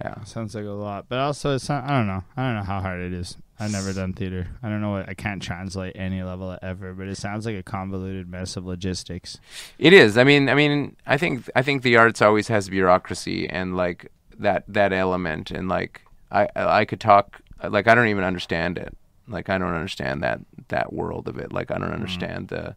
yeah. 0.00 0.22
Sounds 0.24 0.54
like 0.54 0.64
a 0.64 0.68
lot, 0.68 1.06
but 1.08 1.18
also 1.18 1.54
it's 1.54 1.68
not. 1.68 1.84
I 1.84 1.98
don't 1.98 2.06
know. 2.06 2.24
I 2.36 2.46
don't 2.46 2.56
know 2.56 2.64
how 2.64 2.80
hard 2.80 3.00
it 3.00 3.12
is. 3.12 3.36
I've 3.60 3.72
never 3.72 3.92
done 3.92 4.12
theater. 4.12 4.46
I 4.62 4.68
don't 4.68 4.80
know 4.80 4.90
what. 4.90 5.08
I 5.08 5.14
can't 5.14 5.42
translate 5.42 5.96
any 5.96 6.22
level 6.22 6.56
ever, 6.62 6.94
but 6.94 7.08
it 7.08 7.16
sounds 7.16 7.44
like 7.44 7.56
a 7.56 7.62
convoluted 7.62 8.28
mess 8.28 8.56
of 8.56 8.64
logistics. 8.64 9.38
It 9.78 9.92
is. 9.92 10.16
I 10.16 10.22
mean, 10.22 10.48
I 10.48 10.54
mean, 10.54 10.96
I 11.06 11.16
think 11.16 11.50
I 11.56 11.62
think 11.62 11.82
the 11.82 11.96
arts 11.96 12.22
always 12.22 12.48
has 12.48 12.68
bureaucracy 12.68 13.48
and 13.48 13.76
like 13.76 14.12
that 14.38 14.64
that 14.68 14.92
element, 14.92 15.50
and 15.50 15.68
like 15.68 16.02
I 16.30 16.48
I 16.54 16.84
could 16.84 17.00
talk 17.00 17.40
like 17.68 17.88
I 17.88 17.94
don't 17.94 18.08
even 18.08 18.24
understand 18.24 18.78
it. 18.78 18.96
Like 19.26 19.48
I 19.48 19.58
don't 19.58 19.74
understand 19.74 20.22
that 20.22 20.40
that 20.68 20.92
world 20.92 21.26
of 21.26 21.38
it. 21.38 21.52
Like 21.52 21.70
I 21.70 21.74
don't 21.74 21.84
mm-hmm. 21.84 21.94
understand 21.94 22.48
the. 22.48 22.76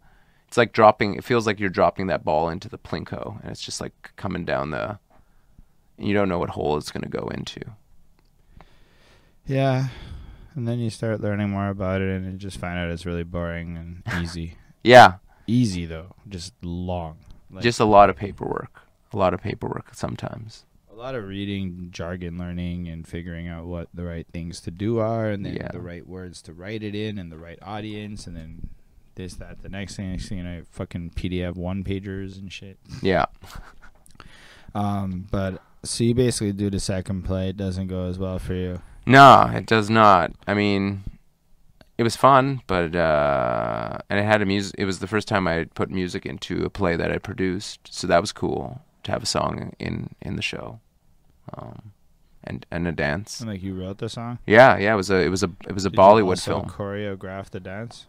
It's 0.52 0.58
like 0.58 0.74
dropping. 0.74 1.16
It 1.16 1.24
feels 1.24 1.48
like 1.48 1.62
you're 1.62 1.70
dropping 1.70 2.08
that 2.08 2.26
ball 2.26 2.50
into 2.50 2.68
the 2.68 2.78
plinko, 2.78 3.42
and 3.42 3.50
it's 3.52 3.62
just 3.64 3.80
like 3.80 4.12
coming 4.18 4.44
down 4.44 4.72
the. 4.72 5.00
You 5.98 6.14
don't 6.14 6.28
know 6.28 6.40
what 6.40 6.50
hole 6.50 6.76
it's 6.76 6.92
going 6.92 7.04
to 7.04 7.10
go 7.10 7.30
into. 7.34 7.62
Yeah, 9.48 9.88
and 10.54 10.68
then 10.68 10.80
you 10.80 10.90
start 10.90 11.22
learning 11.22 11.52
more 11.52 11.70
about 11.70 12.02
it, 12.02 12.10
and 12.10 12.30
you 12.34 12.38
just 12.38 12.58
find 12.60 12.78
out 12.78 12.90
it's 12.90 13.06
really 13.06 13.24
boring 13.24 13.78
and 13.78 14.04
easy. 14.24 14.56
Yeah, 14.84 15.16
easy 15.48 15.86
though, 15.86 16.16
just 16.28 16.54
long. 16.62 17.20
Like, 17.50 17.64
just 17.64 17.80
a 17.80 17.86
lot 17.86 18.10
of 18.10 18.18
paperwork. 18.18 18.82
A 19.14 19.18
lot 19.18 19.34
of 19.34 19.42
paperwork 19.42 19.94
sometimes. 19.94 20.66
a 20.92 20.96
lot 21.02 21.16
of 21.16 21.28
reading, 21.30 21.88
jargon 21.92 22.38
learning, 22.38 22.90
and 22.90 23.08
figuring 23.08 23.48
out 23.48 23.66
what 23.68 23.88
the 23.94 24.04
right 24.04 24.28
things 24.34 24.60
to 24.62 24.70
do 24.72 25.00
are, 25.00 25.30
and 25.30 25.46
then 25.46 25.56
Yeah. 25.56 25.70
the 25.72 25.80
right 25.80 26.06
words 26.06 26.42
to 26.44 26.54
write 26.54 26.84
it 26.84 26.94
in, 26.94 27.18
and 27.18 27.32
the 27.32 27.38
right 27.38 27.58
audience, 27.62 28.28
and 28.28 28.36
then 28.36 28.70
this, 29.16 29.36
that, 29.36 29.62
the 29.62 29.70
next 29.70 29.96
thing. 29.96 30.12
Next 30.12 30.30
thing 30.30 30.40
you 30.40 30.44
know, 30.44 30.62
fucking 30.72 31.12
PDF 31.16 31.56
one 31.56 31.84
pagers 31.84 32.38
and 32.38 32.52
shit. 32.52 32.78
Yeah. 33.02 33.26
Um, 34.74 35.28
but 35.30 35.62
so 35.84 36.04
you 36.04 36.16
basically 36.16 36.54
do 36.54 36.70
the 36.70 36.80
second 36.80 37.24
play. 37.24 37.50
It 37.50 37.58
doesn't 37.58 37.88
go 37.88 38.06
as 38.06 38.18
well 38.18 38.40
for 38.40 38.54
you. 38.54 38.82
No, 39.06 39.52
it 39.54 39.66
does 39.66 39.90
not. 39.90 40.32
I 40.48 40.54
mean, 40.54 41.04
it 41.98 42.04
was 42.04 42.16
fun, 42.16 42.62
but 42.68 42.96
uh, 42.96 43.98
and 44.10 44.20
it 44.20 44.24
had 44.24 44.42
a 44.42 44.46
music. 44.46 44.76
It 44.78 44.86
was 44.86 45.00
the 45.00 45.08
first 45.08 45.28
time 45.28 45.48
I 45.48 45.66
put 45.76 45.90
music 45.90 46.26
into 46.26 46.64
a 46.64 46.70
play 46.70 46.96
that 46.96 47.12
I 47.12 47.18
produced, 47.18 47.94
so 47.94 48.08
that 48.08 48.22
was 48.22 48.32
cool 48.32 48.82
to 49.04 49.12
have 49.12 49.24
a 49.24 49.28
song 49.28 49.74
in 49.80 50.16
in 50.22 50.36
the 50.36 50.42
show, 50.42 50.80
um, 51.54 51.92
and 52.44 52.66
and 52.72 52.88
a 52.88 52.92
dance. 52.92 53.42
And 53.42 53.50
like 53.50 53.64
you 53.64 53.74
wrote 53.74 53.98
the 53.98 54.10
song. 54.10 54.40
Yeah, 54.46 54.78
yeah. 54.78 54.94
It 54.94 54.98
was 54.98 55.10
a 55.10 55.18
it 55.18 55.30
was 55.30 55.44
a 55.44 55.52
it 55.68 55.74
was 55.74 55.86
a 55.86 55.90
Did 55.90 55.98
you 55.98 56.04
Bollywood 56.04 56.44
film. 56.44 56.68
Choreograph 56.68 57.50
the 57.50 57.60
dance. 57.60 58.06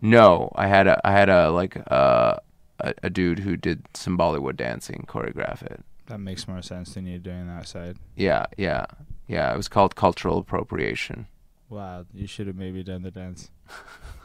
No, 0.00 0.52
I 0.54 0.66
had 0.66 0.86
a 0.86 1.00
I 1.04 1.12
had 1.12 1.28
a 1.28 1.50
like 1.50 1.76
uh, 1.90 2.36
a 2.80 2.94
a 3.02 3.10
dude 3.10 3.40
who 3.40 3.56
did 3.56 3.82
some 3.94 4.18
Bollywood 4.18 4.56
dancing 4.56 5.04
choreograph 5.08 5.62
it. 5.62 5.82
That 6.06 6.18
makes 6.18 6.46
more 6.46 6.62
sense 6.62 6.94
than 6.94 7.06
you 7.06 7.18
doing 7.18 7.48
that 7.48 7.66
side. 7.66 7.96
Yeah, 8.14 8.46
yeah, 8.56 8.86
yeah. 9.26 9.52
It 9.52 9.56
was 9.56 9.68
called 9.68 9.96
cultural 9.96 10.38
appropriation. 10.38 11.26
Wow, 11.68 12.04
you 12.14 12.26
should 12.28 12.46
have 12.46 12.56
maybe 12.56 12.82
done 12.84 13.02
the 13.02 13.10
dance. 13.10 13.50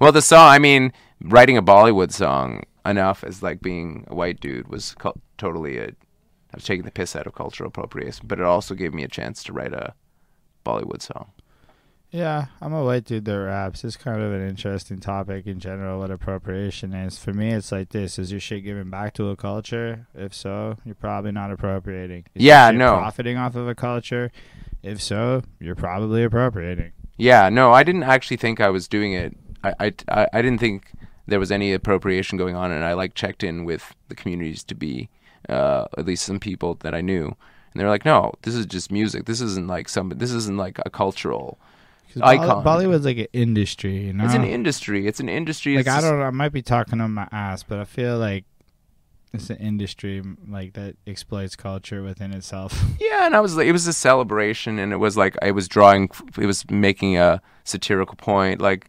Well, 0.00 0.12
the 0.12 0.22
song, 0.22 0.48
I 0.48 0.58
mean, 0.58 0.92
writing 1.20 1.56
a 1.56 1.62
Bollywood 1.62 2.12
song 2.12 2.62
enough 2.84 3.24
as 3.24 3.42
like 3.42 3.60
being 3.60 4.04
a 4.08 4.14
white 4.14 4.40
dude 4.40 4.68
was 4.68 4.94
totally 5.38 5.78
a. 5.78 5.86
I 5.86 6.56
was 6.56 6.64
taking 6.64 6.84
the 6.84 6.90
piss 6.90 7.16
out 7.16 7.26
of 7.26 7.34
cultural 7.34 7.68
appropriation, 7.68 8.26
but 8.28 8.38
it 8.38 8.44
also 8.44 8.74
gave 8.74 8.92
me 8.92 9.04
a 9.04 9.08
chance 9.08 9.42
to 9.44 9.52
write 9.52 9.72
a 9.72 9.94
Bollywood 10.66 11.00
song. 11.00 11.32
Yeah, 12.12 12.46
I'm 12.60 12.74
a 12.74 12.84
white 12.84 13.06
dude 13.06 13.24
that 13.24 13.38
raps. 13.38 13.84
It's 13.84 13.96
kind 13.96 14.20
of 14.20 14.34
an 14.34 14.46
interesting 14.46 15.00
topic 15.00 15.46
in 15.46 15.58
general 15.58 16.00
what 16.00 16.10
appropriation 16.10 16.92
is. 16.92 17.18
For 17.18 17.32
me, 17.32 17.52
it's 17.52 17.72
like 17.72 17.88
this: 17.88 18.18
is 18.18 18.30
your 18.30 18.38
shit 18.38 18.64
giving 18.64 18.90
back 18.90 19.14
to 19.14 19.30
a 19.30 19.36
culture? 19.36 20.06
If 20.14 20.34
so, 20.34 20.76
you're 20.84 20.94
probably 20.94 21.32
not 21.32 21.50
appropriating. 21.50 22.26
Is 22.34 22.44
Yeah, 22.44 22.70
no. 22.70 22.98
Profiting 22.98 23.38
off 23.38 23.56
of 23.56 23.66
a 23.66 23.74
culture? 23.74 24.30
If 24.82 25.00
so, 25.00 25.42
you're 25.58 25.74
probably 25.74 26.22
appropriating. 26.22 26.92
Yeah, 27.16 27.48
no, 27.48 27.72
I 27.72 27.82
didn't 27.82 28.02
actually 28.02 28.36
think 28.36 28.60
I 28.60 28.68
was 28.68 28.88
doing 28.88 29.14
it. 29.14 29.34
I, 29.64 29.74
I, 29.80 29.92
I, 30.08 30.28
I 30.34 30.42
didn't 30.42 30.60
think 30.60 30.92
there 31.26 31.40
was 31.40 31.50
any 31.50 31.72
appropriation 31.72 32.36
going 32.36 32.56
on, 32.56 32.70
and 32.72 32.84
I 32.84 32.92
like 32.92 33.14
checked 33.14 33.42
in 33.42 33.64
with 33.64 33.94
the 34.08 34.14
communities 34.14 34.62
to 34.64 34.74
be, 34.74 35.08
uh, 35.48 35.86
at 35.96 36.04
least 36.04 36.26
some 36.26 36.40
people 36.40 36.74
that 36.80 36.94
I 36.94 37.00
knew, 37.00 37.24
and 37.72 37.80
they're 37.80 37.88
like, 37.88 38.04
no, 38.04 38.34
this 38.42 38.54
is 38.54 38.66
just 38.66 38.92
music. 38.92 39.24
This 39.24 39.40
isn't 39.40 39.66
like 39.66 39.88
some. 39.88 40.10
This 40.10 40.32
isn't 40.32 40.58
like 40.58 40.78
a 40.84 40.90
cultural. 40.90 41.58
Icon. 42.20 42.62
Bolly- 42.64 42.86
Bollywood's 42.86 43.04
like 43.04 43.18
an 43.18 43.26
industry, 43.32 44.06
you 44.06 44.12
know. 44.12 44.24
It's 44.24 44.34
an 44.34 44.44
industry. 44.44 45.06
It's 45.06 45.20
an 45.20 45.28
industry. 45.28 45.76
like 45.76 45.86
It's 45.86 45.88
I 45.90 45.96
just- 45.98 46.06
don't. 46.08 46.18
know, 46.18 46.24
I 46.24 46.30
might 46.30 46.52
be 46.52 46.62
talking 46.62 47.00
on 47.00 47.12
my 47.12 47.28
ass, 47.32 47.62
but 47.62 47.78
I 47.78 47.84
feel 47.84 48.18
like 48.18 48.44
it's 49.32 49.48
an 49.48 49.56
industry 49.56 50.22
like 50.46 50.74
that 50.74 50.96
exploits 51.06 51.56
culture 51.56 52.02
within 52.02 52.32
itself. 52.32 52.78
Yeah, 53.00 53.26
and 53.26 53.34
I 53.36 53.40
was 53.40 53.56
like, 53.56 53.66
it 53.66 53.72
was 53.72 53.86
a 53.86 53.92
celebration, 53.92 54.78
and 54.78 54.92
it 54.92 54.96
was 54.96 55.16
like 55.16 55.36
I 55.42 55.50
was 55.52 55.68
drawing, 55.68 56.10
it 56.38 56.46
was 56.46 56.68
making 56.70 57.16
a 57.16 57.40
satirical 57.64 58.16
point. 58.16 58.60
Like, 58.60 58.88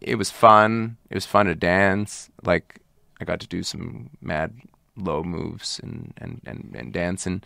it 0.00 0.14
was 0.16 0.30
fun. 0.30 0.96
It 1.10 1.14
was 1.14 1.26
fun 1.26 1.46
to 1.46 1.54
dance. 1.54 2.30
Like, 2.44 2.80
I 3.20 3.24
got 3.24 3.40
to 3.40 3.46
do 3.46 3.62
some 3.62 4.10
mad 4.22 4.54
low 4.96 5.22
moves 5.22 5.80
and 5.82 6.12
and 6.18 6.40
and, 6.46 6.74
and 6.78 6.92
dance, 6.92 7.26
and 7.26 7.44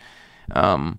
um, 0.52 0.98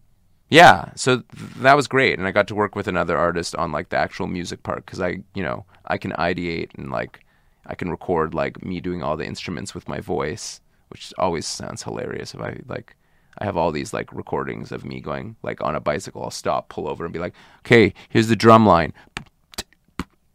yeah. 0.49 0.91
So 0.95 1.17
th- 1.17 1.53
that 1.57 1.75
was 1.75 1.87
great, 1.87 2.17
and 2.17 2.27
I 2.27 2.31
got 2.31 2.47
to 2.49 2.55
work 2.55 2.75
with 2.75 2.87
another 2.87 3.17
artist 3.17 3.55
on 3.55 3.71
like 3.71 3.89
the 3.89 3.97
actual 3.97 4.27
music 4.27 4.63
part 4.63 4.85
because 4.85 4.99
I, 4.99 5.19
you 5.33 5.43
know, 5.43 5.65
I 5.85 5.97
can 5.97 6.11
ideate 6.13 6.71
and 6.75 6.91
like 6.91 7.25
I 7.65 7.75
can 7.75 7.89
record 7.89 8.33
like 8.33 8.63
me 8.63 8.79
doing 8.81 9.03
all 9.03 9.15
the 9.15 9.25
instruments 9.25 9.73
with 9.75 9.87
my 9.87 9.99
voice, 9.99 10.61
which 10.89 11.13
always 11.17 11.45
sounds 11.45 11.83
hilarious 11.83 12.33
if 12.33 12.41
I 12.41 12.59
like. 12.67 12.95
I 13.37 13.45
have 13.45 13.55
all 13.55 13.71
these 13.71 13.93
like 13.93 14.11
recordings 14.11 14.71
of 14.71 14.83
me 14.83 14.99
going 14.99 15.35
like 15.43 15.61
on 15.61 15.75
a 15.75 15.79
bicycle. 15.79 16.23
I'll 16.23 16.31
stop, 16.31 16.67
pull 16.67 16.89
over, 16.89 17.05
and 17.05 17.13
be 17.13 17.19
like, 17.19 17.35
"Okay, 17.59 17.93
here's 18.09 18.27
the 18.27 18.35
drum 18.35 18.65
line. 18.65 18.93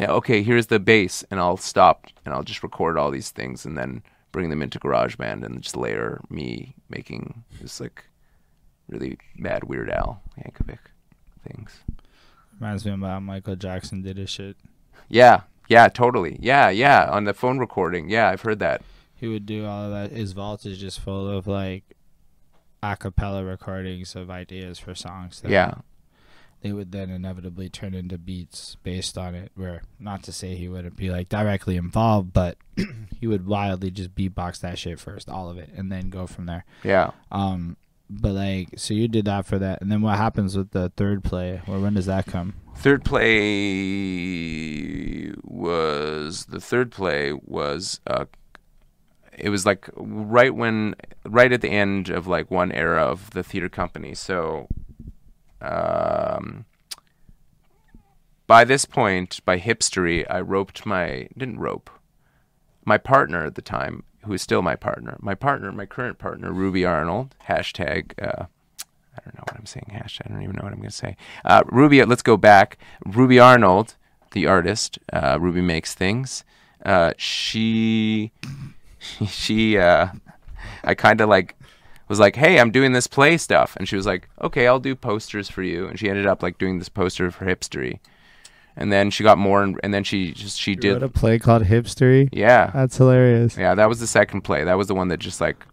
Okay, 0.01 0.43
here's 0.43 0.69
the 0.69 0.81
bass," 0.81 1.25
and 1.31 1.39
I'll 1.41 1.57
stop 1.57 2.07
and 2.25 2.33
I'll 2.33 2.43
just 2.43 2.63
record 2.63 2.97
all 2.97 3.11
these 3.11 3.31
things 3.31 3.65
and 3.67 3.77
then 3.77 4.03
bring 4.33 4.51
them 4.51 4.63
into 4.63 4.81
GarageBand 4.81 5.45
and 5.45 5.63
just 5.63 5.77
layer 5.77 6.21
me 6.29 6.75
making 6.89 7.45
this 7.61 7.81
like 7.81 8.05
really 8.89 9.19
bad 9.39 9.65
Weird 9.65 9.91
Al 9.91 10.23
Yankovic 10.39 10.79
things. 11.47 11.81
Reminds 12.61 12.85
me 12.85 12.93
of 12.93 13.01
how 13.01 13.21
Michael 13.21 13.57
Jackson 13.57 14.03
did 14.03 14.17
his 14.17 14.31
shit. 14.31 14.57
Yeah, 15.09 15.43
yeah, 15.69 15.89
totally. 15.89 16.39
Yeah, 16.41 16.71
yeah, 16.71 17.09
on 17.11 17.25
the 17.25 17.35
phone 17.35 17.59
recording. 17.59 18.09
Yeah, 18.09 18.29
I've 18.29 18.43
heard 18.43 18.61
that. 18.61 18.83
He 19.15 19.27
would 19.29 19.47
do 19.47 19.67
all 19.67 19.85
of 19.87 19.91
that. 19.93 20.17
His 20.17 20.33
vault 20.33 20.65
is 20.67 20.79
just 20.79 21.01
full 21.01 21.29
of 21.29 21.47
like 21.47 21.85
a 22.83 22.97
cappella 22.97 23.45
recordings 23.45 24.15
of 24.15 24.31
ideas 24.31 24.79
for 24.79 24.95
songs. 24.95 25.41
That 25.41 25.51
Yeah, 25.51 25.75
They 26.61 26.73
would 26.73 26.93
then 26.93 27.11
inevitably 27.11 27.69
turn 27.71 27.95
into 27.95 28.19
beats 28.19 28.77
based 28.83 29.17
on 29.19 29.35
it. 29.35 29.53
Where 29.55 29.83
not 29.99 30.23
to 30.25 30.33
say 30.33 30.55
he 30.55 30.69
wouldn't 30.69 30.97
be 30.97 31.11
like 31.11 31.29
directly 31.29 31.77
involved, 31.77 32.33
but 32.33 32.57
he 33.21 33.27
would 33.27 33.47
wildly 33.47 33.91
just 33.91 34.15
beatbox 34.15 34.61
that 34.61 34.79
shit 34.79 35.01
first, 35.01 35.29
all 35.29 35.49
of 35.51 35.59
it, 35.59 35.71
and 35.75 35.91
then 35.91 36.11
go 36.11 36.27
from 36.27 36.47
there. 36.47 36.65
yeah. 36.83 37.11
Um, 37.33 37.77
but 38.11 38.33
like, 38.33 38.69
so 38.77 38.95
you 38.95 39.09
did 39.09 39.25
that 39.25 39.47
for 39.47 39.59
that, 39.59 39.81
and 39.81 39.91
then 39.91 40.03
what 40.03 40.17
happens 40.17 40.57
with 40.57 40.71
the 40.71 40.91
third 40.97 41.25
play? 41.25 41.63
Or 41.67 41.79
when 41.79 41.95
does 41.95 42.07
that 42.07 42.27
come? 42.27 42.55
Third 42.77 43.05
play 43.05 43.33
was 45.45 46.47
the 46.47 46.61
third 46.61 46.91
play 46.91 47.33
was 47.33 48.01
uh, 48.07 48.25
it 49.39 49.49
was 49.49 49.65
like 49.65 49.89
right 49.97 50.55
when 50.55 50.95
right 51.25 51.53
at 51.53 51.61
the 51.61 51.71
end 51.71 52.09
of 52.09 52.27
like 52.27 52.51
one 52.51 52.73
era 52.73 53.03
of 53.03 53.31
the 53.31 53.43
theater 53.43 53.69
company. 53.69 54.15
So 54.15 54.69
um, 55.61 56.67
by 58.47 58.65
this 58.65 58.85
point, 58.85 59.41
by 59.45 59.59
hipstery, 59.59 60.27
I 60.29 60.41
roped 60.41 60.85
my 60.85 61.29
didn't 61.37 61.59
rope 61.59 61.91
my 62.85 62.99
partner 62.99 63.45
at 63.45 63.55
the 63.55 63.63
time, 63.63 64.03
who 64.25 64.33
is 64.33 64.43
still 64.43 64.63
my 64.63 64.77
partner. 64.77 65.17
My 65.21 65.35
partner, 65.35 65.73
my 65.73 65.87
current 65.87 66.19
partner, 66.19 66.53
Ruby 66.53 66.85
Arnold. 66.85 67.35
Hashtag. 67.49 68.13
Uh, 68.21 68.47
I 69.17 69.21
don't 69.25 69.35
know 69.37 69.45
what 69.49 69.57
I'm 69.57 69.67
saying. 69.67 69.91
Hashtag. 69.93 70.27
I 70.27 70.29
don't 70.31 70.43
even 70.43 70.57
know 70.57 70.65
what 70.65 70.73
I'm 70.73 70.79
going 70.79 70.91
to 70.91 70.97
say. 70.97 71.17
Uh, 71.45 71.63
Ruby. 71.67 72.05
Let's 72.05 72.23
go 72.23 72.37
back. 72.37 72.79
Ruby 73.07 73.39
Arnold, 73.39 73.95
the 74.33 74.47
artist. 74.47 74.99
Uh, 75.13 75.39
Ruby 75.41 75.61
makes 75.61 75.95
things. 75.95 76.45
Uh, 76.85 77.13
she. 77.17 78.33
She. 79.29 79.77
Uh, 79.77 80.07
I 80.83 80.95
kind 80.95 81.21
of 81.21 81.29
like 81.29 81.55
was 82.09 82.19
like, 82.19 82.37
"Hey, 82.37 82.59
I'm 82.59 82.71
doing 82.71 82.93
this 82.93 83.07
play 83.07 83.37
stuff," 83.37 83.77
and 83.77 83.89
she 83.89 83.97
was 83.97 84.07
like, 84.07 84.29
"Okay, 84.41 84.67
I'll 84.67 84.81
do 84.81 84.95
posters 84.95 85.51
for 85.51 85.63
you." 85.63 85.87
And 85.87 85.99
she 85.99 86.09
ended 86.09 86.27
up 86.27 86.43
like 86.43 86.59
doing 86.59 86.79
this 86.79 86.89
poster 86.89 87.31
for 87.31 87.45
Hipstery, 87.45 87.99
and 88.77 88.93
then 88.93 89.11
she 89.11 89.23
got 89.23 89.39
more, 89.39 89.63
and, 89.63 89.79
and 89.83 89.93
then 89.95 90.05
she 90.05 90.33
just 90.33 90.59
she 90.59 90.75
did, 90.75 91.03
a 91.03 91.09
play 91.09 91.39
called 91.39 91.63
Hipstery. 91.65 92.29
yeah, 92.33 92.71
That's 92.73 92.97
hilarious. 92.97 93.57
yeah, 93.57 93.75
that 93.75 93.89
was 93.89 94.01
the 94.01 94.07
second 94.07 94.43
play. 94.43 94.65
That 94.65 94.79
was 94.79 94.89
the 94.89 94.95
one 94.95 95.09
that 95.09 95.19
just 95.19 95.41
like, 95.41 95.65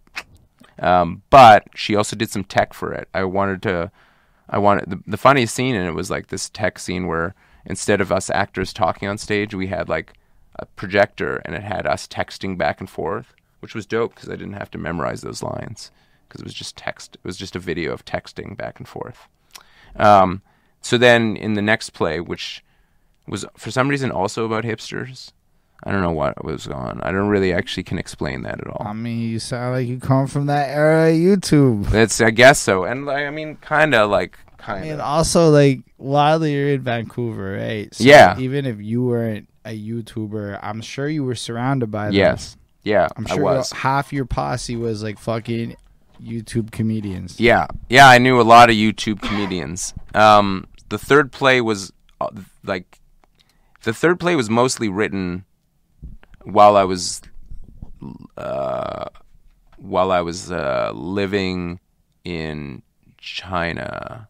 um, 0.80 1.22
but 1.30 1.68
she 1.76 1.96
also 1.96 2.16
did 2.16 2.30
some 2.30 2.44
tech 2.44 2.74
for 2.74 2.94
it. 2.94 3.08
I 3.14 3.24
wanted 3.24 3.62
to, 3.64 3.92
I 4.50 4.58
wanted 4.58 4.90
the, 4.90 5.00
the 5.08 5.18
funniest 5.18 5.56
scene 5.56 5.76
and 5.76 5.88
it 5.88 5.94
was 5.94 6.10
like 6.10 6.28
this 6.28 6.50
tech 6.50 6.80
scene 6.80 7.08
where 7.08 7.36
instead 7.66 8.02
of 8.02 8.12
us 8.12 8.30
actors 8.30 8.74
talking 8.74 9.08
on 9.08 9.18
stage, 9.18 9.54
we 9.54 9.68
had 9.68 9.88
like 9.90 10.14
a 10.58 10.66
projector 10.66 11.38
and 11.46 11.56
it 11.56 11.64
had 11.64 11.86
us 11.88 12.08
texting 12.08 12.58
back 12.58 12.80
and 12.80 12.90
forth, 12.90 13.34
which 13.60 13.76
was 13.76 13.86
dope 13.86 14.16
because 14.16 14.30
I 14.30 14.36
didn't 14.36 14.54
have 14.54 14.72
to 14.72 14.78
memorize 14.78 15.22
those 15.22 15.44
lines 15.44 15.92
because 16.28 16.42
it 16.42 16.46
was 16.46 16.54
just 16.54 16.76
text. 16.78 17.16
It 17.16 17.24
was 17.24 17.38
just 17.38 17.56
a 17.56 17.60
video 17.60 17.94
of 17.94 18.06
texting 18.06 18.58
back 18.58 18.80
and 18.80 18.88
forth. 18.88 19.28
Um, 19.96 20.42
so 20.82 20.98
then 20.98 21.36
in 21.38 21.54
the 21.54 21.62
next 21.62 21.92
play, 21.92 22.20
which 22.20 22.64
was 23.28 23.46
for 23.58 23.72
some 23.72 23.88
reason 23.88 24.12
also 24.12 24.46
about 24.46 24.64
hipsters, 24.64 25.32
I 25.84 25.92
don't 25.92 26.02
know 26.02 26.12
what 26.12 26.44
was 26.44 26.68
on. 26.68 27.02
I 27.02 27.12
don't 27.12 27.28
really 27.30 27.54
actually 27.54 27.84
can 27.84 27.98
explain 27.98 28.44
that 28.44 28.60
at 28.60 28.68
all. 28.68 28.86
I 28.88 28.94
mean, 28.94 29.20
you 29.20 29.40
sound 29.40 29.74
like 29.76 29.88
you 29.88 30.00
come 30.00 30.28
from 30.28 30.46
that 30.48 30.70
era 30.70 31.10
of 31.10 31.16
YouTube. 31.16 31.90
That's 31.90 32.22
I 32.22 32.32
guess 32.32 32.60
so, 32.60 32.84
and 32.84 33.06
like, 33.06 33.26
I 33.26 33.30
mean, 33.30 33.56
kind 33.58 33.96
of 33.96 34.10
like 34.10 34.38
I 34.60 34.64
kind 34.64 34.82
mean, 34.82 34.94
of. 34.94 35.00
also 35.02 35.50
like 35.50 35.82
while 35.98 36.46
you're 36.46 36.70
in 36.70 36.82
Vancouver, 36.82 37.58
right? 37.58 37.94
So 37.94 38.04
Yeah. 38.04 38.38
Even 38.40 38.66
if 38.66 38.80
you 38.80 39.04
weren't 39.04 39.48
a 39.66 39.78
YouTuber, 39.78 40.60
I'm 40.62 40.82
sure 40.82 41.08
you 41.08 41.24
were 41.24 41.36
surrounded 41.36 41.92
by 41.92 42.06
them. 42.06 42.14
Yes, 42.14 42.58
yeah, 42.84 43.08
I'm 43.16 43.28
I 43.28 43.36
sure 43.36 43.64
half 43.74 44.12
your 44.12 44.26
posse 44.26 44.76
was 44.76 45.04
like 45.04 45.20
fucking 45.20 45.76
YouTube 46.22 46.72
comedians. 46.72 47.40
Yeah, 47.40 47.68
yeah, 47.90 48.08
I 48.08 48.18
knew 48.18 48.40
a 48.40 48.44
lot 48.44 48.70
of 48.70 48.76
YouTube 48.76 49.22
comedians. 49.22 49.94
Um, 50.14 50.68
the 50.90 50.98
third 50.98 51.32
play 51.32 51.62
was 51.62 51.92
uh, 52.20 52.30
like, 52.64 53.00
the 53.84 53.94
third 53.94 54.20
play 54.20 54.36
was 54.36 54.50
mostly 54.50 54.90
written 54.90 55.46
while 56.44 56.76
I 56.76 56.84
was, 56.84 57.22
uh, 58.38 59.06
while 59.78 60.12
I 60.12 60.22
was 60.22 60.52
uh, 60.52 60.92
living 60.94 61.80
in 62.24 62.82
China. 63.18 64.28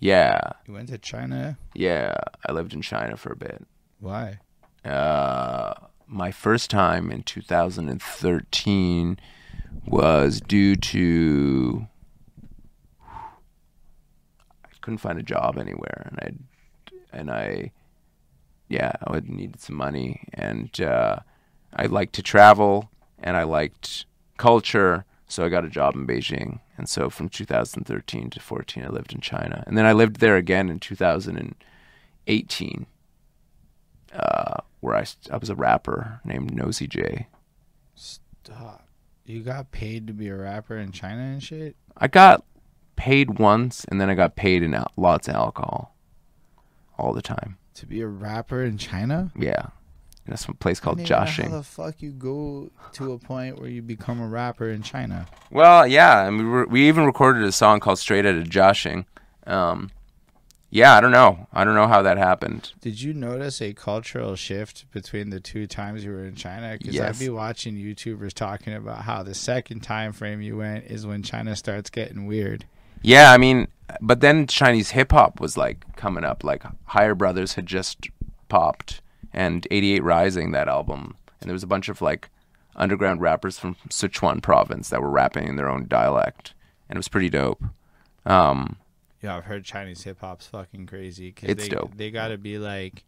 Yeah, 0.00 0.38
You 0.66 0.74
went 0.74 0.88
to 0.90 0.98
China? 0.98 1.58
yeah, 1.74 2.14
I 2.46 2.52
lived 2.52 2.72
in 2.72 2.82
China 2.82 3.16
for 3.16 3.32
a 3.32 3.36
bit. 3.36 3.64
Why? 3.98 4.38
Uh, 4.84 5.74
my 6.06 6.30
first 6.30 6.70
time 6.70 7.10
in 7.10 7.24
2013 7.24 9.18
was 9.84 10.40
due 10.40 10.76
to 10.76 11.86
I 14.64 14.68
couldn't 14.80 14.98
find 14.98 15.18
a 15.18 15.22
job 15.22 15.58
anywhere, 15.58 16.10
and 16.10 16.18
I 16.20 16.32
and 17.16 17.30
I 17.30 17.72
yeah 18.68 18.92
I 19.02 19.12
would 19.12 19.28
needed 19.28 19.60
some 19.60 19.76
money, 19.76 20.28
and 20.34 20.80
uh, 20.80 21.20
I 21.74 21.86
liked 21.86 22.14
to 22.14 22.22
travel, 22.22 22.90
and 23.18 23.36
I 23.36 23.44
liked 23.44 24.06
culture, 24.36 25.04
so 25.26 25.44
I 25.44 25.48
got 25.48 25.64
a 25.64 25.68
job 25.68 25.94
in 25.94 26.06
Beijing, 26.06 26.60
and 26.76 26.88
so 26.88 27.10
from 27.10 27.28
2013 27.28 28.30
to 28.30 28.40
14 28.40 28.84
I 28.84 28.88
lived 28.88 29.12
in 29.12 29.20
China, 29.20 29.64
and 29.66 29.76
then 29.76 29.86
I 29.86 29.92
lived 29.92 30.20
there 30.20 30.36
again 30.36 30.68
in 30.68 30.80
2018 30.80 32.86
uh, 34.12 34.56
where 34.80 34.96
I, 34.96 35.04
I 35.30 35.36
was 35.36 35.50
a 35.50 35.54
rapper 35.54 36.20
named 36.24 36.54
Nosy 36.54 36.86
J. 36.86 37.28
Stop. 37.94 38.86
You 39.24 39.42
got 39.42 39.70
paid 39.70 40.06
to 40.06 40.12
be 40.12 40.28
a 40.28 40.36
rapper 40.36 40.76
in 40.76 40.92
China 40.92 41.20
and 41.20 41.42
shit? 41.42 41.76
I 41.96 42.08
got 42.08 42.44
paid 42.96 43.38
once, 43.38 43.84
and 43.84 44.00
then 44.00 44.08
I 44.08 44.14
got 44.14 44.36
paid 44.36 44.62
in 44.62 44.82
lots 44.96 45.28
of 45.28 45.34
alcohol, 45.34 45.94
all 46.96 47.12
the 47.12 47.22
time. 47.22 47.58
To 47.78 47.86
be 47.86 48.00
a 48.00 48.08
rapper 48.08 48.64
in 48.64 48.76
China? 48.76 49.30
Yeah, 49.38 49.66
in 50.26 50.32
a 50.32 50.36
some 50.36 50.56
place 50.56 50.80
called 50.80 51.00
I 51.00 51.04
don't 51.04 51.10
even 51.12 51.20
know 51.20 51.24
Jiaxing. 51.30 51.50
How 51.50 51.56
the 51.58 51.62
fuck 51.62 52.02
you 52.02 52.10
go 52.10 52.70
to 52.94 53.12
a 53.12 53.18
point 53.18 53.60
where 53.60 53.70
you 53.70 53.82
become 53.82 54.20
a 54.20 54.26
rapper 54.26 54.68
in 54.68 54.82
China? 54.82 55.28
Well, 55.52 55.86
yeah, 55.86 56.26
and 56.26 56.38
we 56.38 56.44
were, 56.44 56.66
we 56.66 56.88
even 56.88 57.04
recorded 57.04 57.44
a 57.44 57.52
song 57.52 57.78
called 57.78 58.00
Straight 58.00 58.26
Outta 58.26 58.42
Jiaxing. 58.42 59.04
Um, 59.46 59.90
yeah, 60.70 60.96
I 60.96 61.00
don't 61.00 61.12
know. 61.12 61.46
I 61.52 61.62
don't 61.64 61.76
know 61.76 61.86
how 61.86 62.02
that 62.02 62.18
happened. 62.18 62.72
Did 62.80 63.00
you 63.00 63.14
notice 63.14 63.62
a 63.62 63.72
cultural 63.72 64.34
shift 64.34 64.84
between 64.92 65.30
the 65.30 65.38
two 65.38 65.66
times 65.68 66.04
you 66.04 66.10
were 66.10 66.26
in 66.26 66.34
China? 66.34 66.76
Because 66.76 66.96
Yes. 66.96 67.16
I'd 67.16 67.24
be 67.24 67.30
watching 67.30 67.76
YouTubers 67.76 68.32
talking 68.34 68.74
about 68.74 69.02
how 69.02 69.22
the 69.22 69.34
second 69.34 69.80
time 69.80 70.12
frame 70.12 70.42
you 70.42 70.56
went 70.56 70.86
is 70.86 71.06
when 71.06 71.22
China 71.22 71.54
starts 71.54 71.90
getting 71.90 72.26
weird. 72.26 72.66
Yeah, 73.02 73.32
I 73.32 73.38
mean, 73.38 73.68
but 74.00 74.20
then 74.20 74.46
Chinese 74.46 74.90
hip 74.90 75.12
hop 75.12 75.40
was 75.40 75.56
like 75.56 75.84
coming 75.96 76.24
up. 76.24 76.44
Like 76.44 76.62
Higher 76.86 77.14
Brothers 77.14 77.54
had 77.54 77.66
just 77.66 78.08
popped, 78.48 79.00
and 79.32 79.66
88 79.70 80.02
Rising, 80.02 80.52
that 80.52 80.68
album, 80.68 81.16
and 81.40 81.48
there 81.48 81.54
was 81.54 81.62
a 81.62 81.66
bunch 81.68 81.88
of 81.88 82.00
like 82.00 82.28
underground 82.76 83.20
rappers 83.20 83.58
from 83.58 83.74
Sichuan 83.88 84.40
province 84.42 84.88
that 84.90 85.02
were 85.02 85.10
rapping 85.10 85.48
in 85.48 85.56
their 85.56 85.68
own 85.68 85.86
dialect, 85.88 86.54
and 86.88 86.96
it 86.96 86.98
was 87.00 87.08
pretty 87.08 87.28
dope. 87.30 87.62
Um, 88.24 88.76
Yeah, 89.22 89.36
I've 89.36 89.44
heard 89.46 89.64
Chinese 89.64 90.02
hip 90.04 90.18
hop's 90.20 90.46
fucking 90.46 90.86
crazy. 90.86 91.32
Cause 91.32 91.50
It's 91.50 91.62
they, 91.64 91.68
dope. 91.70 91.96
They 91.96 92.10
got 92.10 92.28
to 92.28 92.38
be 92.38 92.58
like 92.58 93.04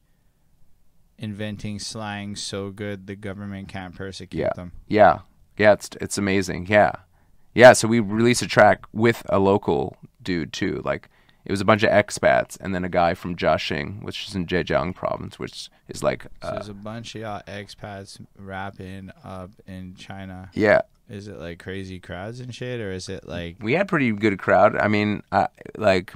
inventing 1.19 1.79
slang 1.79 2.35
so 2.37 2.71
good 2.71 3.07
the 3.07 3.15
government 3.17 3.69
can't 3.69 3.95
persecute 3.95 4.41
Yeah. 4.41 4.53
them. 4.57 4.73
yeah, 4.89 5.21
yeah, 5.59 5.73
it's 5.73 5.91
it's 6.01 6.17
amazing. 6.19 6.67
Yeah, 6.69 6.93
yeah. 7.55 7.75
So 7.75 7.87
we 7.89 8.01
released 8.01 8.43
a 8.43 8.47
track 8.47 8.85
with 8.93 9.23
a 9.29 9.39
local 9.39 9.97
dude 10.23 10.53
too. 10.53 10.83
Like 10.85 11.09
it 11.45 11.51
was 11.51 11.61
a 11.61 11.65
bunch 11.65 11.83
of 11.83 11.91
expats, 11.91 12.59
and 12.61 12.75
then 12.75 12.85
a 12.85 12.89
guy 12.89 13.15
from 13.15 13.35
Jiaxing, 13.35 14.03
which 14.03 14.29
is 14.29 14.35
in 14.35 14.47
Zhejiang 14.47 14.95
province, 14.95 15.39
which 15.39 15.71
is 15.89 16.03
like, 16.03 16.25
So 16.43 16.49
uh, 16.49 16.53
there's 16.53 16.69
a 16.69 16.75
bunch 16.75 17.15
of 17.15 17.23
y'all 17.23 17.43
expats 17.49 18.21
rapping 18.37 19.11
up 19.25 19.51
in 19.67 19.95
China. 19.95 20.51
yeah. 20.55 20.83
Is 21.09 21.27
it 21.27 21.41
like 21.41 21.59
crazy 21.59 21.99
crowds 21.99 22.39
and 22.39 22.55
shit, 22.55 22.81
or 22.81 22.93
is 22.93 23.09
it 23.09 23.27
like 23.27 23.57
we 23.61 23.73
had 23.73 23.89
pretty 23.89 24.13
good 24.13 24.39
crowd. 24.39 24.77
I 24.77 24.87
mean, 24.87 25.25
I, 25.33 25.49
like 25.77 26.15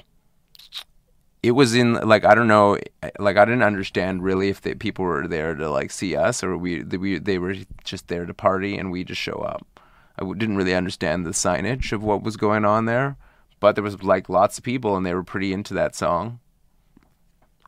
it 1.42 1.50
was 1.50 1.74
in 1.74 1.94
like 1.94 2.24
I 2.24 2.34
don't 2.34 2.46
know, 2.46 2.78
like 3.18 3.36
I 3.36 3.44
didn't 3.44 3.64
understand 3.64 4.22
really 4.22 4.50
if 4.50 4.60
the 4.60 4.74
people 4.74 5.04
were 5.04 5.26
there 5.26 5.54
to 5.56 5.68
like 5.68 5.90
see 5.90 6.14
us 6.14 6.44
or 6.44 6.56
we 6.56 6.82
the, 6.82 6.98
we 6.98 7.18
they 7.18 7.38
were 7.38 7.56
just 7.82 8.06
there 8.06 8.24
to 8.24 8.32
party 8.32 8.78
and 8.78 8.92
we 8.92 9.02
just 9.02 9.20
show 9.20 9.40
up. 9.40 9.80
I 10.16 10.24
didn't 10.24 10.56
really 10.56 10.76
understand 10.76 11.26
the 11.26 11.30
signage 11.30 11.90
of 11.90 12.04
what 12.04 12.22
was 12.22 12.36
going 12.36 12.64
on 12.64 12.84
there, 12.84 13.16
but 13.64 13.76
there 13.76 13.82
was 13.82 14.02
like 14.02 14.28
lots 14.28 14.58
of 14.58 14.62
people 14.62 14.94
and 14.94 15.06
they 15.06 15.14
were 15.14 15.24
pretty 15.24 15.50
into 15.50 15.72
that 15.72 15.96
song. 15.96 16.38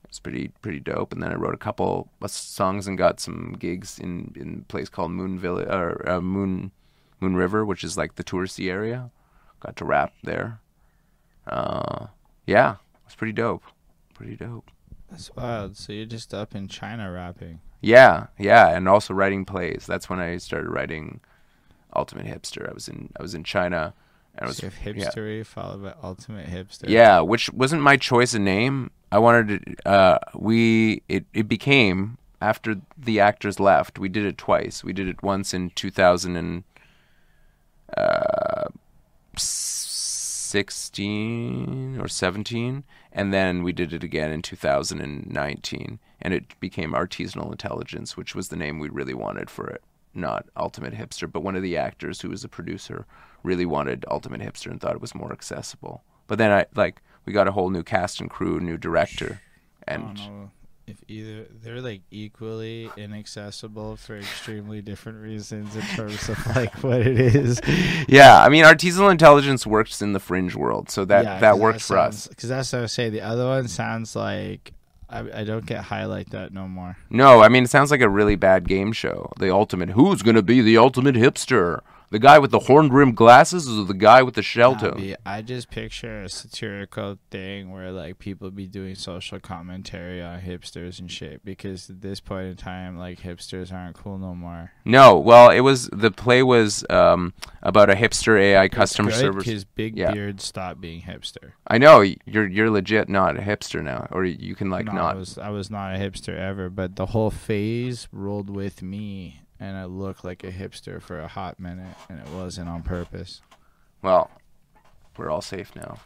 It 0.04 0.10
was 0.10 0.20
pretty 0.20 0.48
pretty 0.60 0.78
dope. 0.78 1.10
And 1.10 1.22
then 1.22 1.32
I 1.32 1.36
wrote 1.36 1.54
a 1.54 1.56
couple 1.56 2.10
songs 2.26 2.86
and 2.86 2.98
got 2.98 3.18
some 3.18 3.56
gigs 3.58 3.98
in 3.98 4.30
in 4.36 4.60
a 4.60 4.70
place 4.70 4.90
called 4.90 5.12
Moon 5.12 5.38
Village 5.38 5.68
or 5.70 6.06
uh, 6.06 6.20
Moon 6.20 6.70
Moon 7.18 7.34
River, 7.34 7.64
which 7.64 7.82
is 7.82 7.96
like 7.96 8.16
the 8.16 8.24
touristy 8.24 8.70
area. 8.70 9.10
Got 9.60 9.76
to 9.76 9.86
rap 9.86 10.12
there. 10.22 10.60
Uh, 11.46 12.08
yeah, 12.46 12.72
it 12.72 13.06
was 13.06 13.14
pretty 13.14 13.32
dope. 13.32 13.62
Pretty 14.12 14.36
dope. 14.36 14.70
that's 15.10 15.34
wild? 15.34 15.78
So 15.78 15.94
you're 15.94 16.04
just 16.04 16.34
up 16.34 16.54
in 16.54 16.68
China 16.68 17.10
rapping. 17.10 17.60
Yeah, 17.80 18.26
yeah, 18.38 18.68
and 18.68 18.86
also 18.86 19.14
writing 19.14 19.46
plays. 19.46 19.86
That's 19.86 20.10
when 20.10 20.20
I 20.20 20.36
started 20.36 20.68
writing 20.68 21.20
Ultimate 21.94 22.26
Hipster. 22.26 22.68
I 22.68 22.74
was 22.74 22.86
in 22.86 23.14
I 23.18 23.22
was 23.22 23.34
in 23.34 23.44
China. 23.44 23.94
And 24.38 24.48
was 24.48 24.58
So 24.58 24.68
have 24.68 24.96
yeah. 24.96 25.08
hipstery 25.08 25.44
followed 25.46 25.82
by 25.82 25.94
ultimate 26.02 26.46
hipster. 26.46 26.88
Yeah, 26.88 27.20
which 27.20 27.50
wasn't 27.52 27.82
my 27.82 27.96
choice 27.96 28.34
of 28.34 28.42
name. 28.42 28.90
I 29.10 29.18
wanted 29.18 29.64
to. 29.64 29.88
Uh, 29.88 30.18
we 30.34 31.02
it 31.08 31.24
it 31.32 31.48
became 31.48 32.18
after 32.40 32.80
the 32.98 33.18
actors 33.20 33.58
left. 33.58 33.98
We 33.98 34.08
did 34.08 34.26
it 34.26 34.36
twice. 34.36 34.84
We 34.84 34.92
did 34.92 35.08
it 35.08 35.22
once 35.22 35.54
in 35.54 35.70
two 35.70 35.90
thousand 35.90 36.36
and 36.36 36.64
uh, 37.96 38.68
sixteen 40.56 41.98
or 42.00 42.08
seventeen, 42.08 42.84
and 43.12 43.32
then 43.32 43.62
we 43.62 43.72
did 43.72 43.92
it 43.92 44.04
again 44.04 44.30
in 44.32 44.42
two 44.42 44.56
thousand 44.56 45.00
and 45.00 45.26
nineteen. 45.30 45.98
And 46.20 46.34
it 46.34 46.58
became 46.60 46.92
Artisanal 46.92 47.52
Intelligence, 47.52 48.16
which 48.16 48.34
was 48.34 48.48
the 48.48 48.56
name 48.56 48.78
we 48.78 48.88
really 48.88 49.14
wanted 49.14 49.48
for 49.48 49.66
it. 49.68 49.82
Not 50.16 50.46
Ultimate 50.56 50.94
Hipster, 50.94 51.30
but 51.30 51.42
one 51.42 51.56
of 51.56 51.62
the 51.62 51.76
actors 51.76 52.20
who 52.20 52.30
was 52.30 52.44
a 52.44 52.48
producer 52.48 53.06
really 53.42 53.66
wanted 53.66 54.04
Ultimate 54.10 54.40
Hipster 54.40 54.70
and 54.70 54.80
thought 54.80 54.94
it 54.94 55.00
was 55.00 55.14
more 55.14 55.32
accessible. 55.32 56.02
But 56.26 56.38
then 56.38 56.50
I 56.50 56.66
like 56.74 57.02
we 57.24 57.32
got 57.32 57.48
a 57.48 57.52
whole 57.52 57.70
new 57.70 57.82
cast 57.82 58.20
and 58.20 58.30
crew, 58.30 58.58
new 58.60 58.76
director, 58.76 59.40
and 59.86 60.18
if 60.86 60.96
either 61.08 61.46
they're 61.62 61.80
like 61.80 62.02
equally 62.10 62.88
inaccessible 62.96 63.96
for 63.96 64.16
extremely 64.16 64.80
different 64.80 65.20
reasons 65.20 65.74
in 65.74 65.82
terms 65.82 66.28
of 66.28 66.46
like 66.56 66.72
what 66.82 67.00
it 67.00 67.18
is. 67.18 67.60
yeah, 68.08 68.42
I 68.42 68.48
mean 68.48 68.64
artisanal 68.64 69.10
intelligence 69.10 69.66
works 69.66 70.00
in 70.00 70.12
the 70.12 70.20
fringe 70.20 70.54
world, 70.54 70.90
so 70.90 71.04
that 71.04 71.40
that 71.40 71.58
worked 71.58 71.82
for 71.82 71.98
us. 71.98 72.26
Because 72.28 72.48
that's 72.48 72.72
what 72.72 72.80
I 72.80 72.82
was 72.82 72.92
saying. 72.92 73.12
The 73.12 73.22
other 73.22 73.46
one 73.46 73.68
sounds 73.68 74.14
like 74.14 74.72
I, 75.08 75.40
I 75.40 75.44
don't 75.44 75.66
get 75.66 75.84
high 75.84 76.04
like 76.04 76.30
that 76.30 76.52
no 76.52 76.66
more. 76.66 76.96
No, 77.10 77.42
I 77.42 77.48
mean 77.48 77.64
it 77.64 77.70
sounds 77.70 77.90
like 77.90 78.00
a 78.00 78.08
really 78.08 78.36
bad 78.36 78.68
game 78.68 78.92
show. 78.92 79.30
The 79.38 79.52
ultimate 79.52 79.90
who's 79.90 80.22
gonna 80.22 80.42
be 80.42 80.60
the 80.60 80.78
ultimate 80.78 81.14
hipster? 81.14 81.80
The 82.10 82.18
guy 82.20 82.38
with 82.38 82.52
the 82.52 82.60
horn 82.60 82.88
rimmed 82.90 83.16
glasses 83.16 83.68
or 83.68 83.84
the 83.84 83.92
guy 83.94 84.22
with 84.22 84.34
the 84.34 84.42
shell 84.42 84.76
tone? 84.76 84.96
be- 84.96 85.16
I 85.26 85.42
just 85.42 85.70
picture 85.70 86.22
a 86.22 86.28
satirical 86.28 87.18
thing 87.30 87.70
where 87.72 87.90
like 87.90 88.18
people 88.20 88.50
be 88.50 88.66
doing 88.68 88.94
social 88.94 89.40
commentary 89.40 90.22
on 90.22 90.40
hipsters 90.40 91.00
and 91.00 91.10
shit 91.10 91.44
because 91.44 91.90
at 91.90 92.02
this 92.02 92.20
point 92.20 92.46
in 92.46 92.56
time 92.56 92.96
like 92.96 93.20
hipsters 93.20 93.72
aren't 93.72 93.96
cool 93.96 94.18
no 94.18 94.34
more. 94.34 94.72
No, 94.84 95.18
well, 95.18 95.50
it 95.50 95.60
was 95.60 95.88
the 95.92 96.10
play 96.12 96.42
was 96.44 96.84
um, 96.90 97.34
about 97.62 97.90
a 97.90 97.94
hipster 97.94 98.38
AI 98.40 98.68
customer 98.68 99.10
service. 99.10 99.44
His 99.44 99.64
big 99.64 99.96
Yeah. 99.96 100.12
beard 100.12 100.40
stopped 100.40 100.80
being 100.80 101.02
hipster. 101.02 101.52
I 101.66 101.78
know 101.78 102.02
you're 102.24 102.46
you're 102.46 102.70
legit 102.70 103.08
not 103.08 103.36
a 103.36 103.40
hipster 103.40 103.82
now, 103.82 104.06
or 104.12 104.24
you 104.24 104.54
can 104.54 104.70
like 104.70 104.86
no, 104.86 104.92
not. 104.92 105.14
I 105.16 105.18
was 105.18 105.38
I 105.38 105.50
was 105.50 105.70
not 105.70 105.94
a 105.96 105.98
hipster 105.98 106.36
ever, 106.38 106.70
but 106.70 106.94
the 106.96 107.06
whole 107.06 107.30
phase 107.30 108.06
rolled 108.12 108.48
with 108.48 108.80
me, 108.82 109.40
and 109.60 109.76
I 109.76 109.84
looked 109.84 110.24
like 110.24 110.44
a 110.44 110.50
hipster 110.52 111.00
for 111.00 111.20
a 111.20 111.28
hot 111.28 111.58
minute, 111.58 111.96
and 112.08 112.18
it 112.20 112.28
wasn't 112.28 112.68
on 112.68 112.82
purpose. 112.82 113.40
Well, 114.02 114.30
we're 115.16 115.30
all 115.30 115.42
safe 115.42 115.74
now. 115.74 115.98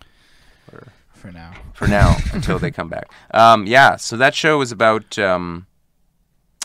Or 0.72 0.88
For 1.14 1.32
now, 1.32 1.52
for 1.74 1.88
now 1.88 2.16
until 2.32 2.58
they 2.58 2.70
come 2.70 2.88
back. 2.88 3.12
Um, 3.32 3.66
yeah, 3.66 3.96
so 3.96 4.16
that 4.16 4.34
show 4.34 4.58
was 4.58 4.72
about 4.72 5.18
um, 5.18 5.66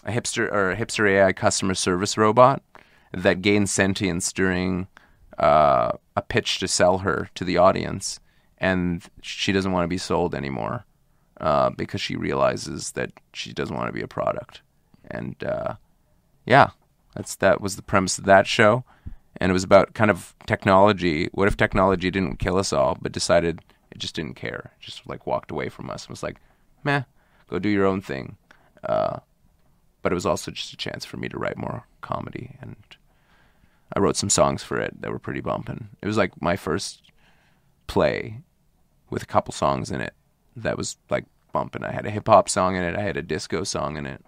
a 0.03 0.12
hipster 0.12 0.52
or 0.52 0.72
a 0.72 0.76
hipster 0.76 1.10
AI 1.10 1.34
customer 1.34 1.74
service 1.74 2.18
robot 2.18 2.62
that 3.12 3.41
gains 3.41 3.72
sentience 3.72 4.32
during 4.32 4.88
uh, 5.38 5.91
a 6.16 6.22
pitch 6.22 6.60
to 6.60 6.68
sell 6.68 6.99
her 6.99 7.30
to 7.36 7.44
the 7.44 7.57
audience, 7.57 8.20
and 8.57 9.03
she 9.22 9.52
doesn't 9.52 9.72
want 9.72 9.84
to 9.84 9.90
be 9.90 9.98
sold 9.98 10.36
anymore 10.36 10.86
uh, 11.41 11.70
because 11.72 12.02
she 12.02 12.16
realizes 12.16 12.91
that 12.91 13.12
she 13.34 13.53
doesn't 13.53 13.76
want 13.76 13.88
to 13.88 13.94
be 13.94 14.02
a 14.02 14.07
product. 14.07 14.62
And 15.10 15.41
uh, 15.44 15.76
yeah, 16.45 16.72
that's 17.15 17.35
that 17.35 17.61
was 17.61 17.76
the 17.76 17.81
premise 17.81 18.17
of 18.17 18.26
that 18.26 18.47
show, 18.47 18.84
and 19.38 19.49
it 19.49 19.53
was 19.53 19.63
about 19.63 19.93
kind 19.93 20.11
of 20.11 20.35
technology. 20.45 21.30
What 21.34 21.47
if 21.47 21.57
technology 21.57 22.11
didn't 22.11 22.38
kill 22.38 22.57
us 22.57 22.72
all, 22.72 22.97
but 23.01 23.11
decided 23.11 23.61
it 23.91 23.97
just 23.97 24.15
didn't 24.15 24.35
care, 24.35 24.72
just 24.80 25.07
like 25.07 25.26
walked 25.26 25.51
away 25.51 25.69
from 25.69 25.89
us 25.89 26.05
and 26.05 26.11
was 26.11 26.23
like, 26.23 26.38
meh, 26.84 27.03
go 27.49 27.59
do 27.59 27.69
your 27.69 27.85
own 27.85 28.01
thing. 28.01 28.38
Uh, 28.84 29.19
but 30.01 30.11
it 30.11 30.15
was 30.15 30.26
also 30.26 30.51
just 30.51 30.73
a 30.73 30.77
chance 30.77 31.03
for 31.03 31.17
me 31.17 31.27
to 31.30 31.39
write 31.39 31.57
more 31.57 31.88
comedy, 32.01 32.57
and 32.61 32.76
I 33.95 33.99
wrote 33.99 34.17
some 34.17 34.30
songs 34.30 34.63
for 34.63 34.80
it 34.80 35.01
that 35.01 35.11
were 35.11 35.19
pretty 35.19 35.41
bumping. 35.41 35.89
It 36.01 36.07
was 36.07 36.17
like 36.17 36.39
my 36.41 36.55
first 36.55 37.11
play 37.88 38.41
with 39.09 39.23
a 39.23 39.27
couple 39.27 39.53
songs 39.53 39.89
in 39.89 40.01
it 40.01 40.13
that 40.55 40.77
was 40.77 40.97
like 41.09 41.26
bumping. 41.53 41.84
I 41.84 41.91
had 41.91 42.05
a 42.05 42.11
hip 42.11 42.27
hop 42.27 42.49
song 42.49 42.76
in 42.76 42.84
it, 42.84 42.95
I 42.95 43.01
had 43.01 43.17
a 43.17 43.22
disco 43.22 43.63
song 43.63 43.97
in 43.97 44.05
it, 44.05 44.23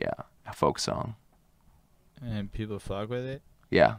yeah, 0.00 0.24
a 0.46 0.52
folk 0.52 0.78
song. 0.78 1.16
and 2.24 2.52
people 2.52 2.78
fuck 2.78 3.08
with 3.10 3.24
it. 3.24 3.42
Yeah, 3.70 3.96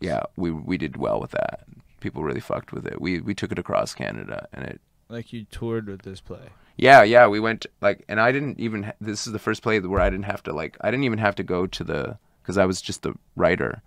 yeah, 0.00 0.22
we 0.36 0.50
we 0.50 0.78
did 0.78 0.96
well 0.96 1.20
with 1.20 1.30
that. 1.32 1.66
People 2.00 2.22
really 2.22 2.40
fucked 2.40 2.72
with 2.72 2.86
it. 2.86 3.00
We 3.00 3.20
we 3.20 3.34
took 3.34 3.52
it 3.52 3.58
across 3.58 3.94
Canada, 3.94 4.48
and 4.52 4.64
it. 4.64 4.80
Like 5.08 5.32
you 5.32 5.44
toured 5.44 5.86
with 5.86 6.02
this 6.02 6.20
play. 6.20 6.48
Yeah, 6.76 7.02
yeah, 7.02 7.26
we 7.26 7.40
went 7.40 7.66
like, 7.80 8.04
and 8.08 8.20
I 8.20 8.32
didn't 8.32 8.60
even. 8.60 8.92
This 9.00 9.26
is 9.26 9.32
the 9.32 9.38
first 9.38 9.62
play 9.62 9.80
where 9.80 10.00
I 10.00 10.10
didn't 10.10 10.26
have 10.26 10.42
to 10.44 10.52
like. 10.52 10.76
I 10.80 10.90
didn't 10.90 11.04
even 11.04 11.18
have 11.18 11.34
to 11.36 11.42
go 11.42 11.66
to 11.66 11.84
the 11.84 12.18
because 12.42 12.58
I 12.58 12.66
was 12.66 12.82
just 12.82 13.02
the 13.02 13.14
writer. 13.34 13.82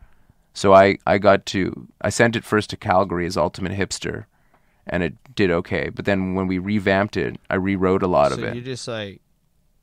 So 0.53 0.73
I 0.73 0.97
I 1.05 1.17
got 1.17 1.45
to 1.47 1.87
I 2.01 2.09
sent 2.09 2.35
it 2.35 2.43
first 2.43 2.69
to 2.71 2.77
Calgary 2.77 3.25
as 3.25 3.37
Ultimate 3.37 3.73
Hipster, 3.73 4.25
and 4.87 5.03
it 5.03 5.13
did 5.35 5.51
okay. 5.51 5.89
But 5.89 6.05
then 6.05 6.33
when 6.33 6.47
we 6.47 6.57
revamped 6.57 7.15
it, 7.17 7.37
I 7.49 7.55
rewrote 7.55 8.03
a 8.03 8.07
lot 8.07 8.31
of 8.31 8.39
so 8.39 8.45
it. 8.45 8.55
you 8.55 8.61
just 8.61 8.87
like 8.87 9.21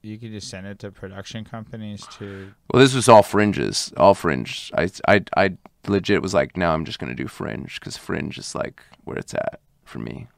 you 0.06 0.18
could 0.18 0.30
just 0.32 0.48
send 0.48 0.66
it 0.66 0.78
to 0.80 0.90
production 0.90 1.44
companies 1.44 2.06
to 2.18 2.52
Well, 2.72 2.82
this 2.82 2.94
was 2.94 3.08
all 3.08 3.22
fringes, 3.22 3.92
all 3.96 4.14
fringe. 4.14 4.70
I, 4.74 4.90
I, 5.08 5.24
I 5.36 5.56
legit 5.86 6.22
was 6.22 6.34
like, 6.34 6.56
now 6.56 6.72
I'm 6.74 6.84
just 6.84 6.98
gonna 6.98 7.14
do 7.14 7.28
fringe 7.28 7.78
because 7.80 7.96
fringe 7.96 8.38
is 8.38 8.54
like 8.54 8.80
where 9.04 9.18
it's 9.18 9.34
at 9.34 9.60
for 9.84 9.98
me. 9.98 10.28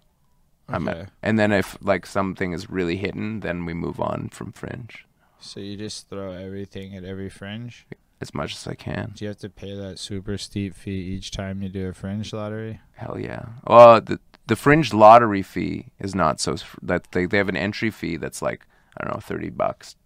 I'm 0.69 0.89
Okay. 0.89 1.01
at, 1.03 1.11
and 1.23 1.39
then 1.39 1.53
if 1.53 1.77
like 1.81 2.05
something 2.07 2.53
is 2.53 2.69
really 2.71 2.97
hidden, 2.97 3.41
then 3.41 3.65
we 3.65 3.75
move 3.75 4.01
on 4.01 4.29
from 4.31 4.53
fringe 4.53 5.07
So 5.41 5.61
you 5.61 5.77
just 5.77 6.09
throw 6.09 6.33
everything 6.33 6.97
at 6.97 7.05
every 7.05 7.31
fringe. 7.31 7.87
as 8.21 8.35
much 8.35 8.53
as 8.55 8.67
I 8.67 8.75
can. 8.75 9.13
Do 9.15 9.25
you 9.25 9.29
have 9.29 9.39
to 9.39 9.49
pay 9.49 9.75
that 9.77 9.99
super 9.99 10.37
steep 10.39 10.75
fee 10.75 10.91
each 11.15 11.31
time 11.31 11.63
you 11.63 11.69
do 11.69 11.87
a 11.89 11.93
fringe 11.93 12.33
lottery? 12.33 12.81
Hell 12.95 13.19
yeah. 13.19 13.47
Well, 13.67 14.01
the 14.01 14.19
the 14.49 14.57
fringe 14.57 14.93
lottery 14.93 15.43
fee 15.43 15.87
is 16.01 16.15
not 16.15 16.41
so 16.41 16.57
that 16.83 17.13
they 17.13 17.27
they 17.27 17.39
have 17.39 17.49
an 17.49 17.57
entry 17.57 17.91
fee 17.91 18.17
that's 18.17 18.43
like 18.43 18.67
I 18.99 19.05
don't 19.05 19.15
know 19.15 19.21
thirty 19.21 19.51
bucks, 19.51 19.97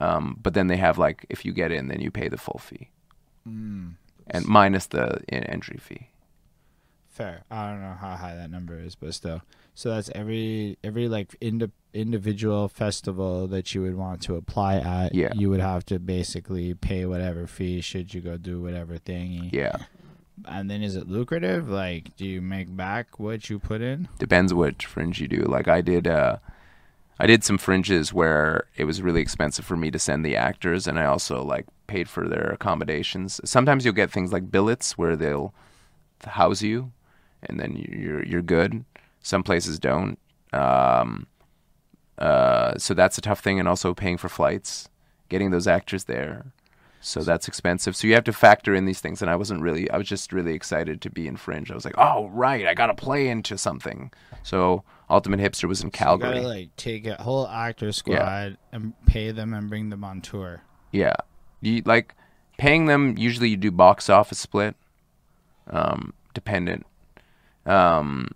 um, 0.00 0.38
but 0.42 0.54
then 0.54 0.66
they 0.68 0.76
have 0.76 0.98
like 0.98 1.24
if 1.28 1.44
you 1.44 1.52
get 1.52 1.72
in, 1.72 1.88
then 1.88 2.00
you 2.00 2.10
pay 2.10 2.28
the 2.28 2.36
full 2.38 2.60
fee 2.62 2.90
Mm, 3.48 3.94
and 4.26 4.44
minus 4.46 4.86
the 4.86 5.20
in- 5.28 5.44
entry 5.44 5.78
fee. 5.78 6.08
fair. 7.08 7.44
I 7.50 7.70
don't 7.70 7.80
know 7.80 7.96
how 7.98 8.16
high 8.16 8.34
that 8.36 8.50
number 8.50 8.78
is, 8.78 8.94
but 8.94 9.14
still. 9.14 9.42
So 9.74 9.90
that's 9.90 10.10
every 10.14 10.76
every 10.84 11.08
like 11.08 11.34
indi- 11.40 11.70
individual 11.94 12.68
festival 12.68 13.46
that 13.48 13.74
you 13.74 13.82
would 13.82 13.96
want 13.96 14.20
to 14.22 14.34
apply 14.36 14.76
at. 14.76 15.14
Yeah. 15.14 15.32
You 15.34 15.48
would 15.50 15.60
have 15.60 15.86
to 15.86 15.98
basically 15.98 16.74
pay 16.74 17.06
whatever 17.06 17.46
fee 17.46 17.80
should 17.80 18.12
you 18.12 18.20
go 18.20 18.36
do 18.36 18.60
whatever 18.60 18.98
thingy. 18.98 19.52
Yeah. 19.52 19.76
And 20.44 20.70
then 20.70 20.82
is 20.82 20.94
it 20.94 21.08
lucrative? 21.08 21.68
Like, 21.68 22.14
do 22.16 22.24
you 22.24 22.40
make 22.40 22.76
back 22.76 23.18
what 23.18 23.48
you 23.50 23.58
put 23.58 23.80
in? 23.80 24.08
depends 24.18 24.52
which 24.54 24.86
fringe 24.86 25.20
you 25.20 25.26
do. 25.28 25.42
Like 25.42 25.66
I 25.68 25.80
did, 25.80 26.06
uh, 26.06 26.36
I 27.20 27.26
did 27.26 27.42
some 27.44 27.58
fringes 27.58 28.12
where 28.12 28.66
it 28.76 28.84
was 28.84 29.02
really 29.02 29.20
expensive 29.20 29.64
for 29.64 29.76
me 29.76 29.90
to 29.90 29.98
send 29.98 30.24
the 30.24 30.36
actors, 30.36 30.86
and 30.86 30.98
I 30.98 31.04
also 31.06 31.42
like 31.42 31.66
paid 31.86 32.08
for 32.08 32.28
their 32.28 32.50
accommodations. 32.50 33.40
Sometimes 33.44 33.84
you'll 33.84 33.94
get 33.94 34.10
things 34.10 34.32
like 34.32 34.50
billets 34.50 34.96
where 34.96 35.16
they'll 35.16 35.52
house 36.24 36.62
you, 36.62 36.92
and 37.42 37.58
then 37.58 37.74
you- 37.76 37.98
you're 37.98 38.24
you're 38.24 38.42
good. 38.42 38.84
Some 39.20 39.42
places 39.42 39.78
don't. 39.78 40.18
Um, 40.52 41.26
uh, 42.18 42.76
so 42.78 42.94
that's 42.94 43.18
a 43.18 43.20
tough 43.20 43.40
thing, 43.40 43.58
and 43.58 43.68
also 43.68 43.94
paying 43.94 44.16
for 44.16 44.28
flights, 44.28 44.88
getting 45.28 45.50
those 45.50 45.66
actors 45.66 46.04
there. 46.04 46.46
So 47.00 47.22
that's 47.22 47.46
expensive. 47.46 47.94
So 47.94 48.08
you 48.08 48.14
have 48.14 48.24
to 48.24 48.32
factor 48.32 48.74
in 48.74 48.84
these 48.84 49.00
things. 49.00 49.22
And 49.22 49.30
I 49.30 49.36
wasn't 49.36 49.62
really, 49.62 49.88
I 49.90 49.96
was 49.98 50.08
just 50.08 50.32
really 50.32 50.54
excited 50.54 51.00
to 51.02 51.10
be 51.10 51.28
in 51.28 51.36
Fringe. 51.36 51.70
I 51.70 51.74
was 51.74 51.84
like, 51.84 51.94
oh, 51.96 52.26
right, 52.30 52.66
I 52.66 52.74
got 52.74 52.86
to 52.88 52.94
play 52.94 53.28
into 53.28 53.56
something. 53.56 54.10
So 54.42 54.82
Ultimate 55.10 55.40
Hipster 55.40 55.68
was 55.68 55.80
in 55.80 55.86
You 55.88 55.92
Calgary. 55.92 56.34
gotta 56.34 56.46
like 56.48 56.76
take 56.76 57.06
a 57.06 57.14
whole 57.22 57.46
actor 57.48 57.92
squad 57.92 58.58
and 58.72 58.92
pay 59.06 59.30
them 59.30 59.54
and 59.54 59.68
bring 59.68 59.90
them 59.90 60.04
on 60.04 60.20
tour. 60.20 60.62
Yeah. 60.92 61.14
You 61.60 61.82
like 61.84 62.14
paying 62.58 62.86
them 62.86 63.16
usually 63.16 63.48
you 63.48 63.56
do 63.56 63.70
box 63.70 64.10
office 64.10 64.38
split. 64.38 64.76
Um 65.70 66.12
dependent. 66.34 66.86
Um 67.66 68.28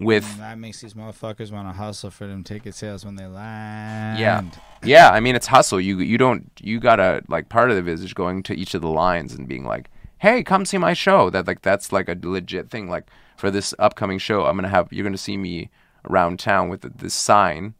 with 0.00 0.28
And 0.32 0.40
that 0.42 0.58
makes 0.58 0.80
these 0.80 0.94
motherfuckers 0.94 1.52
want 1.52 1.68
to 1.68 1.72
hustle 1.72 2.10
for 2.10 2.26
them 2.26 2.42
ticket 2.44 2.74
sales 2.74 3.04
when 3.04 3.14
they 3.16 3.26
land. 3.26 4.18
Yeah. 4.18 4.42
yeah, 4.82 5.10
I 5.10 5.20
mean 5.20 5.34
it's 5.36 5.46
hustle. 5.46 5.80
You 5.80 5.98
you 6.00 6.18
don't 6.18 6.50
you 6.60 6.80
got 6.80 6.96
to 6.96 7.22
like 7.28 7.48
part 7.48 7.70
of 7.70 7.88
it 7.88 7.92
is 7.92 8.12
going 8.12 8.42
to 8.44 8.54
each 8.54 8.74
of 8.74 8.82
the 8.82 8.88
lines 8.88 9.32
and 9.34 9.46
being 9.48 9.64
like, 9.64 9.88
"Hey, 10.18 10.42
come 10.42 10.64
see 10.64 10.78
my 10.78 10.94
show." 10.94 11.30
That 11.30 11.46
like 11.46 11.62
that's 11.62 11.92
like 11.92 12.08
a 12.08 12.18
legit 12.20 12.70
thing 12.70 12.88
like 12.88 13.06
for 13.36 13.50
this 13.50 13.74
upcoming 13.78 14.18
show, 14.18 14.46
I'm 14.46 14.56
to 14.64 14.68
have 14.68 14.92
you're 14.92 15.04
to 15.12 15.18
see 15.18 15.36
me 15.36 15.70
around 16.08 16.38
town 16.38 16.68
with 16.68 16.82
this 16.82 17.14
sign, 17.14 17.74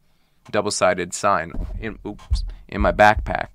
double-sided 0.51 1.13
sign 1.13 1.53
in 1.79 1.99
oops, 2.05 2.43
in 2.67 2.81
my 2.81 2.91
backpack. 2.91 3.47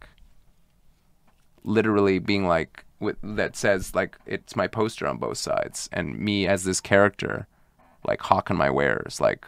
Literally 1.63 2.19
being 2.19 2.47
like 2.47 2.85
with 3.01 3.17
that 3.23 3.57
says 3.57 3.95
like 3.95 4.17
it's 4.27 4.57
my 4.57 4.67
poster 4.67 5.07
on 5.07 5.19
both 5.19 5.39
sides. 5.39 5.89
And 5.93 6.19
me 6.19 6.47
as 6.47 6.65
this 6.65 6.81
character 6.81 7.47
like 8.07 8.21
hawking 8.23 8.57
my 8.57 8.71
wares 8.71 9.21
like 9.21 9.47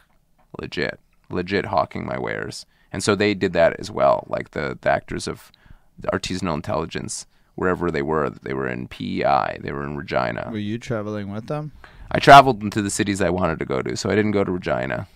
legit 0.60 1.00
legit 1.30 1.66
hawking 1.66 2.04
my 2.04 2.18
wares. 2.18 2.66
And 2.92 3.02
so 3.02 3.14
they 3.14 3.32
did 3.32 3.54
that 3.54 3.80
as 3.80 3.90
well. 3.90 4.26
Like 4.28 4.50
the, 4.50 4.76
the 4.78 4.90
actors 4.90 5.26
of 5.26 5.50
the 5.98 6.08
artisanal 6.08 6.54
intelligence 6.54 7.26
wherever 7.54 7.90
they 7.90 8.02
were 8.02 8.30
they 8.30 8.54
were 8.54 8.68
in 8.68 8.88
pei 8.88 9.22
they 9.60 9.72
were 9.72 9.84
in 9.84 9.96
regina. 9.96 10.48
Were 10.50 10.58
you 10.58 10.78
traveling 10.78 11.30
with 11.30 11.46
them? 11.46 11.72
I 12.12 12.18
traveled 12.18 12.62
into 12.62 12.80
the 12.82 12.90
cities 12.90 13.20
i 13.20 13.28
wanted 13.30 13.58
to 13.58 13.64
go 13.64 13.82
to 13.82 13.96
so 13.96 14.08
i 14.10 14.14
didn't 14.14 14.30
go 14.32 14.44
to 14.44 14.52
regina 14.52 15.06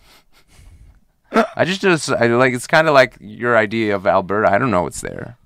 i 1.57 1.65
just 1.65 1.81
just 1.81 2.11
I, 2.11 2.27
like 2.27 2.55
it's 2.55 2.67
kind 2.67 2.89
of 2.89 2.95
like 2.95 3.17
your 3.21 3.57
idea 3.57 3.95
of 3.95 4.07
alberta 4.07 4.51
i 4.51 4.59
don't 4.59 4.71
know 4.71 4.83
what's 4.83 5.01
there 5.01 5.37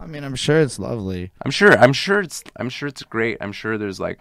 I 0.00 0.06
mean, 0.06 0.22
I'm 0.22 0.36
sure 0.36 0.60
it's 0.60 0.78
lovely. 0.78 1.32
i'm 1.44 1.50
sure 1.50 1.76
i'm 1.76 1.92
sure 1.92 2.20
it's 2.20 2.44
i'm 2.56 2.68
sure 2.68 2.88
it's 2.88 3.02
great 3.02 3.38
i'm 3.40 3.50
sure 3.52 3.76
there's 3.78 3.98
like 3.98 4.20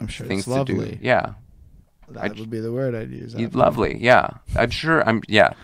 I'm 0.00 0.06
sure 0.06 0.26
things 0.28 0.42
it's 0.42 0.48
lovely. 0.48 0.90
to 0.90 0.94
do 0.96 0.98
yeah 1.00 1.32
That 2.10 2.24
I- 2.36 2.40
would 2.40 2.50
be 2.50 2.60
the 2.60 2.70
word 2.72 2.94
I'd 2.94 3.10
use. 3.10 3.34
You- 3.34 3.48
lovely 3.48 3.98
yeah 4.00 4.28
i'm 4.54 4.70
sure 4.70 5.06
i'm 5.08 5.22
yeah 5.28 5.54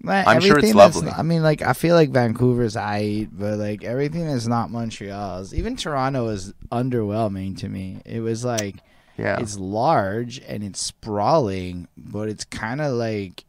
Man, 0.00 0.28
I'm 0.28 0.40
sure 0.40 0.60
it's 0.60 0.74
lovely. 0.74 1.10
I 1.10 1.22
mean, 1.24 1.42
like 1.42 1.60
I 1.60 1.72
feel 1.72 1.96
like 1.96 2.10
Vancouver's 2.10 2.76
aight, 2.76 3.30
but 3.32 3.58
like 3.58 3.82
everything 3.82 4.26
is 4.26 4.46
not 4.46 4.70
Montreal's. 4.70 5.52
Even 5.52 5.74
Toronto 5.74 6.24
was 6.24 6.54
underwhelming 6.70 7.58
to 7.58 7.68
me. 7.68 8.00
It 8.04 8.20
was 8.20 8.44
like 8.44 8.76
yeah 9.18 9.38
it's 9.38 9.58
large 9.58 10.40
and 10.40 10.62
it's 10.62 10.80
sprawling, 10.80 11.88
but 11.96 12.28
it's 12.28 12.44
kind 12.44 12.80
of 12.80 12.92
like 12.92 13.44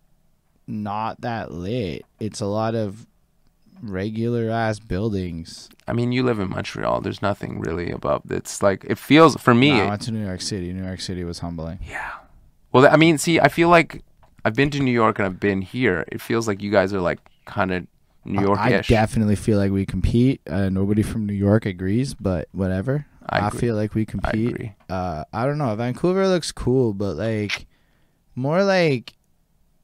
not 0.67 1.21
that 1.21 1.51
lit. 1.51 2.05
It's 2.19 2.41
a 2.41 2.45
lot 2.45 2.75
of 2.75 3.07
regular 3.81 4.49
ass 4.49 4.79
buildings. 4.79 5.69
I 5.87 5.93
mean, 5.93 6.11
you 6.11 6.23
live 6.23 6.39
in 6.39 6.49
Montreal. 6.49 7.01
There's 7.01 7.21
nothing 7.21 7.59
really 7.59 7.91
above. 7.91 8.23
It's 8.29 8.61
like 8.61 8.85
it 8.85 8.97
feels 8.97 9.35
for 9.37 9.53
me. 9.53 9.71
Nah, 9.71 9.85
I 9.85 9.89
went 9.89 10.01
to 10.03 10.11
New 10.11 10.25
York 10.25 10.41
City. 10.41 10.73
New 10.73 10.85
York 10.85 11.01
City 11.01 11.23
was 11.23 11.39
humbling. 11.39 11.79
Yeah. 11.87 12.11
Well, 12.71 12.87
I 12.87 12.97
mean, 12.97 13.17
see, 13.17 13.39
I 13.39 13.47
feel 13.47 13.69
like 13.69 14.03
I've 14.45 14.53
been 14.53 14.69
to 14.71 14.79
New 14.79 14.91
York 14.91 15.17
and 15.19 15.25
I've 15.25 15.39
been 15.39 15.61
here. 15.61 16.05
It 16.11 16.21
feels 16.21 16.47
like 16.47 16.61
you 16.61 16.71
guys 16.71 16.93
are 16.93 17.01
like 17.01 17.19
kind 17.45 17.71
of 17.71 17.87
New 18.25 18.53
I 18.53 18.81
definitely 18.81 19.37
feel 19.37 19.57
like 19.57 19.71
we 19.71 19.85
compete. 19.85 20.41
Uh, 20.45 20.69
nobody 20.69 21.01
from 21.01 21.25
New 21.25 21.33
York 21.33 21.65
agrees, 21.65 22.13
but 22.13 22.47
whatever. 22.51 23.05
I 23.29 23.47
I, 23.47 23.49
feel 23.51 23.75
like 23.75 23.93
we 23.95 24.01
I 24.03 24.05
compete. 24.05 24.49
agree. 24.49 24.73
Uh, 24.89 25.23
I 25.31 25.45
don't 25.45 25.57
know. 25.57 25.75
Vancouver 25.75 26.27
looks 26.27 26.51
cool, 26.51 26.93
but 26.93 27.15
like 27.15 27.67
more 28.35 28.63
like 28.63 29.13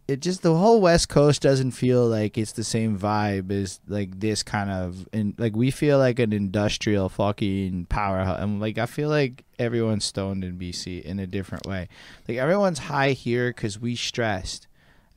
it 0.07 0.19
just 0.19 0.43
the 0.43 0.55
whole 0.55 0.81
West 0.81 1.09
Coast 1.09 1.41
doesn't 1.41 1.71
feel 1.71 2.05
like 2.05 2.37
it's 2.37 2.51
the 2.51 2.63
same 2.63 2.97
vibe 2.97 3.49
as 3.51 3.79
like 3.87 4.19
this 4.19 4.43
kind 4.43 4.69
of 4.69 5.07
and 5.11 5.33
like 5.39 5.55
we 5.55 5.71
feel 5.71 5.97
like 5.97 6.19
an 6.19 6.31
industrial 6.31 7.09
fucking 7.09 7.85
powerhouse. 7.85 8.39
And 8.39 8.59
like 8.59 8.77
I 8.77 8.85
feel 8.85 9.09
like 9.09 9.43
everyone's 9.57 10.05
stoned 10.05 10.43
in 10.43 10.57
BC 10.59 11.01
in 11.03 11.17
a 11.19 11.25
different 11.25 11.65
way. 11.65 11.87
Like 12.27 12.37
everyone's 12.37 12.79
high 12.79 13.11
here 13.11 13.49
because 13.49 13.79
we 13.79 13.95
stressed, 13.95 14.67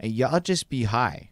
and 0.00 0.10
y'all 0.12 0.40
just 0.40 0.70
be 0.70 0.84
high. 0.84 1.28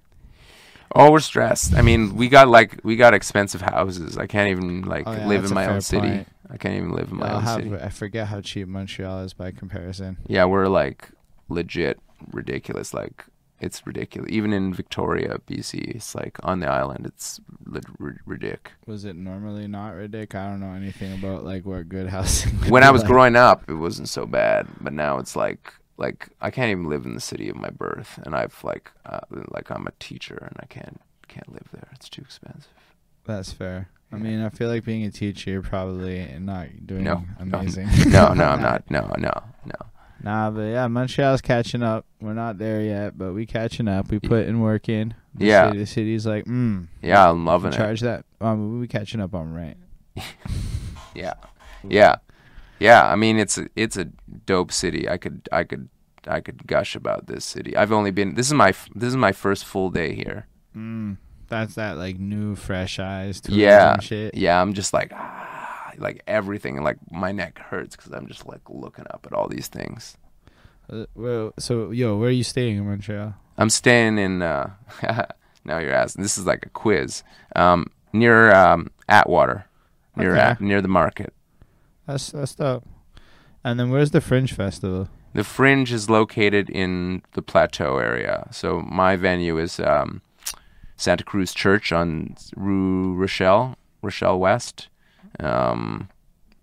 Oh, 0.94 1.10
we're 1.10 1.20
stressed. 1.20 1.74
I 1.74 1.82
mean, 1.82 2.14
we 2.14 2.28
got 2.28 2.48
like 2.48 2.80
we 2.84 2.96
got 2.96 3.12
expensive 3.14 3.60
houses. 3.62 4.16
I 4.18 4.26
can't 4.26 4.50
even 4.50 4.82
like 4.82 5.04
Oh, 5.06 5.12
yeah, 5.12 5.26
live 5.26 5.44
in 5.46 5.52
my 5.54 5.66
own 5.66 5.80
city. 5.80 6.08
point. 6.08 6.28
I 6.50 6.56
can't 6.56 6.76
even 6.76 6.92
live 6.92 7.10
in 7.10 7.16
my 7.18 7.26
Y'all 7.28 7.36
own 7.38 7.42
have- 7.42 7.54
city. 7.62 7.74
I 7.74 7.88
forget 7.88 8.28
how 8.28 8.40
cheap 8.40 8.68
Montreal 8.68 9.20
is 9.20 9.32
by 9.32 9.50
comparison. 9.50 10.18
Yeah, 10.26 10.44
we're 10.44 10.68
like 10.68 11.10
legit 11.48 11.98
ridiculous. 12.32 12.94
Like 12.94 13.24
it's 13.58 13.86
ridiculous. 13.86 14.30
Even 14.30 14.52
in 14.52 14.72
Victoria, 14.74 15.38
BC, 15.48 15.96
it's 15.96 16.14
like 16.14 16.38
on 16.42 16.60
the 16.60 16.68
island. 16.68 17.06
It's 17.06 17.40
li- 17.64 17.80
ri- 17.98 18.18
ridic. 18.26 18.68
Was 18.86 19.04
it 19.04 19.16
normally 19.16 19.66
not 19.66 19.94
ridiculous? 19.94 20.44
I 20.44 20.50
don't 20.50 20.60
know 20.60 20.72
anything 20.74 21.12
about 21.18 21.44
like 21.44 21.64
what 21.64 21.88
good 21.88 22.08
housing. 22.08 22.52
When 22.70 22.82
I 22.84 22.90
was 22.90 23.02
like. 23.02 23.08
growing 23.10 23.36
up, 23.36 23.64
it 23.68 23.74
wasn't 23.74 24.08
so 24.08 24.26
bad, 24.26 24.66
but 24.80 24.92
now 24.92 25.18
it's 25.18 25.36
like 25.36 25.72
like 25.96 26.28
I 26.40 26.50
can't 26.50 26.70
even 26.70 26.88
live 26.88 27.06
in 27.06 27.14
the 27.14 27.20
city 27.20 27.48
of 27.48 27.56
my 27.56 27.70
birth, 27.70 28.18
and 28.24 28.34
I've 28.36 28.62
like 28.62 28.90
uh, 29.06 29.20
like 29.48 29.70
I'm 29.70 29.86
a 29.86 29.92
teacher 29.98 30.36
and 30.48 30.56
I 30.60 30.66
can't 30.66 31.00
can't 31.26 31.50
live 31.52 31.68
there. 31.72 31.88
It's 31.94 32.08
too 32.08 32.22
expensive. 32.22 32.68
That's 33.24 33.50
fair. 33.52 33.88
I 34.12 34.16
mean, 34.16 34.40
I 34.40 34.48
feel 34.50 34.68
like 34.68 34.84
being 34.84 35.04
a 35.04 35.10
teacher, 35.10 35.50
you're 35.50 35.62
probably 35.62 36.26
not 36.38 36.68
doing 36.86 37.04
No, 37.04 37.24
no, 37.44 37.58
amazing. 37.58 37.88
No, 38.10 38.32
no, 38.32 38.44
I'm 38.44 38.62
not. 38.70 38.90
No, 38.90 39.12
no, 39.18 39.32
no. 39.64 39.74
Nah, 40.22 40.50
but 40.50 40.62
yeah, 40.62 40.86
Montreal's 40.88 41.40
catching 41.42 41.82
up. 41.82 42.06
We're 42.20 42.32
not 42.32 42.56
there 42.58 42.80
yet, 42.80 43.18
but 43.18 43.32
we 43.34 43.44
catching 43.46 43.86
up. 43.88 44.10
We 44.10 44.18
put 44.18 44.46
in 44.46 44.60
work 44.60 44.88
in. 44.88 45.14
The 45.34 45.44
Yeah. 45.46 45.66
city, 45.66 45.78
the 45.78 45.86
city's 45.86 46.26
like, 46.26 46.44
mm, 46.46 46.86
Yeah, 47.02 47.28
I'm 47.30 47.44
loving 47.44 47.72
it. 47.72 47.76
charge 47.76 48.00
that. 48.00 48.24
Um, 48.40 48.80
we 48.80 48.88
catching 48.88 49.20
up 49.20 49.34
on 49.34 49.52
rent. 49.52 49.76
Yeah, 51.14 51.32
yeah, 51.88 52.16
yeah. 52.78 53.06
I 53.06 53.16
mean, 53.16 53.38
it's 53.38 53.56
a, 53.56 53.68
it's 53.74 53.96
a 53.96 54.04
dope 54.44 54.70
city. 54.70 55.08
I 55.08 55.16
could 55.16 55.48
I 55.50 55.64
could 55.64 55.88
I 56.28 56.40
could 56.40 56.66
gush 56.66 56.94
about 56.94 57.26
this 57.26 57.42
city. 57.44 57.74
I've 57.76 57.90
only 57.92 58.10
been. 58.10 58.34
This 58.34 58.46
is 58.48 58.52
my 58.52 58.72
this 58.94 59.08
is 59.08 59.16
my 59.16 59.32
first 59.32 59.64
full 59.64 59.88
day 59.90 60.14
here. 60.14 60.46
Mm, 60.76 61.16
that's 61.48 61.74
that 61.74 61.96
like 61.96 62.18
new 62.18 62.56
fresh 62.56 62.98
eyes. 62.98 63.40
tourism 63.40 63.60
Yeah, 63.60 63.98
shit. 64.00 64.34
yeah. 64.34 64.60
I'm 64.60 64.74
just 64.74 64.92
like 64.92 65.12
ah, 65.14 65.92
like 65.98 66.22
everything, 66.26 66.76
and 66.76 66.84
like 66.84 66.98
my 67.10 67.32
neck 67.32 67.58
hurts 67.58 67.96
because 67.96 68.12
I'm 68.12 68.26
just 68.26 68.46
like 68.46 68.60
looking 68.68 69.06
up 69.10 69.26
at 69.26 69.32
all 69.32 69.48
these 69.48 69.68
things. 69.68 70.16
Uh, 70.90 71.06
well, 71.14 71.52
so 71.58 71.90
yo, 71.90 72.16
where 72.16 72.28
are 72.28 72.32
you 72.32 72.44
staying 72.44 72.76
in 72.78 72.86
Montreal? 72.86 73.34
I'm 73.58 73.70
staying 73.70 74.18
in. 74.18 74.42
Uh, 74.42 74.70
now 75.64 75.78
you're 75.78 75.92
asking. 75.92 76.22
This 76.22 76.38
is 76.38 76.46
like 76.46 76.66
a 76.66 76.70
quiz. 76.70 77.22
Um, 77.54 77.86
near 78.12 78.52
um, 78.54 78.90
Atwater, 79.08 79.66
near 80.16 80.32
Okay. 80.32 80.40
At, 80.40 80.60
near 80.60 80.80
the 80.80 80.88
market. 80.88 81.32
That's 82.06 82.30
that's 82.30 82.54
dope. 82.54 82.84
And 83.64 83.80
then 83.80 83.90
where's 83.90 84.12
the 84.12 84.20
Fringe 84.20 84.52
Festival? 84.52 85.08
The 85.32 85.42
Fringe 85.44 85.92
is 85.92 86.08
located 86.08 86.70
in 86.70 87.22
the 87.32 87.42
Plateau 87.42 87.98
area. 87.98 88.48
So 88.52 88.80
my 88.80 89.16
venue 89.16 89.58
is 89.58 89.80
um, 89.80 90.22
Santa 90.96 91.24
Cruz 91.24 91.52
Church 91.54 91.92
on 91.92 92.36
Rue 92.56 93.14
Rachel, 93.14 93.76
Rachel 94.02 94.38
West. 94.38 94.88
Um, 95.40 96.08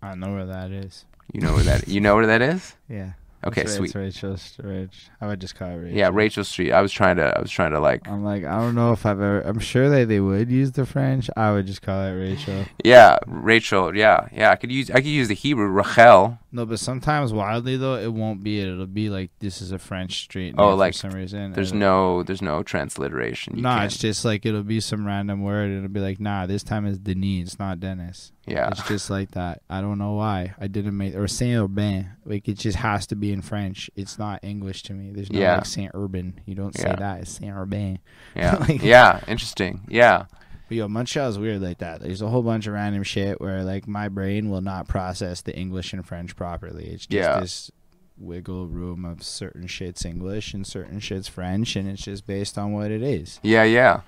I 0.01 0.15
know 0.15 0.33
where 0.33 0.45
that 0.45 0.71
is. 0.71 1.05
you 1.31 1.41
know 1.41 1.53
where 1.53 1.63
that 1.63 1.87
you 1.87 2.01
know 2.01 2.15
where 2.15 2.25
that 2.27 2.41
is? 2.41 2.75
Yeah. 2.89 3.13
Okay, 3.47 3.61
it's, 3.63 3.75
sweet. 3.75 3.87
It's 3.87 3.95
Rachel. 3.95 4.37
Street. 4.37 4.89
I 5.21 5.27
would 5.27 5.39
just 5.41 5.55
call 5.55 5.69
it 5.69 5.75
Rachel. 5.75 5.97
Yeah, 5.97 6.09
Rachel 6.13 6.43
Street. 6.43 6.71
I 6.71 6.81
was 6.81 6.91
trying 6.91 7.17
to 7.17 7.37
I 7.37 7.41
was 7.41 7.51
trying 7.51 7.71
to 7.71 7.79
like 7.79 8.07
I'm 8.07 8.23
like, 8.23 8.43
I 8.45 8.59
don't 8.59 8.75
know 8.75 8.91
if 8.93 9.05
I've 9.05 9.19
ever. 9.19 9.41
I'm 9.41 9.59
sure 9.59 9.89
that 9.89 10.07
they 10.07 10.19
would 10.19 10.49
use 10.49 10.71
the 10.71 10.85
French. 10.85 11.29
I 11.35 11.51
would 11.51 11.65
just 11.67 11.81
call 11.81 12.01
it 12.05 12.11
Rachel. 12.13 12.65
Yeah, 12.83 13.17
Rachel. 13.27 13.95
Yeah, 13.95 14.27
yeah. 14.31 14.51
I 14.51 14.55
could 14.55 14.71
use 14.71 14.89
I 14.89 14.95
could 14.95 15.05
use 15.07 15.27
the 15.27 15.33
Hebrew 15.35 15.67
Rachel. 15.67 16.39
No, 16.55 16.67
but 16.67 16.77
sometimes 16.79 17.33
wildly 17.33 17.77
though, 17.77 17.95
it 17.95 18.13
won't 18.13 18.43
be 18.43 18.59
it. 18.59 18.67
It'll 18.67 18.85
be 18.85 19.09
like 19.09 19.31
this 19.39 19.61
is 19.61 19.71
a 19.71 19.79
French 19.79 20.19
street. 20.21 20.53
Oh, 20.57 20.75
like, 20.75 20.93
for 20.93 20.99
some 20.99 21.11
reason. 21.11 21.51
There's 21.53 21.69
It'll- 21.69 21.79
no 21.79 22.23
there's 22.23 22.41
no 22.43 22.61
transliteration. 22.61 23.55
You 23.55 23.63
Nah, 23.63 23.85
it's 23.85 23.97
just 23.97 24.23
like 24.23 24.45
it'll 24.45 24.61
be 24.63 24.79
some 24.79 25.05
random 25.05 25.41
word. 25.41 25.71
It'll 25.71 25.89
be 25.89 25.99
like, 25.99 26.19
nah, 26.19 26.45
this 26.45 26.63
time 26.63 26.85
it's 26.85 26.99
Denis. 26.99 27.47
It's 27.47 27.59
not 27.59 27.79
Dennis. 27.79 28.31
yeah. 28.45 28.69
It's 28.69 28.87
just 28.87 29.09
like 29.09 29.31
that. 29.31 29.61
I 29.69 29.81
don't 29.81 29.97
know 29.97 30.13
why. 30.13 30.53
I 30.59 30.67
didn't 30.67 30.95
make 30.95 31.15
or 31.15 31.27
Saint 31.27 31.59
Urbain. 31.59 32.09
Like 32.23 32.47
it 32.47 32.59
just 32.59 32.77
has 32.77 33.07
to 33.07 33.15
be 33.15 33.32
in 33.33 33.41
French. 33.41 33.89
It's 33.95 34.17
not 34.17 34.39
English 34.43 34.83
to 34.83 34.93
me. 34.93 35.11
There's 35.11 35.31
no 35.31 35.39
Yeah. 35.39 35.55
like 35.57 35.65
Saint 35.65 35.91
Urban. 35.93 36.39
You 36.45 36.55
don't 36.55 36.75
say 36.77 36.87
Yeah. 36.89 36.95
that. 36.95 37.21
It's 37.21 37.31
Saint 37.31 37.53
Urbain. 37.55 37.99
Yeah. 38.35 38.55
Like- 38.55 38.81
yeah, 38.83 39.19
interesting. 39.27 39.81
Yeah. 39.89 40.25
But 40.69 40.77
yo, 40.77 40.87
Montreal's 40.87 41.37
weird 41.37 41.61
like 41.61 41.79
that. 41.79 41.99
There's 42.01 42.21
a 42.21 42.29
whole 42.29 42.41
bunch 42.43 42.67
of 42.67 42.73
random 42.73 43.03
shit 43.03 43.41
where 43.41 43.63
like 43.63 43.87
my 43.87 44.07
brain 44.07 44.49
will 44.49 44.61
not 44.61 44.87
process 44.87 45.41
the 45.41 45.53
English 45.57 45.91
and 45.91 46.05
French 46.05 46.35
properly. 46.37 46.85
It's 46.85 47.05
just 47.05 47.11
Yeah. 47.29 47.39
this 47.41 47.69
wiggle 48.17 48.67
room 48.67 49.03
of 49.05 49.23
certain 49.23 49.67
shit's 49.67 50.05
English 50.05 50.53
and 50.53 50.65
certain 50.65 50.99
shit's 50.99 51.27
French, 51.27 51.75
and 51.75 51.89
it's 51.89 52.03
just 52.03 52.25
based 52.25 52.57
on 52.57 52.71
what 52.71 52.91
it 52.91 53.01
is. 53.01 53.39
Yeah, 53.43 53.63
yeah. 53.63 54.01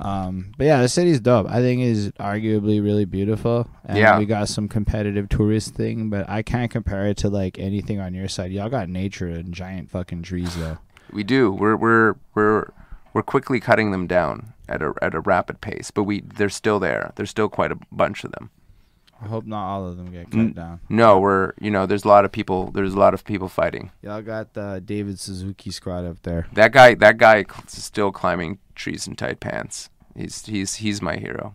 Um, 0.00 0.52
but 0.56 0.64
yeah, 0.64 0.80
the 0.82 0.88
city's 0.88 1.20
dope. 1.20 1.46
I 1.48 1.60
think 1.60 1.82
is 1.82 2.10
arguably 2.12 2.82
really 2.82 3.04
beautiful. 3.04 3.68
And 3.84 3.98
Yeah. 3.98 4.18
we 4.18 4.26
got 4.26 4.48
some 4.48 4.68
competitive 4.68 5.28
tourist 5.28 5.74
thing, 5.74 6.08
but 6.10 6.28
I 6.28 6.42
can't 6.42 6.70
compare 6.70 7.06
it 7.06 7.16
to 7.18 7.28
like 7.28 7.58
anything 7.58 8.00
on 8.00 8.14
your 8.14 8.28
side. 8.28 8.50
Y'all 8.52 8.68
got 8.70 8.88
nature 8.88 9.28
and 9.28 9.52
giant 9.52 9.90
fucking 9.90 10.22
trees 10.22 10.56
though. 10.56 10.78
We 11.12 11.22
do. 11.22 11.50
We're 11.52 11.76
we're 11.76 12.14
we're 12.34 12.70
we're 13.12 13.22
quickly 13.22 13.60
cutting 13.60 13.90
them 13.90 14.06
down 14.06 14.52
at 14.68 14.80
a 14.80 14.94
at 15.02 15.14
a 15.14 15.20
rapid 15.20 15.60
pace, 15.60 15.90
but 15.90 16.04
we 16.04 16.20
they're 16.20 16.48
still 16.48 16.78
there. 16.78 17.12
There's 17.16 17.30
still 17.30 17.48
quite 17.48 17.72
a 17.72 17.78
bunch 17.92 18.24
of 18.24 18.32
them. 18.32 18.50
I 19.22 19.26
hope 19.26 19.44
not 19.44 19.66
all 19.68 19.86
of 19.86 19.98
them 19.98 20.10
get 20.12 20.30
cut 20.30 20.40
Mm. 20.40 20.54
down. 20.54 20.80
No, 20.88 21.18
we're 21.20 21.52
you 21.60 21.70
know 21.70 21.84
there's 21.84 22.04
a 22.04 22.08
lot 22.08 22.24
of 22.24 22.32
people. 22.32 22.70
There's 22.70 22.94
a 22.94 22.98
lot 22.98 23.12
of 23.12 23.22
people 23.24 23.48
fighting. 23.48 23.90
Y'all 24.02 24.22
got 24.22 24.54
the 24.54 24.80
David 24.82 25.18
Suzuki 25.20 25.70
squad 25.70 26.06
up 26.06 26.22
there. 26.22 26.46
That 26.54 26.72
guy 26.72 26.94
that 26.94 27.18
guy 27.18 27.44
is 27.66 27.84
still 27.84 28.12
climbing 28.12 28.58
trees 28.80 29.06
in 29.06 29.14
tight 29.16 29.40
pants. 29.40 29.90
He's 30.16 30.44
he's 30.46 30.74
he's 30.76 31.00
my 31.00 31.16
hero. 31.16 31.54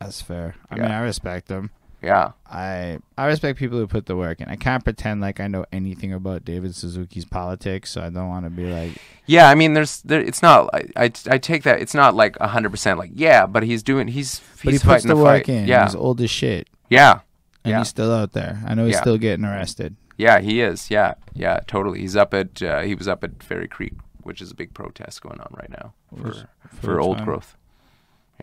That's 0.00 0.20
fair. 0.22 0.54
I 0.70 0.76
Yeah. 0.76 0.82
mean, 0.82 0.90
I 0.92 1.00
respect 1.00 1.48
him. 1.50 1.70
Yeah. 2.02 2.32
I 2.46 2.98
I 3.18 3.26
respect 3.26 3.58
people 3.58 3.76
who 3.78 3.86
put 3.86 4.06
the 4.06 4.16
work 4.16 4.40
in. 4.40 4.48
I 4.48 4.56
can't 4.56 4.82
pretend 4.82 5.20
like 5.20 5.38
I 5.40 5.46
know 5.48 5.66
anything 5.70 6.12
about 6.14 6.44
David 6.46 6.74
Suzuki's 6.74 7.26
politics, 7.26 7.90
so 7.90 8.00
I 8.00 8.08
don't 8.08 8.28
want 8.28 8.46
to 8.46 8.50
be 8.50 8.72
like, 8.72 8.92
Yeah, 9.26 9.50
I 9.50 9.54
mean, 9.54 9.74
there's 9.74 10.00
there. 10.02 10.20
It's 10.22 10.40
not. 10.42 10.70
I 10.72 10.86
I, 10.96 11.04
I 11.28 11.36
take 11.38 11.64
that. 11.64 11.80
It's 11.82 11.92
not 11.94 12.14
like 12.14 12.38
hundred 12.38 12.70
percent. 12.70 12.98
Like 12.98 13.10
yeah, 13.14 13.44
but 13.46 13.62
he's 13.64 13.82
doing. 13.82 14.08
He's 14.08 14.38
he's 14.38 14.64
but 14.64 14.72
he 14.72 14.78
puts 14.78 14.84
fighting 14.84 15.08
the 15.08 15.14
the 15.16 15.22
work 15.22 15.46
fight. 15.46 15.54
in. 15.54 15.66
Yeah, 15.68 15.84
He's 15.84 15.94
old 15.94 16.20
as 16.22 16.30
shit, 16.30 16.68
yeah, 16.88 17.20
and 17.64 17.72
Yeah. 17.72 17.78
he's 17.80 17.88
still 17.88 18.12
out 18.14 18.32
there. 18.32 18.62
I 18.66 18.74
know 18.74 18.86
he's 18.86 18.94
Yeah. 18.94 19.00
still 19.02 19.18
getting 19.18 19.44
arrested. 19.44 19.96
yeah. 20.16 20.40
He 20.40 20.62
is. 20.62 20.90
Yeah, 20.90 21.14
yeah. 21.34 21.60
Totally. 21.66 22.00
He's 22.00 22.16
up 22.16 22.32
at. 22.32 22.62
Uh, 22.62 22.80
he 22.80 22.94
was 22.94 23.06
up 23.08 23.22
at 23.22 23.42
Fairy 23.42 23.68
Creek, 23.68 23.92
which 24.24 24.40
is 24.40 24.50
a 24.50 24.54
big 24.54 24.74
protest 24.74 25.22
going 25.22 25.40
on 25.40 25.52
right 25.56 25.70
now 25.70 25.92
for 26.16 26.22
Which- 26.28 26.36
for, 26.80 27.00
old 27.00 27.16
one? 27.16 27.24
growth. 27.24 27.56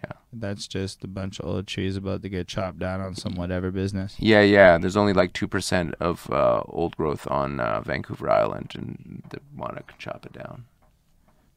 Yeah. 0.04 0.12
That's 0.32 0.68
just 0.68 1.04
a 1.04 1.08
bunch 1.08 1.40
of 1.40 1.48
old 1.48 1.66
trees 1.66 1.96
about 1.96 2.22
to 2.22 2.30
get 2.30 2.48
chopped 2.48 2.78
down 2.78 3.02
on 3.02 3.16
some 3.16 3.34
whatever 3.36 3.72
business. 3.72 4.16
Yeah, 4.20 4.42
yeah. 4.42 4.78
There's 4.78 4.96
only 4.98 5.14
like 5.14 5.34
two 5.34 5.48
percent 5.48 5.96
of 6.00 6.30
uh, 6.32 6.62
old 6.68 6.96
growth 6.98 7.28
on 7.32 7.60
uh, 7.60 7.82
Vancouver 7.82 8.30
Island, 8.30 8.74
and 8.76 9.24
they 9.32 9.40
want 9.56 9.76
to 9.78 9.84
chop 9.98 10.26
it 10.28 10.34
down. 10.34 10.66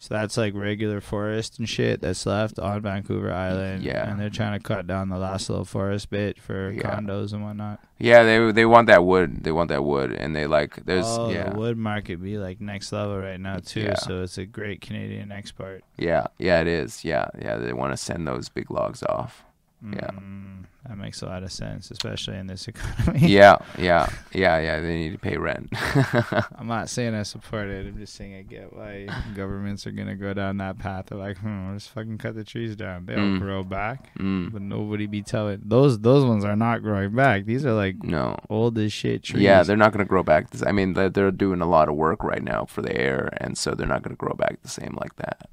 So 0.02 0.14
that's 0.14 0.38
like 0.38 0.54
regular 0.54 1.02
forest 1.02 1.58
and 1.58 1.68
shit 1.68 2.00
that's 2.00 2.24
left 2.24 2.58
on 2.58 2.80
Vancouver 2.80 3.30
Island. 3.30 3.82
Yeah. 3.82 4.10
and 4.10 4.18
they're 4.18 4.30
trying 4.30 4.58
to 4.58 4.62
cut 4.62 4.86
down 4.86 5.10
the 5.10 5.18
last 5.18 5.50
little 5.50 5.66
forest 5.66 6.08
bit 6.08 6.40
for 6.40 6.70
Yeah. 6.72 6.96
condos 6.98 7.34
and 7.34 7.44
whatnot. 7.44 7.80
Yeah, 7.98 8.22
they 8.22 8.50
they 8.50 8.64
want 8.64 8.86
that 8.86 9.04
wood. 9.04 9.44
They 9.44 9.52
want 9.52 9.68
that 9.68 9.84
wood, 9.84 10.12
and 10.12 10.34
they 10.34 10.46
like 10.46 10.86
there's 10.86 11.04
oh, 11.06 11.28
yeah 11.28 11.50
the 11.50 11.58
wood 11.58 11.76
market 11.76 12.22
be 12.22 12.38
like 12.38 12.62
next 12.62 12.90
level 12.92 13.18
right 13.18 13.38
now 13.38 13.58
too. 13.58 13.82
Yeah. 13.82 13.94
So 13.96 14.22
it's 14.22 14.38
a 14.38 14.46
great 14.46 14.80
Canadian 14.80 15.30
export. 15.30 15.84
yeah 15.98 16.28
yeah 16.38 16.62
it 16.62 16.66
is 16.66 17.04
yeah 17.04 17.28
yeah 17.38 17.58
they 17.58 17.74
want 17.74 17.92
to 17.92 17.98
send 17.98 18.26
those 18.26 18.48
big 18.48 18.70
logs 18.70 19.02
off. 19.02 19.44
Yeah. 19.82 20.10
Mm, 20.10 20.64
that 20.86 20.98
makes 20.98 21.22
a 21.22 21.26
lot 21.26 21.42
of 21.42 21.50
sense, 21.52 21.90
especially 21.90 22.36
in 22.36 22.46
this 22.46 22.68
economy. 22.72 23.20
yeah, 23.28 23.56
yeah, 23.78 24.08
yeah, 24.32 24.58
yeah. 24.60 24.80
They 24.80 24.96
need 24.98 25.12
to 25.12 25.18
pay 25.18 25.36
rent. 25.38 25.68
I'm 26.56 26.66
not 26.66 26.88
saying 26.90 27.14
I 27.14 27.22
support 27.22 27.68
it. 27.68 27.86
I'm 27.86 27.96
just 27.98 28.14
saying 28.14 28.34
I 28.34 28.42
get 28.42 28.74
why 28.76 29.06
governments 29.34 29.86
are 29.86 29.90
gonna 29.92 30.16
go 30.16 30.34
down 30.34 30.58
that 30.58 30.78
path. 30.78 31.06
They're 31.06 31.18
like, 31.18 31.38
hmm, 31.38 31.72
let's 31.72 31.86
fucking 31.86 32.18
cut 32.18 32.34
the 32.34 32.44
trees 32.44 32.76
down. 32.76 33.06
They'll 33.06 33.18
Mm. 33.18 33.40
grow 33.40 33.62
back, 33.62 34.14
mm, 34.18 34.52
but 34.52 34.62
nobody 34.62 35.06
be 35.06 35.22
telling 35.22 35.60
those 35.64 35.98
those 36.00 36.24
ones 36.24 36.44
are 36.44 36.56
not 36.56 36.82
growing 36.82 37.14
back. 37.14 37.44
These 37.44 37.64
are 37.66 37.72
like 37.74 38.02
no. 38.02 38.36
old 38.48 38.76
as 38.78 38.92
shit 38.92 39.22
trees. 39.22 39.42
Yeah, 39.42 39.62
they're 39.62 39.76
not 39.76 39.92
going 39.92 40.04
to 40.04 40.08
grow 40.08 40.22
back. 40.22 40.46
I 40.66 40.72
mean, 40.72 40.94
they're, 40.94 41.08
they're 41.10 41.30
doing 41.30 41.60
a 41.60 41.66
lot 41.68 41.88
of 41.88 41.94
work 41.94 42.22
right 42.24 42.42
now 42.42 42.64
for 42.66 42.82
the 42.82 42.96
air, 42.96 43.30
and 43.38 43.56
so 43.56 43.72
they're 43.72 43.86
not 43.86 44.02
going 44.02 44.14
to 44.16 44.18
grow 44.18 44.34
back 44.34 44.60
the 44.62 44.68
same 44.68 44.96
like 45.00 45.16
that. 45.16 45.48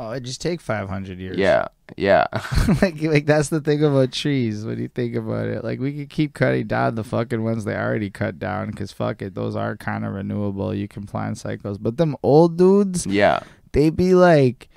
Well, 0.00 0.12
it 0.12 0.20
just 0.22 0.40
take 0.40 0.60
500 0.60 1.18
years. 1.18 1.36
Yeah, 1.36 1.68
yeah, 1.96 2.26
like 2.82 3.00
like 3.02 3.26
that's 3.26 3.50
the 3.50 3.60
thing 3.60 3.84
about 3.84 4.12
trees 4.12 4.64
when 4.64 4.78
you 4.78 4.88
think 4.88 5.14
about 5.14 5.46
it. 5.48 5.62
Like 5.62 5.78
we 5.78 5.92
could 5.92 6.08
keep 6.10 6.32
cutting 6.34 6.66
down 6.66 6.94
the 6.94 7.04
fucking 7.04 7.42
ones 7.44 7.64
they 7.64 7.74
already 7.76 8.08
cut 8.10 8.38
down 8.38 8.70
because 8.70 8.92
fuck 8.92 9.20
it, 9.22 9.34
those 9.34 9.54
are 9.56 9.76
kind 9.76 10.04
of 10.06 10.14
renewable. 10.14 10.74
You 10.74 10.88
can 10.88 11.04
plant 11.06 11.38
cycles, 11.38 11.78
but 11.78 11.96
them 11.98 12.16
old 12.22 12.56
dudes, 12.56 13.06
yeah, 13.06 13.40
they 13.72 13.90
be 13.90 14.14
like 14.14 14.68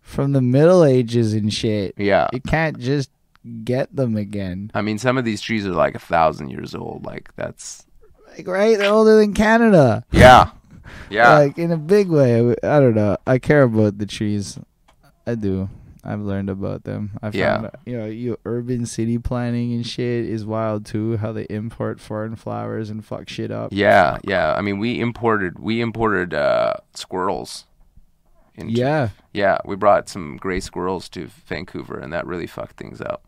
from 0.00 0.32
the 0.32 0.40
Middle 0.40 0.84
Ages 0.84 1.34
and 1.34 1.52
shit. 1.52 1.94
yeah. 1.96 2.28
You 2.32 2.40
can't 2.40 2.78
just 2.78 3.10
get 3.64 3.94
them 3.94 4.16
again. 4.16 4.70
I 4.74 4.82
mean, 4.82 4.98
some 4.98 5.18
of 5.18 5.24
these 5.24 5.40
trees 5.40 5.66
are 5.66 5.72
like 5.72 5.94
a 5.94 5.98
thousand 6.00 6.48
years 6.48 6.74
old. 6.74 7.04
Like 7.04 7.30
that's 7.36 7.86
Like 8.36 8.48
right, 8.48 8.76
they're 8.78 8.90
older 8.92 9.16
than 9.18 9.34
Canada. 9.34 10.04
yeah, 10.10 10.50
yeah, 11.10 11.38
Like 11.38 11.58
in 11.58 11.70
a 11.72 11.76
big 11.76 12.08
way. 12.08 12.54
I 12.62 12.80
don't 12.80 12.94
know. 12.94 13.16
I 13.26 13.38
care 13.38 13.62
about 13.62 13.98
the 13.98 14.06
trees. 14.06 14.58
I 15.26 15.34
do. 15.34 15.68
I've 16.04 16.20
learned 16.20 16.48
about 16.48 16.84
them. 16.84 17.10
I 17.22 17.30
found, 17.30 17.34
Yeah. 17.34 17.70
you 17.84 17.98
know, 17.98 18.06
you 18.06 18.38
urban 18.46 18.86
city 18.86 19.18
planning 19.18 19.74
and 19.74 19.86
shit 19.86 20.24
is 20.24 20.46
wild 20.46 20.86
too. 20.86 21.16
How 21.18 21.32
they 21.32 21.42
import 21.50 22.00
foreign 22.00 22.34
flowers 22.36 22.88
and 22.88 23.04
fuck 23.04 23.28
shit 23.28 23.50
up. 23.50 23.70
yeah, 23.72 24.18
yeah. 24.24 24.54
I 24.54 24.62
mean, 24.62 24.78
we 24.78 25.00
imported 25.00 25.58
we 25.58 25.80
imported 25.80 26.32
uh, 26.32 26.74
squirrels. 26.94 27.66
into- 28.54 28.72
Yeah, 28.72 29.10
yeah. 29.34 29.58
We 29.66 29.76
brought 29.76 30.08
some 30.08 30.36
gray 30.38 30.60
squirrels 30.60 31.08
to 31.10 31.26
Vancouver, 31.46 31.98
and 31.98 32.12
that 32.12 32.26
really 32.26 32.46
fucked 32.46 32.76
things 32.78 33.00
up. 33.02 33.24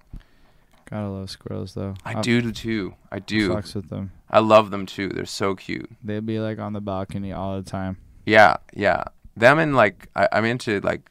gotta 0.89 1.09
love 1.09 1.29
squirrels 1.31 1.75
though. 1.75 1.95
I 2.05 2.13
I'm- 2.15 2.23
do 2.23 2.51
too. 2.51 2.95
I 3.13 3.19
do. 3.19 3.51
Fucks 3.51 3.75
with 3.75 3.91
them. 3.91 4.13
I 4.31 4.39
love 4.41 4.71
them 4.71 4.87
too. 4.87 5.09
They're 5.09 5.27
so 5.27 5.55
cute. 5.55 5.91
They'd 6.05 6.25
be 6.25 6.39
like 6.39 6.59
on 6.59 6.73
the 6.73 6.81
balcony 6.81 7.33
all 7.33 7.57
the 7.61 7.69
time. 7.69 7.97
Yeah, 8.27 8.57
yeah. 8.75 9.05
Them 9.37 9.59
and 9.59 9.75
like 9.75 10.09
I, 10.15 10.29
I'm 10.33 10.45
into 10.45 10.81
like, 10.81 11.11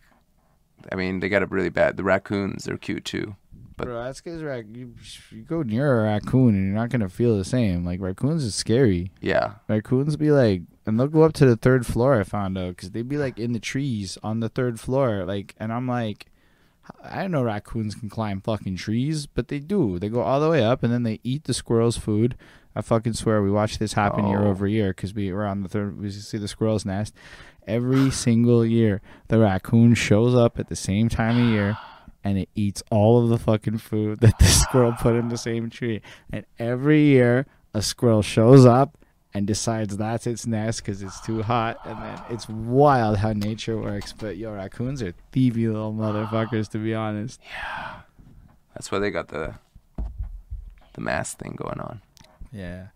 I 0.91 0.95
mean 0.95 1.19
they 1.19 1.29
got 1.29 1.41
it 1.41 1.51
really 1.51 1.69
bad. 1.69 1.97
The 1.97 2.03
raccoons, 2.03 2.63
they're 2.65 2.77
cute 2.77 3.05
too. 3.05 3.35
But- 3.75 3.85
Bro, 3.87 4.03
that's 4.03 4.19
because 4.21 4.43
rac- 4.43 4.65
you, 4.73 4.93
you 5.31 5.41
go 5.43 5.61
near 5.63 6.01
a 6.01 6.03
raccoon 6.03 6.49
and 6.55 6.65
you're 6.65 6.75
not 6.75 6.89
gonna 6.89 7.09
feel 7.09 7.37
the 7.37 7.45
same. 7.45 7.85
Like 7.85 8.01
raccoons 8.01 8.43
is 8.43 8.55
scary. 8.55 9.11
Yeah, 9.21 9.53
Raccoons 9.69 10.15
be 10.17 10.31
like, 10.31 10.63
and 10.85 10.99
they'll 10.99 11.07
go 11.07 11.23
up 11.23 11.33
to 11.33 11.45
the 11.45 11.55
third 11.55 11.85
floor. 11.85 12.19
I 12.19 12.23
found 12.23 12.57
out 12.57 12.75
because 12.75 12.91
they'd 12.91 13.07
be 13.07 13.17
like 13.17 13.37
in 13.39 13.53
the 13.53 13.59
trees 13.59 14.17
on 14.23 14.39
the 14.41 14.49
third 14.49 14.79
floor. 14.79 15.23
Like, 15.25 15.55
and 15.59 15.71
I'm 15.71 15.87
like, 15.87 16.25
I 17.03 17.27
know 17.27 17.43
raccoons 17.43 17.95
can 17.95 18.09
climb 18.09 18.41
fucking 18.41 18.75
trees, 18.77 19.27
but 19.27 19.47
they 19.47 19.59
do. 19.59 19.97
They 19.99 20.09
go 20.09 20.21
all 20.21 20.39
the 20.41 20.49
way 20.49 20.63
up 20.63 20.83
and 20.83 20.91
then 20.91 21.03
they 21.03 21.19
eat 21.23 21.43
the 21.45 21.53
squirrel's 21.53 21.97
food. 21.97 22.35
I 22.75 22.81
fucking 22.81 23.13
swear 23.13 23.41
we 23.41 23.51
watch 23.51 23.77
this 23.79 23.93
happen 23.93 24.27
year 24.27 24.41
Oh. 24.43 24.49
over 24.49 24.67
year 24.67 24.89
because 24.89 25.13
we 25.13 25.31
were 25.33 25.45
on 25.45 25.63
the 25.63 25.69
third. 25.69 25.99
We 25.99 26.09
see 26.11 26.37
the 26.37 26.47
squirrel's 26.47 26.85
nest 26.85 27.13
every 27.67 28.09
single 28.25 28.65
year. 28.65 29.01
The 29.27 29.39
raccoon 29.39 29.93
shows 29.95 30.35
up 30.35 30.59
at 30.59 30.69
the 30.69 30.75
same 30.75 31.09
time 31.09 31.37
of 31.41 31.49
year. 31.49 31.77
And 32.21 32.37
it 32.37 32.49
eats 32.53 32.83
all 32.91 33.23
of 33.23 33.29
the 33.29 33.37
fucking 33.37 33.77
food 33.77 34.19
that 34.19 34.37
the 34.39 34.45
squirrel 34.63 34.91
put 34.91 35.15
in 35.15 35.29
the 35.29 35.37
same 35.37 35.69
tree. 35.69 36.01
And 36.29 36.45
every 36.59 37.01
year, 37.03 37.45
a 37.73 37.81
squirrel 37.81 38.21
shows 38.21 38.65
up 38.65 38.97
and 39.33 39.47
decides 39.47 39.95
that's 39.95 40.27
its 40.27 40.45
nest 40.45 40.83
because 40.83 41.01
it's 41.01 41.21
too 41.21 41.41
hot. 41.43 41.77
And 41.85 41.97
then 41.97 42.21
it's 42.29 42.49
wild 42.49 43.17
how 43.19 43.31
nature 43.31 43.77
works. 43.77 44.11
But 44.11 44.35
yo, 44.35 44.51
raccoons 44.51 45.01
are 45.01 45.13
thievy 45.31 45.67
little 45.67 45.93
motherfuckers, 45.93 46.67
to 46.71 46.77
be 46.77 46.93
honest. 46.93 47.39
Yeah, 47.45 48.01
that's 48.73 48.91
why 48.91 48.99
they 48.99 49.11
got 49.11 49.29
the 49.29 49.53
the 50.93 51.01
mask 51.01 51.37
thing 51.39 51.55
going 51.57 51.79
on. 51.79 52.01
Yeah. 52.51 52.87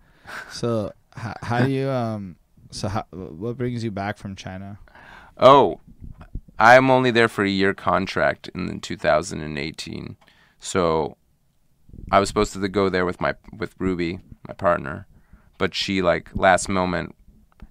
So 0.51 0.93
how, 1.11 1.35
how 1.41 1.65
do 1.65 1.71
you 1.71 1.89
um? 1.89 2.37
So 2.71 2.87
how, 2.87 3.05
what 3.11 3.57
brings 3.57 3.83
you 3.83 3.91
back 3.91 4.17
from 4.17 4.35
China? 4.35 4.79
Oh, 5.37 5.79
I'm 6.59 6.89
only 6.89 7.11
there 7.11 7.27
for 7.27 7.43
a 7.43 7.49
year 7.49 7.73
contract 7.73 8.49
in 8.55 8.79
2018. 8.79 10.15
So 10.59 11.17
I 12.11 12.19
was 12.19 12.29
supposed 12.29 12.53
to 12.53 12.67
go 12.67 12.89
there 12.89 13.05
with 13.05 13.21
my 13.21 13.35
with 13.55 13.75
Ruby, 13.79 14.19
my 14.47 14.53
partner, 14.53 15.07
but 15.57 15.75
she 15.75 16.01
like 16.01 16.29
last 16.33 16.69
moment 16.69 17.15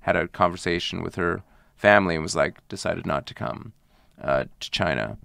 had 0.00 0.16
a 0.16 0.28
conversation 0.28 1.02
with 1.02 1.14
her 1.16 1.42
family 1.76 2.14
and 2.14 2.22
was 2.22 2.36
like 2.36 2.66
decided 2.68 3.06
not 3.06 3.26
to 3.26 3.34
come 3.34 3.72
uh, 4.20 4.44
to 4.60 4.70
China 4.70 5.16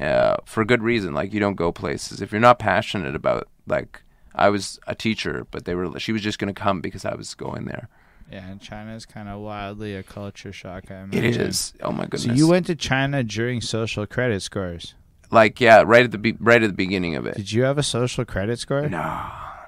uh, 0.00 0.36
for 0.44 0.64
good 0.64 0.82
reason. 0.82 1.14
Like 1.14 1.32
you 1.32 1.40
don't 1.40 1.56
go 1.56 1.72
places 1.72 2.20
if 2.20 2.32
you're 2.32 2.40
not 2.40 2.58
passionate 2.58 3.14
about 3.14 3.48
like. 3.66 4.02
I 4.34 4.48
was 4.48 4.78
a 4.86 4.94
teacher, 4.94 5.46
but 5.50 5.64
they 5.64 5.74
were. 5.74 5.98
She 5.98 6.12
was 6.12 6.22
just 6.22 6.38
gonna 6.38 6.54
come 6.54 6.80
because 6.80 7.04
I 7.04 7.14
was 7.14 7.34
going 7.34 7.64
there. 7.66 7.88
Yeah, 8.30 8.46
and 8.48 8.60
China 8.60 8.94
is 8.94 9.06
kind 9.06 9.28
of 9.28 9.40
wildly 9.40 9.96
a 9.96 10.02
culture 10.04 10.52
shock. 10.52 10.84
I 10.90 11.02
It 11.02 11.14
imagine. 11.14 11.40
is. 11.42 11.72
Oh 11.82 11.90
my 11.90 12.04
goodness. 12.04 12.24
So 12.24 12.32
you 12.32 12.46
went 12.46 12.66
to 12.66 12.76
China 12.76 13.24
during 13.24 13.60
social 13.60 14.06
credit 14.06 14.40
scores. 14.42 14.94
like 15.32 15.60
yeah, 15.60 15.82
right 15.84 16.04
at 16.04 16.12
the 16.12 16.18
be- 16.18 16.36
right 16.38 16.62
at 16.62 16.68
the 16.68 16.76
beginning 16.76 17.16
of 17.16 17.26
it. 17.26 17.36
Did 17.36 17.50
you 17.52 17.64
have 17.64 17.76
a 17.78 17.82
social 17.82 18.24
credit 18.24 18.58
score? 18.60 18.82
No, 18.88 18.98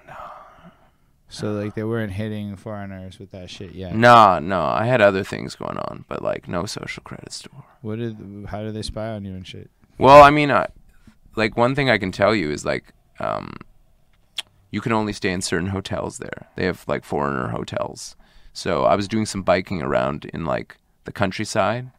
no, 0.06 0.14
So 1.28 1.52
like 1.52 1.74
they 1.74 1.82
weren't 1.84 2.12
hitting 2.12 2.54
foreigners 2.56 3.18
with 3.18 3.30
that 3.32 3.50
shit 3.50 3.72
yet. 3.72 3.94
no, 3.96 4.38
no. 4.38 4.60
I 4.62 4.84
had 4.86 5.00
other 5.00 5.24
things 5.24 5.54
going 5.56 5.78
on, 5.78 6.04
but 6.08 6.22
like 6.22 6.46
no 6.46 6.64
social 6.66 7.02
credit 7.02 7.32
score. 7.32 7.64
What 7.80 7.98
did? 7.98 8.46
How 8.48 8.62
did 8.62 8.74
they 8.74 8.82
spy 8.82 9.08
on 9.08 9.24
you 9.24 9.32
and 9.34 9.46
shit? 9.46 9.70
Well, 9.98 10.22
I 10.22 10.30
mean, 10.30 10.50
I, 10.52 10.68
like 11.36 11.56
one 11.56 11.74
thing 11.74 11.90
I 11.90 11.98
can 11.98 12.12
tell 12.12 12.34
you 12.34 12.50
is 12.50 12.64
like, 12.64 12.92
um, 13.18 13.54
you 14.72 14.80
can 14.80 14.90
only 14.90 15.12
stay 15.12 15.30
in 15.30 15.42
certain 15.42 15.68
hotels 15.68 16.18
there. 16.18 16.48
They 16.56 16.64
have 16.64 16.84
like 16.88 17.04
foreigner 17.04 17.48
hotels. 17.48 18.16
So 18.54 18.84
I 18.84 18.96
was 18.96 19.06
doing 19.06 19.26
some 19.26 19.42
biking 19.42 19.82
around 19.82 20.24
in 20.24 20.44
like 20.46 20.78
the 21.04 21.12
countryside, 21.12 21.90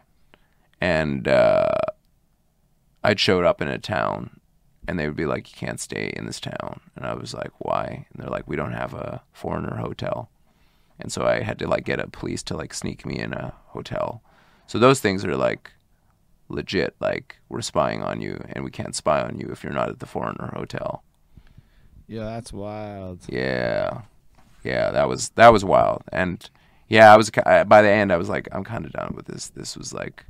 and 0.82 1.28
uh, 1.28 1.70
I'd 3.04 3.20
showed 3.20 3.45
up 3.45 3.62
in 3.62 3.68
a 3.68 3.78
town, 3.78 4.41
and 4.88 5.00
they 5.00 5.06
would 5.06 5.16
be 5.16 5.28
like, 5.28 5.50
"You 5.52 5.56
can't 5.56 5.80
stay 5.80 6.12
in 6.16 6.26
this 6.26 6.40
town," 6.40 6.82
and 6.95 7.06
I 7.06 7.14
was 7.14 7.34
like, 7.34 7.52
"Why?" 7.60 8.08
And 8.12 8.22
they're 8.24 8.32
like, 8.32 8.48
"We 8.48 8.56
don't 8.56 8.74
have 8.74 8.94
a 8.94 9.22
foreigner 9.32 9.78
hotel," 9.78 10.30
and 11.00 11.12
so 11.12 11.26
I 11.26 11.41
had 11.41 11.60
to 11.60 11.68
like 11.68 11.86
get 11.86 12.00
a 12.00 12.08
police 12.08 12.41
to 12.44 12.58
like 12.58 12.74
sneak 12.74 13.06
me 13.06 13.20
in 13.20 13.34
a 13.34 13.54
hotel. 13.68 14.24
So 14.66 14.80
those 14.80 15.00
things 15.00 15.24
are 15.24 15.38
like 15.38 15.72
legit 16.50 16.95
like 17.00 17.38
we're 17.50 17.62
spying 17.62 18.04
on 18.04 18.22
you 18.22 18.44
and 18.50 18.64
we 18.64 18.70
can't 18.70 18.95
spy 18.95 19.22
on 19.22 19.40
you 19.40 19.48
if 19.52 19.64
you're 19.64 19.74
not 19.74 19.90
at 19.90 20.00
the 20.00 20.06
foreigner 20.06 20.52
hotel 20.54 21.04
Yeah, 22.08 22.26
that's 22.26 22.52
wild. 22.54 23.20
yeah 23.30 24.02
yeah 24.64 24.92
that 24.92 25.08
was 25.10 25.30
that 25.36 25.52
was 25.52 25.66
wild 25.66 26.04
and 26.14 26.50
yeah 26.88 27.14
i 27.14 27.18
was 27.18 27.30
by 27.32 27.82
the 27.82 27.90
end 27.90 28.14
i 28.14 28.18
was 28.18 28.30
like 28.30 28.48
i'm 28.54 28.64
kind 28.64 28.86
of 28.86 28.92
done 28.94 29.14
with 29.16 29.26
this 29.26 29.50
this 29.50 29.76
was 29.76 29.94
like 29.94 30.26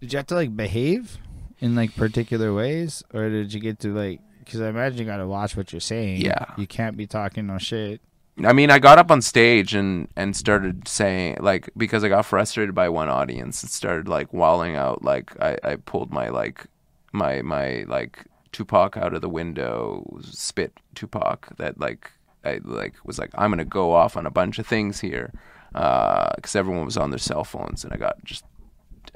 Did 0.00 0.12
you 0.12 0.16
have 0.18 0.26
to 0.28 0.34
like 0.36 0.54
behave 0.56 1.18
in 1.60 1.74
like 1.74 1.96
particular 1.96 2.54
ways, 2.54 3.02
or 3.12 3.28
did 3.28 3.52
you 3.52 3.58
get 3.58 3.80
to 3.80 3.92
like? 3.92 4.20
Because 4.44 4.60
I 4.60 4.68
imagine 4.68 4.98
you 4.98 5.04
gotta 5.04 5.26
watch 5.26 5.56
what 5.56 5.72
you're 5.72 5.80
saying. 5.80 6.20
Yeah. 6.20 6.44
You 6.56 6.68
can't 6.68 6.96
be 6.96 7.06
talking 7.08 7.48
no 7.48 7.58
shit. 7.58 8.00
i 8.44 8.52
mean 8.52 8.70
i 8.70 8.78
got 8.78 8.96
up 8.98 9.10
on 9.10 9.20
stage 9.20 9.74
and 9.74 10.06
and 10.14 10.36
started 10.36 10.86
saying 10.86 11.36
like 11.40 11.68
because 11.76 12.04
i 12.04 12.08
got 12.08 12.24
frustrated 12.24 12.74
by 12.76 12.88
one 12.88 13.08
audience 13.08 13.60
and 13.64 13.70
started 13.72 14.06
like 14.06 14.32
walling 14.32 14.76
out 14.76 15.02
like 15.02 15.34
i 15.42 15.58
i 15.64 15.74
pulled 15.74 16.12
my 16.12 16.28
like 16.28 16.66
my 17.12 17.42
my 17.42 17.82
like 17.88 18.22
tupac 18.52 18.96
out 18.96 19.14
of 19.14 19.20
the 19.20 19.28
window 19.28 20.04
spit 20.22 20.72
tupac 20.94 21.56
that 21.56 21.78
like 21.78 22.12
i 22.44 22.60
like 22.64 22.94
was 23.04 23.18
like 23.18 23.30
i'm 23.34 23.50
gonna 23.50 23.64
go 23.64 23.92
off 23.92 24.16
on 24.16 24.26
a 24.26 24.30
bunch 24.30 24.58
of 24.58 24.66
things 24.66 25.00
here 25.00 25.32
because 25.72 26.56
everyone 26.56 26.84
was 26.84 26.96
on 26.96 27.10
their 27.10 27.18
cell 27.18 27.44
phones 27.44 27.84
and 27.84 27.92
i 27.92 27.96
got 27.96 28.22
just 28.24 28.44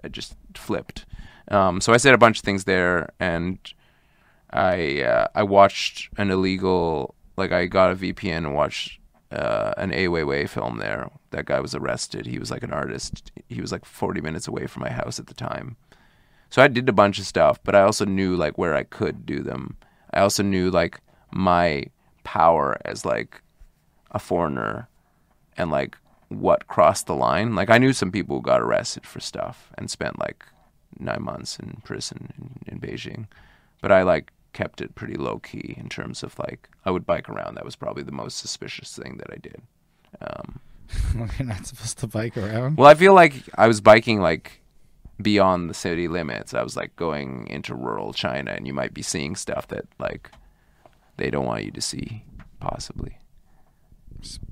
i 0.05 0.09
just 0.09 0.35
flipped 0.55 1.07
um, 1.49 1.81
so 1.81 1.93
i 1.93 1.97
said 1.97 2.15
a 2.15 2.19
bunch 2.19 2.39
of 2.39 2.45
things 2.45 2.65
there 2.65 3.11
and 3.19 3.75
i 4.51 5.01
uh, 5.03 5.27
i 5.35 5.43
watched 5.43 6.09
an 6.19 6.31
illegal 6.31 7.15
like 7.37 7.53
i 7.53 7.67
got 7.67 7.91
a 7.91 7.97
vpn 7.97 8.39
and 8.39 8.55
watched 8.55 8.99
uh, 9.33 9.73
an 9.79 9.93
Ai 9.93 10.07
Weiwei 10.07 10.49
film 10.49 10.79
there. 10.79 11.11
That 11.31 11.47
guy 11.47 11.59
was 11.61 11.75
arrested. 11.75 12.27
He 12.27 12.39
was 12.39 12.51
like 12.51 12.63
an 12.63 12.73
artist. 12.73 13.33
He 13.49 13.61
was 13.61 13.73
like 13.73 13.85
40 13.85 14.21
minutes 14.21 14.47
away 14.47 14.67
from 14.67 14.83
my 14.83 14.91
house 14.91 15.19
at 15.19 15.27
the 15.27 15.35
time. 15.35 15.77
So 16.53 16.61
I 16.61 16.69
did 16.69 16.87
a 16.87 16.93
bunch 16.93 17.19
of 17.19 17.25
stuff, 17.25 17.59
but 17.65 17.75
I 17.75 17.81
also 17.81 18.05
knew 18.05 18.37
like 18.37 18.59
where 18.59 18.75
I 18.75 18.83
could 18.83 19.25
do 19.25 19.41
them. 19.41 19.79
I 20.13 20.21
also 20.21 20.43
knew 20.43 20.71
like 20.71 21.01
my 21.31 21.87
power 22.25 22.79
as 22.85 23.07
like 23.07 23.41
a 24.11 24.19
foreigner 24.19 24.87
and 25.57 25.71
like 25.71 25.97
what 26.29 26.67
crossed 26.67 27.07
the 27.07 27.15
line. 27.15 27.55
Like 27.55 27.71
I 27.71 27.79
knew 27.79 27.95
some 27.95 28.13
people 28.13 28.37
who 28.37 28.43
got 28.43 28.61
arrested 28.61 29.07
for 29.07 29.19
stuff 29.19 29.73
and 29.79 29.91
spent 29.91 30.19
like 30.21 30.45
nine 30.99 31.23
months 31.23 31.59
in 31.59 31.81
prison 31.85 32.35
in, 32.37 32.75
in 32.75 32.81
Beijing, 32.81 33.29
but 33.81 33.91
I 33.91 34.03
like 34.03 34.31
kept 34.53 34.83
it 34.83 34.95
pretty 34.95 35.15
low 35.15 35.39
key 35.39 35.75
in 35.79 35.89
terms 35.89 36.23
of 36.23 36.39
like 36.39 36.69
I 36.85 36.91
would 36.91 37.07
bike 37.07 37.31
around. 37.31 37.55
That 37.55 37.65
was 37.65 37.77
probably 37.77 38.03
the 38.03 38.13
most 38.13 38.37
suspicious 38.37 38.95
thing 38.95 39.17
that 39.17 39.31
I 39.33 39.37
did. 39.37 39.63
Um, 40.21 40.61
Well, 41.17 41.31
You're 41.39 41.49
not 41.49 41.65
supposed 41.65 41.97
to 42.01 42.07
bike 42.07 42.37
around. 42.37 42.77
well, 42.77 42.91
I 42.91 42.95
feel 42.95 43.15
like 43.15 43.37
I 43.55 43.69
was 43.69 43.81
biking 43.81 44.21
like 44.21 44.62
beyond 45.23 45.71
the 45.71 45.75
city 45.75 46.09
limits. 46.09 46.55
I 46.55 46.63
was 46.63 46.77
like 46.77 46.95
going 46.97 47.47
into 47.49 47.75
rural 47.75 48.13
China, 48.13 48.51
and 48.53 48.67
you 48.67 48.75
might 48.75 48.93
be 48.95 49.03
seeing 49.03 49.37
stuff 49.37 49.69
that 49.69 49.87
like 49.99 50.31
they 51.17 51.31
don't 51.31 51.47
want 51.47 51.65
you 51.65 51.71
to 51.73 51.81
see, 51.81 52.25
possibly. 52.61 53.19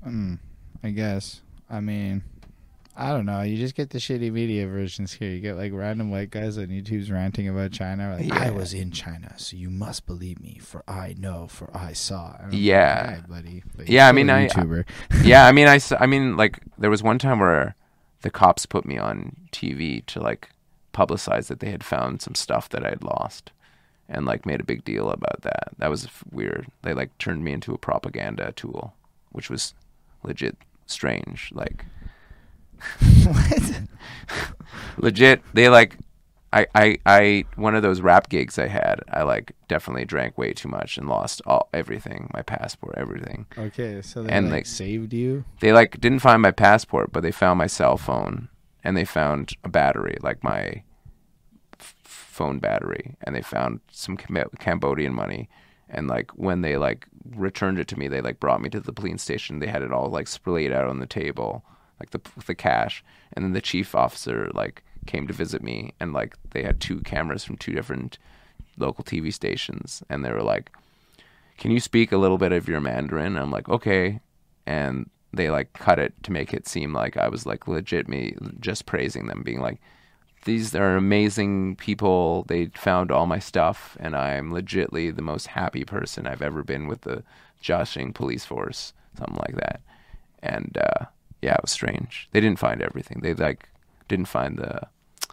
Mm, 0.05 0.39
I 0.83 0.89
guess. 0.89 1.41
I 1.69 1.79
mean, 1.79 2.23
I 2.97 3.09
don't 3.11 3.25
know. 3.25 3.41
You 3.41 3.55
just 3.57 3.75
get 3.75 3.89
the 3.91 3.97
shitty 3.99 4.31
media 4.31 4.67
versions 4.67 5.13
here. 5.13 5.29
You 5.29 5.39
get 5.39 5.55
like 5.55 5.71
random 5.73 6.11
white 6.11 6.29
guys 6.29 6.57
on 6.57 6.67
YouTube's 6.67 7.09
ranting 7.09 7.47
about 7.47 7.71
China. 7.71 8.17
Like, 8.19 8.31
I 8.33 8.51
was 8.51 8.73
in 8.73 8.91
China, 8.91 9.33
so 9.37 9.55
you 9.55 9.69
must 9.69 10.05
believe 10.05 10.41
me, 10.41 10.59
for 10.61 10.83
I 10.87 11.15
know, 11.17 11.47
for 11.47 11.69
I 11.75 11.93
saw. 11.93 12.35
Like, 12.43 12.49
Yeah. 12.51 13.05
"Alright, 13.07 13.29
buddy. 13.29 13.63
But 13.75 13.87
Yeah, 13.89 14.07
I 14.07 14.11
mean, 14.11 14.29
I- 14.29 14.47
YouTuber. 14.47 14.85
yeah, 15.23 15.45
I 15.47 15.51
mean, 15.53 15.67
I. 15.67 15.79
I 15.99 16.05
mean, 16.05 16.35
like 16.35 16.59
there 16.77 16.89
was 16.89 17.01
one 17.01 17.17
time 17.17 17.39
where 17.39 17.75
the 18.23 18.29
cops 18.29 18.65
put 18.65 18.85
me 18.85 18.97
on 18.97 19.35
TV 19.51 20.05
to 20.07 20.19
like 20.19 20.49
publicize 20.93 21.47
that 21.47 21.59
they 21.59 21.71
had 21.71 21.83
found 21.83 22.21
some 22.21 22.35
stuff 22.35 22.69
that 22.69 22.85
I 22.85 22.89
had 22.89 23.03
lost, 23.03 23.51
and 24.09 24.25
like 24.25 24.45
made 24.45 24.59
a 24.59 24.65
big 24.65 24.83
deal 24.83 25.09
about 25.09 25.41
that. 25.43 25.69
That 25.77 25.89
was 25.89 26.07
weird. 26.31 26.67
They 26.81 26.93
like 26.93 27.17
turned 27.17 27.43
me 27.43 27.53
into 27.53 27.73
a 27.73 27.77
propaganda 27.77 28.51
tool, 28.55 28.93
which 29.31 29.49
was 29.49 29.73
legit 30.23 30.57
strange. 30.85 31.49
Like 31.53 31.85
what? 33.23 33.81
legit, 34.97 35.41
they 35.53 35.69
like. 35.69 35.97
I, 36.53 36.67
I, 36.75 36.97
I, 37.05 37.45
one 37.55 37.75
of 37.75 37.81
those 37.81 38.01
rap 38.01 38.27
gigs 38.27 38.59
I 38.59 38.67
had, 38.67 38.99
I 39.09 39.23
like 39.23 39.53
definitely 39.69 40.03
drank 40.03 40.37
way 40.37 40.51
too 40.51 40.67
much 40.67 40.97
and 40.97 41.07
lost 41.07 41.41
all 41.45 41.69
everything, 41.73 42.29
my 42.33 42.41
passport, 42.41 42.95
everything. 42.97 43.45
Okay, 43.57 44.01
so 44.01 44.21
they 44.23 44.29
And, 44.33 44.47
like, 44.47 44.51
like- 44.53 44.65
saved 44.65 45.13
you. 45.13 45.45
they 45.61 45.71
like 45.71 46.01
didn't 46.01 46.19
find 46.19 46.41
my 46.41 46.51
passport, 46.51 47.13
but 47.13 47.23
they 47.23 47.31
found 47.31 47.57
my 47.57 47.67
cell 47.67 47.95
phone 47.95 48.49
and 48.83 48.97
they 48.97 49.05
found 49.05 49.55
a 49.63 49.69
battery, 49.69 50.17
like 50.21 50.43
my 50.43 50.83
f- 51.79 51.95
phone 52.03 52.59
battery, 52.59 53.15
and 53.23 53.35
they 53.35 53.41
found 53.41 53.79
some 53.91 54.17
Cam- 54.17 54.49
Cambodian 54.59 55.13
money. 55.13 55.49
And 55.89 56.07
like 56.07 56.31
when 56.31 56.61
they 56.61 56.77
like 56.77 57.07
returned 57.35 57.79
it 57.79 57.87
to 57.89 57.99
me, 57.99 58.07
they 58.07 58.21
like 58.21 58.39
brought 58.39 58.61
me 58.61 58.69
to 58.69 58.79
the 58.79 58.93
police 58.93 59.21
station. 59.21 59.59
They 59.59 59.67
had 59.67 59.83
it 59.83 59.91
all 59.91 60.09
like 60.09 60.27
splayed 60.27 60.71
out 60.71 60.87
on 60.87 60.99
the 60.99 61.05
table, 61.05 61.63
like 61.99 62.11
the 62.11 62.21
the 62.45 62.55
cash. 62.55 63.03
And 63.33 63.43
then 63.43 63.53
the 63.53 63.61
chief 63.61 63.93
officer 63.93 64.49
like 64.53 64.83
came 65.05 65.27
to 65.27 65.33
visit 65.33 65.61
me, 65.61 65.93
and 65.99 66.13
like 66.13 66.35
they 66.51 66.63
had 66.63 66.79
two 66.79 67.01
cameras 67.01 67.43
from 67.43 67.57
two 67.57 67.73
different 67.73 68.17
local 68.77 69.03
TV 69.03 69.33
stations, 69.33 70.01
and 70.09 70.23
they 70.23 70.31
were 70.31 70.43
like, 70.43 70.71
"Can 71.57 71.71
you 71.71 71.79
speak 71.79 72.11
a 72.11 72.17
little 72.17 72.37
bit 72.37 72.51
of 72.51 72.67
your 72.67 72.79
Mandarin?" 72.79 73.37
I'm 73.37 73.51
like, 73.51 73.67
"Okay," 73.67 74.21
and 74.65 75.09
they 75.33 75.49
like 75.49 75.73
cut 75.73 75.99
it 75.99 76.13
to 76.23 76.31
make 76.31 76.53
it 76.53 76.67
seem 76.67 76.93
like 76.93 77.17
I 77.17 77.27
was 77.27 77.45
like 77.45 77.67
legit 77.67 78.07
me 78.07 78.35
just 78.59 78.85
praising 78.85 79.27
them, 79.27 79.43
being 79.43 79.61
like, 79.61 79.79
"These 80.45 80.75
are 80.75 80.97
amazing 80.97 81.75
people. 81.77 82.43
They 82.47 82.67
found 82.67 83.11
all 83.11 83.25
my 83.27 83.39
stuff, 83.39 83.97
and 83.99 84.15
I'm 84.15 84.51
legitly 84.51 85.15
the 85.15 85.21
most 85.21 85.47
happy 85.47 85.85
person 85.85 86.27
I've 86.27 86.41
ever 86.41 86.63
been 86.63 86.87
with 86.87 87.01
the 87.01 87.23
joshing 87.61 88.13
police 88.13 88.45
force, 88.45 88.93
something 89.17 89.37
like 89.37 89.55
that." 89.55 89.81
And 90.43 90.77
uh, 90.77 91.05
yeah, 91.41 91.53
it 91.55 91.61
was 91.61 91.71
strange. 91.71 92.27
They 92.31 92.41
didn't 92.41 92.59
find 92.59 92.81
everything. 92.81 93.21
They 93.21 93.33
like 93.33 93.69
didn't 94.07 94.27
find 94.27 94.57
the 94.57 94.87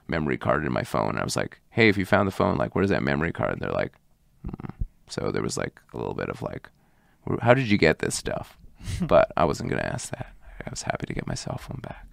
memory 0.07 0.39
card 0.39 0.65
in 0.65 0.73
my 0.73 0.85
phone. 0.85 1.19
I 1.19 1.25
was 1.25 1.37
like, 1.37 1.61
"Hey, 1.71 1.89
if 1.89 1.99
you 1.99 2.05
found 2.05 2.29
the 2.29 2.33
phone, 2.33 2.57
like, 2.57 2.75
where's 2.75 2.91
that 2.91 3.03
memory 3.03 3.33
card?" 3.33 3.53
And 3.53 3.61
they're 3.61 3.73
like, 3.73 3.95
hmm. 4.45 4.71
"So 5.09 5.33
there 5.33 5.43
was 5.43 5.57
like 5.57 5.81
a 5.93 5.97
little 5.97 6.15
bit 6.15 6.29
of 6.29 6.43
like, 6.43 6.69
how 7.41 7.55
did 7.55 7.69
you 7.69 7.79
get 7.79 7.99
this 7.99 8.15
stuff?" 8.15 8.58
but 9.03 9.33
I 9.37 9.45
wasn't 9.45 9.71
gonna 9.71 9.83
ask 9.83 10.11
that. 10.11 10.33
I 10.67 10.71
was 10.71 10.83
happy 10.83 11.07
to 11.07 11.15
get 11.15 11.27
my 11.27 11.35
cell 11.35 11.59
phone 11.59 11.81
back. 11.83 12.07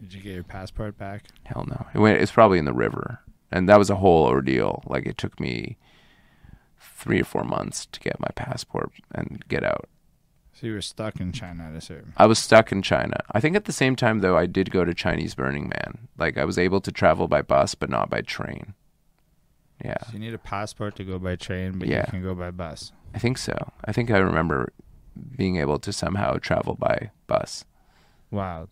Did 0.00 0.12
you 0.12 0.20
get 0.22 0.34
your 0.34 0.44
passport 0.44 0.98
back? 0.98 1.24
Hell 1.44 1.64
no, 1.68 1.86
it 1.94 1.98
went. 1.98 2.20
It's 2.20 2.32
probably 2.32 2.58
in 2.58 2.64
the 2.66 2.72
river, 2.74 3.20
and 3.50 3.68
that 3.68 3.78
was 3.78 3.90
a 3.90 3.96
whole 3.96 4.24
ordeal. 4.26 4.82
Like 4.86 5.06
it 5.06 5.16
took 5.18 5.40
me 5.40 5.78
three 6.78 7.20
or 7.20 7.24
four 7.24 7.44
months 7.44 7.86
to 7.86 8.00
get 8.00 8.20
my 8.20 8.28
passport 8.34 8.90
and 9.14 9.42
get 9.48 9.64
out. 9.64 9.88
So 10.52 10.66
you 10.66 10.72
were 10.74 10.80
stuck 10.82 11.20
in 11.20 11.32
China 11.32 11.64
at 11.64 11.74
a 11.74 11.80
certain. 11.80 12.12
I 12.16 12.26
was 12.26 12.38
stuck 12.38 12.72
in 12.72 12.80
China. 12.82 13.18
I 13.32 13.40
think 13.40 13.56
at 13.56 13.66
the 13.66 13.72
same 13.72 13.94
time 13.96 14.20
though, 14.20 14.36
I 14.36 14.46
did 14.46 14.70
go 14.70 14.84
to 14.84 14.94
Chinese 14.94 15.34
Burning 15.34 15.68
Man. 15.68 16.08
Like 16.18 16.38
I 16.38 16.44
was 16.44 16.56
able 16.58 16.80
to 16.82 16.92
travel 16.92 17.28
by 17.28 17.42
bus, 17.42 17.74
but 17.74 17.90
not 17.90 18.08
by 18.08 18.22
train. 18.22 18.74
Yeah, 19.84 19.96
So 20.06 20.14
you 20.14 20.18
need 20.18 20.32
a 20.32 20.38
passport 20.38 20.96
to 20.96 21.04
go 21.04 21.18
by 21.18 21.36
train, 21.36 21.78
but 21.78 21.88
Yeah. 21.88 22.06
you 22.06 22.10
can 22.10 22.22
go 22.22 22.34
by 22.34 22.50
bus. 22.50 22.92
I 23.14 23.18
think 23.18 23.36
so. 23.36 23.72
I 23.84 23.92
think 23.92 24.10
I 24.10 24.16
remember 24.16 24.72
being 25.36 25.56
able 25.56 25.78
to 25.80 25.92
somehow 25.92 26.34
travel 26.38 26.74
by 26.74 27.10
bus. 27.26 27.64
Wow. 28.30 28.68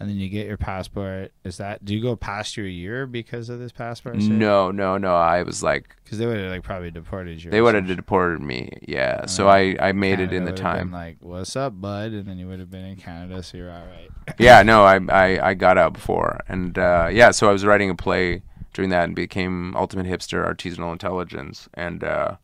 And 0.00 0.10
then 0.10 0.16
you 0.16 0.28
get 0.28 0.48
your 0.48 0.56
passport. 0.56 1.30
Is 1.44 1.58
that 1.58 1.84
do 1.84 1.94
you 1.94 2.02
go 2.02 2.16
past 2.16 2.56
your 2.56 2.66
year 2.66 3.06
because 3.06 3.48
of 3.48 3.60
this 3.60 3.70
passport? 3.70 4.16
No, 4.16 4.72
no, 4.72 4.98
no. 4.98 5.14
I 5.14 5.44
was 5.44 5.62
like, 5.62 5.94
because 6.02 6.18
they 6.18 6.26
would 6.26 6.38
have 6.38 6.50
like 6.50 6.64
probably 6.64 6.90
deported 6.90 7.42
you. 7.44 7.52
they 7.52 7.60
would 7.60 7.76
have 7.76 7.86
deported 7.86 8.40
me. 8.40 8.78
Yeah. 8.82 9.26
So 9.26 9.48
Uh, 9.48 9.52
I, 9.52 9.76
I 9.78 9.92
made 9.92 10.18
it 10.18 10.32
in 10.32 10.44
the 10.44 10.52
time. 10.52 10.90
Like, 10.90 11.18
what's 11.20 11.54
up, 11.54 11.80
bud? 11.80 12.10
And 12.10 12.26
then 12.26 12.36
you 12.36 12.48
would 12.48 12.58
have 12.58 12.70
been 12.70 12.84
in 12.84 12.96
Canada, 12.96 13.44
so 13.44 13.56
you're 13.58 13.70
all 13.70 13.86
right. 13.86 14.10
yeah, 14.38 14.64
no, 14.64 14.82
I, 14.82 14.98
I, 15.08 15.50
I 15.50 15.54
got 15.54 15.78
out 15.78 15.92
before, 15.92 16.40
and 16.48 16.76
uh, 16.78 17.08
yeah, 17.12 17.30
so 17.30 17.48
I 17.48 17.52
was 17.52 17.64
writing 17.64 17.88
a 17.90 17.94
play 17.94 18.42
during 18.72 18.90
that 18.90 19.04
and 19.04 19.14
became 19.14 19.76
Ultimate 19.76 20.06
Hipster 20.06 20.44
Artisanal 20.44 20.90
Intelligence, 20.92 21.68
and 21.74 22.02
uh, 22.02 22.36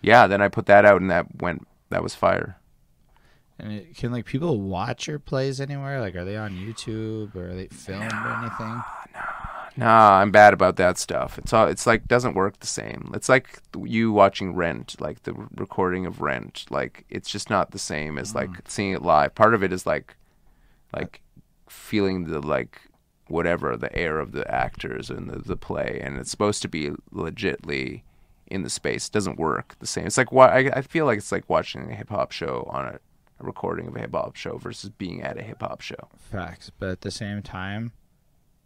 yeah, 0.00 0.26
then 0.28 0.40
I 0.40 0.48
put 0.48 0.66
that 0.66 0.84
out, 0.84 1.00
and 1.00 1.10
that 1.10 1.40
went 1.40 1.66
that 1.92 2.02
was 2.02 2.14
fire. 2.14 2.58
And 3.58 3.72
it, 3.72 3.96
can 3.96 4.12
like 4.12 4.24
people 4.24 4.60
watch 4.60 5.06
your 5.06 5.18
plays 5.18 5.60
anywhere? 5.60 6.00
Like, 6.00 6.16
are 6.16 6.24
they 6.24 6.36
on 6.36 6.56
YouTube 6.56 7.34
or 7.36 7.50
are 7.50 7.54
they 7.54 7.68
filmed 7.68 8.12
or 8.12 8.32
anything? 8.40 8.82
Nah, 9.76 10.18
I'm 10.18 10.30
bad 10.30 10.52
about 10.52 10.76
that 10.76 10.98
stuff. 10.98 11.38
It's 11.38 11.52
all 11.52 11.66
it's 11.66 11.86
like 11.86 12.06
doesn't 12.06 12.34
work 12.34 12.60
the 12.60 12.66
same. 12.66 13.10
It's 13.14 13.28
like 13.28 13.60
you 13.78 14.12
watching 14.12 14.54
Rent, 14.54 15.00
like 15.00 15.22
the 15.22 15.34
recording 15.54 16.04
of 16.04 16.20
Rent. 16.20 16.66
Like 16.70 17.04
it's 17.08 17.30
just 17.30 17.48
not 17.48 17.70
the 17.70 17.78
same 17.78 18.18
as 18.18 18.34
like 18.34 18.50
mm. 18.50 18.68
seeing 18.68 18.92
it 18.92 19.02
live. 19.02 19.34
Part 19.34 19.54
of 19.54 19.62
it 19.62 19.72
is 19.72 19.86
like 19.86 20.16
like 20.94 21.22
feeling 21.68 22.24
the 22.24 22.40
like 22.40 22.80
whatever 23.28 23.76
the 23.76 23.94
air 23.96 24.18
of 24.18 24.32
the 24.32 24.48
actors 24.52 25.08
and 25.08 25.30
the, 25.30 25.38
the 25.38 25.56
play 25.56 25.98
and 26.02 26.18
it's 26.18 26.30
supposed 26.30 26.60
to 26.60 26.68
be 26.68 26.90
legitly 27.14 28.02
in 28.52 28.62
the 28.62 28.70
space. 28.70 29.06
It 29.08 29.12
doesn't 29.12 29.38
work 29.38 29.76
the 29.80 29.86
same. 29.86 30.06
It's 30.06 30.18
like 30.18 30.30
what 30.30 30.50
I, 30.50 30.70
I 30.74 30.82
feel 30.82 31.06
like 31.06 31.18
it's 31.18 31.32
like 31.32 31.48
watching 31.48 31.90
a 31.90 31.94
hip 31.94 32.10
hop 32.10 32.32
show 32.32 32.68
on 32.70 32.84
a, 32.86 32.98
a 33.40 33.44
recording 33.44 33.88
of 33.88 33.96
a 33.96 34.00
hip 34.00 34.12
hop 34.12 34.36
show 34.36 34.58
versus 34.58 34.90
being 34.90 35.22
at 35.22 35.38
a 35.38 35.42
hip 35.42 35.62
hop 35.62 35.80
show. 35.80 36.08
Facts, 36.18 36.70
but 36.78 36.90
at 36.90 37.00
the 37.00 37.10
same 37.10 37.42
time, 37.42 37.92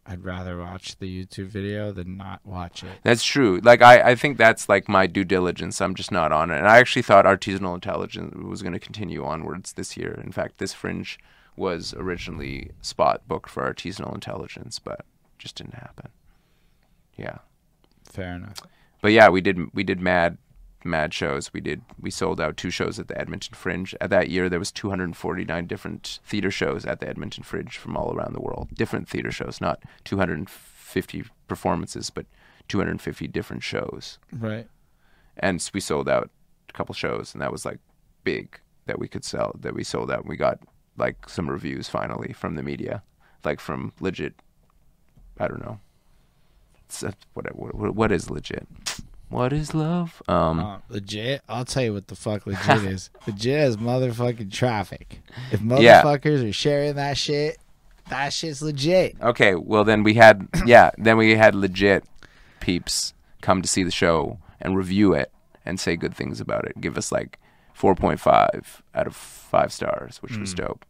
I'd 0.05 0.25
rather 0.25 0.59
watch 0.59 0.99
the 0.99 1.25
YouTube 1.25 1.47
video 1.47 1.93
than 1.93 2.17
not 2.17 2.41
watch 2.45 2.83
it. 2.83 2.91
That's 3.03 3.25
true. 3.25 3.61
Like 3.63 3.81
I, 3.81 4.11
I 4.11 4.15
think 4.17 4.39
that's 4.39 4.69
like 4.69 4.89
my 4.89 5.07
due 5.07 5.25
diligence. 5.25 5.81
I'm 5.81 5.95
just 5.95 6.13
not 6.13 6.33
on 6.33 6.51
it. 6.51 6.59
And 6.59 6.69
I 6.69 6.79
actually 6.79 7.03
thought 7.03 7.25
artisanal 7.25 7.75
intelligence 7.75 8.35
was 8.35 8.63
going 8.63 8.73
to 8.73 8.81
continue 8.81 9.25
onwards 9.25 9.73
this 9.73 9.97
year. 9.97 10.21
In 10.25 10.33
fact, 10.33 10.59
this 10.59 10.73
fringe 10.73 11.19
was 11.57 11.95
originally 11.95 12.73
spot 12.83 13.27
booked 13.27 13.49
for 13.49 13.63
artisanal 13.73 14.15
intelligence, 14.15 14.79
but 14.79 15.05
just 15.39 15.57
didn't 15.57 15.75
happen. 15.75 16.11
Yeah. 17.17 17.39
Fair 18.05 18.35
enough. 18.35 18.59
But 19.01 19.13
yeah, 19.13 19.29
we 19.29 19.41
did 19.41 19.73
we 19.75 19.85
did 19.85 20.01
mad 20.01 20.39
mad 20.87 21.13
shows. 21.13 21.53
We 21.53 21.61
did 21.61 21.83
we 22.01 22.11
sold 22.11 22.41
out 22.41 22.57
two 22.57 22.71
shows 22.71 22.99
at 22.99 23.09
the 23.09 23.19
Edmonton 23.21 23.55
Fringe. 23.55 23.95
At 24.01 24.11
that 24.11 24.31
year 24.31 24.49
there 24.49 24.59
was 24.59 24.73
249 24.73 25.67
different 25.67 26.21
theater 26.25 26.51
shows 26.51 26.87
at 26.87 27.01
the 27.01 27.09
Edmonton 27.09 27.43
Fringe 27.43 27.77
from 27.77 27.97
all 27.97 28.15
around 28.15 28.35
the 28.35 28.41
world. 28.41 28.69
Different 28.75 29.09
theater 29.09 29.31
shows, 29.31 29.61
not 29.61 29.83
250 30.05 31.25
performances, 31.49 32.11
but 32.11 32.27
250 32.69 33.27
different 33.29 33.63
shows. 33.63 34.19
Right. 34.33 34.69
And 35.37 35.69
we 35.75 35.81
sold 35.81 36.09
out 36.09 36.31
a 36.69 36.73
couple 36.73 36.95
shows 36.95 37.35
and 37.35 37.43
that 37.43 37.53
was 37.53 37.65
like 37.65 37.79
big 38.25 38.59
that 38.87 38.99
we 38.99 39.09
could 39.09 39.25
sell 39.25 39.55
that 39.61 39.75
we 39.75 39.85
sold 39.85 40.11
out. 40.11 40.27
We 40.27 40.37
got 40.37 40.61
like 40.97 41.29
some 41.29 41.51
reviews 41.51 41.89
finally 41.89 42.33
from 42.33 42.55
the 42.55 42.63
media, 42.63 43.03
like 43.45 43.61
from 43.61 43.93
legit 44.01 44.35
I 45.39 45.49
don't 45.49 45.61
know. 45.61 45.81
What, 47.35 47.55
what 47.55 47.95
what 47.95 48.13
is 48.13 48.31
legit? 48.31 48.67
What 49.29 49.53
is 49.53 49.75
love? 49.75 50.23
Um, 50.29 50.61
Uh, 50.61 50.79
legit, 50.89 51.43
I'll 51.49 51.65
tell 51.65 51.83
you 51.83 51.93
what 51.93 52.07
the 52.09 52.15
fuck 52.15 52.47
legit 52.47 52.85
is. 52.93 53.11
legit 53.27 53.61
is 53.61 53.77
motherfucking 53.77 54.53
traffic. 54.53 55.21
If 55.51 55.61
Yeah. 55.65 56.03
motherfuckers 56.03 56.49
are 56.49 56.53
sharing 56.53 56.95
that 56.95 57.19
shit, 57.19 57.59
that 58.09 58.33
shit's 58.33 58.63
legit. 58.63 59.17
okay, 59.21 59.57
well 59.57 59.83
then 59.85 60.03
we 60.05 60.15
had 60.15 60.47
yeah, 60.67 60.91
then 60.97 61.17
we 61.17 61.35
had 61.35 61.55
legit 61.57 62.05
peeps 62.61 63.15
come 63.41 63.63
to 63.63 63.69
see 63.69 63.83
the 63.83 63.91
show 63.91 64.39
and 64.61 64.77
review 64.77 65.13
it 65.13 65.33
and 65.65 65.81
say 65.81 65.97
good 65.97 66.15
things 66.15 66.41
about 66.41 66.65
it. 66.65 66.81
Give 66.81 66.97
us 66.97 67.11
like 67.11 67.39
4.5 67.77 68.81
out 68.95 69.07
of 69.07 69.15
5 69.17 69.73
stars, 69.73 70.19
which 70.23 70.37
was 70.37 70.55
dope. 70.55 70.85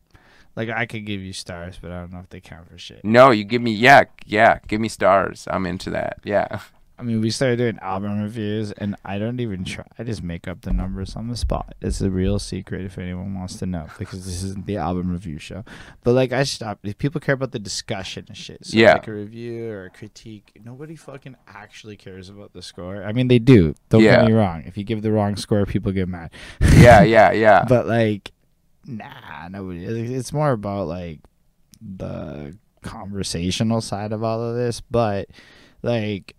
Like 0.56 0.70
I 0.70 0.86
could 0.86 1.04
give 1.04 1.20
you 1.20 1.32
stars, 1.32 1.78
but 1.80 1.90
I 1.92 2.00
don't 2.00 2.12
know 2.12 2.20
if 2.20 2.30
they 2.30 2.40
count 2.40 2.68
for 2.70 2.78
shit. 2.78 3.04
No, 3.04 3.30
you 3.30 3.44
give 3.44 3.62
me 3.62 3.72
yeah, 3.72 4.04
yeah, 4.26 4.58
give 4.66 4.80
me 4.80 4.88
stars. 4.88 5.46
I'm 5.50 5.66
into 5.66 5.90
that. 5.90 6.18
Yeah. 6.24 6.60
I 6.98 7.02
mean, 7.02 7.20
we 7.20 7.28
started 7.28 7.56
doing 7.56 7.78
album 7.82 8.22
reviews, 8.22 8.72
and 8.72 8.96
I 9.04 9.18
don't 9.18 9.38
even 9.38 9.64
try. 9.64 9.84
I 9.98 10.02
just 10.02 10.22
make 10.22 10.48
up 10.48 10.62
the 10.62 10.72
numbers 10.72 11.14
on 11.14 11.28
the 11.28 11.36
spot. 11.36 11.74
It's 11.82 12.00
a 12.00 12.08
real 12.08 12.38
secret 12.38 12.86
if 12.86 12.96
anyone 12.96 13.34
wants 13.34 13.56
to 13.58 13.66
know, 13.66 13.88
because 13.98 14.24
this 14.24 14.42
isn't 14.42 14.64
the 14.64 14.78
album 14.78 15.10
review 15.10 15.38
show. 15.38 15.62
But 16.04 16.14
like, 16.14 16.32
I 16.32 16.44
stopped. 16.44 16.86
If 16.88 16.96
people 16.96 17.20
care 17.20 17.34
about 17.34 17.52
the 17.52 17.58
discussion 17.58 18.24
and 18.28 18.34
shit, 18.34 18.64
so 18.64 18.78
Yeah. 18.78 18.94
like 18.94 19.08
a 19.08 19.12
review 19.12 19.68
or 19.72 19.84
a 19.84 19.90
critique, 19.90 20.58
nobody 20.64 20.96
fucking 20.96 21.36
actually 21.46 21.96
cares 21.98 22.30
about 22.30 22.54
the 22.54 22.62
score. 22.62 23.04
I 23.04 23.12
mean, 23.12 23.28
they 23.28 23.40
do. 23.40 23.74
Don't 23.90 24.00
Yeah. 24.02 24.20
get 24.22 24.28
me 24.28 24.32
wrong. 24.32 24.62
If 24.64 24.78
you 24.78 24.84
give 24.84 25.02
the 25.02 25.12
wrong 25.12 25.36
score, 25.36 25.66
people 25.66 25.92
get 25.92 26.08
mad. 26.08 26.30
Yeah, 26.78 27.02
yeah, 27.02 27.30
yeah. 27.30 27.66
but 27.68 27.86
like, 27.86 28.32
nah, 28.86 29.48
nobody. 29.48 29.84
It's 30.14 30.32
more 30.32 30.52
about 30.52 30.88
like 30.88 31.20
the 31.80 32.56
conversational 32.82 33.80
side 33.80 34.12
of 34.12 34.22
all 34.22 34.42
of 34.42 34.56
this. 34.56 34.80
But 34.80 35.28
like, 35.82 36.34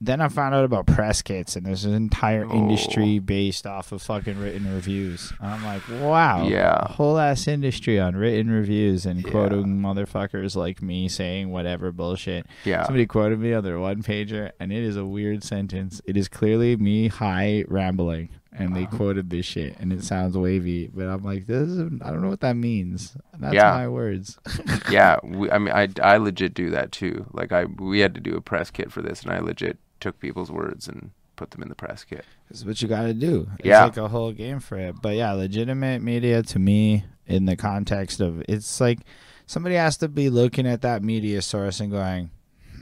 then 0.00 0.20
I 0.20 0.28
found 0.28 0.54
out 0.54 0.64
about 0.64 0.86
press 0.86 1.22
kits, 1.22 1.56
and 1.56 1.64
there's 1.64 1.84
an 1.84 1.94
entire 1.94 2.44
Oh. 2.44 2.52
industry 2.52 3.20
based 3.20 3.66
off 3.66 3.90
of 3.92 4.02
fucking 4.02 4.38
written 4.38 4.70
reviews. 4.74 5.32
And 5.40 5.50
I'm 5.52 5.64
like, 5.64 5.82
wow, 6.02 6.46
Yeah. 6.46 6.88
whole 6.92 7.16
ass 7.18 7.46
industry 7.46 7.98
on 7.98 8.14
written 8.16 8.50
reviews 8.50 9.06
and 9.06 9.22
Yeah. 9.24 9.30
quoting 9.30 9.78
motherfuckers 9.80 10.56
like 10.56 10.82
me 10.82 11.08
saying 11.08 11.50
whatever 11.50 11.90
bullshit. 11.92 12.46
yeah. 12.64 12.84
Somebody 12.84 13.06
quoted 13.06 13.38
me 13.38 13.54
on 13.54 13.64
their 13.64 13.78
one 13.78 14.02
pager, 14.02 14.50
and 14.60 14.72
it 14.72 14.82
is 14.82 14.96
a 14.96 15.06
weird 15.06 15.42
sentence. 15.44 16.02
It 16.06 16.16
is 16.16 16.28
clearly 16.28 16.76
me 16.76 17.08
high 17.08 17.64
rambling, 17.68 18.28
and 18.56 18.74
they 18.76 18.86
quoted 18.86 19.30
this 19.30 19.44
shit, 19.46 19.76
and 19.80 19.92
it 19.92 20.04
sounds 20.04 20.36
wavy, 20.38 20.88
but 20.94 21.06
I'm 21.08 21.22
like, 21.24 21.46
this 21.46 21.68
is, 21.68 21.80
I 22.02 22.10
don't 22.10 22.22
know 22.22 22.28
what 22.28 22.40
that 22.40 22.56
means. 22.56 23.16
That's 23.38 23.54
Yeah. 23.54 23.70
my 23.72 23.88
words. 23.88 24.38
yeah, 24.90 25.16
we, 25.24 25.50
I 25.50 25.58
mean, 25.58 25.74
I, 25.74 25.88
I 26.02 26.16
legit 26.18 26.54
do 26.54 26.70
that 26.70 26.92
too. 26.92 27.26
Like 27.32 27.52
I, 27.52 27.64
we 27.64 27.98
had 28.00 28.14
to 28.14 28.20
do 28.20 28.36
a 28.36 28.40
press 28.40 28.70
kit 28.70 28.92
for 28.92 29.02
this, 29.02 29.22
and 29.22 29.32
I 29.32 29.40
legit 29.40 29.78
took 30.00 30.18
people's 30.20 30.50
words 30.52 30.86
and 30.88 31.10
put 31.36 31.50
them 31.50 31.62
in 31.62 31.68
the 31.68 31.74
press 31.74 32.04
kit. 32.04 32.24
This 32.48 32.58
is 32.60 32.64
what 32.64 32.80
you 32.80 32.86
got 32.86 33.02
to 33.02 33.14
do. 33.14 33.48
It's 33.58 33.66
Yeah. 33.66 33.84
like 33.84 33.96
a 33.96 34.06
whole 34.08 34.30
game 34.32 34.60
for 34.60 34.78
it. 34.78 34.94
But 35.02 35.16
yeah, 35.16 35.32
legitimate 35.32 36.00
media 36.02 36.42
to 36.44 36.58
me, 36.60 37.04
in 37.26 37.46
the 37.46 37.56
context 37.56 38.20
of, 38.20 38.42
it's 38.48 38.80
like 38.80 39.00
somebody 39.46 39.74
has 39.74 39.96
to 39.96 40.08
be 40.08 40.30
looking 40.30 40.66
at 40.66 40.82
that 40.82 41.02
media 41.02 41.42
source 41.42 41.80
and 41.80 41.90
going, 41.90 42.30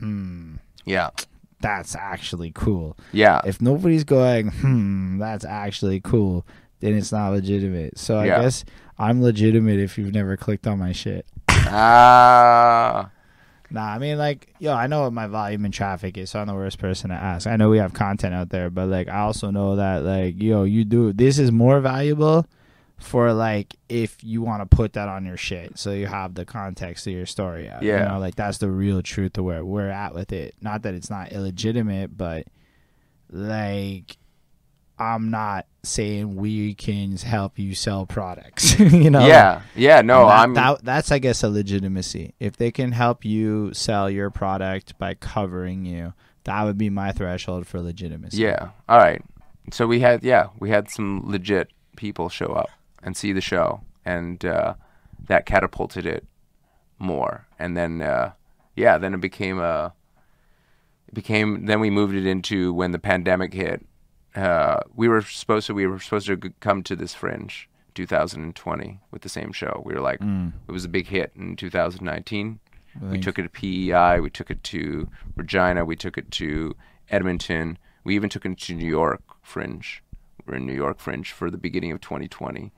hmm, 0.00 0.56
Yeah, 0.84 1.10
that's 1.62 1.94
actually 1.96 2.50
cool. 2.54 2.96
yeah, 3.12 3.40
if 3.44 3.62
nobody's 3.62 4.04
going, 4.04 4.48
hmm, 4.50 5.18
that's 5.18 5.44
actually 5.44 6.00
cool, 6.00 6.44
then 6.80 6.94
it's 6.94 7.12
not 7.12 7.30
legitimate. 7.30 7.96
So 7.98 8.18
I 8.18 8.26
Yeah. 8.26 8.40
guess 8.42 8.64
I'm 8.98 9.22
legitimate 9.22 9.78
if 9.80 9.96
you've 9.96 10.12
never 10.12 10.36
clicked 10.36 10.66
on 10.66 10.78
my 10.78 10.92
shit. 10.92 11.24
ah, 11.48 13.10
Nah, 13.70 13.94
I 13.94 13.98
mean, 13.98 14.18
like, 14.18 14.52
yo, 14.58 14.74
I 14.74 14.86
know 14.86 15.02
what 15.04 15.14
my 15.14 15.26
volume 15.26 15.64
and 15.64 15.72
traffic 15.72 16.18
is, 16.18 16.28
so 16.28 16.40
I'm 16.40 16.46
the 16.46 16.54
worst 16.54 16.78
person 16.78 17.08
to 17.08 17.16
ask. 17.16 17.46
I 17.46 17.56
know 17.56 17.70
we 17.70 17.78
have 17.78 17.94
content 17.94 18.34
out 18.34 18.50
there, 18.50 18.68
but, 18.68 18.88
like, 18.88 19.08
I 19.08 19.20
also 19.20 19.50
know 19.50 19.76
that, 19.76 20.02
like, 20.04 20.42
yo, 20.42 20.64
you 20.64 20.84
do, 20.84 21.14
this 21.14 21.38
is 21.38 21.50
more 21.50 21.80
valuable 21.80 22.44
for, 23.02 23.32
like, 23.32 23.74
if 23.88 24.22
you 24.22 24.42
want 24.42 24.62
to 24.68 24.76
put 24.76 24.92
that 24.94 25.08
on 25.08 25.24
your 25.24 25.36
shit, 25.36 25.78
so 25.78 25.90
you 25.92 26.06
have 26.06 26.34
the 26.34 26.44
context 26.44 27.06
of 27.06 27.12
your 27.12 27.26
story 27.26 27.68
out. 27.68 27.82
Yeah. 27.82 28.02
You 28.04 28.08
know, 28.10 28.18
like, 28.18 28.34
that's 28.36 28.58
the 28.58 28.70
real 28.70 29.02
truth 29.02 29.36
of 29.38 29.44
where 29.44 29.64
we're 29.64 29.90
at 29.90 30.14
with 30.14 30.32
it. 30.32 30.54
Not 30.60 30.82
that 30.82 30.94
it's 30.94 31.10
not 31.10 31.32
illegitimate, 31.32 32.16
but, 32.16 32.46
like, 33.30 34.16
I'm 34.98 35.30
not 35.30 35.66
saying 35.82 36.36
we 36.36 36.74
can 36.74 37.16
help 37.16 37.58
you 37.58 37.74
sell 37.74 38.06
products. 38.06 38.78
you 38.80 39.10
know, 39.10 39.26
yeah, 39.26 39.62
yeah. 39.74 40.00
No, 40.02 40.26
that- 40.26 40.38
I'm. 40.40 40.54
that- 40.54 40.84
that's 40.84 41.10
I 41.10 41.18
guess 41.18 41.42
a 41.42 41.48
legitimacy. 41.48 42.34
If 42.38 42.56
they 42.56 42.70
can 42.70 42.92
help 42.92 43.24
you 43.24 43.72
sell 43.74 44.08
your 44.10 44.30
product 44.30 44.96
by 44.98 45.14
covering 45.14 45.84
you, 45.84 46.12
that 46.44 46.62
would 46.64 46.78
be 46.78 46.90
my 46.90 47.10
threshold 47.12 47.66
for 47.66 47.80
legitimacy. 47.80 48.36
Yeah. 48.38 48.70
All 48.88 48.98
right. 48.98 49.22
So 49.72 49.86
we 49.86 50.00
had 50.00 50.22
yeah 50.24 50.48
we 50.58 50.70
had 50.70 50.90
some 50.90 51.22
legit 51.24 51.70
people 51.96 52.28
show 52.28 52.46
up 52.46 52.68
and 53.02 53.16
see 53.16 53.32
the 53.32 53.40
show, 53.40 53.82
and 54.04 54.44
uh, 54.44 54.74
that 55.26 55.46
catapulted 55.46 56.06
it 56.06 56.24
more. 56.98 57.46
And 57.58 57.76
then 57.76 58.00
uh, 58.02 58.32
yeah, 58.76 58.98
then 58.98 59.14
it 59.14 59.20
became 59.20 59.58
a 59.58 59.92
it 61.08 61.14
became 61.14 61.66
then 61.66 61.80
we 61.80 61.90
moved 61.90 62.14
it 62.14 62.26
into 62.26 62.72
when 62.72 62.92
the 62.92 62.98
pandemic 62.98 63.52
hit. 63.54 63.84
Uh, 64.34 64.80
we 64.94 65.08
were 65.08 65.20
supposed 65.22 65.66
to 65.66 65.74
we 65.74 65.86
were 65.86 65.98
supposed 66.00 66.26
to 66.26 66.36
come 66.60 66.82
to 66.82 66.96
this 66.96 67.12
fringe 67.14 67.68
2020 67.94 69.00
with 69.10 69.22
the 69.22 69.28
same 69.28 69.52
show. 69.52 69.82
We 69.84 69.94
were 69.94 70.00
like 70.00 70.20
Mm. 70.20 70.52
it 70.68 70.72
was 70.72 70.84
a 70.84 70.88
big 70.88 71.06
hit 71.08 71.32
in 71.36 71.56
2019. 71.56 72.58
I 73.00 73.04
We 73.06 73.18
took 73.20 73.38
it 73.38 73.42
to 73.42 73.48
PEI. 73.48 74.20
We 74.20 74.30
took 74.30 74.50
it 74.50 74.62
to 74.64 75.08
Regina. 75.36 75.84
We 75.84 75.96
took 75.96 76.18
it 76.18 76.30
to 76.32 76.76
Edmonton. 77.10 77.78
We 78.04 78.14
even 78.14 78.28
took 78.28 78.44
it 78.44 78.58
to 78.58 78.74
New 78.74 78.86
York 78.88 79.22
Fringe. 79.42 80.02
We're 80.46 80.56
in 80.56 80.66
New 80.66 80.74
York 80.74 80.98
Fringe 80.98 81.30
for 81.32 81.50
the 81.50 81.56
beginning 81.58 81.92
of 81.92 82.00
2020, 82.00 82.72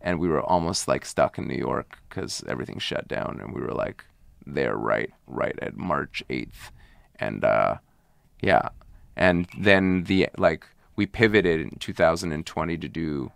and 0.00 0.18
we 0.18 0.28
were 0.28 0.42
almost 0.42 0.88
like 0.88 1.04
stuck 1.04 1.38
in 1.38 1.46
New 1.46 1.56
York 1.56 1.98
because 2.08 2.42
everything 2.48 2.78
shut 2.78 3.08
down, 3.08 3.38
and 3.40 3.54
we 3.54 3.60
were 3.60 3.74
like 3.74 4.04
there 4.46 4.76
right 4.76 5.12
right 5.26 5.58
at 5.60 5.76
March 5.76 6.22
8th, 6.30 6.70
and 7.18 7.44
uh, 7.44 7.76
yeah, 8.42 8.70
and 9.16 9.46
then 9.58 10.04
the 10.04 10.28
like 10.38 10.66
we 10.96 11.06
pivoted 11.06 11.60
in 11.60 11.70
2020 11.78 12.76
to 12.78 12.88
do 12.88 13.32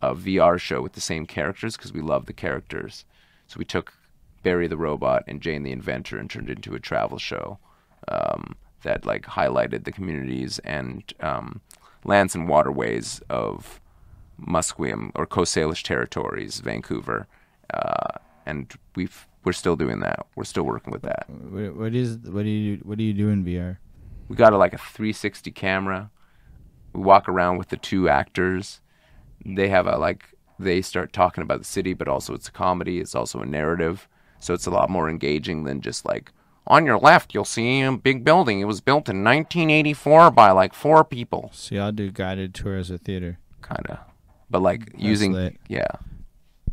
a 0.00 0.14
VR 0.14 0.58
show 0.58 0.82
with 0.82 0.94
the 0.94 1.00
same 1.00 1.26
characters 1.26 1.76
because 1.76 1.92
we 1.92 2.00
love 2.00 2.26
the 2.26 2.32
characters. 2.32 3.04
So 3.46 3.58
we 3.58 3.64
took 3.64 3.94
Barry 4.42 4.66
the 4.66 4.76
Robot 4.76 5.24
and 5.26 5.40
Jane 5.40 5.62
the 5.62 5.72
Inventor 5.72 6.18
and 6.18 6.28
turned 6.28 6.50
it 6.50 6.56
into 6.56 6.74
a 6.74 6.80
travel 6.80 7.18
show 7.18 7.58
um, 8.08 8.56
that 8.82 9.06
like 9.06 9.24
highlighted 9.24 9.84
the 9.84 9.92
communities 9.92 10.58
and 10.60 11.04
um, 11.20 11.60
lands 12.04 12.34
and 12.34 12.48
waterways 12.48 13.20
of 13.30 13.80
Musqueam 14.40 15.10
or 15.14 15.26
Coast 15.26 15.54
Salish 15.54 15.82
territories, 15.82 16.60
Vancouver, 16.60 17.26
uh, 17.72 18.18
and 18.46 18.72
we've 18.96 19.26
we're 19.44 19.52
still 19.52 19.76
doing 19.76 20.00
that. 20.00 20.26
We're 20.36 20.44
still 20.44 20.62
working 20.64 20.92
with 20.92 21.02
that. 21.02 21.26
What, 21.28 21.76
what 21.76 21.94
is 21.94 22.18
what 22.18 22.42
do 22.44 22.48
you 22.48 22.76
what 22.84 22.98
do 22.98 23.04
you 23.04 23.12
do 23.12 23.28
in 23.28 23.44
VR? 23.44 23.78
We 24.28 24.36
got 24.36 24.52
a, 24.52 24.56
like 24.58 24.72
a 24.72 24.78
360 24.78 25.50
camera. 25.50 26.10
We 26.92 27.02
walk 27.02 27.28
around 27.28 27.58
with 27.58 27.68
the 27.68 27.76
two 27.76 28.08
actors. 28.08 28.80
They 29.44 29.68
have 29.68 29.86
a 29.86 29.96
like 29.98 30.26
they 30.58 30.80
start 30.82 31.12
talking 31.12 31.42
about 31.42 31.58
the 31.58 31.64
city, 31.64 31.92
but 31.92 32.08
also 32.08 32.34
it's 32.34 32.48
a 32.48 32.52
comedy. 32.52 33.00
It's 33.00 33.14
also 33.14 33.40
a 33.40 33.46
narrative, 33.46 34.08
so 34.38 34.54
it's 34.54 34.66
a 34.66 34.70
lot 34.70 34.90
more 34.90 35.08
engaging 35.10 35.64
than 35.64 35.80
just 35.80 36.04
like 36.04 36.30
on 36.66 36.86
your 36.86 36.98
left 36.98 37.34
you'll 37.34 37.44
see 37.44 37.80
a 37.82 37.90
big 37.92 38.22
building. 38.24 38.60
It 38.60 38.66
was 38.66 38.80
built 38.80 39.08
in 39.08 39.24
1984 39.24 40.30
by 40.30 40.52
like 40.52 40.74
four 40.74 41.02
people, 41.04 41.50
So 41.52 41.74
y'all 41.74 41.90
do 41.92 42.10
guided 42.12 42.54
tours 42.54 42.90
of 42.90 43.00
theater. 43.00 43.38
kind 43.62 43.84
of. 43.88 43.98
But 44.52 44.62
like 44.62 44.92
using 44.96 45.32
lit. 45.32 45.56
yeah, 45.66 45.88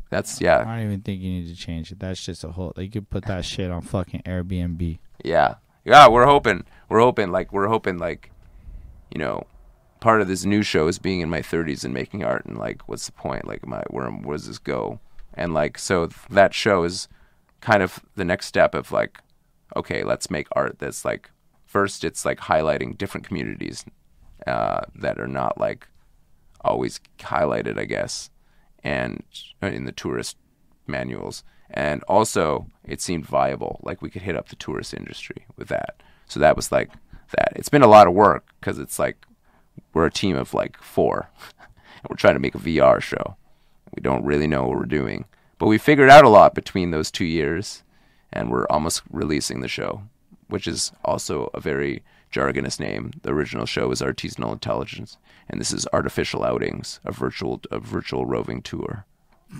that's 0.09 0.41
yeah. 0.41 0.59
I 0.67 0.75
don't 0.75 0.85
even 0.85 1.01
think 1.01 1.21
you 1.21 1.31
need 1.31 1.47
to 1.47 1.55
change 1.55 1.91
it. 1.91 1.99
That's 1.99 2.23
just 2.23 2.43
a 2.43 2.49
whole. 2.49 2.73
They 2.75 2.89
could 2.89 3.09
put 3.09 3.25
that 3.25 3.45
shit 3.45 3.71
on 3.71 3.81
fucking 3.81 4.23
Airbnb. 4.25 4.99
Yeah. 5.23 5.55
Yeah, 5.85 6.09
we're 6.09 6.25
hoping. 6.25 6.65
We're 6.89 6.99
hoping 6.99 7.31
like 7.31 7.53
we're 7.53 7.69
hoping 7.69 7.97
like 7.97 8.31
you 9.13 9.19
know, 9.19 9.47
part 10.01 10.21
of 10.21 10.27
this 10.27 10.45
new 10.45 10.61
show 10.61 10.87
is 10.87 10.99
being 10.99 11.21
in 11.21 11.29
my 11.29 11.41
30s 11.41 11.83
and 11.83 11.93
making 11.93 12.23
art 12.23 12.45
and 12.45 12.57
like 12.57 12.87
what's 12.87 13.05
the 13.05 13.13
point? 13.13 13.47
Like 13.47 13.65
my 13.65 13.81
where 13.89 14.09
where 14.09 14.37
does 14.37 14.47
this 14.47 14.59
go? 14.59 14.99
And 15.33 15.53
like 15.53 15.77
so 15.77 16.09
that 16.29 16.53
show 16.53 16.83
is 16.83 17.07
kind 17.61 17.81
of 17.81 18.01
the 18.15 18.25
next 18.25 18.47
step 18.47 18.75
of 18.75 18.91
like 18.91 19.19
okay, 19.75 20.03
let's 20.03 20.29
make 20.29 20.47
art 20.51 20.79
that's 20.79 21.05
like 21.05 21.31
first 21.65 22.03
it's 22.03 22.25
like 22.25 22.39
highlighting 22.39 22.97
different 22.97 23.25
communities 23.25 23.85
uh, 24.47 24.81
that 24.95 25.19
are 25.19 25.27
not 25.27 25.57
like 25.57 25.87
always 26.61 26.99
highlighted, 27.19 27.79
I 27.79 27.85
guess, 27.85 28.29
and 28.83 29.23
uh, 29.61 29.67
in 29.67 29.85
the 29.85 29.91
tourist 29.91 30.37
manuals. 30.87 31.43
And 31.69 32.03
also, 32.03 32.67
it 32.83 33.01
seemed 33.01 33.25
viable. 33.25 33.79
Like 33.83 34.01
we 34.01 34.09
could 34.09 34.23
hit 34.23 34.35
up 34.35 34.49
the 34.49 34.55
tourist 34.55 34.93
industry 34.93 35.45
with 35.55 35.67
that. 35.67 36.01
So 36.25 36.39
that 36.39 36.55
was 36.55 36.71
like 36.71 36.89
that. 37.37 37.53
It's 37.55 37.69
been 37.69 37.83
a 37.83 37.87
lot 37.87 38.07
of 38.07 38.13
work 38.13 38.47
because 38.59 38.79
it's 38.79 38.99
like 38.99 39.25
we're 39.93 40.05
a 40.05 40.11
team 40.11 40.35
of 40.35 40.53
like 40.53 40.81
four, 40.81 41.29
and 41.59 42.03
we're 42.09 42.15
trying 42.15 42.35
to 42.35 42.39
make 42.39 42.55
a 42.55 42.59
VR 42.59 43.01
show. 43.01 43.35
We 43.95 44.01
don't 44.01 44.25
really 44.25 44.47
know 44.47 44.67
what 44.67 44.77
we're 44.77 44.85
doing, 44.85 45.25
but 45.57 45.67
we 45.67 45.77
figured 45.77 46.09
out 46.09 46.25
a 46.25 46.29
lot 46.29 46.53
between 46.53 46.91
those 46.91 47.11
two 47.11 47.25
years, 47.25 47.83
and 48.31 48.51
we're 48.51 48.67
almost 48.69 49.01
releasing 49.09 49.61
the 49.61 49.67
show, 49.67 50.03
which 50.47 50.67
is 50.67 50.91
also 51.03 51.49
a 51.53 51.59
very 51.59 52.03
jargonous 52.31 52.79
name. 52.79 53.11
The 53.21 53.31
original 53.31 53.65
show 53.65 53.91
is 53.91 54.01
Artisanal 54.01 54.53
Intelligence, 54.53 55.17
and 55.49 55.59
this 55.59 55.71
is 55.71 55.87
Artificial 55.93 56.43
Outings, 56.43 56.99
a 57.05 57.11
virtual 57.11 57.61
a 57.71 57.79
virtual 57.79 58.25
roving 58.25 58.61
tour. 58.61 59.05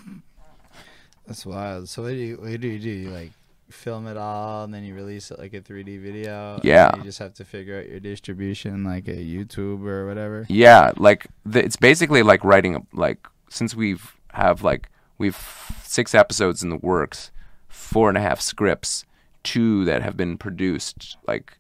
That's 1.28 1.46
wild. 1.46 1.90
So 1.90 2.04
what 2.04 2.10
do 2.10 2.16
you 2.16 2.38
what 2.38 2.60
do 2.60 2.68
you 2.68 2.80
do? 2.80 2.90
You 2.90 3.10
like 3.10 3.32
film 3.70 4.08
it 4.08 4.18
all 4.18 4.64
and 4.64 4.74
then 4.74 4.84
you 4.84 4.96
release 4.96 5.30
it 5.30 5.38
like 5.38 5.54
a 5.54 5.62
3D 5.62 6.02
video. 6.02 6.60
Yeah. 6.64 6.96
you 6.98 7.04
just 7.04 7.20
have 7.20 7.36
to 7.36 7.46
figure 7.46 7.80
out 7.80 7.88
your 7.88 8.00
distribution, 8.00 8.84
like 8.84 9.08
a 9.08 9.16
YouTube 9.16 9.86
or 9.86 10.08
whatever. 10.08 10.46
Yeah, 10.50 10.91
like 10.98 11.28
the, 11.46 11.64
it's 11.64 11.76
basically 11.76 12.24
like 12.24 12.44
writing 12.44 12.76
a 12.76 12.82
like 12.94 13.28
since 13.50 13.76
we've 13.76 14.16
have 14.34 14.64
like 14.64 14.90
we've 15.18 15.38
six 15.84 16.16
episodes 16.16 16.64
in 16.64 16.70
the 16.70 16.78
works, 16.78 17.32
four 17.68 18.10
and 18.10 18.18
a 18.18 18.22
half 18.22 18.41
scripts, 18.41 19.06
two 19.44 19.86
that 19.86 20.02
have 20.02 20.18
been 20.18 20.38
produced 20.38 21.18
like 21.28 21.59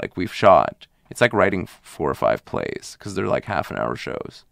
like 0.00 0.16
we've 0.16 0.32
shot. 0.32 0.86
It's 1.10 1.20
like 1.20 1.32
writing 1.32 1.66
four 1.66 2.10
or 2.10 2.14
five 2.14 2.44
plays 2.44 2.96
because 2.98 3.14
they're 3.14 3.28
like 3.28 3.44
half 3.44 3.70
an 3.70 3.78
hour 3.78 3.94
shows. 3.96 4.44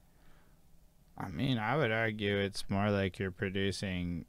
I 1.18 1.28
mean, 1.28 1.58
I 1.58 1.76
would 1.76 1.92
argue 1.92 2.36
it's 2.36 2.64
more 2.68 2.90
like 2.90 3.18
you're 3.18 3.30
producing 3.30 4.24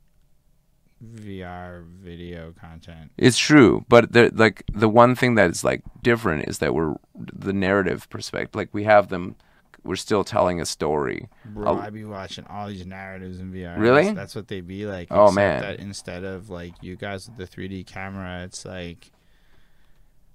VR 1.04 1.86
video 1.86 2.54
content. 2.60 3.12
It's 3.18 3.38
true, 3.38 3.86
but 3.90 4.14
the 4.14 4.32
like 4.34 4.64
the 4.72 4.90
one 4.90 5.16
thing 5.16 5.36
that 5.36 5.50
is 5.50 5.64
like 5.64 5.82
different 6.02 6.48
is 6.48 6.60
that 6.60 6.74
we're 6.74 6.96
the 7.16 7.54
narrative 7.54 8.10
perspective. 8.10 8.56
Like 8.56 8.70
we 8.74 8.84
have 8.86 9.10
them, 9.10 9.36
we're 9.84 9.96
still 9.96 10.24
telling 10.24 10.62
a 10.62 10.66
story. 10.66 11.30
Bro, 11.46 11.78
I 11.78 11.90
be 11.90 12.06
watching 12.06 12.46
all 12.50 12.68
these 12.68 12.86
narratives 12.86 13.40
in 13.40 13.52
VR. 13.52 13.78
Really? 13.78 14.06
That's, 14.06 14.16
that's 14.16 14.36
what 14.36 14.48
they'd 14.48 14.68
be 14.68 14.86
like. 14.86 15.08
Oh, 15.12 15.32
man. 15.32 15.62
That 15.62 15.80
instead 15.80 16.24
of 16.24 16.50
like 16.50 16.74
you 16.82 16.96
guys 16.96 17.28
with 17.28 17.38
the 17.38 17.48
3D 17.48 17.86
camera, 17.86 18.44
it's 18.44 18.66
like 18.66 19.12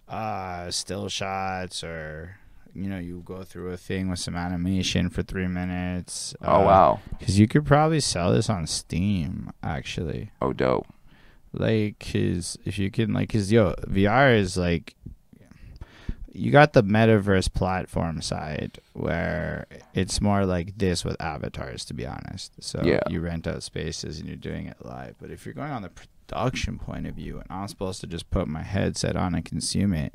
uh 0.09 0.71
still 0.71 1.09
shots 1.09 1.85
or 1.85 2.37
you 2.75 2.89
know 2.89 2.99
you 2.99 3.23
go 3.25 3.43
through 3.43 3.71
a 3.73 3.77
thing 3.77 4.09
with 4.09 4.19
some 4.19 4.37
animation 4.37 5.11
for 5.11 5.23
three 5.23 5.49
minutes. 5.49 6.35
Oh 6.43 6.61
wow, 6.61 7.01
Because 7.19 7.39
you 7.39 7.49
could 7.49 7.67
probably 7.67 8.01
sell 8.01 8.33
this 8.33 8.49
on 8.49 8.67
Steam 8.67 9.51
actually. 9.63 10.31
oh 10.41 10.53
dope. 10.53 10.87
like 11.53 12.03
his 12.03 12.59
if 12.65 12.79
you 12.79 12.91
can 12.91 13.13
like 13.13 13.33
his 13.33 13.51
yo 13.53 13.75
VR 13.87 14.37
is 14.39 14.57
like 14.57 14.95
you 16.33 16.53
got 16.53 16.73
the 16.73 16.83
metaverse 16.85 17.53
platform 17.53 18.21
side 18.23 18.79
where 18.93 19.67
it's 19.95 20.21
more 20.21 20.45
like 20.47 20.77
this 20.79 21.05
with 21.05 21.21
avatars 21.21 21.85
to 21.87 21.95
be 21.95 22.07
honest 22.07 22.53
so 22.61 22.81
Yeah. 22.85 23.01
you 23.09 23.21
rent 23.21 23.47
out 23.47 23.63
spaces 23.63 24.19
and 24.21 24.29
you're 24.29 24.37
doing 24.37 24.67
it 24.67 24.77
live 24.85 25.17
but 25.21 25.31
if 25.31 25.45
you're 25.45 25.55
going 25.55 25.73
on 25.73 25.83
the 25.83 25.91
production 26.29 26.79
point 26.79 27.07
of 27.07 27.15
view 27.15 27.39
and 27.39 27.47
i'm 27.51 27.67
supposed 27.69 28.01
to 28.01 28.07
just 28.07 28.31
put 28.31 28.47
my 28.47 28.63
headset 28.63 29.17
on 29.17 29.35
and 29.35 29.45
consume 29.45 29.93
it 29.95 30.15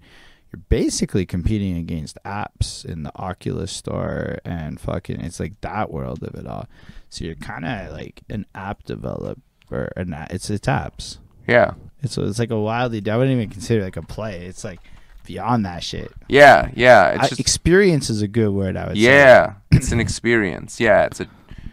you're 0.52 0.62
basically 0.70 1.26
competing 1.26 1.76
against 1.76 2.18
apps 2.24 2.86
in 2.86 3.02
the 3.04 3.12
oculus 3.16 3.72
store 3.72 4.38
and 4.46 4.80
fucking 4.80 5.20
it's 5.22 5.40
like 5.40 5.60
that 5.62 5.92
world 5.92 6.22
of 6.24 6.36
it 6.36 6.46
all 6.46 6.68
so 7.10 7.26
you're 7.26 7.36
kind 7.36 7.66
of 7.66 7.92
like 7.92 8.22
an 8.30 8.46
app 8.54 8.84
developer 8.84 9.92
and 9.96 10.14
it's 10.30 10.50
it's 10.50 10.68
apps 10.68 11.18
Yeah, 11.48 11.74
it's 12.04 12.18
it's 12.18 12.38
like 12.40 12.52
a 12.52 12.60
wildly. 12.60 13.02
I 13.10 13.18
wouldn't 13.18 13.36
even 13.36 13.50
consider 13.50 13.82
it 13.82 13.86
like 13.86 13.98
a 13.98 14.02
play. 14.04 14.46
It's 14.46 14.64
like 14.64 14.80
beyond 15.26 15.66
that 15.66 15.84
shit. 15.84 16.12
yeah, 16.30 16.70
yeah. 16.74 17.10
It's 17.10 17.24
I, 17.24 17.28
just 17.30 17.42
experience 17.42 18.10
is 18.10 18.22
a 18.22 18.28
good 18.28 18.52
word. 18.52 18.78
I 18.78 18.88
would 18.88 18.96
say. 18.96 19.02
yeah, 19.02 19.56
it's 19.72 19.92
an 19.92 20.00
experience. 20.00 20.80
Yeah, 20.80 21.06
it's 21.06 21.20
a 21.20 21.28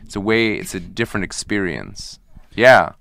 it's 0.04 0.16
a 0.16 0.20
way. 0.20 0.54
It's 0.54 0.74
a 0.74 0.80
different 0.80 1.24
experience. 1.24 2.18
Yeah, 2.56 2.92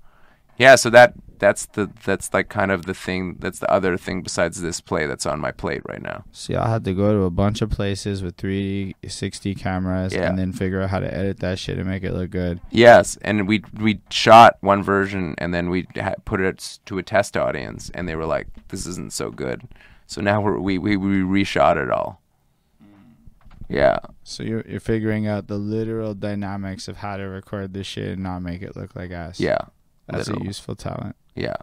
yeah. 0.58 0.76
So 0.76 0.90
that 0.90 1.14
that's 1.40 1.66
the 1.66 1.90
that's 2.04 2.32
like 2.32 2.48
kind 2.48 2.70
of 2.70 2.86
the 2.86 2.94
thing. 2.94 3.36
That's 3.40 3.58
the 3.58 3.68
other 3.70 3.96
thing 3.96 4.22
besides 4.22 4.62
this 4.62 4.80
play 4.80 5.06
that's 5.06 5.26
on 5.26 5.40
my 5.40 5.50
plate 5.50 5.82
right 5.88 6.00
now. 6.00 6.24
See, 6.30 6.54
I 6.54 6.68
had 6.70 6.84
to 6.84 6.94
go 6.94 7.12
to 7.12 7.22
a 7.24 7.30
bunch 7.30 7.60
of 7.62 7.70
places 7.70 8.22
with 8.22 8.36
360 8.36 9.54
cameras 9.56 10.14
Yeah. 10.14 10.28
and 10.28 10.38
then 10.38 10.52
figure 10.52 10.80
out 10.80 10.90
how 10.90 11.00
to 11.00 11.12
edit 11.12 11.40
that 11.40 11.58
shit 11.58 11.78
and 11.78 11.88
make 11.88 12.04
it 12.04 12.12
look 12.12 12.30
good. 12.30 12.60
Yes, 12.70 13.16
and 13.22 13.48
we 13.48 13.64
we 13.80 14.00
shot 14.10 14.58
one 14.60 14.82
version 14.84 15.34
and 15.38 15.52
then 15.52 15.68
we 15.70 15.88
ha- 15.96 16.14
put 16.24 16.40
it 16.40 16.78
to 16.86 16.98
a 16.98 17.02
test 17.02 17.36
audience, 17.36 17.90
and 17.94 18.08
they 18.08 18.14
were 18.14 18.26
like, 18.26 18.46
"This 18.68 18.86
isn't 18.86 19.12
so 19.12 19.30
good." 19.30 19.62
So 20.06 20.20
now 20.20 20.40
we're, 20.40 20.58
we 20.58 20.78
we 20.78 20.96
we 20.96 21.16
reshot 21.42 21.76
it 21.82 21.90
all. 21.90 22.20
Mm. 22.82 22.88
Yeah, 23.68 23.98
So 24.24 24.42
you're 24.42 24.64
you're 24.68 24.80
figuring 24.80 25.26
out 25.26 25.46
the 25.48 25.56
literal 25.56 26.14
dynamics 26.14 26.88
of 26.88 26.98
how 26.98 27.16
to 27.16 27.24
record 27.24 27.72
this 27.74 27.86
shit 27.86 28.08
and 28.14 28.22
not 28.22 28.40
make 28.40 28.62
it 28.62 28.76
look 28.76 28.94
like 28.96 29.10
ass. 29.12 29.38
yeah, 29.40 29.58
that's 30.08 30.26
literal. 30.28 30.42
a 30.42 30.46
useful 30.46 30.74
talent. 30.76 31.14
Yeah. 31.34 31.56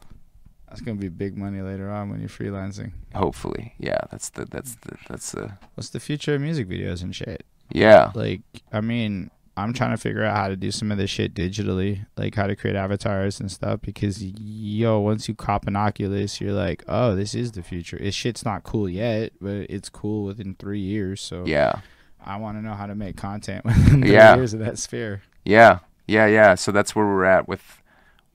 That's 0.68 0.82
gonna 0.82 1.00
be 1.00 1.08
big 1.08 1.38
money 1.38 1.62
later 1.62 1.90
on 1.90 2.10
when 2.10 2.20
you're 2.20 2.28
freelancing. 2.30 2.92
Hopefully, 3.16 3.74
yeah. 3.80 4.00
That's 4.12 4.30
the 4.30 4.46
that's 4.46 4.76
the 4.76 4.98
that's 5.08 5.32
the 5.32 5.54
What's 5.76 5.90
the 5.90 6.00
future 6.02 6.36
of 6.36 6.42
music 6.42 6.68
videos 6.68 7.02
and 7.04 7.16
shit? 7.16 7.46
yeah. 7.72 8.12
like 8.16 8.40
i 8.72 8.80
mean 8.80 9.30
i'm 9.58 9.74
trying 9.74 9.92
to 9.92 9.98
figure 9.98 10.24
out 10.24 10.38
how 10.38 10.48
to 10.48 10.56
do 10.56 10.72
some 10.72 10.90
of 10.90 10.98
this 10.98 11.10
shit 11.10 11.34
digitally 11.34 12.06
like 12.16 12.34
how 12.34 12.48
to 12.48 12.56
create 12.56 12.78
avatars 12.78 13.42
and 13.42 13.52
stuff 13.52 13.82
because 13.82 14.24
yo 14.24 15.00
once 15.00 15.28
you 15.28 15.36
cop 15.36 15.68
an 15.68 15.76
oculus 15.76 16.40
you're 16.40 16.54
like 16.54 16.82
oh 16.88 17.14
this 17.14 17.36
is 17.36 17.52
the 17.52 17.62
future 17.62 17.98
this 18.00 18.16
shit's 18.16 18.46
not 18.46 18.64
cool 18.64 18.88
yet 18.88 19.34
but 19.42 19.66
it's 19.70 19.90
cool 19.90 20.24
within 20.24 20.56
three 20.58 20.80
years 20.80 21.20
so 21.20 21.44
Yeah, 21.46 21.82
i 22.26 22.38
want 22.38 22.58
to 22.58 22.62
know 22.62 22.74
how 22.74 22.86
to 22.86 22.96
make 22.96 23.18
content 23.18 23.66
within 23.66 24.02
three 24.02 24.14
Yeah. 24.14 24.36
years 24.38 24.54
of 24.54 24.62
that 24.62 24.78
sphere 24.78 25.22
yeah, 25.44 25.80
yeah, 26.08 26.28
yeah. 26.28 26.56
So 26.56 26.72
that's 26.72 26.96
where 26.96 27.06
we're 27.06 27.26
at 27.26 27.50
with 27.50 27.82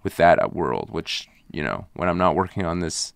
with 0.03 0.17
that 0.17 0.55
world. 0.55 0.91
Which 0.91 1.29
you 1.51 1.63
know, 1.63 1.87
when 1.95 2.09
I'm 2.09 2.19
not 2.19 2.35
working 2.35 2.65
on 2.65 2.81
this, 2.81 3.13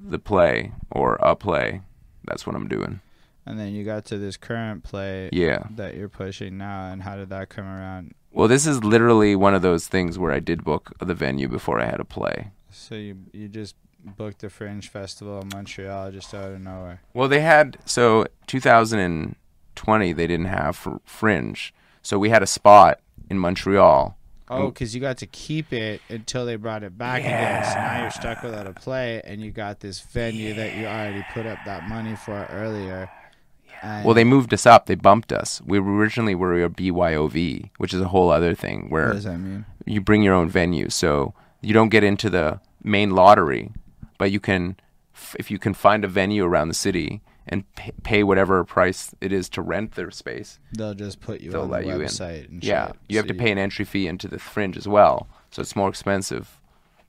the 0.00 0.18
play 0.18 0.72
or 0.90 1.14
a 1.16 1.34
play, 1.36 1.82
that's 2.24 2.46
what 2.46 2.56
I'm 2.56 2.68
doing. 2.68 3.00
and 3.44 3.58
then 3.58 3.72
you 3.74 3.84
got 3.84 4.04
to 4.06 4.18
this 4.18 4.36
current 4.36 4.84
play 4.84 5.28
Yeah. 5.32 5.64
that 5.74 5.96
you're 5.96 6.08
pushing 6.08 6.56
now 6.58 6.92
and 6.92 7.02
how 7.02 7.16
did 7.16 7.28
that 7.30 7.48
come 7.48 7.66
around 7.66 8.14
Well, 8.30 8.46
this 8.48 8.66
is 8.68 8.84
literally 8.84 9.34
one 9.34 9.52
of 9.54 9.62
those 9.62 9.88
things 9.88 10.16
where 10.16 10.30
I 10.32 10.38
did 10.38 10.62
book 10.62 10.92
the 11.00 11.12
venue 11.14 11.48
before 11.48 11.80
I 11.80 11.86
had 11.86 11.98
a 12.00 12.04
play. 12.04 12.52
so 12.70 12.94
you 12.94 13.16
you 13.32 13.48
just 13.48 13.74
booked 14.04 14.40
the 14.40 14.48
fringe 14.50 14.88
festival 14.88 15.40
in 15.40 15.48
montreal 15.48 16.10
just 16.12 16.32
out 16.34 16.52
of 16.52 16.60
nowhere 16.60 17.00
Well, 17.14 17.28
they 17.28 17.40
had 17.40 17.76
so 17.84 18.26
2020 18.46 20.12
they 20.12 20.26
didn't 20.26 20.46
have 20.46 20.76
fr- 20.76 20.96
Fringe, 21.04 21.74
so 22.02 22.18
we 22.18 22.30
had 22.30 22.42
a 22.42 22.46
spot 22.46 23.00
in 23.30 23.38
Montreal. 23.38 24.16
Oh, 24.48 24.66
because 24.68 24.94
you 24.94 25.00
got 25.00 25.18
to 25.18 25.26
keep 25.26 25.72
it 25.72 26.00
until 26.08 26.44
they 26.44 26.56
brought 26.56 26.82
it 26.82 26.98
back 26.98 27.20
again. 27.20 27.64
So 27.64 27.74
now 27.74 28.02
you're 28.02 28.10
stuck 28.10 28.42
without 28.42 28.66
a 28.66 28.72
play, 28.72 29.22
and 29.24 29.40
you 29.40 29.50
got 29.50 29.80
this 29.80 30.00
venue 30.00 30.52
that 30.54 30.76
you 30.76 30.84
already 30.84 31.24
put 31.32 31.46
up 31.46 31.58
that 31.64 31.88
money 31.88 32.16
for 32.16 32.46
earlier. 32.50 33.08
And 33.82 34.04
Well, 34.04 34.14
they 34.14 34.24
moved 34.24 34.52
us 34.52 34.66
up. 34.66 34.86
They 34.86 34.94
bumped 34.94 35.32
us. 35.32 35.60
We 35.64 35.80
were 35.80 35.92
originally 35.96 36.34
were 36.34 36.62
a 36.62 36.68
BYOV, 36.68 37.70
which 37.78 37.94
is 37.94 38.00
a 38.00 38.08
whole 38.08 38.30
other 38.30 38.54
thing 38.54 38.82
what 38.82 38.90
where 38.90 39.12
does 39.12 39.24
that 39.24 39.38
mean? 39.38 39.64
you 39.86 40.00
bring 40.00 40.22
your 40.22 40.34
own 40.34 40.48
venue, 40.48 40.88
so 40.90 41.34
you 41.60 41.72
don't 41.72 41.88
get 41.88 42.04
into 42.04 42.28
the 42.28 42.60
main 42.82 43.10
lottery, 43.10 43.72
but 44.18 44.30
you 44.30 44.40
can, 44.40 44.76
if 45.38 45.50
you 45.50 45.58
can 45.58 45.74
find 45.74 46.04
a 46.04 46.08
venue 46.08 46.44
around 46.44 46.68
the 46.68 46.74
city 46.74 47.22
and 47.48 47.64
pay, 47.74 47.92
pay 48.02 48.22
whatever 48.22 48.62
price 48.64 49.14
it 49.20 49.32
is 49.32 49.48
to 49.50 49.62
rent 49.62 49.92
their 49.92 50.10
space. 50.10 50.58
They'll 50.72 50.94
just 50.94 51.20
put 51.20 51.40
you 51.40 51.50
They'll 51.50 51.62
on 51.62 51.70
let 51.70 51.82
the 51.82 51.88
you 51.88 51.94
in. 51.96 52.00
website. 52.06 52.48
And 52.48 52.62
Yeah, 52.64 52.88
shit. 52.88 52.96
you 53.08 53.16
have 53.18 53.24
So 53.24 53.28
to 53.28 53.34
pay 53.34 53.50
an 53.50 53.58
entry 53.58 53.84
fee 53.84 54.06
into 54.06 54.28
the 54.28 54.38
fringe 54.38 54.76
as 54.76 54.86
well, 54.88 55.28
so 55.50 55.60
it's 55.62 55.74
more 55.76 55.88
expensive, 55.88 56.60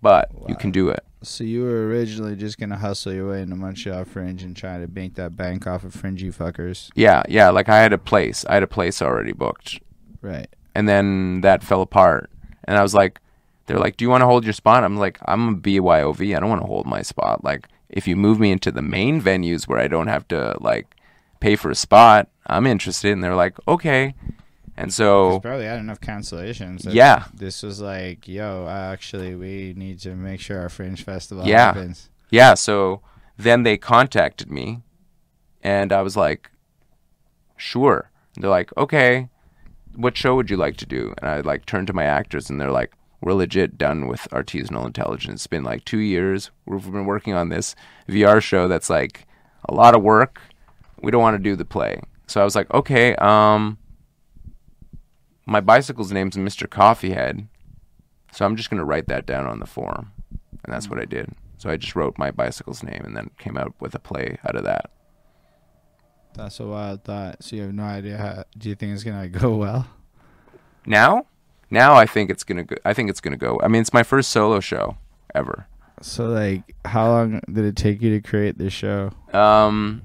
but 0.01 0.29
you 0.47 0.55
can 0.55 0.71
do 0.71 0.89
it. 0.89 1.03
So 1.21 1.43
you 1.45 1.63
were 1.63 1.87
originally 1.87 2.35
just 2.35 2.57
gonna 2.57 2.77
hustle 2.77 3.13
your 3.13 3.29
way 3.29 3.41
into 3.41 3.55
Montreal 3.55 4.03
Fringe 4.05 4.43
and 4.43 4.55
try 4.57 4.77
to 4.79 4.87
bank 4.87 5.15
that 5.15 5.37
bank 5.37 5.65
off 5.67 5.83
of 5.85 5.93
fringy 5.93 6.29
fuckers, 6.31 6.89
Yeah, 6.95 7.23
yeah. 7.29 7.49
Like 7.49 7.69
I 7.69 7.77
had 7.79 7.93
a 7.93 7.97
place, 7.97 8.43
I 8.49 8.55
had 8.55 8.63
a 8.63 8.67
place 8.67 9.01
already 9.01 9.31
booked, 9.31 9.79
right? 10.21 10.47
and 10.75 10.89
then 10.89 11.41
that 11.41 11.63
fell 11.63 11.81
apart, 11.81 12.29
and 12.65 12.77
I 12.77 12.81
was 12.81 12.93
like, 12.93 13.19
they're 13.67 13.79
like, 13.79 13.95
do 13.95 14.03
you 14.03 14.09
want 14.09 14.21
to 14.21 14.25
hold 14.25 14.43
your 14.43 14.51
spot? 14.51 14.83
I'm 14.83 14.97
like, 14.97 15.17
I'm 15.23 15.47
a 15.47 15.55
BYOV. 15.55 16.35
I 16.35 16.39
don't 16.41 16.49
want 16.49 16.61
to 16.61 16.67
hold 16.67 16.85
my 16.85 17.01
spot. 17.01 17.41
Like, 17.45 17.69
if 17.93 18.07
you 18.07 18.15
move 18.17 18.39
me 18.39 18.51
into 18.51 18.71
the 18.71 18.81
main 18.81 19.21
venues 19.21 19.67
where 19.67 19.79
I 19.79 19.87
don't 19.87 20.07
have 20.07 20.27
to 20.29 20.57
like 20.59 20.95
pay 21.39 21.55
for 21.55 21.69
a 21.71 21.75
spot, 21.75 22.27
I'm 22.47 22.67
interested. 22.67 23.11
And 23.13 23.23
they're 23.23 23.35
like, 23.35 23.55
okay. 23.67 24.15
And 24.75 24.91
so 24.91 25.39
probably 25.39 25.67
I 25.67 25.71
had 25.71 25.79
enough 25.79 26.01
cancellations. 26.01 26.91
Yeah. 26.91 27.25
This 27.33 27.61
was 27.61 27.79
like, 27.79 28.27
yo, 28.27 28.67
actually, 28.67 29.35
we 29.35 29.73
need 29.77 29.99
to 29.99 30.15
make 30.15 30.39
sure 30.41 30.59
our 30.59 30.69
Fringe 30.69 31.03
Festival 31.03 31.45
Yeah. 31.45 31.67
happens. 31.67 32.09
Yeah, 32.31 32.55
so 32.55 33.01
then 33.37 33.61
they 33.61 33.77
contacted 33.77 34.49
me 34.51 34.81
and 35.61 35.93
I 35.93 36.01
was 36.01 36.17
like, 36.17 36.49
sure. 37.57 38.09
They're 38.35 38.49
like, 38.49 38.75
okay, 38.75 39.29
what 39.95 40.17
show 40.17 40.35
would 40.35 40.49
you 40.49 40.57
like 40.57 40.77
to 40.77 40.87
do? 40.87 41.13
And 41.21 41.29
I 41.29 41.41
like 41.41 41.67
turned 41.67 41.85
to 41.87 41.93
my 41.93 42.05
actors 42.05 42.49
and 42.49 42.59
they're 42.59 42.71
like, 42.71 42.91
we're 43.23 43.33
legit 43.33 43.77
done 43.77 44.07
with 44.07 44.27
artisanal 44.31 44.85
intelligence. 44.85 45.41
It's 45.41 45.47
been 45.47 45.63
like 45.63 45.85
two 45.85 45.99
years. 45.99 46.51
We've 46.65 46.83
been 46.83 47.05
working 47.05 47.33
on 47.33 47.47
this 47.47 47.73
VR 48.09 48.41
show 48.41 48.67
that's 48.67 48.89
like 48.89 49.25
a 49.69 49.73
lot 49.73 49.95
of 49.95 50.03
work. 50.03 50.41
We 51.01 51.09
don't 51.09 51.21
want 51.21 51.35
to 51.35 51.43
do 51.43 51.55
the 51.55 51.63
play. 51.63 52.01
So 52.27 52.41
I 52.41 52.43
was 52.43 52.55
like, 52.55 52.69
okay, 52.73 53.15
um, 53.15 53.77
my 55.45 55.61
bicycle's 55.61 56.11
name's 56.11 56.35
Mr. 56.35 56.67
Coffeehead. 56.67 57.47
So 58.33 58.45
I'm 58.45 58.57
just 58.57 58.69
going 58.69 58.79
to 58.79 58.85
write 58.85 59.07
that 59.07 59.25
down 59.25 59.45
on 59.45 59.59
the 59.59 59.65
form. 59.65 60.11
And 60.65 60.73
that's 60.73 60.89
what 60.89 60.99
I 60.99 61.05
did. 61.05 61.29
So 61.57 61.69
I 61.69 61.77
just 61.77 61.95
wrote 61.95 62.17
my 62.17 62.29
bicycle's 62.29 62.83
name 62.83 63.03
and 63.05 63.15
then 63.15 63.29
came 63.37 63.57
out 63.57 63.73
with 63.79 63.95
a 63.95 63.99
play 63.99 64.37
out 64.45 64.57
of 64.57 64.65
that. 64.65 64.91
That's 66.33 66.59
a 66.59 66.65
wild 66.65 67.05
thought. 67.05 67.41
So 67.41 67.55
you 67.55 67.61
have 67.61 67.73
no 67.73 67.83
idea 67.83 68.17
how. 68.17 68.43
Do 68.57 68.67
you 68.67 68.75
think 68.75 68.93
it's 68.93 69.03
gonna 69.03 69.29
go 69.29 69.55
well? 69.55 69.87
Now, 70.85 71.27
now 71.73 71.95
I 71.95 72.05
think 72.05 72.29
it's 72.29 72.43
gonna 72.43 72.63
go. 72.63 72.77
I 72.85 72.93
think 72.93 73.09
it's 73.09 73.19
gonna 73.19 73.35
go. 73.35 73.59
I 73.61 73.67
mean, 73.67 73.81
it's 73.81 73.93
my 73.93 74.03
first 74.03 74.29
solo 74.29 74.59
show 74.59 74.97
ever. 75.35 75.67
So 76.01 76.27
like, 76.27 76.75
how 76.85 77.09
long 77.09 77.41
did 77.51 77.65
it 77.65 77.75
take 77.75 78.01
you 78.01 78.11
to 78.11 78.21
create 78.21 78.57
this 78.57 78.73
show? 78.73 79.11
Um, 79.33 80.03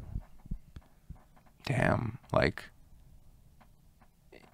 damn, 1.66 2.18
like 2.32 2.64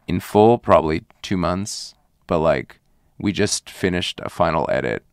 in 0.06 0.20
full, 0.20 0.58
probably 0.58 1.04
two 1.22 1.36
months. 1.36 1.94
But 2.26 2.40
like, 2.40 2.80
we 3.18 3.32
just 3.32 3.70
finished 3.70 4.20
a 4.22 4.28
final 4.28 4.68
edit 4.70 5.04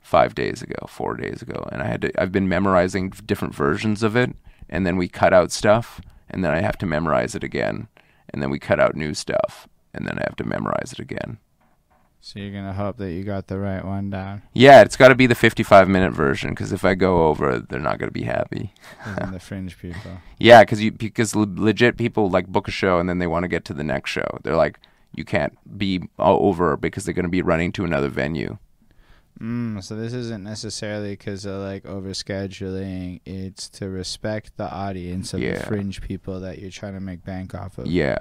five 0.00 0.34
days 0.34 0.62
ago, 0.62 0.86
four 0.88 1.16
days 1.16 1.42
ago, 1.42 1.68
and 1.72 1.82
I 1.82 1.86
had 1.86 2.02
to. 2.02 2.20
I've 2.20 2.32
been 2.32 2.48
memorizing 2.48 3.10
different 3.10 3.54
versions 3.54 4.02
of 4.02 4.16
it, 4.16 4.34
and 4.68 4.86
then 4.86 4.96
we 4.96 5.08
cut 5.08 5.32
out 5.32 5.52
stuff, 5.52 6.00
and 6.30 6.44
then 6.44 6.52
I 6.52 6.60
have 6.60 6.78
to 6.78 6.86
memorize 6.86 7.34
it 7.34 7.44
again, 7.44 7.88
and 8.30 8.42
then 8.42 8.50
we 8.50 8.58
cut 8.58 8.80
out 8.80 8.94
new 8.94 9.14
stuff, 9.14 9.68
and 9.94 10.06
then 10.06 10.18
I 10.18 10.22
have 10.22 10.36
to 10.36 10.44
memorize 10.44 10.92
it 10.92 10.98
again. 10.98 11.38
So 12.24 12.38
you're 12.38 12.52
gonna 12.52 12.72
hope 12.72 12.98
that 12.98 13.10
you 13.10 13.24
got 13.24 13.48
the 13.48 13.58
right 13.58 13.84
one 13.84 14.08
down. 14.08 14.42
Yeah, 14.54 14.82
it's 14.82 14.96
got 14.96 15.08
to 15.08 15.16
be 15.16 15.26
the 15.26 15.34
55 15.34 15.88
minute 15.88 16.12
version 16.12 16.50
because 16.50 16.72
if 16.72 16.84
I 16.84 16.94
go 16.94 17.26
over, 17.26 17.58
they're 17.58 17.80
not 17.80 17.98
gonna 17.98 18.12
be 18.12 18.22
happy. 18.22 18.72
The 19.32 19.40
fringe 19.40 19.76
people? 19.76 20.18
Yeah, 20.38 20.62
because 20.62 20.80
you 20.80 20.92
because 20.92 21.34
le- 21.34 21.52
legit 21.52 21.96
people 21.96 22.30
like 22.30 22.46
book 22.46 22.68
a 22.68 22.70
show 22.70 23.00
and 23.00 23.08
then 23.08 23.18
they 23.18 23.26
want 23.26 23.42
to 23.42 23.48
get 23.48 23.64
to 23.66 23.74
the 23.74 23.82
next 23.82 24.10
show. 24.10 24.38
They're 24.44 24.56
like, 24.56 24.78
you 25.16 25.24
can't 25.24 25.58
be 25.76 26.08
all 26.16 26.46
over 26.46 26.76
because 26.76 27.04
they're 27.04 27.12
gonna 27.12 27.28
be 27.28 27.42
running 27.42 27.72
to 27.72 27.84
another 27.84 28.08
venue. 28.08 28.58
Mm, 29.40 29.82
so 29.82 29.96
this 29.96 30.12
isn't 30.12 30.44
necessarily 30.44 31.10
because 31.10 31.44
of 31.44 31.60
like 31.60 31.82
overscheduling. 31.82 33.20
It's 33.24 33.68
to 33.70 33.88
respect 33.88 34.56
the 34.56 34.72
audience 34.72 35.34
of 35.34 35.40
the 35.40 35.56
fringe 35.56 36.00
people 36.00 36.38
that 36.40 36.60
you're 36.60 36.70
trying 36.70 36.94
to 36.94 37.00
make 37.00 37.24
bank 37.24 37.52
off 37.52 37.78
of. 37.78 37.88
Yeah, 37.88 38.18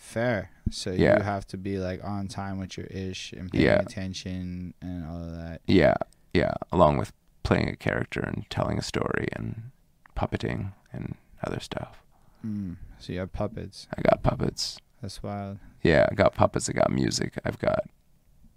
Fair. 0.00 0.50
So 0.70 0.92
Yeah. 0.92 1.18
you 1.18 1.22
have 1.22 1.46
to 1.48 1.58
be 1.58 1.78
like 1.78 2.02
on 2.02 2.26
time 2.26 2.58
with 2.58 2.76
your 2.78 2.86
ish 2.86 3.32
and 3.34 3.52
paying 3.52 3.64
Yeah. 3.66 3.80
attention 3.80 4.72
and 4.80 5.04
all 5.06 5.22
of 5.22 5.32
that. 5.36 5.60
yeah, 5.66 5.94
yeah. 6.32 6.54
Along 6.72 6.96
with 6.96 7.12
playing 7.42 7.68
a 7.68 7.76
character 7.76 8.20
and 8.20 8.48
telling 8.48 8.78
a 8.78 8.82
story 8.82 9.28
and 9.34 9.70
puppeting 10.16 10.72
and 10.92 11.16
other 11.44 11.60
stuff. 11.60 12.02
Mm. 12.44 12.76
So 12.98 13.12
you 13.12 13.18
have 13.18 13.32
puppets. 13.32 13.86
I 13.96 14.00
got 14.00 14.22
puppets. 14.22 14.78
That's 15.02 15.22
wild. 15.22 15.58
Yeah, 15.82 16.06
I 16.10 16.14
got 16.14 16.34
puppets. 16.34 16.68
I 16.70 16.72
got 16.72 16.90
music. 16.90 17.38
I've 17.44 17.58
got 17.58 17.84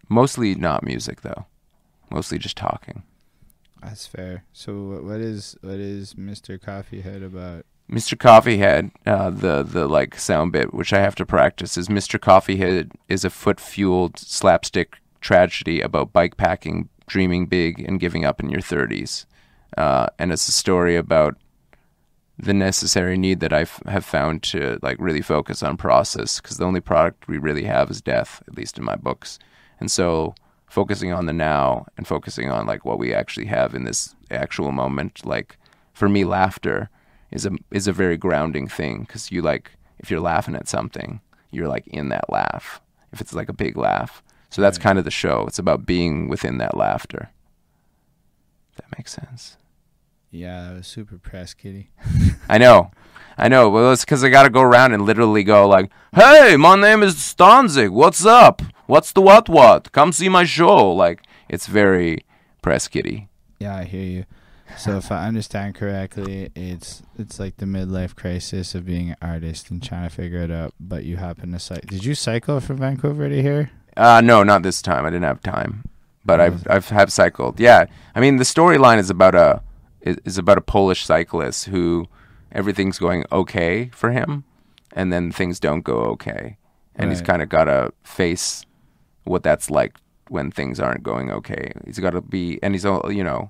mostly 0.09 0.55
not 0.55 0.83
music 0.83 1.21
though. 1.21 1.45
Mostly 2.09 2.37
just 2.37 2.55
talking. 2.55 3.03
That's 3.81 4.07
fair. 4.07 4.45
So 4.53 4.81
what, 4.83 5.03
what 5.03 5.19
is 5.19 5.57
what 5.61 5.79
is 5.79 6.13
Mr. 6.13 6.57
Coffeehead 6.57 7.21
about? 7.23 7.65
Mr. 7.93 8.17
Coffeehead, 8.17 8.89
uh, 9.05 9.29
the 9.29 9.61
the 9.61 9.87
like 9.87 10.17
sound 10.17 10.51
bit 10.51 10.73
which 10.73 10.93
I 10.93 10.99
have 10.99 11.13
to 11.13 11.27
practice 11.27 11.77
is 11.77 11.89
Mr. 11.89 12.19
Coffeehead 12.19 12.89
is 13.07 13.23
a 13.23 13.29
foot 13.29 13.59
fueled 13.59 14.17
slapstick 14.17 14.97
tragedy 15.21 15.79
about 15.79 16.11
bike 16.11 16.35
packing, 16.35 16.89
dreaming 17.05 17.45
big, 17.45 17.79
and 17.79 17.99
giving 17.99 18.25
up 18.25 18.39
in 18.39 18.49
your 18.49 18.61
thirties. 18.61 19.27
Uh, 19.77 20.07
and 20.17 20.31
it's 20.31 20.47
a 20.47 20.51
story 20.51 20.95
about 20.95 21.37
the 22.39 22.53
necessary 22.53 23.15
need 23.15 23.41
that 23.41 23.53
I 23.53 23.67
have 23.85 24.03
found 24.03 24.41
to 24.43 24.79
like 24.81 24.97
really 24.99 25.21
focus 25.21 25.61
on 25.61 25.77
process 25.77 26.41
because 26.41 26.57
the 26.57 26.65
only 26.65 26.81
product 26.81 27.27
we 27.27 27.37
really 27.37 27.65
have 27.65 27.91
is 27.91 28.01
death, 28.01 28.41
at 28.47 28.55
least 28.55 28.79
in 28.79 28.83
my 28.83 28.95
books. 28.95 29.37
And 29.79 29.91
so 29.91 30.33
focusing 30.65 31.13
on 31.13 31.27
the 31.27 31.33
now 31.33 31.85
and 31.95 32.07
focusing 32.07 32.49
on 32.49 32.65
like 32.65 32.85
what 32.85 32.97
we 32.97 33.13
actually 33.13 33.45
have 33.47 33.75
in 33.75 33.83
this 33.83 34.15
actual 34.31 34.71
moment, 34.71 35.23
like 35.27 35.57
for 35.93 36.09
me, 36.09 36.25
laughter 36.25 36.89
is 37.33 37.45
a 37.45 37.51
is 37.71 37.87
a 37.87 37.93
very 37.93 38.15
grounding 38.17 38.67
thing 38.67 39.01
because 39.01 39.31
you 39.31 39.41
like 39.41 39.71
if 39.99 40.09
you're 40.09 40.21
laughing 40.21 40.55
at 40.55 40.67
something, 40.69 41.19
you're 41.51 41.67
like 41.67 41.85
in 41.87 42.09
that 42.09 42.29
laugh. 42.29 42.81
If 43.11 43.19
it's 43.21 43.33
like 43.33 43.49
a 43.49 43.53
big 43.53 43.77
laugh, 43.77 44.23
so 44.49 44.61
that's 44.61 44.77
Right. 44.77 44.83
kind 44.83 44.97
of 44.99 45.05
the 45.05 45.11
show. 45.11 45.45
It's 45.47 45.59
about 45.59 45.85
being 45.85 46.29
within 46.29 46.57
that 46.59 46.75
laughter. 46.77 47.29
That 48.77 48.85
makes 48.97 49.11
sense. 49.13 49.57
Yeah, 50.31 50.63
that 50.69 50.73
was 50.77 50.87
super 50.87 51.17
press 51.19 51.53
kitty. 51.53 51.91
I 52.49 52.57
know. 52.57 52.91
I 53.37 53.47
know. 53.47 53.69
Well, 53.69 53.91
it's 53.93 54.03
because 54.05 54.23
I 54.23 54.29
got 54.29 54.43
to 54.43 54.49
go 54.49 54.61
around 54.61 54.93
and 54.93 55.03
literally 55.05 55.43
go 55.43 55.67
like, 55.67 55.91
"Hey, 56.15 56.55
my 56.57 56.75
name 56.75 57.03
is 57.03 57.15
Stanzik. 57.15 57.91
What's 57.91 58.25
up? 58.25 58.61
What's 58.87 59.11
the 59.11 59.21
what 59.21 59.47
what? 59.49 59.91
Come 59.91 60.11
see 60.11 60.29
my 60.29 60.43
show." 60.43 60.91
Like 60.91 61.21
it's 61.49 61.67
very 61.67 62.25
press 62.61 62.87
kitty. 62.87 63.29
Yeah, 63.59 63.75
I 63.77 63.83
hear 63.85 64.03
you. 64.03 64.25
So 64.77 64.97
if 64.97 65.11
I 65.11 65.27
understand 65.27 65.75
correctly, 65.75 66.49
it's 66.55 67.03
it's 67.17 67.39
like 67.39 67.57
the 67.57 67.65
midlife 67.65 68.15
crisis 68.15 68.75
of 68.75 68.85
being 68.85 69.11
an 69.11 69.17
artist 69.21 69.69
and 69.71 69.81
trying 69.81 70.09
to 70.09 70.15
figure 70.15 70.39
it 70.39 70.51
out. 70.51 70.73
But 70.79 71.05
you 71.05 71.17
happen 71.17 71.51
to 71.51 71.59
cycle. 71.59 71.87
Did 71.87 72.05
you 72.05 72.15
cycle 72.15 72.59
from 72.59 72.77
Vancouver 72.77 73.29
to 73.29 73.41
here? 73.41 73.71
Uh 73.95 74.21
no, 74.21 74.43
not 74.43 74.63
this 74.63 74.81
time. 74.81 75.05
I 75.05 75.09
didn't 75.09 75.23
have 75.23 75.41
time. 75.41 75.83
But 76.25 76.39
I've 76.39 76.67
I've 76.69 76.89
have 76.89 77.11
cycled. 77.11 77.59
Yeah. 77.59 77.85
I 78.15 78.19
mean, 78.19 78.37
the 78.37 78.43
storyline 78.43 78.97
is 78.97 79.09
about 79.09 79.35
a 79.35 79.61
is, 80.01 80.17
is 80.25 80.37
about 80.37 80.57
a 80.57 80.61
Polish 80.61 81.05
cyclist 81.05 81.65
who 81.65 82.07
everything's 82.51 82.99
going 82.99 83.25
okay 83.31 83.89
for 83.93 84.11
him 84.11 84.43
and 84.93 85.11
then 85.11 85.31
things 85.31 85.59
don't 85.59 85.81
go 85.81 85.97
okay. 85.97 86.57
And 86.95 87.09
he's 87.09 87.21
kind 87.21 87.41
of 87.41 87.49
got 87.49 87.63
to 87.65 87.91
face 88.03 88.65
what 89.23 89.41
that's 89.41 89.71
like 89.71 89.97
when 90.29 90.51
things 90.51 90.79
aren't 90.79 91.01
going 91.01 91.31
okay. 91.31 91.73
He's 91.85 91.97
got 91.99 92.11
to 92.11 92.21
be 92.21 92.59
and 92.61 92.75
he's 92.75 92.85
all, 92.85 93.11
you 93.11 93.23
know, 93.23 93.49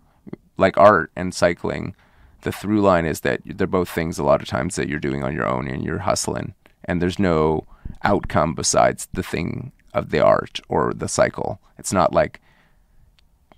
like 0.58 0.78
art 0.78 1.12
and 1.16 1.34
cycling, 1.34 1.96
the 2.42 2.52
through 2.52 2.82
line 2.82 3.06
is 3.06 3.22
that 3.22 3.42
they're 3.46 3.68
both 3.68 3.90
things 3.90 4.20
a 4.20 4.24
lot 4.24 4.42
of 4.42 4.48
times 4.48 4.76
that 4.76 4.88
you're 4.90 5.00
doing 5.00 5.24
on 5.24 5.34
your 5.34 5.48
own 5.48 5.68
and 5.68 5.84
you're 5.84 6.00
hustling 6.00 6.54
and 6.86 7.02
there's 7.02 7.20
no 7.20 7.66
outcome 8.04 8.54
besides 8.54 9.08
the 9.14 9.24
thing 9.24 9.72
of 9.94 10.10
the 10.10 10.20
art 10.20 10.60
or 10.68 10.94
the 10.94 11.08
cycle. 11.08 11.60
It's 11.78 11.94
not 11.94 12.12
like 12.14 12.42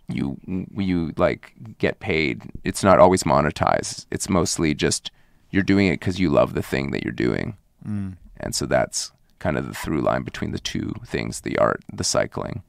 you 0.07 0.38
you 0.77 1.13
like 1.17 1.53
get 1.80 1.99
paid. 1.99 2.43
It's 2.63 2.84
not 2.84 2.99
always 2.99 3.23
monetized. 3.23 4.05
It's 4.11 4.30
mostly 4.30 4.73
just 4.76 5.09
you're 5.49 5.63
doing 5.63 5.88
it 5.88 5.99
because 5.99 6.19
you 6.19 6.30
love 6.30 6.53
the 6.53 6.61
thing 6.61 6.91
that 6.91 7.03
you're 7.03 7.11
doing, 7.13 7.57
Mm. 7.88 8.17
and 8.38 8.53
so 8.55 8.65
that's 8.65 9.11
kind 9.39 9.57
of 9.57 9.67
the 9.67 9.73
through 9.73 10.01
line 10.01 10.23
between 10.23 10.51
the 10.51 10.59
two 10.59 10.93
things: 11.05 11.41
the 11.41 11.57
art, 11.57 11.84
the 11.91 12.03
cycling, 12.03 12.61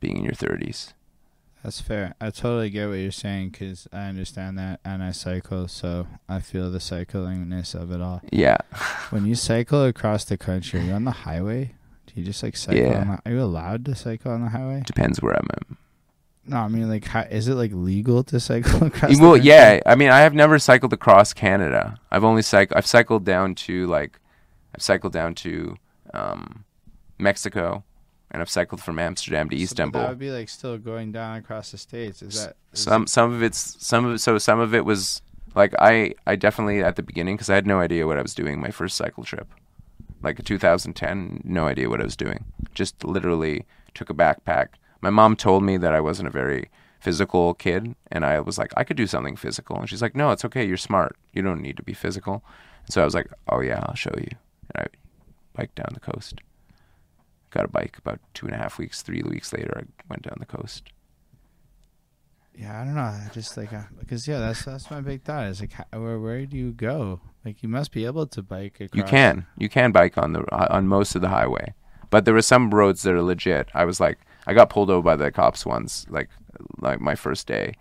being 0.00 0.18
in 0.18 0.24
your 0.24 0.34
thirties. 0.34 0.94
That's 1.62 1.80
fair. 1.80 2.14
I 2.20 2.30
totally 2.30 2.70
get 2.70 2.88
what 2.88 2.94
you're 2.94 3.12
saying 3.12 3.50
because 3.50 3.86
I 3.92 4.08
understand 4.08 4.58
that 4.58 4.80
and 4.84 5.02
I 5.02 5.12
cycle, 5.12 5.68
so 5.68 6.08
I 6.28 6.40
feel 6.40 6.70
the 6.70 6.78
cyclingness 6.78 7.74
of 7.74 7.92
it 7.92 8.00
all. 8.00 8.20
Yeah, 8.32 8.58
When 9.10 9.26
you 9.26 9.36
cycle 9.36 9.84
across 9.84 10.24
the 10.24 10.36
country, 10.36 10.80
are 10.80 10.82
you 10.82 10.92
on 10.92 11.04
the 11.04 11.12
highway? 11.12 11.74
Do 12.06 12.14
you 12.16 12.24
just 12.24 12.42
like 12.42 12.56
cycle? 12.56 12.82
Yeah. 12.82 13.00
On 13.00 13.08
the, 13.08 13.30
are 13.30 13.34
you 13.34 13.42
allowed 13.42 13.84
to 13.84 13.94
cycle 13.94 14.32
on 14.32 14.42
the 14.42 14.48
highway? 14.48 14.82
depends 14.84 15.22
where 15.22 15.34
I'm 15.34 15.46
at. 15.52 15.78
No, 16.44 16.56
I 16.56 16.68
mean 16.68 16.88
like, 16.88 17.04
how, 17.04 17.20
is 17.20 17.46
it 17.46 17.54
like 17.54 17.70
legal 17.72 18.24
to 18.24 18.40
cycle 18.40 18.84
across? 18.86 19.16
the 19.16 19.22
Well, 19.22 19.36
yeah. 19.36 19.80
I 19.86 19.94
mean, 19.94 20.10
I 20.10 20.20
have 20.20 20.34
never 20.34 20.58
cycled 20.58 20.92
across 20.92 21.32
Canada. 21.32 22.00
I've 22.10 22.24
only 22.24 22.42
cycled. 22.42 22.76
I've 22.76 22.86
cycled 22.86 23.24
down 23.24 23.54
to 23.54 23.86
like, 23.86 24.18
I've 24.74 24.82
cycled 24.82 25.12
down 25.12 25.36
to 25.36 25.76
um, 26.12 26.64
Mexico, 27.18 27.84
and 28.32 28.42
I've 28.42 28.50
cycled 28.50 28.80
from 28.82 28.98
Amsterdam 28.98 29.48
to 29.50 29.56
So, 29.56 29.62
Istanbul. 29.62 30.00
that 30.02 30.08
would 30.08 30.18
be 30.18 30.30
like 30.32 30.48
still 30.48 30.76
going 30.78 31.12
down 31.12 31.36
across 31.36 31.70
the 31.70 31.78
states. 31.78 32.20
Is 32.22 32.44
that 32.44 32.56
is 32.72 32.80
some 32.80 33.06
some 33.06 33.32
of 33.32 33.42
it's 33.42 33.76
some 33.84 34.04
of 34.04 34.14
it, 34.14 34.18
so 34.18 34.38
some 34.38 34.58
of 34.58 34.74
it 34.74 34.84
was 34.84 35.22
like 35.54 35.74
I 35.78 36.14
I 36.26 36.34
definitely 36.36 36.82
at 36.82 36.96
the 36.96 37.02
beginning 37.02 37.36
because 37.36 37.50
I 37.50 37.54
had 37.54 37.66
no 37.66 37.78
idea 37.78 38.06
what 38.06 38.18
I 38.18 38.22
was 38.22 38.34
doing 38.34 38.60
my 38.60 38.70
first 38.70 38.96
cycle 38.96 39.22
trip, 39.22 39.48
like 40.22 40.42
2010, 40.42 41.42
no 41.44 41.66
idea 41.66 41.88
what 41.88 42.00
I 42.00 42.04
was 42.04 42.16
doing. 42.16 42.44
Just 42.74 43.04
literally 43.04 43.66
took 43.94 44.10
a 44.10 44.14
backpack. 44.14 44.68
My 45.02 45.10
mom 45.10 45.36
told 45.36 45.62
me 45.62 45.76
that 45.76 45.94
I 45.94 46.00
wasn't 46.00 46.28
a 46.28 46.30
very 46.32 46.70
physical 47.00 47.52
kid, 47.54 47.94
and 48.12 48.24
I 48.24 48.38
was 48.40 48.56
like, 48.58 48.72
I 48.76 48.84
could 48.84 48.96
do 48.96 49.08
something 49.08 49.34
physical, 49.36 49.76
and 49.76 49.88
she's 49.90 50.00
like, 50.00 50.14
No, 50.16 50.30
it's 50.30 50.44
okay. 50.44 50.64
You're 50.64 50.76
smart. 50.76 51.16
You 51.32 51.42
don't 51.42 51.60
need 51.60 51.76
to 51.76 51.82
be 51.82 51.92
physical. 51.92 52.42
And 52.86 52.92
so 52.94 53.02
I 53.02 53.04
was 53.04 53.14
like, 53.14 53.28
Oh 53.48 53.60
yeah, 53.60 53.80
I'll 53.86 53.94
show 53.96 54.14
you. 54.16 54.30
And 54.74 54.84
I 54.84 54.86
biked 55.54 55.74
down 55.74 55.90
the 55.92 56.00
coast. 56.00 56.40
Got 57.52 57.66
a 57.66 57.68
bike 57.68 57.98
about 57.98 58.18
two 58.34 58.46
and 58.46 58.54
a 58.54 58.58
half 58.58 58.78
weeks, 58.78 59.02
three 59.02 59.22
weeks 59.22 59.52
later. 59.52 59.72
I 59.76 59.84
went 60.08 60.22
down 60.22 60.36
the 60.40 60.46
coast. 60.46 60.84
Yeah, 62.54 62.80
I 62.80 62.84
don't 62.84 62.94
know. 62.94 63.00
I 63.00 63.28
just 63.32 63.56
like 63.56 63.72
uh, 63.72 63.84
because 63.98 64.26
yeah, 64.26 64.38
that's 64.38 64.64
that's 64.64 64.90
my 64.90 65.00
big 65.00 65.22
thought. 65.22 65.46
Is 65.46 65.60
like, 65.60 65.72
how, 65.72 65.84
where 65.92 66.18
where 66.18 66.44
do 66.46 66.56
you 66.56 66.72
go? 66.72 67.20
Like, 67.44 67.62
you 67.62 67.68
must 67.68 67.92
be 67.92 68.04
able 68.04 68.26
to 68.26 68.42
bike 68.42 68.80
across. 68.80 68.96
You 68.96 69.04
can. 69.04 69.46
You 69.58 69.68
can 69.68 69.92
bike 69.92 70.16
on 70.16 70.32
the 70.32 70.44
on 70.72 70.86
most 70.86 71.14
of 71.14 71.22
the 71.22 71.28
highway, 71.28 71.74
but 72.10 72.24
there 72.24 72.34
were 72.34 72.42
some 72.42 72.70
roads 72.70 73.02
that 73.02 73.14
are 73.14 73.22
legit. 73.22 73.68
I 73.74 73.84
was 73.84 74.00
like, 74.00 74.18
I 74.46 74.54
got 74.54 74.70
pulled 74.70 74.90
over 74.90 75.02
by 75.02 75.16
the 75.16 75.30
cops 75.30 75.64
once, 75.66 76.06
like 76.08 76.30
like 76.80 77.00
my 77.00 77.14
first 77.14 77.46
day, 77.46 77.74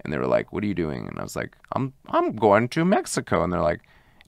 and 0.00 0.12
they 0.12 0.18
were 0.18 0.26
like, 0.26 0.52
"What 0.52 0.62
are 0.64 0.68
you 0.68 0.74
doing?" 0.74 1.06
And 1.06 1.18
I 1.18 1.22
was 1.22 1.36
like, 1.36 1.56
"I'm 1.72 1.92
I'm 2.08 2.34
going 2.36 2.68
to 2.70 2.84
Mexico," 2.84 3.42
and 3.42 3.52
they're 3.52 3.60
like, 3.60 3.80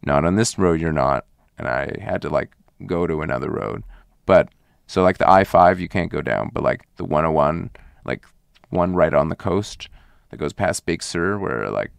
"Not 0.04 0.24
on 0.24 0.36
this 0.36 0.58
road, 0.58 0.80
you're 0.80 0.92
not." 0.92 1.26
And 1.58 1.68
I 1.68 1.96
had 2.00 2.22
to 2.22 2.28
like 2.28 2.50
go 2.86 3.06
to 3.06 3.22
another 3.22 3.50
road, 3.50 3.84
but 4.26 4.48
so 4.86 5.02
like 5.02 5.18
the 5.18 5.30
I 5.30 5.44
five 5.44 5.80
you 5.80 5.88
can't 5.88 6.10
go 6.12 6.20
down, 6.22 6.50
but 6.52 6.62
like 6.62 6.86
the 6.96 7.04
101, 7.04 7.70
like 8.04 8.24
one 8.70 8.94
right 8.94 9.14
on 9.14 9.28
the 9.28 9.36
coast 9.36 9.88
that 10.30 10.36
goes 10.38 10.52
past 10.52 10.84
Big 10.86 11.02
Sur, 11.02 11.38
where 11.38 11.70
like 11.70 11.90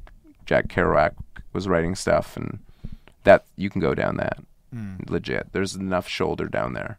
Jack 0.46 0.68
Kerouac 0.68 1.12
was 1.54 1.68
writing 1.68 1.96
stuff, 1.96 2.36
and 2.38 2.60
that 3.24 3.46
you 3.56 3.70
can 3.70 3.82
go 3.82 3.94
down 3.96 4.18
that 4.18 4.38
Mm. 4.74 5.10
legit. 5.10 5.54
There's 5.54 5.74
enough 5.76 6.06
shoulder 6.08 6.48
down 6.50 6.74
there. 6.74 6.98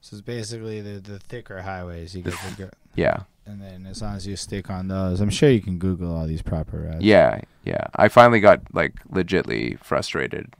So 0.00 0.14
it's 0.16 0.22
basically 0.24 0.80
the 0.80 1.00
the 1.00 1.18
thicker 1.18 1.62
highways 1.62 2.14
you 2.14 2.22
get 2.22 2.34
to 2.34 2.54
go, 2.56 2.70
Yeah, 2.94 3.22
and 3.44 3.60
then 3.60 3.86
as 3.86 4.00
long 4.02 4.14
as 4.14 4.24
you 4.26 4.36
stick 4.36 4.70
on 4.70 4.86
those, 4.86 5.20
I'm 5.20 5.30
sure 5.30 5.50
you 5.50 5.60
can 5.60 5.78
Google 5.78 6.14
all 6.16 6.26
these 6.28 6.42
proper 6.42 6.78
routes. 6.82 7.02
yeah, 7.02 7.40
yeah. 7.64 7.88
I 7.96 8.06
finally 8.08 8.38
got 8.38 8.60
like 8.72 8.94
legitly 9.10 9.80
frustrated, 9.80 10.54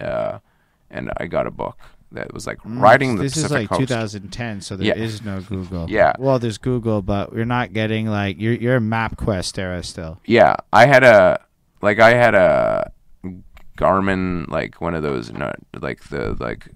uh, 0.00 0.38
and 0.88 1.10
I 1.16 1.26
got 1.26 1.48
a 1.48 1.50
book 1.50 1.78
that 2.12 2.32
was 2.32 2.46
like 2.46 2.58
Mm, 2.62 2.80
riding 2.80 3.16
the 3.16 3.22
This 3.24 3.34
Pacific 3.34 3.44
is 3.46 3.52
like 3.62 3.68
coast. 3.70 3.88
2010, 3.88 4.60
so 4.60 4.76
there 4.76 4.96
is 4.96 5.20
Yeah. 5.20 5.34
no 5.34 5.40
Google. 5.48 5.90
Yeah. 5.90 6.12
Well, 6.18 6.38
there's 6.38 6.58
Google, 6.58 7.02
but 7.02 7.32
you're 7.34 7.44
not 7.44 7.72
getting 7.72 8.06
like 8.06 8.40
you're 8.40 8.54
you're 8.54 8.80
MapQuest 8.80 9.58
era 9.58 9.82
still. 9.82 10.20
Yeah, 10.24 10.56
I 10.72 10.86
had 10.86 11.02
a 11.04 11.40
like 11.82 11.98
I 12.00 12.14
had 12.14 12.34
a 12.34 12.92
Garmin 13.76 14.48
like 14.48 14.80
one 14.80 14.94
of 14.94 15.02
those 15.02 15.32
no, 15.32 15.52
like 15.80 16.04
the 16.04 16.36
like 16.38 16.68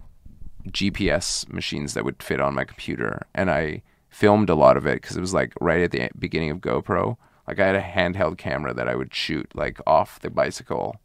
GPS 0.68 1.48
machines 1.48 1.94
that 1.94 2.04
would 2.04 2.22
fit 2.22 2.40
on 2.40 2.54
my 2.54 2.64
computer, 2.64 3.22
and 3.34 3.50
I 3.50 3.82
filmed 4.10 4.50
a 4.50 4.54
lot 4.54 4.76
of 4.76 4.86
it 4.86 5.00
because 5.00 5.16
it 5.16 5.20
was 5.20 5.32
like 5.34 5.52
right 5.60 5.80
at 5.82 5.92
the 5.92 6.08
beginning 6.18 6.50
of 6.50 6.58
GoPro. 6.58 7.16
Like 7.46 7.60
I 7.60 7.66
had 7.66 7.76
a 7.76 7.80
handheld 7.82 8.36
camera 8.36 8.74
that 8.74 8.88
I 8.88 8.94
would 8.94 9.14
shoot 9.14 9.50
like 9.54 9.80
off 9.86 10.20
the 10.20 10.30
bicycle, 10.30 10.96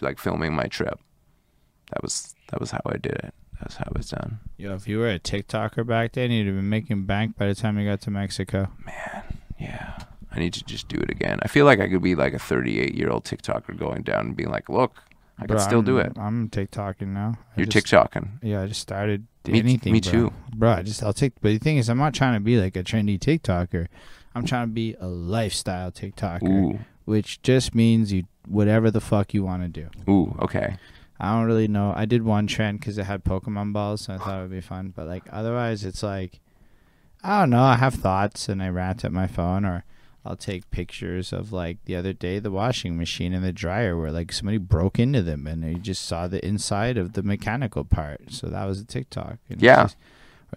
like 0.00 0.18
filming 0.18 0.54
my 0.54 0.64
trip. 0.66 0.98
That 1.90 2.02
was 2.02 2.34
that 2.52 2.60
was 2.60 2.70
how 2.70 2.80
I 2.86 2.92
did 2.98 3.12
it. 3.12 3.34
That's 3.60 3.76
how 3.76 3.84
it 3.90 3.96
was 3.96 4.10
done. 4.10 4.38
Yo, 4.56 4.74
if 4.74 4.86
you 4.88 4.98
were 4.98 5.08
a 5.10 5.18
TikToker 5.18 5.86
back 5.86 6.12
then, 6.12 6.30
you'd 6.30 6.46
have 6.46 6.56
been 6.56 6.68
making 6.68 7.04
bank 7.04 7.36
by 7.36 7.46
the 7.46 7.54
time 7.54 7.78
you 7.78 7.88
got 7.88 8.00
to 8.02 8.10
Mexico. 8.10 8.68
Man, 8.84 9.22
yeah. 9.58 9.98
I 10.30 10.38
need 10.38 10.52
to 10.54 10.64
just 10.64 10.88
do 10.88 10.96
it 10.98 11.10
again. 11.10 11.38
I 11.42 11.48
feel 11.48 11.64
like 11.66 11.78
I 11.80 11.88
could 11.88 12.02
be 12.02 12.14
like 12.14 12.32
a 12.34 12.38
38 12.38 12.94
year 12.94 13.10
old 13.10 13.24
TikToker 13.24 13.76
going 13.78 14.02
down 14.02 14.26
and 14.28 14.36
being 14.36 14.50
like, 14.50 14.68
look, 14.68 14.96
I 15.38 15.42
can 15.46 15.56
Bro, 15.56 15.58
still 15.64 15.82
do 15.82 15.98
I'm- 15.98 16.06
it. 16.10 16.18
I'm 16.18 16.48
TikToking 16.50 17.08
now. 17.08 17.34
I 17.38 17.60
You're 17.60 17.66
just- 17.66 17.86
TikToking. 17.86 18.28
Yeah, 18.42 18.62
I 18.62 18.66
just 18.66 18.80
started 18.80 19.26
Me- 19.46 19.58
anything. 19.58 19.92
me 19.92 20.00
bro. 20.00 20.10
too. 20.12 20.32
bro. 20.54 20.70
I 20.72 20.82
just 20.82 21.02
I'll 21.02 21.12
take. 21.12 21.32
But 21.40 21.48
the 21.50 21.58
thing 21.58 21.76
is, 21.78 21.88
I'm 21.88 21.98
not 21.98 22.14
trying 22.14 22.34
to 22.34 22.40
be 22.40 22.58
like 22.60 22.76
a 22.76 22.82
trendy 22.82 23.18
TikToker. 23.18 23.86
I'm 24.34 24.44
trying 24.46 24.68
to 24.68 24.72
be 24.72 24.94
a 25.00 25.06
lifestyle 25.06 25.90
TikToker, 25.92 26.42
Ooh. 26.48 26.78
which 27.04 27.42
just 27.42 27.74
means 27.74 28.12
you 28.12 28.24
whatever 28.48 28.90
the 28.90 29.00
fuck 29.00 29.34
you 29.34 29.44
want 29.44 29.62
to 29.62 29.68
do. 29.68 29.88
Ooh, 30.10 30.34
okay. 30.40 30.76
I 31.22 31.32
don't 31.34 31.46
really 31.46 31.68
know. 31.68 31.92
I 31.96 32.04
did 32.04 32.22
one 32.24 32.46
trend 32.48 32.80
because 32.80 32.98
it 32.98 33.04
had 33.04 33.22
Pokemon 33.24 33.72
balls, 33.72 34.02
so 34.02 34.14
I 34.14 34.18
thought 34.18 34.38
it 34.40 34.42
would 34.42 34.50
be 34.50 34.60
fun. 34.60 34.92
But 34.94 35.06
like 35.06 35.22
otherwise, 35.30 35.84
it's 35.84 36.02
like 36.02 36.40
I 37.22 37.40
don't 37.40 37.50
know. 37.50 37.62
I 37.62 37.76
have 37.76 37.94
thoughts 37.94 38.48
and 38.48 38.60
I 38.62 38.68
rant 38.68 39.04
at 39.04 39.12
my 39.12 39.28
phone, 39.28 39.64
or 39.64 39.84
I'll 40.24 40.36
take 40.36 40.70
pictures 40.72 41.32
of 41.32 41.52
like 41.52 41.78
the 41.84 41.94
other 41.94 42.12
day 42.12 42.40
the 42.40 42.50
washing 42.50 42.96
machine 42.98 43.32
and 43.32 43.44
the 43.44 43.52
dryer 43.52 43.96
where 43.96 44.10
like 44.10 44.32
somebody 44.32 44.58
broke 44.58 44.98
into 44.98 45.22
them 45.22 45.46
and 45.46 45.62
you 45.64 45.78
just 45.78 46.04
saw 46.04 46.26
the 46.26 46.44
inside 46.44 46.98
of 46.98 47.12
the 47.12 47.22
mechanical 47.22 47.84
part. 47.84 48.32
So 48.32 48.48
that 48.48 48.64
was 48.64 48.80
a 48.80 48.84
TikTok. 48.84 49.38
And 49.48 49.62
Yeah. 49.62 49.84
just- 49.84 49.96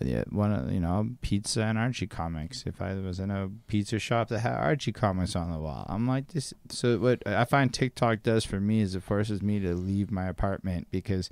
the 0.02 0.26
one 0.30 0.52
of 0.52 0.72
you 0.72 0.80
know 0.80 1.10
pizza 1.22 1.64
and 1.64 1.78
Archie 1.78 2.08
comics. 2.08 2.64
If 2.66 2.82
I 2.82 2.96
was 2.96 3.20
in 3.20 3.32
a 3.32 3.50
pizza 3.68 4.00
shop 4.00 4.30
that 4.30 4.40
had 4.40 4.54
Archie 4.54 4.92
comics 4.92 5.36
on 5.36 5.52
the 5.52 5.58
wall, 5.58 5.86
I'm 5.88 6.08
like 6.08 6.30
this. 6.30 6.54
So 6.70 6.98
what 6.98 7.26
I 7.26 7.46
find 7.46 7.74
TikTok 7.74 8.24
does 8.24 8.46
for 8.46 8.60
me 8.60 8.82
is 8.82 8.96
it 8.96 9.04
forces 9.04 9.42
me 9.42 9.60
to 9.60 9.74
leave 9.74 10.12
my 10.12 10.28
apartment 10.28 10.88
because 10.92 11.30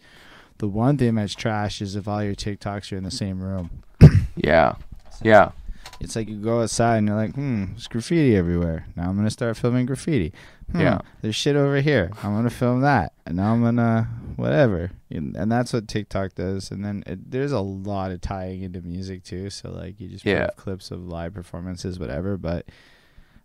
the 0.60 0.68
one 0.68 0.98
thing 0.98 1.16
that's 1.16 1.36
trash 1.36 1.82
is 1.82 1.96
if 1.96 2.08
all 2.08 2.24
your 2.24 2.36
TikToks 2.36 2.92
are 2.92 2.98
in 2.98 3.04
the 3.04 3.12
same 3.12 3.42
room. 3.42 3.84
Yeah. 4.36 4.76
Yeah. 5.22 5.52
It's 6.04 6.16
like 6.16 6.28
you 6.28 6.36
go 6.38 6.62
outside 6.62 6.98
and 6.98 7.08
you're 7.08 7.16
like, 7.18 7.34
hmm, 7.34 7.66
there's 7.72 7.88
graffiti 7.88 8.36
everywhere. 8.36 8.86
Now 8.96 9.10
I'm 9.10 9.16
gonna 9.16 9.30
start 9.32 9.58
filming 9.58 9.86
graffiti. 9.86 10.34
Hmm, 10.72 10.80
Yeah. 10.80 11.00
there's 11.22 11.36
shit 11.36 11.56
over 11.56 11.80
here. 11.82 12.12
I'm 12.24 12.34
gonna 12.36 12.50
film 12.50 12.82
that, 12.82 13.14
and 13.26 13.38
now 13.38 13.54
I'm 13.54 13.64
gonna 13.64 14.08
whatever. 14.36 14.92
And 15.12 15.52
that's 15.52 15.72
what 15.74 15.88
TikTok 15.88 16.34
does. 16.36 16.72
And 16.72 16.84
then 16.84 17.04
it, 17.06 17.30
there's 17.32 17.52
a 17.52 17.60
lot 17.60 18.12
of 18.12 18.20
tying 18.22 18.64
into 18.64 18.82
music 18.82 19.24
too. 19.24 19.50
So 19.52 19.70
like 19.72 20.00
you 20.00 20.08
just 20.10 20.24
put 20.24 20.32
Yeah. 20.32 20.48
clips 20.58 20.90
of 20.92 21.08
live 21.08 21.34
performances, 21.36 22.00
whatever. 22.00 22.36
But 22.38 22.66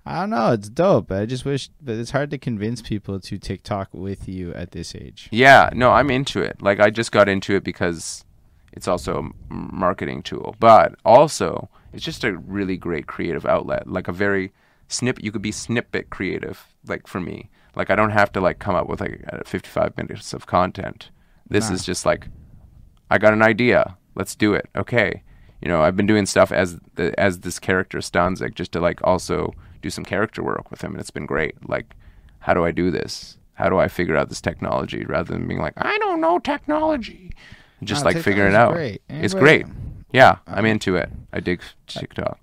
I 0.06 0.20
don't 0.20 0.30
know. 0.30 0.52
It's 0.52 0.70
dope. 0.70 1.09
But 1.09 1.20
I 1.20 1.26
just 1.26 1.44
wish, 1.44 1.68
but 1.82 1.97
it's 1.97 2.12
hard 2.12 2.30
to 2.30 2.39
convince 2.39 2.80
people 2.80 3.20
to 3.20 3.39
TikTok 3.39 3.90
with 3.93 4.26
you 4.28 4.55
at 4.55 4.70
this 4.70 4.94
age. 4.94 5.28
Yeah. 5.30 5.68
No, 5.74 5.90
I'm 5.90 6.10
into 6.10 6.40
it. 6.40 6.62
Like, 6.62 6.80
I 6.80 6.89
just 6.89 7.12
got 7.12 7.28
into 7.28 7.55
it 7.55 7.62
because 7.64 8.24
it's 8.72 8.89
also 8.89 9.30
a 9.51 9.52
marketing 9.55 10.22
tool, 10.22 10.56
but 10.59 10.94
also 11.05 11.68
it's 11.93 12.05
just 12.05 12.24
a 12.24 12.36
really 12.36 12.77
great 12.77 13.06
creative 13.06 13.47
outlet. 13.47 13.86
Like, 13.86 14.09
a 14.09 14.12
very 14.12 14.52
snip, 14.89 15.23
you 15.23 15.32
could 15.32 15.43
be 15.43 15.52
snippet 15.52 16.10
creative, 16.10 16.66
like, 16.86 17.06
for 17.06 17.20
me. 17.20 17.51
Like, 17.77 17.90
I 17.90 17.97
don't 17.97 18.10
have 18.10 18.32
to, 18.32 18.40
like, 18.40 18.59
come 18.59 18.74
up 18.74 18.89
with, 18.89 19.01
like, 19.01 19.23
uh, 19.32 19.39
55 19.47 19.97
minutes 19.97 20.32
of 20.32 20.47
content. 20.47 21.10
This 21.48 21.69
Nah. 21.69 21.74
is 21.77 21.85
just 21.85 22.05
like, 22.06 22.28
I 23.10 23.19
got 23.19 23.32
an 23.32 23.43
idea. 23.43 23.97
Let's 24.15 24.35
do 24.35 24.52
it. 24.55 24.69
Okay. 24.77 25.23
You 25.62 25.69
know, 25.69 25.82
I've 25.82 25.97
been 25.97 26.06
doing 26.06 26.27
stuff 26.27 26.52
as 26.52 26.78
the, 26.94 27.19
as 27.19 27.40
this 27.40 27.59
character 27.59 27.98
Stanzik 27.98 28.55
just 28.55 28.73
to 28.73 28.81
like 28.81 29.01
also 29.02 29.55
do 29.82 29.90
some 29.90 30.05
character 30.05 30.43
work 30.43 30.70
with 30.70 30.82
him, 30.82 30.93
and 30.93 31.01
it's 31.01 31.10
been 31.10 31.27
great. 31.27 31.55
Like, 31.69 31.94
how 32.40 32.55
do 32.55 32.65
I 32.65 32.70
do 32.70 32.90
this? 32.90 33.39
How 33.55 33.69
do 33.69 33.78
I 33.78 33.89
figure 33.89 34.16
out 34.16 34.28
this 34.28 34.40
technology 34.40 35.05
rather 35.05 35.32
than 35.32 35.48
being 35.48 35.60
like, 35.60 35.73
I 35.77 35.98
don't 35.98 36.20
know 36.20 36.39
technology, 36.39 37.32
just 37.82 38.05
like 38.05 38.16
figuring 38.19 38.52
it 38.52 38.56
out. 38.56 38.73
great. 38.74 39.02
It's 39.09 39.35
great. 39.35 39.66
Yeah, 40.12 40.36
I'm 40.47 40.64
Uh, 40.64 40.68
into 40.68 40.97
it. 40.97 41.10
I 41.32 41.40
dig 41.40 41.60
TikTok. 41.86 42.39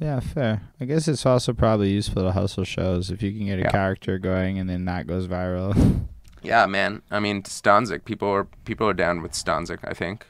Yeah, 0.00 0.18
fair. 0.20 0.62
I 0.80 0.84
guess 0.84 1.06
it's 1.06 1.24
also 1.24 1.52
probably 1.52 1.90
useful 1.90 2.22
to 2.22 2.32
hustle 2.32 2.64
shows 2.64 3.10
if 3.10 3.22
you 3.22 3.30
can 3.32 3.46
get 3.46 3.58
a 3.60 3.62
Yeah. 3.62 3.70
character 3.70 4.18
going 4.18 4.58
and 4.58 4.68
then 4.68 4.84
that 4.86 5.06
goes 5.06 5.26
viral. 5.28 5.74
Yeah, 6.44 6.66
man. 6.66 7.02
I 7.08 7.20
mean, 7.20 7.44
Stanzik. 7.44 8.04
People 8.04 8.26
are 8.28 8.48
people 8.64 8.88
are 8.88 8.92
down 8.94 9.22
with 9.22 9.30
Stanzik. 9.30 9.78
I 9.84 9.94
think. 9.94 10.26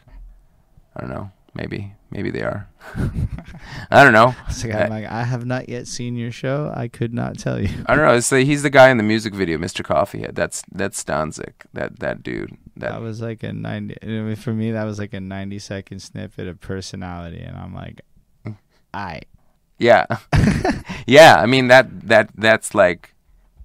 I 0.95 1.01
don't 1.01 1.09
know. 1.09 1.31
Maybe 1.55 1.95
maybe 2.11 2.31
they 2.31 2.43
are. 2.43 2.69
I 3.91 4.05
don't 4.05 4.13
know. 4.13 4.35
I'm 4.75 4.91
like, 4.91 5.07
I 5.07 5.23
have 5.25 5.47
not 5.47 5.71
yet 5.71 5.87
seen 5.87 6.17
your 6.17 6.31
show. 6.31 6.71
I 6.77 6.89
could 6.89 7.15
not 7.15 7.39
tell 7.39 7.59
you. 7.59 7.71
I 7.87 7.97
don't 7.97 8.05
know. 8.05 8.13
It's 8.15 8.29
he's 8.29 8.63
the 8.63 8.69
guy 8.69 8.91
in 8.91 8.99
the 8.99 9.03
music 9.03 9.35
video, 9.35 9.57
Mr. 9.57 9.83
Coffeehead. 9.83 10.35
That's 10.35 10.63
that's 10.71 11.03
Stanzik. 11.03 11.65
That 11.73 12.01
that 12.01 12.23
dude. 12.23 12.59
That, 12.77 12.93
That 12.93 13.01
was 13.01 13.21
like 13.21 13.43
a 13.43 13.53
ninety. 13.53 14.35
For 14.37 14.53
me, 14.53 14.73
that 14.73 14.85
was 14.85 14.99
like 14.99 15.13
a 15.13 15.21
ninety 15.21 15.59
second 15.59 16.01
snippet 16.01 16.49
of 16.49 16.61
personality, 16.61 17.41
and 17.41 17.57
I'm 17.57 17.75
like, 17.75 18.01
I. 18.95 19.21
yeah, 19.79 20.07
yeah. 21.07 21.37
I 21.37 21.47
mean 21.47 21.69
that 21.69 22.09
that 22.09 22.31
that's 22.35 22.75
like, 22.75 23.15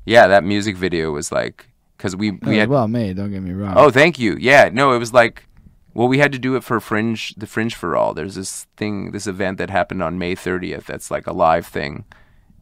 yeah. 0.05 0.27
That 0.27 0.43
music 0.43 0.75
video 0.75 1.11
was 1.11 1.31
like 1.31 1.67
because 1.97 2.15
we 2.15 2.29
It 2.29 2.43
we 2.43 2.57
had. 2.57 2.69
well 2.69 2.87
made. 2.87 3.17
Don't 3.17 3.31
get 3.31 3.41
me 3.41 3.51
wrong. 3.51 3.73
Oh, 3.77 3.89
thank 3.89 4.19
you. 4.19 4.35
Yeah, 4.39 4.69
no, 4.71 4.93
it 4.93 4.97
was 4.99 5.13
like. 5.13 5.43
Well, 5.93 6.07
we 6.07 6.19
had 6.19 6.31
to 6.33 6.37
do 6.37 6.55
it 6.55 6.63
for 6.63 6.79
Fringe, 6.79 7.33
the 7.37 7.47
Fringe 7.47 7.73
for 7.73 7.95
All. 7.95 8.13
There's 8.13 8.35
this 8.35 8.67
thing, 8.77 9.13
this 9.13 9.25
event 9.25 9.57
that 9.57 9.71
happened 9.71 10.03
on 10.03 10.19
May 10.19 10.35
30th. 10.35 10.85
That's 10.85 11.09
like 11.09 11.25
a 11.25 11.33
live 11.33 11.65
thing, 11.65 12.05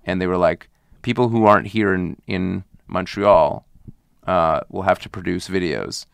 and 0.05 0.21
they 0.21 0.27
were 0.27 0.37
like, 0.37 0.69
people 1.01 1.27
who 1.27 1.45
aren't 1.45 1.67
here 1.67 1.93
in 1.93 2.15
in 2.27 2.63
Montreal 2.87 3.65
uh, 4.25 4.61
will 4.69 4.83
have 4.83 4.99
to 4.99 5.09
produce 5.09 5.49
videos. 5.49 6.05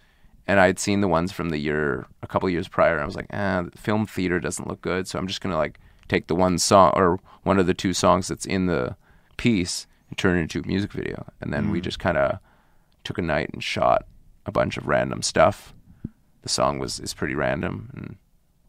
And 0.52 0.60
I 0.60 0.66
had 0.68 0.80
seen 0.80 1.00
the 1.00 1.08
ones 1.08 1.32
from 1.32 1.48
the 1.48 1.58
year, 1.60 2.08
a 2.22 2.28
couple 2.28 2.50
years 2.50 2.68
prior. 2.68 2.96
And 2.96 3.04
I 3.04 3.06
was 3.06 3.16
like, 3.16 3.28
ah, 3.32 3.64
the 3.72 3.78
film 3.78 4.06
theater 4.06 4.38
doesn't 4.38 4.68
look 4.68 4.82
good, 4.82 5.08
so 5.08 5.18
I'm 5.18 5.26
just 5.28 5.40
gonna 5.40 5.56
like 5.56 5.80
take 6.10 6.28
the 6.28 6.36
one 6.36 6.58
song 6.58 6.92
or 6.94 7.22
one 7.44 7.58
of 7.58 7.68
the 7.68 7.74
two 7.74 7.94
songs 7.94 8.28
that's 8.28 8.46
in 8.46 8.66
the 8.66 8.98
piece 9.38 9.88
and 10.10 10.18
turn 10.18 10.38
it 10.38 10.42
into 10.42 10.60
a 10.60 10.68
music 10.68 10.92
video. 10.92 11.26
And 11.40 11.54
then 11.54 11.72
we 11.72 11.80
just 11.80 12.00
kind 12.00 12.18
of 12.18 12.40
took 13.06 13.18
a 13.18 13.22
night 13.22 13.50
and 13.54 13.64
shot 13.64 14.06
a 14.46 14.52
bunch 14.52 14.76
of 14.76 14.88
random 14.88 15.22
stuff. 15.22 15.74
The 16.42 16.50
song 16.50 16.80
was 16.80 17.00
is 17.00 17.14
pretty 17.14 17.34
random, 17.36 17.90
and 17.94 18.18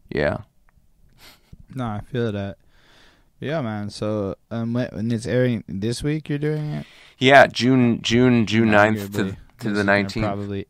yeah, 0.09 0.37
No, 1.75 1.85
I 1.85 1.99
feel 2.09 2.31
that. 2.31 2.59
Yeah, 3.41 3.61
man. 3.61 3.89
So, 3.89 4.35
um, 4.51 4.71
when 4.71 4.87
when 4.93 5.11
it's 5.11 5.25
airing 5.25 5.65
this 5.67 6.01
week, 6.01 6.29
you're 6.29 6.39
doing 6.39 6.71
it. 6.71 6.85
yeah. 7.17 7.45
June 7.47 8.01
June 8.01 8.45
June 8.45 8.69
9th 8.69 9.13
to 9.15 9.35
to 9.59 9.69
the 9.71 9.83
nineteenth. 9.83 10.25
Probably 10.25 10.65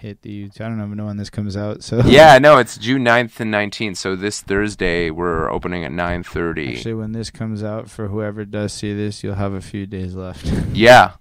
hit 0.00 0.22
the 0.22 0.48
YouTube. 0.48 0.60
I 0.60 0.68
don't 0.68 0.80
even 0.80 0.96
know 0.96 1.06
when 1.06 1.16
this 1.16 1.30
comes 1.30 1.56
out. 1.56 1.82
So 1.82 2.00
yeah, 2.06 2.38
no, 2.38 2.58
it's 2.58 2.76
June 2.78 3.04
9th 3.04 3.40
and 3.40 3.52
19th. 3.52 3.96
So 3.96 4.16
this 4.16 4.40
Thursday 4.40 5.10
we're 5.10 5.50
opening 5.50 5.84
at 5.84 5.90
9:30. 5.92 6.76
Actually, 6.76 6.94
when 6.94 7.12
this 7.12 7.30
comes 7.30 7.62
out, 7.62 7.88
for 7.90 8.08
whoever 8.08 8.44
does 8.44 8.72
see 8.72 8.94
this, 8.94 9.22
you'll 9.22 9.34
have 9.34 9.52
a 9.54 9.60
few 9.60 9.86
days 9.86 10.14
left. 10.14 10.46
Yeah, 10.72 11.12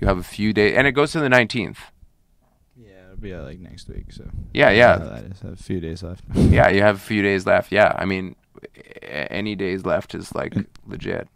you 0.00 0.06
have 0.06 0.18
a 0.18 0.22
few 0.22 0.52
days, 0.52 0.74
and 0.76 0.86
it 0.86 0.92
goes 0.92 1.12
to 1.12 1.20
the 1.20 1.28
19th. 1.28 1.76
yeah, 2.76 3.04
it'll 3.04 3.16
be 3.16 3.34
out 3.34 3.44
like 3.44 3.58
next 3.58 3.88
week. 3.88 4.12
So 4.12 4.30
Yeah, 4.54 4.70
yeah, 4.70 4.96
that 4.98 5.24
is 5.24 5.42
a 5.42 5.56
few 5.56 5.80
days 5.80 6.02
left. 6.02 6.24
yeah. 6.34 6.68
You 6.70 6.82
have 6.82 6.96
a 6.96 7.00
few 7.00 7.22
days 7.22 7.46
left. 7.46 7.70
Yeah, 7.72 7.92
I 7.96 8.04
mean, 8.04 8.36
any 9.04 9.54
days 9.54 9.84
left 9.84 10.14
is 10.14 10.34
like 10.34 10.54
legit. 10.86 11.28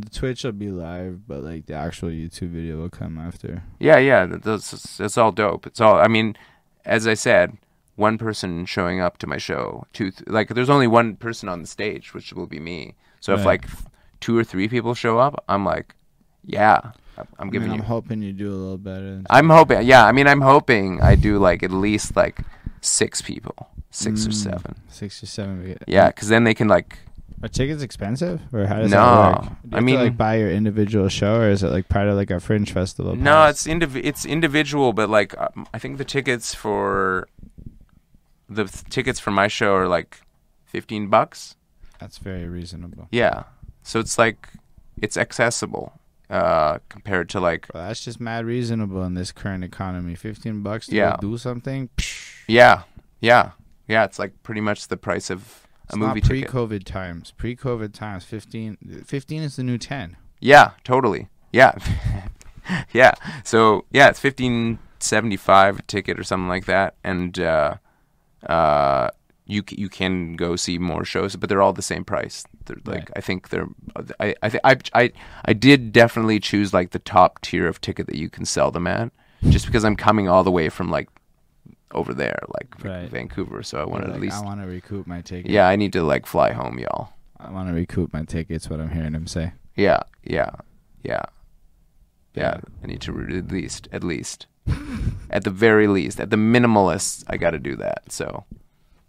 The 0.00 0.10
Twitch 0.10 0.42
will 0.42 0.52
be 0.52 0.70
live, 0.70 1.26
but 1.28 1.44
like 1.44 1.66
the 1.66 1.74
actual 1.74 2.08
YouTube 2.08 2.50
video 2.50 2.78
will 2.78 2.90
come 2.90 3.16
after. 3.18 3.62
Yeah, 3.78 3.98
yeah. 3.98 4.26
That's 4.26 4.96
that's 4.96 5.16
all 5.16 5.30
dope. 5.30 5.66
It's 5.68 5.80
all. 5.80 5.96
I 5.96 6.08
mean, 6.08 6.36
as 6.84 7.06
I 7.06 7.14
said, 7.14 7.56
one 7.94 8.18
person 8.18 8.66
showing 8.66 9.00
up 9.00 9.18
to 9.18 9.26
my 9.28 9.38
show. 9.38 9.86
Two, 9.92 10.10
th- 10.10 10.28
like, 10.28 10.48
there's 10.48 10.68
only 10.70 10.88
one 10.88 11.14
person 11.14 11.48
on 11.48 11.60
the 11.60 11.68
stage, 11.68 12.12
which 12.12 12.32
will 12.32 12.46
be 12.48 12.58
me. 12.58 12.94
So 13.20 13.34
if 13.34 13.44
like 13.46 13.66
two 14.20 14.36
or 14.36 14.42
three 14.42 14.66
people 14.68 14.94
show 14.94 15.18
up, 15.20 15.44
I'm 15.48 15.64
like, 15.64 15.94
yeah, 16.44 16.80
I'm- 17.16 17.28
I'm 17.38 17.48
I 17.48 17.50
giving 17.52 17.70
mean. 17.70 17.78
I'm 17.80 17.86
hoping 17.86 18.20
you 18.20 18.32
do 18.32 18.50
a 18.50 18.58
little 18.58 18.78
better. 18.78 19.22
I'm 19.30 19.48
hoping. 19.48 19.86
Yeah, 19.86 20.04
I 20.06 20.10
mean, 20.12 20.26
I'm 20.26 20.40
hoping 20.40 21.00
I 21.02 21.14
do 21.14 21.38
like 21.38 21.62
at 21.62 21.70
least 21.70 22.16
like 22.16 22.40
six 22.80 23.22
people, 23.22 23.68
six 23.90 24.26
or 24.26 24.30
Mm, 24.30 24.34
seven. 24.34 24.74
Six 24.88 25.22
or 25.22 25.26
seven. 25.26 25.78
Yeah, 25.86 26.08
because 26.08 26.28
then 26.28 26.42
they 26.42 26.54
can 26.54 26.66
like. 26.66 26.98
Are 27.42 27.48
tickets 27.48 27.82
expensive, 27.82 28.40
or 28.54 28.66
how 28.66 28.76
does 28.80 28.90
No, 28.90 28.96
that 28.96 29.34
work? 29.34 29.42
Do 29.42 29.48
you 29.48 29.50
I 29.50 29.76
have 29.76 29.80
to, 29.80 29.80
mean- 29.84 29.96
like 30.00 30.16
buy 30.16 30.36
your 30.36 30.50
individual 30.50 31.08
show, 31.08 31.36
or 31.40 31.50
is 31.50 31.62
it 31.62 31.68
like 31.70 31.88
part 31.88 32.08
of 32.08 32.16
like 32.16 32.30
a 32.30 32.40
fringe 32.40 32.72
festival? 32.72 33.14
No, 33.16 33.32
pass? 33.32 33.66
it's 33.66 33.66
indiv- 33.66 34.00
it's 34.02 34.24
individual, 34.24 34.92
but 34.92 35.10
like 35.10 35.38
um, 35.38 35.66
I 35.74 35.78
think 35.78 35.98
the 35.98 36.04
tickets 36.06 36.54
for 36.54 37.28
the 38.48 38.64
th- 38.64 38.84
tickets 38.88 39.20
for 39.20 39.30
my 39.30 39.48
show 39.48 39.74
are 39.74 39.88
like 39.88 40.22
fifteen 40.64 41.08
bucks. 41.08 41.56
That's 42.00 42.18
very 42.18 42.48
reasonable. 42.48 43.08
Yeah, 43.10 43.44
so 43.82 44.00
it's 44.00 44.16
like 44.18 44.48
it's 45.02 45.16
accessible 45.18 45.92
uh, 46.30 46.78
compared 46.88 47.28
to 47.30 47.40
like 47.40 47.66
Well, 47.74 47.86
that's 47.88 48.02
just 48.04 48.20
mad 48.20 48.46
reasonable 48.46 49.02
in 49.04 49.14
this 49.14 49.32
current 49.32 49.64
economy. 49.64 50.14
Fifteen 50.14 50.62
bucks 50.62 50.86
to 50.86 50.96
Yeah. 50.96 51.16
go 51.20 51.30
do 51.32 51.36
something. 51.38 51.90
Psh, 51.98 52.44
yeah, 52.48 52.82
yeah, 53.20 53.50
yeah. 53.86 54.04
It's 54.04 54.18
like 54.18 54.42
pretty 54.42 54.60
much 54.62 54.88
the 54.88 54.96
price 54.96 55.30
of 55.30 55.63
a 55.84 55.90
it's 55.90 55.96
movie 55.96 56.20
not 56.20 56.28
pre-COVID 56.28 56.84
times. 56.84 57.32
Pre-COVID 57.36 57.92
times, 57.92 58.24
15, 58.24 59.04
15 59.04 59.42
is 59.42 59.56
the 59.56 59.62
new 59.62 59.78
ten. 59.78 60.16
Yeah, 60.40 60.72
totally. 60.84 61.28
Yeah. 61.52 61.72
yeah. 62.92 63.12
So, 63.44 63.84
yeah, 63.90 64.08
it's 64.08 64.22
1575 64.22 65.78
a 65.78 65.82
ticket 65.82 66.18
or 66.18 66.24
something 66.24 66.48
like 66.48 66.66
that 66.66 66.94
and 67.04 67.38
uh 67.38 67.76
uh 68.46 69.08
you 69.46 69.62
you 69.68 69.88
can 69.90 70.36
go 70.36 70.56
see 70.56 70.78
more 70.78 71.04
shows, 71.04 71.36
but 71.36 71.48
they're 71.50 71.60
all 71.60 71.74
the 71.74 71.82
same 71.82 72.02
price. 72.04 72.44
They're 72.64 72.76
like 72.86 73.00
Right. 73.00 73.10
I 73.16 73.20
think 73.20 73.50
they're 73.50 73.68
I 74.18 74.34
I, 74.42 74.48
th- 74.48 74.60
I 74.64 74.76
I 74.94 75.12
I 75.44 75.52
did 75.52 75.92
definitely 75.92 76.40
choose 76.40 76.72
like 76.72 76.90
the 76.92 76.98
top 76.98 77.40
tier 77.42 77.66
of 77.68 77.80
ticket 77.80 78.06
that 78.06 78.16
you 78.16 78.30
can 78.30 78.46
sell 78.46 78.70
them 78.70 78.86
at 78.86 79.12
just 79.50 79.66
because 79.66 79.84
I'm 79.84 79.96
coming 79.96 80.28
all 80.28 80.44
the 80.44 80.50
way 80.50 80.70
from 80.70 80.90
like 80.90 81.08
over 81.94 82.12
there 82.14 82.38
like 82.54 82.84
Right. 82.84 83.08
Vancouver, 83.08 83.62
so 83.62 83.80
I 83.80 83.84
wanted 83.84 84.08
Like, 84.08 84.16
at 84.16 84.20
least 84.20 84.36
I 84.36 84.44
want 84.44 84.60
to 84.60 84.66
recoup 84.66 85.06
my 85.06 85.20
ticket. 85.20 85.50
Yeah, 85.50 85.68
I 85.68 85.76
need 85.76 85.92
to 85.94 86.02
like 86.02 86.26
fly 86.26 86.52
home, 86.52 86.78
y'all. 86.78 87.10
I 87.38 87.50
want 87.50 87.68
to 87.68 87.74
recoup 87.74 88.12
my 88.12 88.22
tickets. 88.24 88.68
What 88.70 88.80
I'm 88.80 88.90
hearing 88.90 89.14
him 89.14 89.26
say. 89.26 89.52
Yeah, 89.76 90.00
yeah, 90.24 90.50
yeah, 91.02 91.20
yeah. 92.34 92.56
Yeah. 92.56 92.60
I 92.82 92.86
need 92.86 93.00
to 93.02 93.12
re- 93.12 93.38
at 93.38 93.50
least, 93.52 93.88
at 93.92 94.02
least, 94.02 94.46
at 95.30 95.44
the 95.44 95.50
very 95.50 95.86
least, 95.86 96.18
at 96.20 96.30
the 96.30 96.36
minimalist, 96.36 97.24
I 97.28 97.36
got 97.36 97.50
to 97.50 97.58
do 97.58 97.76
that. 97.76 98.10
So 98.10 98.44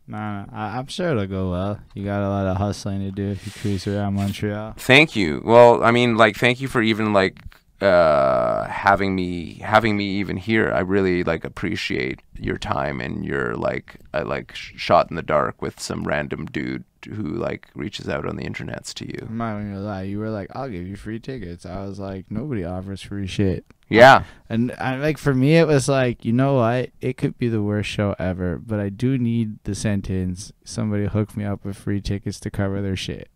Nah, 0.07 0.45
nah, 0.45 0.45
I, 0.53 0.77
I'm 0.77 0.85
sure 0.87 1.09
it'll 1.09 1.25
go 1.25 1.49
well. 1.49 1.79
You 1.95 2.03
got 2.05 2.21
a 2.21 2.29
lot 2.29 2.45
of 2.45 2.57
hustling 2.57 2.99
to 2.99 3.11
do 3.11 3.31
if 3.31 3.45
you 3.45 3.51
cruise 3.51 3.87
around 3.87 4.13
Montreal. 4.13 4.73
thank 4.77 5.15
you. 5.15 5.41
Well, 5.43 5.83
I 5.83 5.89
mean, 5.91 6.15
like, 6.17 6.35
thank 6.35 6.61
you 6.61 6.67
for 6.67 6.81
even 6.83 7.13
like 7.13 7.39
uh 7.81 8.63
having 8.67 9.15
me 9.15 9.55
having 9.55 9.97
me 9.97 10.05
even 10.05 10.37
here 10.37 10.71
i 10.73 10.79
really 10.79 11.23
like 11.23 11.43
appreciate 11.43 12.21
your 12.39 12.57
time 12.57 13.01
and 13.01 13.25
your 13.25 13.53
like 13.55 13.97
i 14.13 14.21
like 14.21 14.55
sh- 14.55 14.73
shot 14.77 15.09
in 15.09 15.17
the 15.17 15.21
dark 15.21 15.61
with 15.61 15.77
some 15.79 16.03
random 16.05 16.45
dude 16.45 16.85
who 17.13 17.23
like 17.23 17.67
reaches 17.75 18.07
out 18.07 18.25
on 18.25 18.37
the 18.37 18.43
internets 18.43 18.93
to 18.93 19.05
you 19.05 19.27
I'm 19.27 19.37
not 19.37 19.53
gonna 19.53 19.79
lie. 19.79 20.03
You 20.03 20.17
were 20.17 20.31
like, 20.31 20.49
"I'll 20.55 20.69
give 20.69 20.87
you 20.87 20.95
free 20.95 21.19
tickets." 21.19 21.63
I 21.63 21.85
was 21.85 21.99
like, 21.99 22.25
"Nobody 22.31 22.63
offers 22.63 23.03
free 23.03 23.27
shit." 23.27 23.63
yeah 23.89 24.23
And 24.49 24.71
I 24.79 24.95
like 24.97 25.19
for 25.19 25.35
me, 25.35 25.57
it 25.57 25.67
was 25.67 25.87
like, 25.87 26.25
you 26.25 26.33
know 26.33 26.55
what? 26.55 26.89
It 27.01 27.17
could 27.17 27.37
be 27.37 27.47
the 27.47 27.61
worst 27.61 27.89
show 27.89 28.15
ever, 28.17 28.57
but 28.57 28.79
I 28.79 28.89
do 28.89 29.19
need 29.19 29.59
the 29.65 29.75
sentence. 29.75 30.51
Somebody 30.63 31.05
hook 31.05 31.37
me 31.37 31.45
up 31.45 31.63
with 31.63 31.77
free 31.77 32.01
tickets 32.01 32.39
to 32.39 32.49
cover 32.49 32.81
their 32.81 32.95
shit. 32.95 33.29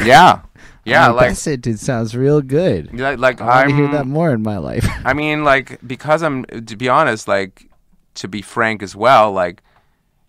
yeah 0.04 0.42
yeah 0.84 1.08
like 1.08 1.30
that 1.30 1.36
sentence 1.36 1.80
sounds 1.80 2.16
real 2.16 2.40
good. 2.40 2.98
like, 2.98 3.18
like 3.18 3.40
I 3.40 3.66
want 3.66 3.70
to 3.70 3.76
hear 3.76 3.88
that 3.88 4.06
more 4.06 4.32
in 4.32 4.42
my 4.42 4.58
life. 4.58 4.86
I 5.04 5.12
mean, 5.12 5.44
like, 5.44 5.78
because 5.86 6.22
I'm, 6.22 6.44
to 6.44 6.76
be 6.76 6.88
honest, 6.88 7.28
like, 7.28 7.68
to 8.14 8.28
be 8.28 8.40
frank 8.40 8.82
as 8.82 8.96
well, 8.96 9.30
like, 9.30 9.62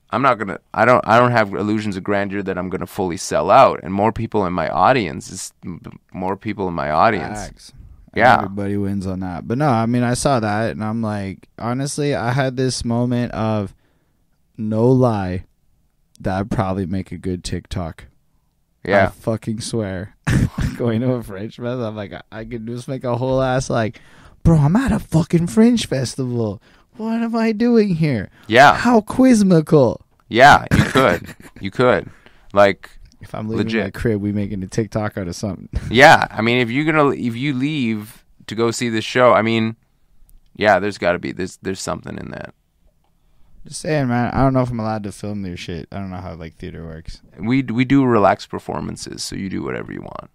I'm 0.09 0.21
not 0.21 0.37
gonna, 0.37 0.59
I 0.73 0.83
don't, 0.85 1.07
I 1.07 1.17
don't 1.17 1.31
have 1.31 1.53
illusions 1.53 1.95
of 1.95 2.03
grandeur 2.03 2.41
that 2.43 2.57
I'm 2.57 2.69
gonna 2.69 2.87
fully 2.87 3.15
sell 3.15 3.49
out, 3.51 3.79
and 3.83 3.93
more 3.93 4.11
people 4.11 4.45
in 4.45 4.51
my 4.53 4.67
audience 4.69 5.31
is 5.31 5.53
more 6.11 6.35
people 6.35 6.67
in 6.67 6.73
my 6.73 6.91
audience. 6.91 7.39
Facts. 7.39 7.73
Yeah. 8.15 8.37
Everybody 8.37 8.75
wins 8.75 9.05
on 9.05 9.19
that. 9.21 9.47
But 9.47 9.59
no, 9.59 9.69
I 9.69 9.85
mean, 9.85 10.03
I 10.03 10.13
saw 10.13 10.39
that 10.39 10.71
and 10.71 10.83
I'm 10.83 11.01
like, 11.01 11.47
honestly, 11.57 12.15
I 12.15 12.31
had 12.31 12.57
this 12.57 12.83
moment 12.83 13.31
of 13.33 13.75
no 14.57 14.87
lie 14.89 15.45
that 16.19 16.39
I'd 16.39 16.51
probably 16.51 16.85
make 16.85 17.11
a 17.11 17.17
good 17.17 17.43
TikTok. 17.43 18.05
I 18.85 18.89
Yeah, 18.89 19.09
fucking 19.09 19.61
swear. 19.61 20.15
Going 20.77 21.01
to 21.01 21.13
a 21.13 21.23
French 21.23 21.55
festival, 21.57 21.83
I'm 21.85 21.95
like, 21.95 22.13
I, 22.13 22.21
I 22.31 22.45
could 22.45 22.65
just 22.67 22.87
make 22.87 23.03
a 23.03 23.17
whole 23.17 23.41
ass 23.41 23.69
like, 23.69 23.99
bro, 24.43 24.57
I'm 24.57 24.75
at 24.75 24.91
a 24.91 24.99
fucking 24.99 25.47
French 25.47 25.85
festival. 25.87 26.61
What 26.97 27.21
am 27.21 27.35
I 27.35 27.51
doing 27.51 27.95
here? 27.95 28.29
yeah, 28.47 28.75
How 28.75 29.01
quizmical. 29.01 30.05
yeah. 30.27 30.65
You 30.75 30.83
could, 30.85 31.35
you 31.61 31.71
could, 31.71 32.09
like, 32.53 32.89
If 33.21 33.33
I'm 33.35 33.47
leaving 33.49 33.65
my 33.67 33.79
Legit. 33.81 33.93
crib, 33.93 34.21
we 34.21 34.31
making 34.31 34.63
a 34.63 34.67
TikTok 34.67 35.17
out 35.17 35.27
of 35.27 35.35
something. 35.35 35.69
yeah. 35.91 36.27
I 36.31 36.41
mean, 36.41 36.59
if 36.59 36.69
you're 36.69 36.85
gonna, 36.85 37.09
if 37.11 37.35
you 37.35 37.53
leave 37.53 38.23
to 38.47 38.55
go 38.55 38.71
see 38.71 38.89
this 38.89 39.05
show, 39.05 39.33
I 39.33 39.41
mean, 39.41 39.75
yeah, 40.55 40.79
there's 40.79 40.97
got 40.97 41.13
to 41.13 41.19
be, 41.19 41.31
there's, 41.31 41.57
there's 41.61 41.79
something 41.81 42.17
in 42.17 42.31
that. 42.31 42.53
Just 43.69 43.81
saying, 43.81 44.07
man. 44.07 44.33
I 44.33 44.41
don't 44.41 44.53
know 44.53 44.61
if 44.61 44.71
I'm 44.71 44.79
allowed 44.79 45.03
to 45.03 45.11
film 45.11 45.43
their 45.43 45.55
shit. 45.55 45.87
I 45.91 45.99
don't 45.99 46.09
know 46.09 46.17
how 46.17 46.33
like 46.33 46.55
theater 46.55 46.83
works. 46.87 47.21
We, 47.37 47.61
we 47.61 47.85
do 47.85 48.03
relaxed 48.03 48.49
performances, 48.49 49.23
so 49.23 49.35
you 49.35 49.47
do 49.47 49.61
whatever 49.61 49.93
you 49.93 50.01
want. 50.01 50.31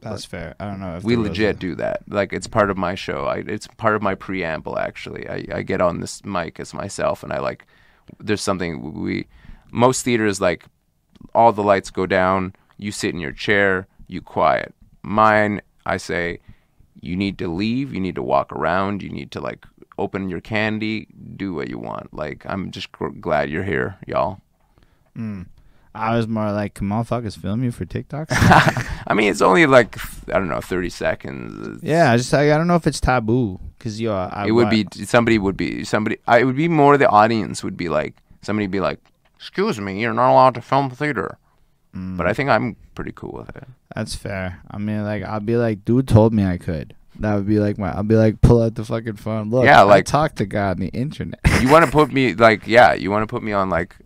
That's 0.00 0.24
fair. 0.24 0.54
I 0.60 0.66
don't 0.66 0.78
know 0.78 0.94
if 0.94 1.02
we 1.02 1.16
legit 1.16 1.58
do 1.58 1.74
that. 1.74 2.02
Like 2.06 2.32
it's 2.32 2.46
part 2.46 2.70
of 2.70 2.76
my 2.76 2.94
show. 2.94 3.24
I, 3.24 3.38
it's 3.38 3.66
part 3.66 3.96
of 3.96 4.02
my 4.02 4.14
preamble. 4.14 4.78
Actually, 4.78 5.28
I, 5.28 5.44
I 5.52 5.62
get 5.62 5.80
on 5.80 5.98
this 5.98 6.24
mic 6.24 6.60
as 6.60 6.72
myself, 6.72 7.24
and 7.24 7.32
I 7.32 7.40
like. 7.40 7.66
There's 8.20 8.40
something 8.40 9.02
we. 9.02 9.26
Most 9.72 10.04
theaters 10.04 10.40
like, 10.40 10.64
all 11.34 11.52
the 11.52 11.64
lights 11.64 11.90
go 11.90 12.06
down. 12.06 12.54
You 12.76 12.92
sit 12.92 13.12
in 13.12 13.18
your 13.18 13.32
chair. 13.32 13.88
You 14.06 14.22
quiet. 14.22 14.72
Mine, 15.02 15.62
I 15.84 15.96
say, 15.96 16.38
you 17.00 17.16
need 17.16 17.38
to 17.38 17.48
leave. 17.48 17.92
You 17.92 17.98
need 17.98 18.14
to 18.14 18.22
walk 18.22 18.52
around. 18.52 19.02
You 19.02 19.10
need 19.10 19.32
to 19.32 19.40
like 19.40 19.66
open 19.98 20.28
your 20.28 20.40
candy. 20.40 21.08
Do 21.36 21.54
what 21.54 21.68
you 21.68 21.78
want. 21.78 22.14
Like 22.14 22.44
I'm 22.46 22.70
just 22.70 22.92
gr- 22.92 23.08
glad 23.08 23.50
you're 23.50 23.64
here, 23.64 23.96
y'all. 24.06 24.40
Mm. 25.16 25.46
I 25.94 26.16
was 26.16 26.28
more 26.28 26.52
like, 26.52 26.74
come 26.74 26.92
on, 26.92 27.04
fuckers, 27.04 27.36
film 27.36 27.64
you 27.64 27.72
for 27.72 27.84
TikToks. 27.84 28.28
I 29.06 29.14
mean, 29.14 29.30
it's 29.30 29.42
only 29.42 29.66
like 29.66 29.98
I 30.28 30.38
don't 30.38 30.48
know, 30.48 30.60
30 30.60 30.90
seconds. 30.90 31.80
yeah, 31.82 32.12
I 32.12 32.16
just 32.16 32.32
like, 32.32 32.50
I 32.50 32.56
don't 32.56 32.68
know 32.68 32.76
if 32.76 32.86
it's 32.86 33.00
taboo 33.00 33.58
because 33.76 34.00
yo, 34.00 34.14
I, 34.14 34.46
it 34.46 34.52
would 34.52 34.70
be 34.70 34.86
somebody 35.04 35.38
would 35.38 35.56
be 35.56 35.84
somebody 35.84 36.18
I 36.26 36.38
it 36.38 36.44
would 36.44 36.56
be 36.56 36.68
more 36.68 36.96
the 36.96 37.08
audience 37.08 37.64
would 37.64 37.76
be 37.76 37.88
like 37.88 38.14
somebody 38.42 38.66
be 38.66 38.80
like 38.80 39.00
excuse 39.36 39.80
me 39.80 40.00
you're 40.00 40.12
not 40.12 40.32
allowed 40.32 40.54
to 40.54 40.62
film 40.62 40.90
theater 40.90 41.38
Mm, 41.96 42.18
but 42.18 42.26
I 42.26 42.34
think 42.34 42.50
I'm 42.50 42.76
pretty 42.94 43.12
cool 43.12 43.32
with 43.32 43.56
it 43.56 43.66
that's 43.94 44.14
fair. 44.14 44.60
I 44.70 44.78
mean, 44.78 45.02
like, 45.04 45.24
I'll 45.24 45.40
be 45.40 45.56
like, 45.56 45.84
dude 45.84 46.06
told 46.08 46.32
me 46.32 46.44
I 46.44 46.58
could. 46.58 46.94
That 47.20 47.34
would 47.34 47.46
be 47.46 47.58
like 47.58 47.78
my. 47.78 47.96
I'd 47.98 48.06
be 48.08 48.14
like, 48.14 48.40
pull 48.40 48.62
out 48.62 48.74
the 48.74 48.84
fucking 48.84 49.16
phone. 49.16 49.50
Look, 49.50 49.64
Yeah, 49.64 49.80
I 49.80 49.82
like- 49.82 50.04
talk 50.06 50.34
to 50.36 50.46
God 50.46 50.76
on 50.78 50.80
the 50.80 50.88
internet. 50.88 51.40
you 51.60 51.68
want 51.68 51.84
to 51.84 51.90
put 51.90 52.12
me 52.12 52.34
like 52.46 52.66
yeah 52.66 52.92
you 52.94 53.10
want 53.10 53.22
to 53.22 53.26
put 53.26 53.42
me 53.42 53.52
on 53.52 53.68
like 53.70 53.96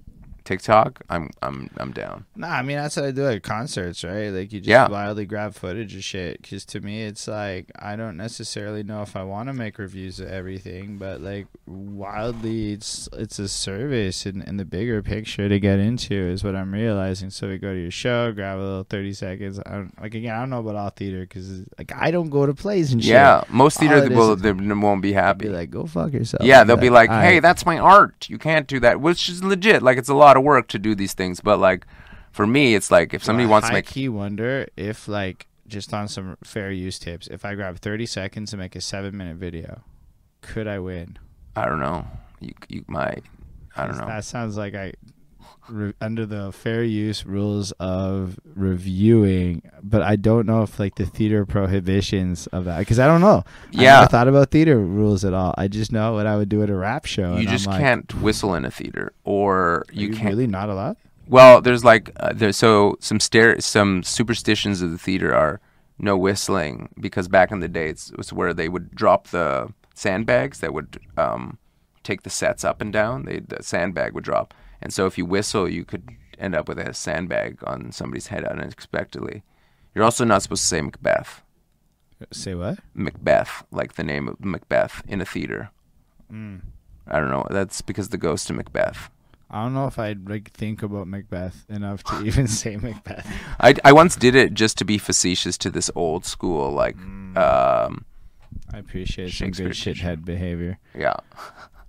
TikTok 0.45 1.03
I'm 1.09 1.31
I'm 1.43 1.71
I'm 1.79 1.93
down 1.93 2.27
Nah, 2.37 2.49
I 2.49 2.63
mean 2.63 2.77
that's 2.77 2.97
what 2.97 3.05
I 3.07 3.11
do 3.11 3.27
at 3.29 3.43
concerts, 3.43 4.05
right? 4.05 4.29
Like 4.29 4.53
you 4.53 4.61
just 4.61 4.69
Yeah. 4.69 4.89
wildly 4.89 5.27
grab 5.27 5.55
footage 5.55 5.95
of 5.95 6.03
shit. 6.05 6.41
Because 6.43 6.65
to 6.67 6.81
me, 6.81 7.03
it's 7.05 7.29
like 7.29 7.71
I 7.79 7.97
don't 7.97 8.17
necessarily 8.17 8.83
know 8.83 9.03
if 9.03 9.17
I 9.17 9.23
want 9.23 9.49
to 9.49 9.53
make 9.53 9.79
reviews 9.79 10.19
of 10.21 10.29
everything, 10.29 10.99
but 10.99 11.21
like 11.21 11.47
wildly, 11.67 12.73
it's 12.73 13.09
it's 13.13 13.39
a 13.39 13.49
service 13.49 14.27
in, 14.27 14.43
in 14.43 14.57
the 14.57 14.65
bigger 14.65 15.03
picture 15.03 15.49
to 15.49 15.59
get 15.61 15.79
into 15.79 16.15
is 16.15 16.43
what 16.45 16.57
I'm 16.57 16.73
realizing. 16.73 17.31
So 17.31 17.49
we 17.49 17.59
go 17.59 17.73
to 17.73 17.81
your 17.81 17.91
show, 17.91 18.33
grab 18.33 18.59
a 18.59 18.61
little 18.63 18.85
thirty 18.85 19.13
seconds. 19.13 19.59
I 19.65 19.71
don't, 19.73 20.01
like 20.01 20.15
again, 20.15 20.35
I 20.35 20.41
don't 20.41 20.51
know 20.51 20.61
about 20.61 20.77
all 20.77 20.91
theater 20.91 21.21
because 21.21 21.65
like 21.79 21.93
I 21.95 22.11
don't 22.11 22.31
go 22.31 22.47
to 22.47 22.55
plays 22.55 22.93
and 22.93 23.03
shit. 23.03 23.11
yeah 23.13 23.43
most 23.49 23.79
theater 23.79 24.09
will 24.11 24.37
they 24.37 24.53
won't 24.53 25.03
be 25.03 25.13
happy 25.13 25.47
be 25.47 25.53
like, 25.53 25.71
go 25.71 25.85
fuck 25.87 26.13
yourself. 26.13 26.43
yeah 26.45 26.65
they'll 26.65 26.77
be 26.77 26.91
like 26.91 27.11
hey 27.11 27.41
that's 27.41 27.65
my 27.67 27.79
art 27.79 28.29
you 28.29 28.39
can't 28.39 28.67
do 28.67 28.79
that 28.81 29.01
which 29.01 29.29
is 29.29 29.43
legit 29.45 29.83
like 29.83 29.99
it's 29.99 30.09
a 30.09 30.15
lot 30.15 30.32
of 30.37 30.43
work 30.43 30.69
to 30.69 30.79
do 30.79 30.95
these 30.95 31.15
things 31.15 31.41
but 31.41 31.59
like 31.59 31.87
for 32.31 32.47
me 32.47 32.75
it's 32.75 32.91
like 32.91 33.13
if 33.15 33.23
somebody 33.23 33.47
Well, 33.47 33.53
wants 33.53 33.69
to 33.69 33.75
make 33.75 33.87
key 33.87 34.09
wonder 34.09 34.67
if 34.77 35.09
like 35.09 35.47
just 35.69 35.95
on 35.95 36.07
some 36.09 36.37
fair 36.45 36.71
use 36.71 36.99
tips, 36.99 37.29
if 37.29 37.47
I 37.47 37.55
grab 37.55 37.79
thirty 37.79 38.05
seconds 38.05 38.51
to 38.51 38.59
make 38.59 38.77
a 38.77 38.81
seven 38.81 39.17
minute 39.17 39.37
video, 39.37 39.83
could 40.43 40.67
I 40.67 40.79
win? 40.81 41.19
I 41.57 41.65
don't 41.65 41.81
know. 41.81 42.07
You 42.41 42.53
you 42.69 42.85
might. 42.89 43.23
I 43.75 43.87
don't 43.87 43.97
know. 43.97 44.07
That 44.07 44.25
sounds 44.25 44.59
like 44.59 44.75
I 44.75 44.93
re- 45.69 45.95
under 46.01 46.27
the 46.27 46.53
fair 46.53 46.83
use 46.83 47.25
rules 47.27 47.73
of 47.73 48.39
reviewing, 48.55 49.63
but 49.83 50.03
I 50.03 50.17
don't 50.17 50.47
know 50.47 50.63
if 50.63 50.79
like 50.79 50.97
the 50.97 51.07
theater 51.07 51.47
prohibitions 51.47 52.47
of 52.49 52.65
that 52.65 52.81
because 52.81 52.99
I 52.99 53.07
don't 53.07 53.21
know. 53.21 53.45
I 53.47 53.83
Yeah. 53.83 53.95
never 54.01 54.07
thought 54.09 54.29
about 54.29 54.51
theater 54.51 54.79
rules 54.79 55.25
at 55.25 55.33
all. 55.35 55.55
I 55.57 55.69
just 55.69 55.93
know 55.93 56.15
what 56.15 56.27
I 56.27 56.37
would 56.37 56.49
do 56.49 56.63
at 56.63 56.71
a 56.71 56.75
rap 56.75 57.05
show. 57.07 57.33
you 57.35 57.41
and 57.41 57.49
just 57.49 57.67
I'm 57.67 57.73
like, 57.75 57.81
can't 57.81 58.15
whistle 58.17 58.55
in 58.55 58.65
a 58.65 58.71
theater 58.71 59.13
or 59.25 59.57
"Are 59.59 59.85
you 59.93 60.09
you 60.09 60.15
can't 60.15 60.29
really 60.31 60.47
not 60.47 60.69
allowed. 60.69 60.97
well 61.29 61.61
there's 61.61 61.85
like 61.85 62.11
uh, 62.19 62.33
there's 62.35 62.57
so 62.57 62.97
some 63.01 63.21
stare 63.21 63.61
some 63.61 64.03
superstitions 64.03 64.83
of 64.83 64.91
the 64.91 64.99
theater 64.99 65.35
are 65.35 65.61
no 65.99 66.17
whistling 66.17 66.89
because 67.01 67.29
back 67.29 67.53
in 67.53 67.61
the 67.61 67.69
day 67.69 67.89
it's, 67.89 68.11
it 68.11 68.19
was 68.19 68.33
where 68.33 68.53
they 68.53 68.69
would 68.69 68.91
drop 68.95 69.29
the 69.29 69.73
sandbags 69.95 70.59
that 70.61 70.75
would 70.75 70.99
um, 71.17 71.59
take 72.03 72.23
the 72.23 72.31
sets 72.31 72.65
up 72.65 72.81
and 72.81 72.93
down 72.93 73.25
they 73.25 73.39
the 73.41 73.63
sandbag 73.63 74.13
would 74.15 74.25
drop 74.25 74.53
and 74.83 74.93
so 74.93 75.07
if 75.07 75.17
you 75.17 75.25
whistle 75.25 75.69
you 75.69 75.85
could 75.85 76.09
end 76.39 76.55
up 76.55 76.69
with 76.69 76.79
a 76.79 76.93
sandbag 76.93 77.59
on 77.67 77.93
somebody's 77.93 78.27
head 78.29 78.45
unexpectedly 78.45 79.43
you're 79.95 80.05
also 80.05 80.25
not 80.25 80.43
supposed 80.43 80.63
to 80.63 80.69
say 80.69 80.81
macbeth 80.81 81.43
Say 82.33 82.55
what? 82.55 82.79
macbeth 82.95 83.65
like 83.71 83.95
the 83.95 84.05
name 84.05 84.29
of 84.29 84.45
macbeth 84.45 85.03
in 85.09 85.21
a 85.21 85.25
theater 85.25 85.71
Mm. 86.33 86.61
i 87.07 87.19
don't 87.21 87.31
know 87.31 87.47
that's 87.51 87.83
because 87.83 88.09
the 88.09 88.17
ghost 88.19 88.49
of 88.51 88.57
macbeth 88.57 89.11
I 89.55 89.65
don't 89.65 89.75
know 89.75 89.87
if 89.87 89.99
I'd 89.99 90.31
like 90.31 90.51
think 90.53 90.83
about 90.83 91.07
Macbeth 91.09 91.67
enough 91.69 92.03
to 92.05 92.23
even 92.25 92.49
say 92.49 92.79
Macbeth. 92.79 93.27
I, 93.61 93.75
I 93.85 93.93
once 93.93 94.17
did 94.17 94.35
it 94.35 94.55
just 94.55 94.79
to 94.79 94.87
be 94.87 94.97
facetious 94.97 95.59
to 95.59 95.69
this 95.69 95.91
old 95.95 96.25
school 96.25 96.71
like 96.71 96.97
Mm. 96.97 97.37
um 97.37 98.07
I 98.73 98.79
appreciate 98.79 99.31
some 99.31 99.51
good 99.51 99.73
shithead 99.73 100.25
behavior. 100.25 100.79
yeah 100.97 101.17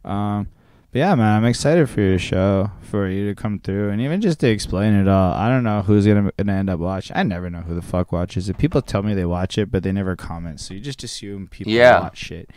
Um, 0.03 0.49
but 0.93 0.99
yeah, 0.99 1.15
man, 1.15 1.35
I'm 1.37 1.45
excited 1.45 1.89
for 1.89 1.99
your 2.01 2.19
show, 2.19 2.69
for 2.81 3.09
you 3.09 3.27
to 3.27 3.35
come 3.35 3.59
through, 3.59 3.89
and 3.89 3.99
even 3.99 4.21
just 4.21 4.39
to 4.41 4.47
explain 4.49 4.93
it 4.93 5.07
all. 5.07 5.33
I 5.33 5.49
don't 5.49 5.63
know 5.63 5.81
who's 5.81 6.05
gonna 6.07 6.31
gonna 6.37 6.53
end 6.53 6.69
up 6.69 6.79
watching. 6.79 7.17
I 7.17 7.23
never 7.23 7.49
know 7.49 7.59
who 7.61 7.75
the 7.75 7.81
fuck 7.81 8.11
watches 8.11 8.47
it. 8.47 8.57
People 8.57 8.81
tell 8.81 9.03
me 9.03 9.13
they 9.13 9.25
watch 9.25 9.57
it, 9.57 9.69
but 9.71 9.83
they 9.83 9.91
never 9.91 10.15
comment, 10.15 10.59
so 10.61 10.73
you 10.73 10.79
just 10.79 11.03
assume 11.03 11.47
people 11.47 11.73
Yeah. 11.73 11.99
watch 11.99 12.17
shit. 12.19 12.49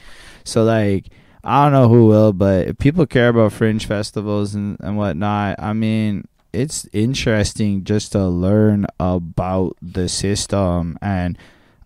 So 0.44 0.62
like, 0.62 1.06
I 1.42 1.64
don't 1.64 1.72
know 1.72 1.88
who 1.88 2.06
will, 2.06 2.32
but 2.32 2.68
if 2.68 2.78
people 2.78 3.06
care 3.06 3.30
about 3.30 3.52
fringe 3.52 3.86
festivals 3.86 4.54
and 4.54 4.76
and 4.80 4.96
whatnot, 4.96 5.56
I 5.58 5.72
mean. 5.72 6.28
It's 6.52 6.88
interesting 6.94 7.84
just 7.84 8.12
to 8.12 8.26
learn 8.28 8.86
about 8.98 9.76
the 9.82 10.08
system 10.08 10.96
and 11.02 11.36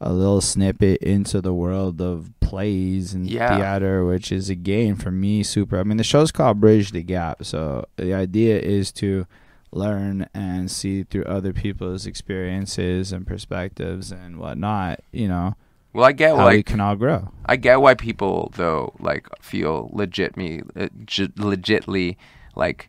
a 0.01 0.13
little 0.13 0.41
snippet 0.41 1.03
into 1.03 1.41
the 1.41 1.53
world 1.53 2.01
of 2.01 2.31
plays 2.41 3.13
and 3.15 3.29
Yeah. 3.29 3.57
theater, 3.57 4.05
which 4.05 4.33
is 4.33 4.49
again 4.51 4.97
for 4.97 5.11
me 5.11 5.43
super. 5.43 5.79
I 5.79 5.83
mean, 5.85 5.99
the 5.99 6.05
show's 6.05 6.33
called 6.33 6.59
Bridge 6.61 6.91
the 6.93 7.03
Gap, 7.03 7.45
so 7.45 7.85
the 7.97 8.15
idea 8.15 8.59
is 8.59 8.91
to 8.93 9.27
learn 9.73 10.27
and 10.35 10.71
see 10.71 11.03
through 11.05 11.25
other 11.25 11.53
people's 11.53 12.07
experiences 12.07 13.13
and 13.13 13.27
perspectives 13.27 14.11
and 14.11 14.39
whatnot. 14.39 15.01
You 15.13 15.29
know 15.29 15.55
well 15.93 16.05
I 16.07 16.13
get 16.13 16.31
how 16.37 16.49
we 16.49 16.57
like 16.57 16.67
can 16.67 16.81
all 16.81 16.97
grow. 16.97 17.31
I 17.47 17.57
get 17.57 17.81
why 17.81 17.95
people 17.95 18.53
though 18.57 18.95
like 18.99 19.27
feel 19.41 19.91
legit 19.93 20.37
me 20.37 20.63
uh, 20.75 20.89
legitly 21.07 22.17
like 22.57 22.89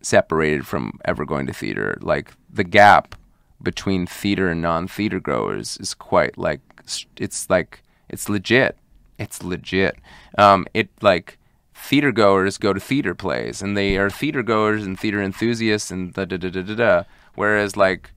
separated 0.00 0.66
from 0.66 0.98
ever 1.04 1.24
going 1.24 1.46
to 1.46 1.52
theater. 1.52 1.96
Like 2.00 2.32
the 2.52 2.64
gap 2.64 3.14
between 3.62 4.06
theater 4.06 4.48
and 4.48 4.60
non-theater 4.62 5.20
goers 5.20 5.76
is 5.78 5.94
quite 5.94 6.36
like 6.38 6.60
it's 7.16 7.48
like 7.48 7.82
it's 8.08 8.28
legit. 8.28 8.76
It's 9.18 9.42
legit. 9.42 9.96
Um, 10.36 10.66
it 10.74 10.90
like 11.00 11.38
theater 11.74 12.12
goers 12.12 12.58
go 12.58 12.72
to 12.72 12.80
theater 12.80 13.14
plays 13.14 13.62
and 13.62 13.76
they 13.76 13.96
are 13.96 14.10
theater 14.10 14.42
goers 14.42 14.84
and 14.84 14.98
theater 14.98 15.22
enthusiasts 15.22 15.90
and 15.90 16.12
da 16.12 16.24
da 16.24 16.36
da 16.36 16.50
da 16.50 16.62
da 16.62 16.74
da. 16.74 17.02
Whereas 17.34 17.76
like 17.76 18.10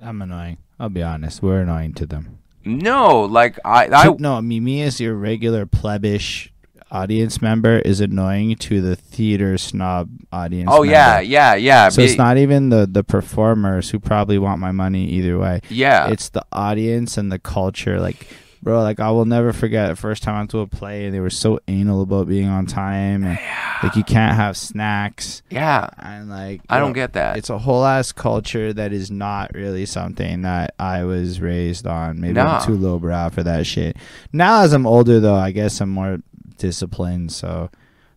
I'm 0.00 0.20
annoying. 0.22 0.58
I'll 0.78 0.88
be 0.88 1.02
honest. 1.02 1.42
We're 1.42 1.60
annoying 1.60 1.94
to 1.94 2.06
them. 2.06 2.38
no, 2.64 3.20
like 3.22 3.58
I 3.64 3.86
I 3.86 4.14
no, 4.18 4.34
I 4.34 4.40
mean, 4.40 4.64
me 4.64 4.82
as 4.82 5.00
your 5.00 5.14
regular 5.14 5.66
plebish 5.66 6.50
audience 6.92 7.40
member 7.40 7.78
is 7.78 8.00
annoying 8.00 8.54
to 8.56 8.80
the 8.82 8.94
theater 8.94 9.56
snob 9.56 10.10
audience. 10.30 10.68
oh 10.70 10.82
yeah 10.82 11.14
member. 11.14 11.22
yeah 11.24 11.54
yeah. 11.54 11.88
So 11.88 12.02
it's 12.02 12.18
not 12.18 12.36
even 12.36 12.68
the 12.68 12.86
the 12.86 13.02
performers 13.02 13.90
who 13.90 13.98
probably 13.98 14.38
want 14.38 14.60
my 14.60 14.70
money 14.72 15.06
either 15.06 15.38
way. 15.38 15.60
yeah. 15.70 16.08
It's 16.08 16.28
the 16.28 16.44
audience 16.52 17.16
and 17.16 17.32
the 17.32 17.38
culture. 17.38 17.98
Like, 17.98 18.28
bro, 18.62 18.82
like 18.82 19.00
I 19.00 19.10
will 19.10 19.24
never 19.24 19.52
forget 19.54 19.88
the 19.88 19.96
first 19.96 20.22
time 20.22 20.34
I 20.34 20.38
went 20.40 20.50
to 20.50 20.58
a 20.58 20.66
play 20.66 21.06
and 21.06 21.14
they 21.14 21.20
were 21.20 21.30
so 21.30 21.58
anal 21.66 22.02
about 22.02 22.28
being 22.28 22.48
on 22.48 22.66
time 22.66 23.24
and 23.24 23.38
like 23.82 23.96
you 23.96 24.04
can't 24.04 24.36
have 24.36 24.56
snacks 24.56 25.42
yeah. 25.50 25.88
and 25.98 26.28
like 26.28 26.60
I 26.68 26.78
don't 26.78 26.92
get 26.92 27.14
that. 27.14 27.38
It's 27.38 27.50
a 27.50 27.58
whole 27.58 27.84
ass 27.84 28.12
culture 28.12 28.72
that 28.74 28.92
is 28.92 29.10
not 29.10 29.54
really 29.54 29.86
something 29.86 30.42
that 30.42 30.74
I 30.78 31.04
was 31.04 31.40
raised 31.40 31.86
on. 31.86 32.20
Maybe 32.20 32.34
Nah. 32.34 32.58
I'm 32.58 32.66
too 32.66 32.76
lowbrow 32.76 33.30
for 33.30 33.42
that 33.42 33.66
shit. 33.66 33.96
Now 34.32 34.62
as 34.62 34.72
I'm 34.74 34.86
older 34.86 35.20
though, 35.20 35.34
I 35.34 35.52
guess 35.52 35.80
I'm 35.80 35.88
more 35.88 36.18
disciplined. 36.62 37.32
So 37.32 37.70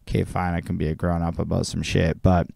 okay, 0.07 0.23
fine, 0.23 0.53
I 0.53 0.61
can 0.61 0.77
be 0.77 0.87
a 0.87 0.95
grown 0.95 1.23
up 1.23 1.39
about 1.39 1.65
some 1.65 1.81
shit. 1.81 2.21
But 2.21 2.47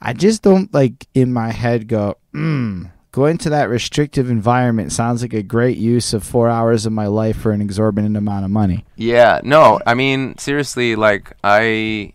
I 0.00 0.14
just 0.14 0.42
don't 0.42 0.72
like 0.72 1.06
in 1.14 1.32
my 1.32 1.50
head 1.52 1.86
go, 1.86 2.16
mm, 2.34 2.90
going 3.12 3.36
to 3.38 3.50
that 3.50 3.68
restrictive 3.68 4.30
environment 4.30 4.90
sounds 4.90 5.20
like 5.20 5.34
a 5.34 5.42
great 5.42 5.76
use 5.76 6.14
of 6.14 6.24
four 6.24 6.48
hours 6.48 6.86
of 6.86 6.92
my 6.92 7.06
life 7.06 7.36
for 7.36 7.52
an 7.52 7.60
exorbitant 7.60 8.16
amount 8.16 8.46
of 8.46 8.50
money. 8.50 8.84
Yeah, 8.96 9.40
no, 9.44 9.80
I 9.86 9.94
mean 9.94 10.36
seriously, 10.38 10.96
like 10.96 11.32
I, 11.44 12.14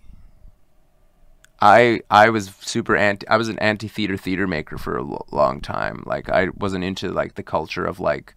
I, 1.61 2.01
I 2.09 2.29
was 2.29 2.51
super 2.59 2.97
anti. 2.97 3.27
I 3.27 3.37
was 3.37 3.47
an 3.47 3.59
anti-theater 3.59 4.17
theater 4.17 4.47
maker 4.47 4.77
for 4.77 4.97
a 4.97 5.03
long 5.31 5.61
time. 5.61 6.03
Like 6.05 6.29
I 6.29 6.49
wasn't 6.57 6.83
into 6.83 7.11
like 7.11 7.35
the 7.35 7.43
culture 7.43 7.85
of 7.85 7.99
like 7.99 8.35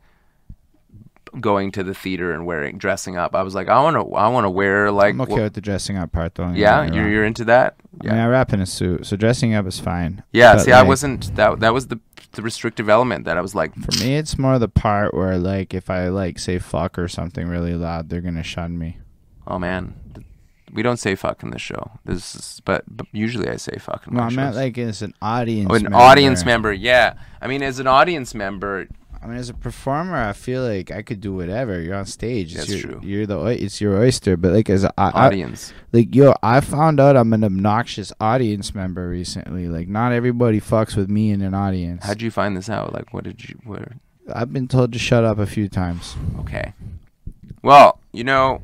going 1.41 1.73
to 1.73 1.83
the 1.85 1.95
theater 1.95 2.33
and 2.33 2.47
wearing 2.47 2.79
dressing 2.79 3.17
up. 3.17 3.35
I 3.35 3.43
was 3.43 3.55
like, 3.55 3.69
I 3.69 3.83
want 3.83 3.97
to, 3.97 4.15
I 4.15 4.29
want 4.29 4.45
to 4.45 4.51
wear 4.51 4.91
like. 4.91 5.15
I'm 5.15 5.21
okay 5.23 5.43
with 5.43 5.55
the 5.55 5.61
dressing 5.61 5.97
up 5.97 6.13
part 6.13 6.35
though. 6.37 6.51
yeah, 6.51 6.85
you're 6.85 7.03
wrong. 7.05 7.13
you're 7.13 7.25
into 7.25 7.45
that. 7.47 7.77
I 8.01 8.05
mean, 8.07 8.15
Yeah, 8.17 8.25
I 8.25 8.29
rap 8.29 8.53
in 8.53 8.61
a 8.61 8.67
suit, 8.67 9.07
so 9.07 9.17
dressing 9.17 9.55
up 9.55 9.67
is 9.67 9.81
fine. 9.81 10.23
yeah. 10.33 10.57
See, 10.59 10.73
I 10.73 10.83
wasn't 10.83 11.35
that. 11.37 11.61
That 11.61 11.73
was 11.75 11.89
the 11.89 12.01
the 12.33 12.43
restrictive 12.43 12.89
element 12.91 13.25
that 13.25 13.39
I 13.39 13.41
was 13.41 13.55
like, 13.55 13.75
For 13.75 14.05
me, 14.05 14.17
it's 14.17 14.39
more 14.39 14.59
the 14.59 14.69
part 14.69 15.15
where, 15.15 15.39
like, 15.39 15.73
if 15.73 15.89
I 15.89 16.09
like 16.09 16.39
say 16.39 16.59
fuck 16.59 16.99
or 16.99 17.09
something 17.09 17.49
really 17.49 17.73
loud, 17.75 18.11
they're 18.11 18.21
gonna 18.21 18.43
shun 18.43 18.79
me. 18.79 18.99
oh 19.47 19.59
man, 19.59 19.95
we 20.73 20.83
don't 20.83 20.99
say 20.99 21.15
fuck 21.15 21.43
in 21.43 21.51
this 21.51 21.63
show. 21.63 21.93
This 22.05 22.35
is, 22.35 22.61
but, 22.67 22.85
but 22.89 23.07
usually 23.13 23.49
I 23.49 23.57
say 23.57 23.79
fuck 23.79 24.07
in 24.07 24.15
No, 24.15 24.25
I 24.25 24.31
meant 24.31 24.55
like 24.57 24.77
as 24.77 25.01
an 25.01 25.15
audience. 25.23 25.69
Oh, 25.71 25.75
an 25.77 25.85
member. 25.85 25.97
audience 25.99 26.45
member, 26.45 26.73
yeah. 26.73 27.15
I 27.41 27.47
mean, 27.47 27.63
as 27.63 27.79
an 27.79 27.87
audience 27.87 28.35
member, 28.35 28.89
I 29.23 29.27
mean, 29.27 29.39
as 29.39 29.49
a 29.49 29.55
performer, 29.55 30.17
I 30.17 30.33
feel 30.33 30.63
like 30.63 30.91
I 30.91 31.03
could 31.03 31.21
do 31.21 31.33
whatever. 31.33 31.81
You're 31.81 31.97
on 31.97 32.07
stage. 32.07 32.55
It's 32.55 32.67
That's 32.67 32.83
your, 32.83 32.93
true. 32.93 33.01
You're 33.03 33.27
the 33.27 33.39
it's 33.47 33.81
your 33.81 33.99
oyster. 33.99 34.37
But 34.37 34.53
like 34.53 34.71
as 34.71 34.85
a, 34.85 34.93
I, 34.99 35.09
I, 35.09 35.27
audience. 35.27 35.73
like 35.93 36.15
yo, 36.15 36.35
I 36.43 36.61
found 36.61 37.01
out 37.01 37.17
I'm 37.17 37.33
an 37.33 37.43
obnoxious 37.43 38.13
audience 38.21 38.75
member 38.75 39.09
recently. 39.09 39.69
Like 39.69 39.89
not 39.89 40.13
everybody 40.13 40.61
fucks 40.61 40.97
with 40.97 41.09
me 41.09 41.31
in 41.31 41.43
an 41.43 41.55
audience. 41.55 42.05
How'd 42.05 42.23
you 42.23 42.31
find 42.31 42.57
this 42.57 42.69
out? 42.69 42.93
Like, 42.93 43.13
what 43.13 43.25
did 43.25 43.49
you? 43.49 43.59
Where? 43.65 43.97
I've 44.33 44.53
been 44.53 44.69
told 44.69 44.93
to 44.93 44.99
shut 44.99 45.25
up 45.25 45.39
a 45.39 45.47
few 45.47 45.69
times. 45.69 46.17
Okay. 46.41 46.73
Well, 47.63 48.01
you 48.13 48.25
know, 48.25 48.61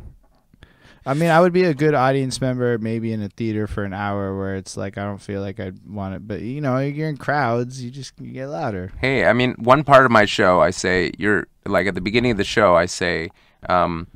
I 1.04 1.14
mean, 1.14 1.30
I 1.30 1.40
would 1.40 1.52
be 1.52 1.64
a 1.64 1.74
good 1.74 1.94
audience 1.94 2.40
member 2.40 2.78
maybe 2.78 3.12
in 3.12 3.22
a 3.22 3.28
theater 3.28 3.66
for 3.66 3.84
an 3.84 3.92
hour 3.92 4.36
where 4.38 4.54
it's 4.54 4.76
like 4.76 4.98
I 4.98 5.04
don't 5.04 5.20
feel 5.20 5.40
like 5.40 5.58
I'd 5.58 5.84
want 5.86 6.14
it, 6.14 6.28
but 6.28 6.42
you 6.42 6.60
know, 6.60 6.78
you're 6.78 7.08
in 7.08 7.16
crowds, 7.16 7.82
you 7.82 7.90
just 7.90 8.12
you 8.20 8.32
get 8.32 8.46
louder. 8.46 8.92
hey, 9.00 9.26
I 9.26 9.32
mean, 9.32 9.54
one 9.58 9.82
part 9.82 10.04
of 10.04 10.12
my 10.12 10.24
show, 10.24 10.60
I 10.60 10.70
say 10.70 11.10
you're 11.18 11.48
like 11.66 11.86
at 11.86 11.94
the 11.94 12.00
beginning 12.00 12.30
of 12.30 12.36
the 12.36 12.44
show, 12.44 12.76
I 12.76 12.86
say, 12.86 13.30
um, 13.68 14.06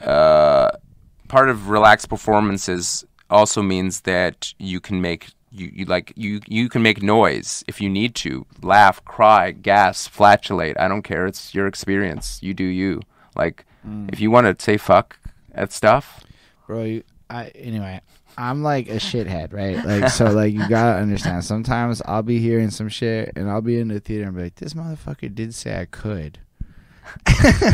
uh, 0.00 0.70
part 1.28 1.48
of 1.48 1.68
relaxed 1.68 2.08
performances 2.08 3.04
also 3.28 3.62
means 3.62 4.02
that 4.02 4.54
you 4.58 4.78
can 4.78 5.00
make 5.00 5.30
you, 5.50 5.70
you 5.72 5.84
like 5.84 6.12
you 6.16 6.40
you 6.46 6.68
can 6.68 6.82
make 6.82 7.02
noise 7.02 7.64
if 7.66 7.80
you 7.80 7.88
need 7.88 8.14
to. 8.16 8.46
Laugh 8.62 9.04
cry 9.04 9.50
gasp 9.50 10.12
flatulate. 10.12 10.78
I 10.78 10.86
don't 10.86 11.02
care. 11.02 11.26
It's 11.26 11.54
your 11.54 11.66
experience. 11.66 12.40
You 12.42 12.54
do 12.54 12.64
you. 12.64 13.02
Like 13.34 13.64
if 14.08 14.20
you 14.20 14.30
want 14.30 14.46
to 14.46 14.64
say 14.64 14.76
fuck 14.78 15.18
at 15.54 15.72
stuff 15.72 16.24
bro. 16.66 16.82
You, 16.84 17.04
I 17.30 17.46
anyway. 17.48 18.00
I'm 18.36 18.64
like 18.64 18.88
a 18.88 18.96
shithead, 18.96 19.52
right? 19.52 19.84
Like 19.84 20.10
so, 20.10 20.26
like 20.32 20.52
you 20.52 20.68
gotta 20.68 21.00
understand. 21.00 21.44
Sometimes 21.44 22.02
I'll 22.04 22.24
be 22.24 22.40
hearing 22.40 22.70
some 22.70 22.88
shit, 22.88 23.32
and 23.36 23.48
I'll 23.48 23.60
be 23.60 23.78
in 23.78 23.88
the 23.88 24.00
theater 24.00 24.26
and 24.26 24.36
be 24.36 24.42
like, 24.42 24.56
"This 24.56 24.74
motherfucker 24.74 25.32
did 25.32 25.54
say 25.54 25.80
I 25.80 25.84
could." 25.84 26.40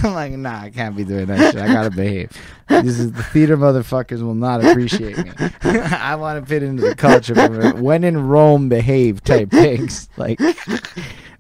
I'm 0.03 0.13
like, 0.13 0.33
nah, 0.33 0.63
I 0.63 0.71
can't 0.71 0.97
be 0.97 1.05
doing 1.05 1.27
that 1.27 1.53
shit. 1.53 1.63
I 1.63 1.69
gotta 1.73 1.91
behave. 1.91 2.31
This 2.69 2.99
is 2.99 3.13
the 3.13 3.23
theater 3.23 3.57
motherfuckers 3.57 4.23
will 4.23 4.35
not 4.35 4.63
appreciate 4.63 5.17
me. 5.17 5.31
I 5.63 6.17
want 6.17 6.41
to 6.41 6.47
fit 6.47 6.63
into 6.63 6.83
the 6.83 6.95
culture. 6.95 7.35
When 7.81 8.05
in 8.05 8.29
Rome, 8.29 8.69
behave 8.69 9.23
type 9.23 9.51
things. 9.51 10.11
Like 10.17 10.39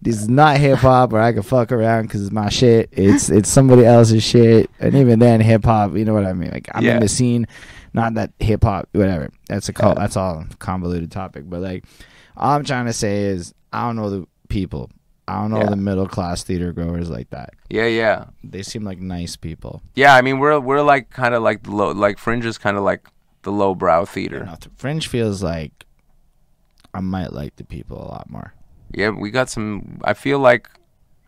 this 0.02 0.16
is 0.20 0.28
not 0.28 0.56
hip 0.56 0.78
hop 0.78 1.12
where 1.12 1.20
I 1.22 1.32
can 1.32 1.42
fuck 1.42 1.72
around 1.72 2.02
because 2.04 2.22
it's 2.22 2.32
my 2.32 2.48
shit. 2.48 2.88
It's 2.92 3.28
it's 3.30 3.48
somebody 3.50 3.84
else's 3.84 4.22
shit, 4.22 4.70
and 4.80 4.94
even 4.94 5.18
then, 5.18 5.40
hip 5.40 5.64
hop. 5.64 5.94
You 5.96 6.04
know 6.04 6.14
what 6.14 6.24
I 6.26 6.32
mean? 6.32 6.50
Like 6.50 6.68
I'm 6.74 6.82
Yeah. 6.84 6.94
in 6.94 7.00
the 7.00 7.08
scene, 7.08 7.46
not 7.92 8.14
that 8.14 8.32
hip 8.38 8.64
hop. 8.64 8.88
Whatever. 8.92 9.30
That's 9.48 9.68
a 9.68 9.72
cult. 9.72 9.96
Yeah. 9.96 10.02
That's 10.02 10.16
all 10.16 10.44
convoluted 10.58 11.10
topic. 11.10 11.44
But 11.50 11.60
like, 11.60 11.84
all 12.36 12.52
I'm 12.52 12.64
trying 12.64 12.86
to 12.86 12.92
say 12.92 13.24
is 13.24 13.52
I 13.72 13.86
don't 13.86 13.96
know 13.96 14.10
the 14.10 14.26
people. 14.48 14.90
I 15.28 15.40
don't 15.42 15.50
know 15.52 15.58
Yeah. 15.60 15.70
the 15.70 15.76
middle 15.76 16.08
class 16.08 16.42
theater 16.42 16.72
goers 16.72 17.08
like 17.08 17.30
that. 17.30 17.50
yeah 17.68 17.86
yeah 17.86 18.24
They 18.42 18.62
seem 18.64 18.82
like 18.82 18.98
nice 18.98 19.36
people. 19.36 19.80
yeah 19.94 20.16
i 20.16 20.22
mean 20.22 20.40
we're 20.40 20.58
we're 20.58 20.82
like 20.82 21.10
kind 21.10 21.34
of 21.36 21.42
like 21.44 21.62
the 21.62 21.70
low 21.70 21.92
like 21.92 22.18
fringe 22.18 22.44
is 22.44 22.58
kind 22.58 22.76
of 22.76 22.82
like 22.82 23.06
the 23.42 23.52
lowbrow 23.52 24.00
You 24.00 24.06
theater 24.06 24.44
know, 24.44 24.56
Fringe 24.76 25.06
feels 25.06 25.40
like 25.40 25.86
I 26.92 26.98
might 27.00 27.32
like 27.32 27.54
the 27.56 27.64
people 27.64 27.96
a 27.98 28.08
lot 28.08 28.28
more. 28.28 28.54
Yeah 28.92 29.10
we 29.10 29.30
got 29.30 29.48
some 29.48 30.00
i 30.04 30.12
feel 30.14 30.38
like 30.38 30.68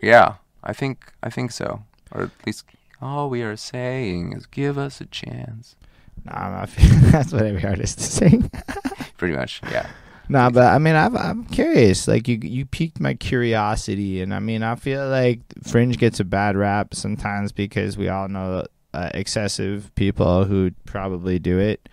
yeah 0.01 0.35
i 0.65 0.73
think 0.73 1.13
i 1.23 1.31
think 1.31 1.51
so 1.51 1.83
or 2.13 2.23
at 2.23 2.31
least 2.47 2.65
all 3.01 3.29
we 3.31 3.43
are 3.43 3.57
saying 3.57 4.33
is 4.33 4.47
give 4.47 4.79
us 4.79 5.01
a 5.01 5.07
chance 5.07 5.77
Nah, 6.25 6.63
I 6.63 6.67
feel, 6.67 7.11
that's 7.11 7.33
what 7.33 7.45
every 7.45 7.65
artist 7.65 7.99
is 7.99 8.11
saying. 8.13 8.49
pretty 9.17 9.35
much 9.35 9.61
yeah 9.71 9.89
nah, 10.29 10.51
but 10.51 10.65
I 10.73 10.79
mean, 10.79 10.95
I've, 10.95 11.15
I'm 11.17 11.45
curious. 11.47 12.07
Like 12.09 12.27
you, 12.29 12.39
you 12.43 12.65
piqued 12.65 13.01
my 13.01 13.15
curiosity, 13.15 14.23
and 14.23 14.33
I 14.33 14.39
mean, 14.39 14.63
I 14.63 14.77
feel 14.77 15.07
like 15.09 15.41
Fringe 15.65 15.99
gets 15.99 16.21
a 16.21 16.25
bad 16.25 16.57
rap 16.57 16.95
sometimes 16.95 17.53
because 17.53 17.99
we 17.99 18.09
all 18.09 18.29
know 18.29 18.65
uh, 18.95 19.11
excessive 19.15 19.93
people 19.95 20.45
who 20.45 20.71
probably 20.87 21.39
do 21.39 21.59
it. 21.59 21.89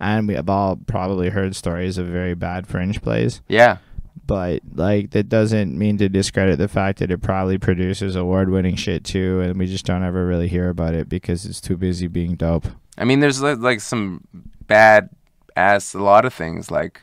and 0.00 0.26
we 0.28 0.34
have 0.34 0.48
all 0.48 0.76
probably 0.86 1.28
heard 1.30 1.54
stories 1.56 1.98
of 1.98 2.06
very 2.06 2.34
bad 2.34 2.66
fringe 2.66 3.02
plays. 3.02 3.40
Yeah. 3.48 3.78
But 4.26 4.62
like 4.74 5.10
that 5.10 5.28
doesn't 5.28 5.76
mean 5.76 5.98
to 5.98 6.08
discredit 6.08 6.58
the 6.58 6.68
fact 6.68 7.00
that 7.00 7.10
it 7.10 7.18
probably 7.22 7.58
produces 7.58 8.16
award-winning 8.16 8.76
shit 8.76 9.04
too, 9.04 9.40
and 9.40 9.58
we 9.58 9.66
just 9.66 9.84
don't 9.84 10.04
ever 10.04 10.26
really 10.26 10.48
hear 10.48 10.68
about 10.68 10.94
it 10.94 11.08
because 11.08 11.44
it's 11.44 11.60
too 11.60 11.76
busy 11.76 12.06
being 12.06 12.36
dope. 12.36 12.66
I 12.96 13.04
mean, 13.04 13.20
there's 13.20 13.42
like 13.42 13.80
some 13.80 14.26
bad 14.66 15.10
ass, 15.56 15.94
a 15.94 16.00
lot 16.00 16.24
of 16.24 16.34
things. 16.34 16.70
Like, 16.70 17.02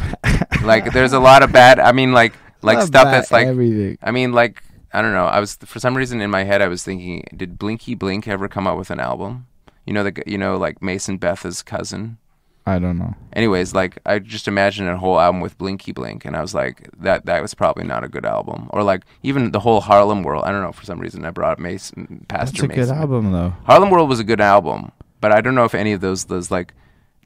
like 0.62 0.92
there's 0.92 1.12
a 1.12 1.20
lot 1.20 1.42
of 1.42 1.52
bad. 1.52 1.78
I 1.78 1.92
mean, 1.92 2.12
like, 2.12 2.34
like 2.62 2.78
Not 2.78 2.86
stuff 2.86 3.04
that's 3.04 3.30
like. 3.30 3.46
everything. 3.46 3.98
I 4.02 4.10
mean, 4.10 4.32
like, 4.32 4.62
I 4.92 5.02
don't 5.02 5.12
know. 5.12 5.26
I 5.26 5.40
was 5.40 5.56
for 5.56 5.78
some 5.78 5.96
reason 5.96 6.20
in 6.20 6.30
my 6.30 6.44
head, 6.44 6.62
I 6.62 6.68
was 6.68 6.82
thinking, 6.82 7.24
did 7.36 7.58
Blinky 7.58 7.94
Blink 7.94 8.26
ever 8.28 8.48
come 8.48 8.66
out 8.66 8.78
with 8.78 8.90
an 8.90 9.00
album? 9.00 9.46
You 9.84 9.92
know, 9.92 10.04
the 10.04 10.22
you 10.26 10.38
know, 10.38 10.56
like 10.56 10.82
Mason 10.82 11.18
Betha's 11.18 11.62
cousin. 11.62 12.18
I 12.68 12.80
don't 12.80 12.98
know. 12.98 13.14
Anyways, 13.32 13.74
like 13.74 13.98
I 14.04 14.18
just 14.18 14.48
imagined 14.48 14.88
a 14.88 14.96
whole 14.96 15.20
album 15.20 15.40
with 15.40 15.56
Blinky 15.56 15.92
Blink, 15.92 16.24
and 16.24 16.36
I 16.36 16.42
was 16.42 16.52
like, 16.52 16.90
that 16.98 17.26
that 17.26 17.40
was 17.40 17.54
probably 17.54 17.84
not 17.84 18.02
a 18.02 18.08
good 18.08 18.26
album. 18.26 18.68
Or 18.72 18.82
like 18.82 19.04
even 19.22 19.52
the 19.52 19.60
whole 19.60 19.80
Harlem 19.80 20.24
World. 20.24 20.44
I 20.44 20.50
don't 20.50 20.62
know 20.62 20.72
for 20.72 20.84
some 20.84 20.98
reason 20.98 21.24
I 21.24 21.30
brought 21.30 21.52
up 21.52 21.58
Mason, 21.60 22.26
That's 22.28 22.50
Pastor 22.50 22.64
a 22.64 22.68
good 22.68 22.88
album 22.88 23.30
though. 23.30 23.54
Harlem 23.64 23.90
World 23.90 24.08
was 24.08 24.18
a 24.18 24.24
good 24.24 24.40
album, 24.40 24.90
but 25.20 25.32
I 25.32 25.40
don't 25.40 25.54
know 25.54 25.64
if 25.64 25.74
any 25.74 25.92
of 25.92 26.00
those 26.00 26.24
those 26.24 26.50
like 26.50 26.74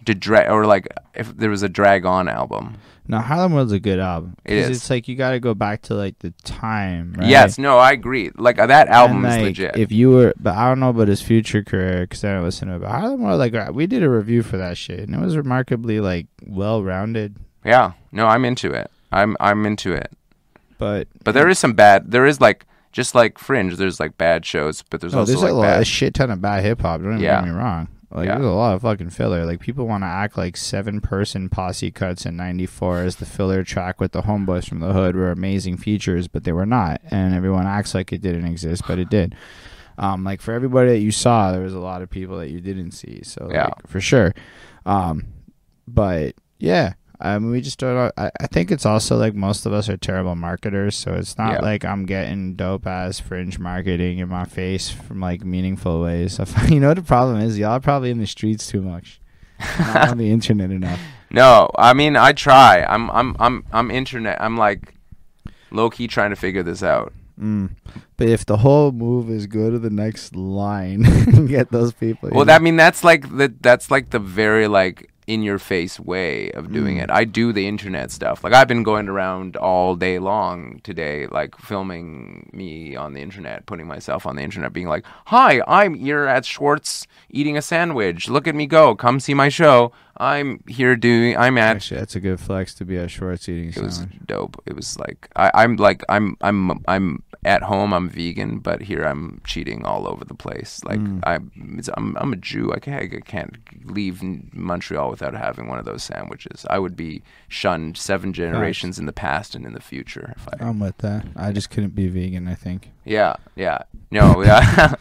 did 0.04 0.20
drag 0.20 0.50
or 0.50 0.66
like 0.66 0.86
if 1.14 1.36
there 1.36 1.50
was 1.50 1.62
a 1.62 1.68
drag 1.68 2.04
on 2.06 2.28
album. 2.28 2.76
No, 3.08 3.18
Harlem 3.18 3.54
World's 3.54 3.72
a 3.72 3.80
good 3.80 3.98
album. 3.98 4.36
It 4.44 4.56
is. 4.56 4.76
It's 4.76 4.90
like 4.90 5.08
you 5.08 5.16
got 5.16 5.32
to 5.32 5.40
go 5.40 5.52
back 5.52 5.82
to 5.82 5.94
like 5.94 6.20
the 6.20 6.30
time. 6.44 7.14
Right? 7.18 7.26
Yes, 7.28 7.58
no, 7.58 7.76
I 7.76 7.90
agree. 7.90 8.30
Like 8.36 8.60
uh, 8.60 8.66
that 8.66 8.86
album 8.86 9.24
And, 9.24 9.26
is 9.26 9.36
like, 9.38 9.44
legit. 9.46 9.76
If 9.76 9.90
you 9.90 10.10
were, 10.10 10.32
but 10.38 10.54
I 10.54 10.68
don't 10.68 10.78
know 10.78 10.90
about 10.90 11.08
his 11.08 11.20
future 11.20 11.64
career 11.64 12.02
because 12.02 12.22
I 12.24 12.32
don't 12.34 12.44
listen 12.44 12.68
to 12.68 12.76
it. 12.76 12.82
But 12.82 12.90
Harlem 12.90 13.22
World, 13.22 13.40
like 13.40 13.72
we 13.74 13.88
did 13.88 14.04
a 14.04 14.08
review 14.08 14.44
for 14.44 14.58
that 14.58 14.76
shit, 14.76 15.00
and 15.00 15.14
it 15.14 15.20
was 15.20 15.36
remarkably 15.36 15.98
like 15.98 16.28
well 16.46 16.84
rounded. 16.84 17.34
yeah, 17.64 17.92
no, 18.12 18.26
I'm 18.26 18.44
into 18.44 18.70
it. 18.72 18.88
I'm 19.10 19.36
I'm 19.40 19.66
into 19.66 19.92
it. 19.92 20.12
But 20.78 21.08
But 21.24 21.32
there 21.32 21.48
is 21.48 21.58
some 21.58 21.72
bad. 21.72 22.12
There 22.12 22.26
is 22.26 22.40
like 22.40 22.64
just 22.92 23.16
like 23.16 23.38
Fringe. 23.38 23.74
There's 23.76 23.98
like 23.98 24.18
bad 24.18 24.46
shows, 24.46 24.84
but 24.88 25.00
there's 25.00 25.14
no, 25.14 25.20
also 25.20 25.32
there's 25.32 25.42
like 25.52 25.60
bad. 25.62 25.82
a 25.82 25.84
shit 25.84 26.14
ton 26.14 26.30
of 26.30 26.40
bad 26.40 26.62
hip 26.62 26.80
hop. 26.80 27.00
Don't 27.00 27.14
even 27.14 27.22
Yeah. 27.24 27.40
get 27.40 27.48
me 27.48 27.54
wrong. 27.58 27.88
Like 28.12 28.26
Yeah. 28.26 28.34
there's 28.38 28.46
a 28.46 28.52
lot 28.52 28.74
of 28.74 28.82
fucking 28.82 29.10
filler. 29.10 29.44
Like 29.44 29.60
people 29.60 29.86
want 29.86 30.02
to 30.02 30.08
act 30.08 30.36
like 30.36 30.56
seven 30.56 31.00
person 31.00 31.48
posse 31.48 31.90
cuts 31.92 32.26
in 32.26 32.36
'94 32.36 32.98
as 33.02 33.16
the 33.16 33.26
filler 33.26 33.62
track 33.62 34.00
with 34.00 34.12
the 34.12 34.22
homeboys 34.22 34.68
from 34.68 34.80
the 34.80 34.92
hood 34.92 35.14
were 35.14 35.30
amazing 35.30 35.76
features, 35.76 36.26
but 36.26 36.42
they 36.44 36.52
were 36.52 36.66
not. 36.66 37.00
And 37.10 37.34
everyone 37.34 37.66
acts 37.66 37.94
like 37.94 38.12
it 38.12 38.20
didn't 38.20 38.46
exist, 38.46 38.82
but 38.88 38.98
it 38.98 39.10
did. 39.10 39.36
Um, 39.98 40.24
like 40.24 40.40
for 40.40 40.52
everybody 40.54 40.90
that 40.90 40.98
you 40.98 41.12
saw, 41.12 41.52
there 41.52 41.60
was 41.62 41.74
a 41.74 41.78
lot 41.78 42.02
of 42.02 42.10
people 42.10 42.38
that 42.38 42.48
you 42.50 42.60
didn't 42.60 42.92
see. 42.92 43.20
So 43.22 43.44
like, 43.44 43.54
Yeah. 43.54 43.70
for 43.86 44.00
sure. 44.00 44.34
Um, 44.86 45.26
but 45.86 46.34
yeah. 46.58 46.94
I 47.20 47.38
mean, 47.38 47.50
we 47.50 47.60
just 47.60 47.78
don't. 47.78 48.12
I, 48.16 48.30
I 48.40 48.46
think 48.46 48.70
it's 48.70 48.86
also 48.86 49.16
like 49.16 49.34
most 49.34 49.66
of 49.66 49.72
us 49.72 49.88
are 49.88 49.96
terrible 49.96 50.34
marketers, 50.34 50.96
so 50.96 51.14
it's 51.14 51.36
not 51.38 51.52
Yeah. 51.54 51.60
like 51.60 51.84
I'm 51.84 52.06
getting 52.06 52.54
dope 52.54 52.86
ass 52.86 53.20
fringe 53.20 53.58
marketing 53.58 54.18
in 54.18 54.28
my 54.28 54.44
face 54.44 54.90
from 54.90 55.20
like 55.20 55.44
meaningful 55.44 56.00
ways. 56.00 56.38
Find, 56.38 56.70
you 56.74 56.80
know 56.80 56.88
what 56.88 56.96
the 56.96 57.02
problem 57.02 57.40
is? 57.40 57.58
Y'all 57.58 57.72
are 57.72 57.80
probably 57.80 58.10
in 58.10 58.18
the 58.18 58.26
streets 58.26 58.66
too 58.66 58.80
much, 58.82 59.20
not 59.78 60.08
on 60.10 60.18
the 60.18 60.30
internet 60.32 60.70
enough. 60.70 61.00
No, 61.30 61.70
I 61.76 61.92
mean 61.92 62.16
I 62.16 62.32
try. 62.32 62.82
I'm 62.88 63.10
I'm 63.10 63.36
I'm 63.38 63.64
I'm 63.72 63.90
internet. 63.90 64.40
I'm 64.40 64.56
like 64.56 64.94
low 65.70 65.90
key 65.90 66.08
trying 66.08 66.30
to 66.30 66.36
figure 66.36 66.62
this 66.62 66.82
out. 66.82 67.12
Mm. 67.40 67.70
But 68.16 68.28
if 68.28 68.44
the 68.44 68.58
whole 68.58 68.92
move 68.92 69.30
is 69.30 69.46
go 69.46 69.70
to 69.70 69.78
the 69.78 69.88
next 69.90 70.36
line 70.36 71.06
and 71.06 71.48
get 71.48 71.70
those 71.70 71.92
people, 71.92 72.28
Well, 72.32 72.44
that 72.46 72.60
I 72.60 72.62
mean 72.64 72.76
that's 72.76 73.02
like 73.04 73.22
the 73.36 73.54
that's 73.60 73.90
like 73.90 74.10
the 74.10 74.18
very 74.18 74.66
like 74.66 75.09
in 75.34 75.42
your 75.42 75.58
face 75.58 76.00
way 76.12 76.50
of 76.58 76.64
doing 76.72 76.96
Mm. 76.96 77.02
it. 77.04 77.10
I 77.20 77.22
do 77.24 77.52
the 77.52 77.66
internet 77.68 78.10
stuff. 78.10 78.42
Like 78.44 78.52
I've 78.52 78.66
been 78.66 78.82
going 78.82 79.08
around 79.08 79.56
all 79.56 79.94
day 79.94 80.18
long 80.18 80.80
today, 80.82 81.26
like 81.38 81.52
filming 81.56 82.50
me 82.52 82.96
on 82.96 83.14
the 83.14 83.20
internet, 83.22 83.64
putting 83.66 83.86
myself 83.86 84.26
on 84.26 84.34
the 84.36 84.42
internet, 84.42 84.72
being 84.72 84.88
like, 84.88 85.04
"Hi, 85.26 85.62
I'm 85.68 85.94
here 85.94 86.24
at 86.26 86.44
Schwartz 86.44 87.06
eating 87.30 87.56
a 87.56 87.62
sandwich. 87.62 88.28
Look 88.28 88.48
at 88.48 88.54
me 88.54 88.66
go. 88.66 88.94
Come 88.96 89.20
see 89.20 89.34
my 89.34 89.48
show. 89.48 89.92
I'm 90.16 90.62
here 90.66 90.96
doing. 90.96 91.36
I'm 91.36 91.56
at 91.56 91.76
actually 91.76 92.00
that's 92.00 92.16
a 92.16 92.20
good 92.20 92.40
flex 92.40 92.74
to 92.74 92.84
be 92.84 92.96
at 92.98 93.10
Schwartz 93.10 93.48
eating 93.48 93.70
sandwich." 93.72 93.94
It 93.98 94.00
was 94.00 94.06
dope. 94.26 94.56
It 94.66 94.74
was 94.74 94.98
like 94.98 95.28
I, 95.36 95.50
I'm 95.60 95.76
like 95.76 96.02
I'm 96.08 96.36
I'm 96.48 96.58
I'm 96.88 97.22
at 97.44 97.62
home. 97.62 97.92
I'm 97.94 98.08
vegan, 98.08 98.58
but 98.58 98.82
here 98.82 99.02
I'm 99.02 99.40
cheating 99.44 99.84
all 99.84 100.06
over 100.06 100.24
the 100.24 100.34
place. 100.34 100.82
Like 100.84 101.00
Mm. 101.00 101.20
I'm, 101.24 101.76
it's, 101.78 101.88
I'm 101.96 102.16
I'm 102.18 102.32
a 102.32 102.36
Jew. 102.36 102.72
I 102.72 102.78
can't 102.78 103.02
I 103.14 103.20
can't 103.20 103.56
leave 103.84 104.22
Montreal 104.52 105.10
without 105.10 105.34
having 105.34 105.66
one 105.68 105.78
of 105.78 105.84
those 105.86 106.02
sandwiches. 106.02 106.66
I 106.68 106.78
would 106.78 106.96
be 106.96 107.22
shunned 107.48 107.96
seven 107.96 108.32
generations 108.32 108.98
in 108.98 109.06
the 109.06 109.12
past 109.12 109.54
and 109.54 109.64
in 109.64 109.72
the 109.72 109.80
future 109.80 110.34
if 110.36 110.46
I. 110.48 110.66
I'm 110.68 110.78
with 110.80 110.98
that. 110.98 111.26
I 111.34 111.52
just 111.52 111.70
couldn't 111.70 111.94
be 111.94 112.08
vegan. 112.08 112.46
I 112.48 112.54
think. 112.54 112.90
Yeah, 113.04 113.36
yeah, 113.56 113.78
no, 114.10 114.42
yeah, 114.44 114.94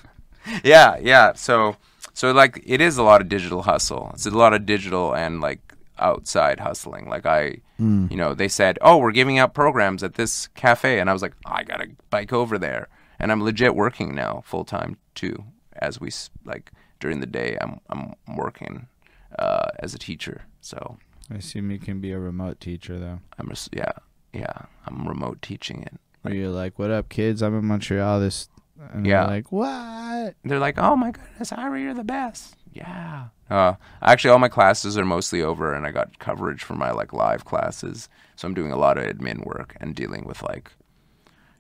yeah, 0.63 0.97
yeah. 1.01 1.33
So, 1.33 1.75
so 2.13 2.31
like, 2.31 2.61
it 2.65 2.81
is 2.81 2.97
a 2.97 3.03
lot 3.03 3.21
of 3.21 3.29
digital 3.29 3.63
hustle. 3.63 4.11
It's 4.13 4.25
a 4.25 4.31
lot 4.31 4.53
of 4.53 4.65
digital 4.65 5.13
and 5.13 5.41
like 5.41 5.59
outside 5.99 6.59
hustling. 6.59 7.07
Like 7.09 7.26
I, 7.26 7.61
Mm. 7.80 8.11
you 8.11 8.17
know, 8.17 8.34
they 8.34 8.47
said, 8.49 8.77
"Oh, 8.81 8.97
we're 8.97 9.11
giving 9.13 9.38
out 9.39 9.53
programs 9.53 10.03
at 10.03 10.15
this 10.15 10.47
cafe," 10.49 10.99
and 10.99 11.09
I 11.09 11.13
was 11.13 11.21
like, 11.21 11.34
"I 11.45 11.63
gotta 11.63 11.88
bike 12.09 12.34
over 12.34 12.57
there." 12.57 12.88
And 13.19 13.31
I'm 13.31 13.41
legit 13.43 13.76
working 13.76 14.13
now 14.15 14.41
full 14.45 14.65
time 14.65 14.97
too. 15.15 15.43
As 15.73 15.99
we 16.01 16.09
like 16.43 16.71
during 16.99 17.19
the 17.21 17.26
day, 17.27 17.57
I'm 17.61 17.80
I'm 17.89 18.13
working 18.35 18.88
uh, 19.38 19.69
as 19.80 19.93
a 19.93 19.97
teacher. 19.99 20.43
So 20.61 20.97
I 21.31 21.35
assume 21.35 21.71
you 21.71 21.80
can 21.80 21.99
be 22.01 22.11
a 22.11 22.19
remote 22.19 22.59
teacher 22.59 22.99
though. 22.99 23.19
I'm 23.38 23.47
just 23.49 23.69
yeah, 23.73 23.91
yeah. 24.34 24.65
I'm 24.85 25.07
remote 25.07 25.41
teaching 25.41 25.84
it. 25.84 25.93
Where 26.21 26.34
you're 26.34 26.49
like, 26.49 26.77
"What 26.77 26.91
up, 26.91 27.07
kids? 27.07 27.41
I'm 27.41 27.57
in 27.57 27.63
Montreal." 27.65 28.19
This, 28.19 28.49
Yeah. 29.03 29.26
like, 29.26 29.53
"What?" 29.53 30.35
they're 30.43 30.59
like, 30.59 30.77
"Oh 30.77 30.97
my 30.97 31.11
goodness, 31.11 31.53
Ira, 31.53 31.80
you're 31.80 31.93
the 31.93 32.03
best." 32.03 32.57
Yeah. 32.73 33.27
Uh, 33.49 33.73
actually, 34.01 34.29
all 34.31 34.39
my 34.39 34.47
classes 34.49 34.97
are 34.97 35.05
mostly 35.05 35.41
over, 35.41 35.73
and 35.73 35.85
I 35.87 35.91
got 35.91 36.19
coverage 36.19 36.63
for 36.63 36.75
my 36.75 36.91
like 36.91 37.13
live 37.13 37.45
classes. 37.45 38.07
So 38.35 38.47
I'm 38.47 38.53
doing 38.53 38.71
a 38.71 38.77
lot 38.77 38.97
of 38.97 39.03
admin 39.05 39.45
work 39.45 39.75
and 39.79 39.95
dealing 39.95 40.25
with 40.25 40.41
like 40.43 40.71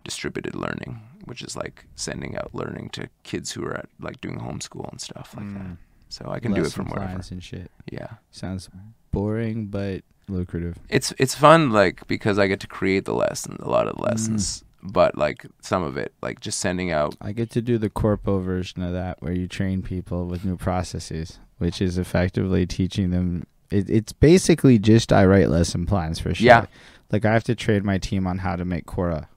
distributed 0.03 0.55
learning, 0.55 1.01
which 1.25 1.41
is 1.41 1.55
like 1.55 1.85
sending 1.95 2.37
out 2.37 2.53
learning 2.53 2.89
to 2.91 3.09
kids 3.23 3.51
who 3.51 3.63
are 3.65 3.75
at 3.77 3.89
like 3.99 4.21
doing 4.21 4.39
homeschool 4.39 4.89
and 4.91 5.01
stuff 5.01 5.33
like 5.35 5.51
that. 5.53 5.63
Mm. 5.63 5.77
So 6.09 6.29
I 6.29 6.39
can 6.39 6.53
do 6.53 6.63
it 6.63 6.71
from 6.71 6.87
wherever. 6.87 7.21
and 7.31 7.43
shit. 7.43 7.69
Yeah. 7.91 8.07
Sounds 8.31 8.69
boring 9.11 9.67
but 9.67 10.03
lucrative. 10.27 10.77
It's 10.89 11.13
it's 11.17 11.35
fun 11.35 11.71
like 11.71 12.07
because 12.07 12.39
I 12.39 12.47
get 12.47 12.59
to 12.61 12.67
create 12.67 13.05
the 13.05 13.13
lessons, 13.13 13.59
a 13.61 13.69
lot 13.69 13.87
of 13.87 13.95
Mm. 13.95 13.97
the 13.97 14.03
lessons, 14.09 14.63
but 14.81 15.17
like 15.17 15.45
some 15.61 15.83
of 15.83 15.97
it, 15.97 16.13
like 16.21 16.39
just 16.39 16.59
sending 16.59 16.91
out. 16.91 17.15
I 17.21 17.31
get 17.31 17.49
to 17.51 17.61
do 17.61 17.77
the 17.77 17.89
corpo 17.89 18.39
version 18.39 18.81
of 18.83 18.93
that 18.93 19.21
where 19.21 19.33
you 19.33 19.47
train 19.47 19.81
people 19.81 20.25
with 20.25 20.45
new 20.45 20.55
processes, 20.57 21.39
which 21.57 21.81
is 21.81 21.97
effectively 21.97 22.65
teaching 22.65 23.11
them. 23.11 23.45
It, 23.71 23.89
it's 23.89 24.13
basically 24.13 24.79
just 24.79 25.11
I 25.13 25.25
write 25.25 25.49
lesson 25.49 25.85
plans 25.85 26.19
for 26.19 26.33
sure. 26.33 26.45
Yeah. 26.45 26.65
Like 27.11 27.25
I 27.25 27.33
have 27.33 27.43
to 27.45 27.55
train 27.55 27.85
my 27.85 27.97
team 27.97 28.25
on 28.27 28.39
how 28.39 28.55
to 28.55 28.65
make 28.65 28.85
Quora. 28.85 29.27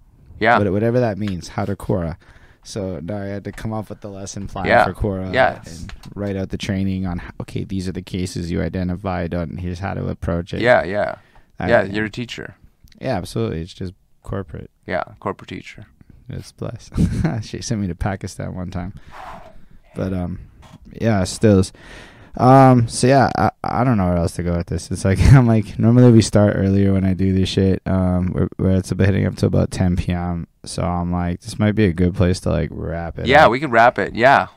Yeah. 0.41 0.59
What- 0.59 0.73
whatever 0.73 1.01
that 1.01 1.19
means, 1.19 1.49
how 1.49 1.65
to 1.65 1.77
Quora. 1.77 2.17
So 2.65 3.01
now 3.03 3.17
I 3.17 3.25
had 3.27 3.43
to 3.45 3.53
come 3.53 3.73
up 3.73 3.89
with 3.89 4.01
the 4.03 4.09
lesson 4.09 4.47
plan 4.47 4.67
Yeah. 4.67 4.85
for 4.85 4.93
Quora 4.95 5.33
Yes. 5.35 5.81
and 5.81 5.93
write 6.15 6.37
out 6.37 6.51
the 6.51 6.57
training 6.59 7.07
on 7.07 7.19
how, 7.19 7.31
okay, 7.41 7.65
these 7.65 7.89
are 7.89 7.93
the 7.93 8.03
cases 8.03 8.51
you 8.53 8.63
identified 8.63 9.35
and 9.35 9.59
here's 9.59 9.81
how 9.81 9.95
to 9.95 10.07
approach 10.09 10.55
it. 10.55 10.61
yeah, 10.61 10.85
yeah, 10.85 11.17
I- 11.59 11.69
yeah. 11.69 11.83
You're 11.83 12.05
a 12.05 12.11
teacher. 12.11 12.55
yeah, 13.01 13.17
absolutely. 13.17 13.63
It's 13.63 13.75
just 13.75 13.93
corporate. 14.23 14.71
Yeah, 14.87 15.05
corporate 15.21 15.49
teacher. 15.49 15.87
It's 16.29 16.53
blessed. 16.53 16.93
she 17.43 17.63
sent 17.63 17.81
me 17.81 17.89
to 17.89 17.95
Pakistan 17.95 18.55
one 18.55 18.71
time. 18.71 18.95
But 19.95 20.13
um 20.13 20.41
yeah, 20.93 21.25
stills. 21.25 21.73
Um 22.37 22.89
so 22.89 23.07
yeah, 23.07 23.31
I, 23.37 23.51
I 23.63 23.85
don't 23.85 23.97
know 23.99 24.07
where 24.09 24.17
else 24.17 24.37
to 24.37 24.43
go 24.43 24.57
with 24.57 24.69
this. 24.69 24.91
It's 24.91 25.05
like 25.05 25.19
I'm 25.33 25.47
like 25.47 25.79
normally 25.79 26.13
we 26.13 26.23
start 26.23 26.55
earlier 26.57 26.93
when 26.93 27.05
I 27.05 27.15
do 27.15 27.33
this 27.33 27.49
shit. 27.49 27.83
Um 27.87 28.33
where, 28.33 28.49
where 28.57 28.77
it's 28.77 28.91
about 28.91 29.07
hitting 29.07 29.27
up 29.27 29.37
to 29.37 29.47
about 29.47 29.71
10 29.71 29.97
p.m. 29.97 30.47
So 30.65 30.83
I'm 30.83 31.13
like 31.13 31.41
this 31.41 31.59
might 31.59 31.73
be 31.73 31.85
a 31.85 31.93
good 31.93 32.15
place 32.15 32.41
to 32.41 32.51
like 32.51 32.71
wrap 32.73 33.19
it. 33.19 33.27
Yeah, 33.27 33.47
up. 33.47 33.51
we 33.51 33.61
could 33.61 33.73
wrap 33.73 33.99
it. 33.99 34.15
Yeah. 34.15 34.49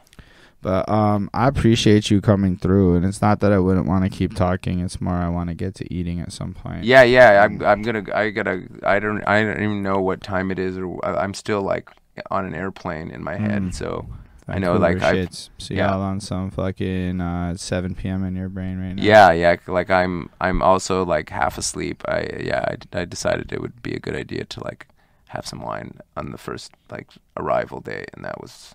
But 0.65 0.89
um 0.89 1.29
I 1.31 1.47
appreciate 1.47 2.09
you 2.09 2.21
coming 2.21 2.57
through 2.57 2.95
and 2.95 3.05
it's 3.05 3.21
not 3.21 3.39
that 3.41 3.53
I 3.53 3.59
wouldn't 3.59 3.85
want 3.85 4.03
to 4.03 4.09
keep 4.09 4.33
talking. 4.33 4.79
It's 4.79 4.99
more 4.99 5.13
I 5.13 5.29
want 5.29 5.49
to 5.49 5.53
get 5.53 5.75
to 5.75 5.93
eating 5.93 6.19
at 6.19 6.31
some 6.31 6.55
point. 6.55 6.85
Yeah, 6.85 7.03
yeah. 7.03 7.43
I'm 7.43 7.63
I'm 7.63 7.83
gonna 7.83 8.03
I 8.11 8.31
gotta 8.31 8.63
I 8.81 8.97
don't 8.97 9.21
I 9.27 9.43
don't 9.43 9.61
even 9.61 9.83
know 9.83 10.01
what 10.01 10.23
time 10.23 10.49
it 10.49 10.57
is 10.57 10.75
or 10.75 10.99
I- 11.05 11.21
I'm 11.21 11.35
still 11.35 11.61
like 11.61 11.91
on 12.31 12.47
an 12.47 12.55
airplane 12.55 13.11
in 13.11 13.23
my 13.23 13.35
head. 13.35 13.61
Mm. 13.61 13.75
So 13.75 14.07
I 14.47 14.57
know, 14.57 14.77
like. 14.77 14.99
So 15.01 15.73
yeah. 15.73 15.91
y'all 15.91 16.01
on 16.01 16.19
some 16.19 16.49
fucking 16.49 17.21
uh 17.21 17.55
7 17.57 17.93
p.m. 17.93 18.23
in 18.23 18.35
your 18.35 18.49
brain 18.49 18.79
right 18.79 18.93
now. 18.93 19.03
yeah, 19.03 19.31
yeah. 19.33 19.55
Like 19.67 19.91
I'm 19.91 20.31
I'm 20.41 20.63
also 20.63 21.05
like 21.05 21.29
half 21.29 21.59
asleep. 21.59 22.01
I 22.07 22.27
yeah. 22.41 22.65
I, 22.93 23.01
I 23.01 23.05
decided 23.05 23.51
it 23.51 23.61
would 23.61 23.83
be 23.83 23.93
a 23.93 23.99
good 23.99 24.15
idea 24.15 24.45
to 24.45 24.63
like 24.63 24.87
have 25.27 25.45
some 25.45 25.61
wine 25.61 25.99
on 26.17 26.31
the 26.31 26.39
first 26.39 26.71
like 26.89 27.09
arrival 27.37 27.81
day, 27.81 28.05
and 28.15 28.25
that 28.25 28.41
was 28.41 28.73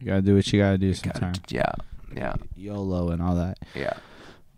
You 0.00 0.06
gotta 0.06 0.22
do 0.22 0.34
what 0.34 0.50
you 0.52 0.60
gotta 0.60 0.78
do 0.78 0.92
sometimes. 0.94 1.38
yeah, 1.48 1.72
yeah, 2.16 2.34
YOLO 2.56 3.10
and 3.10 3.22
all 3.22 3.34
that. 3.36 3.58
yeah. 3.74 3.92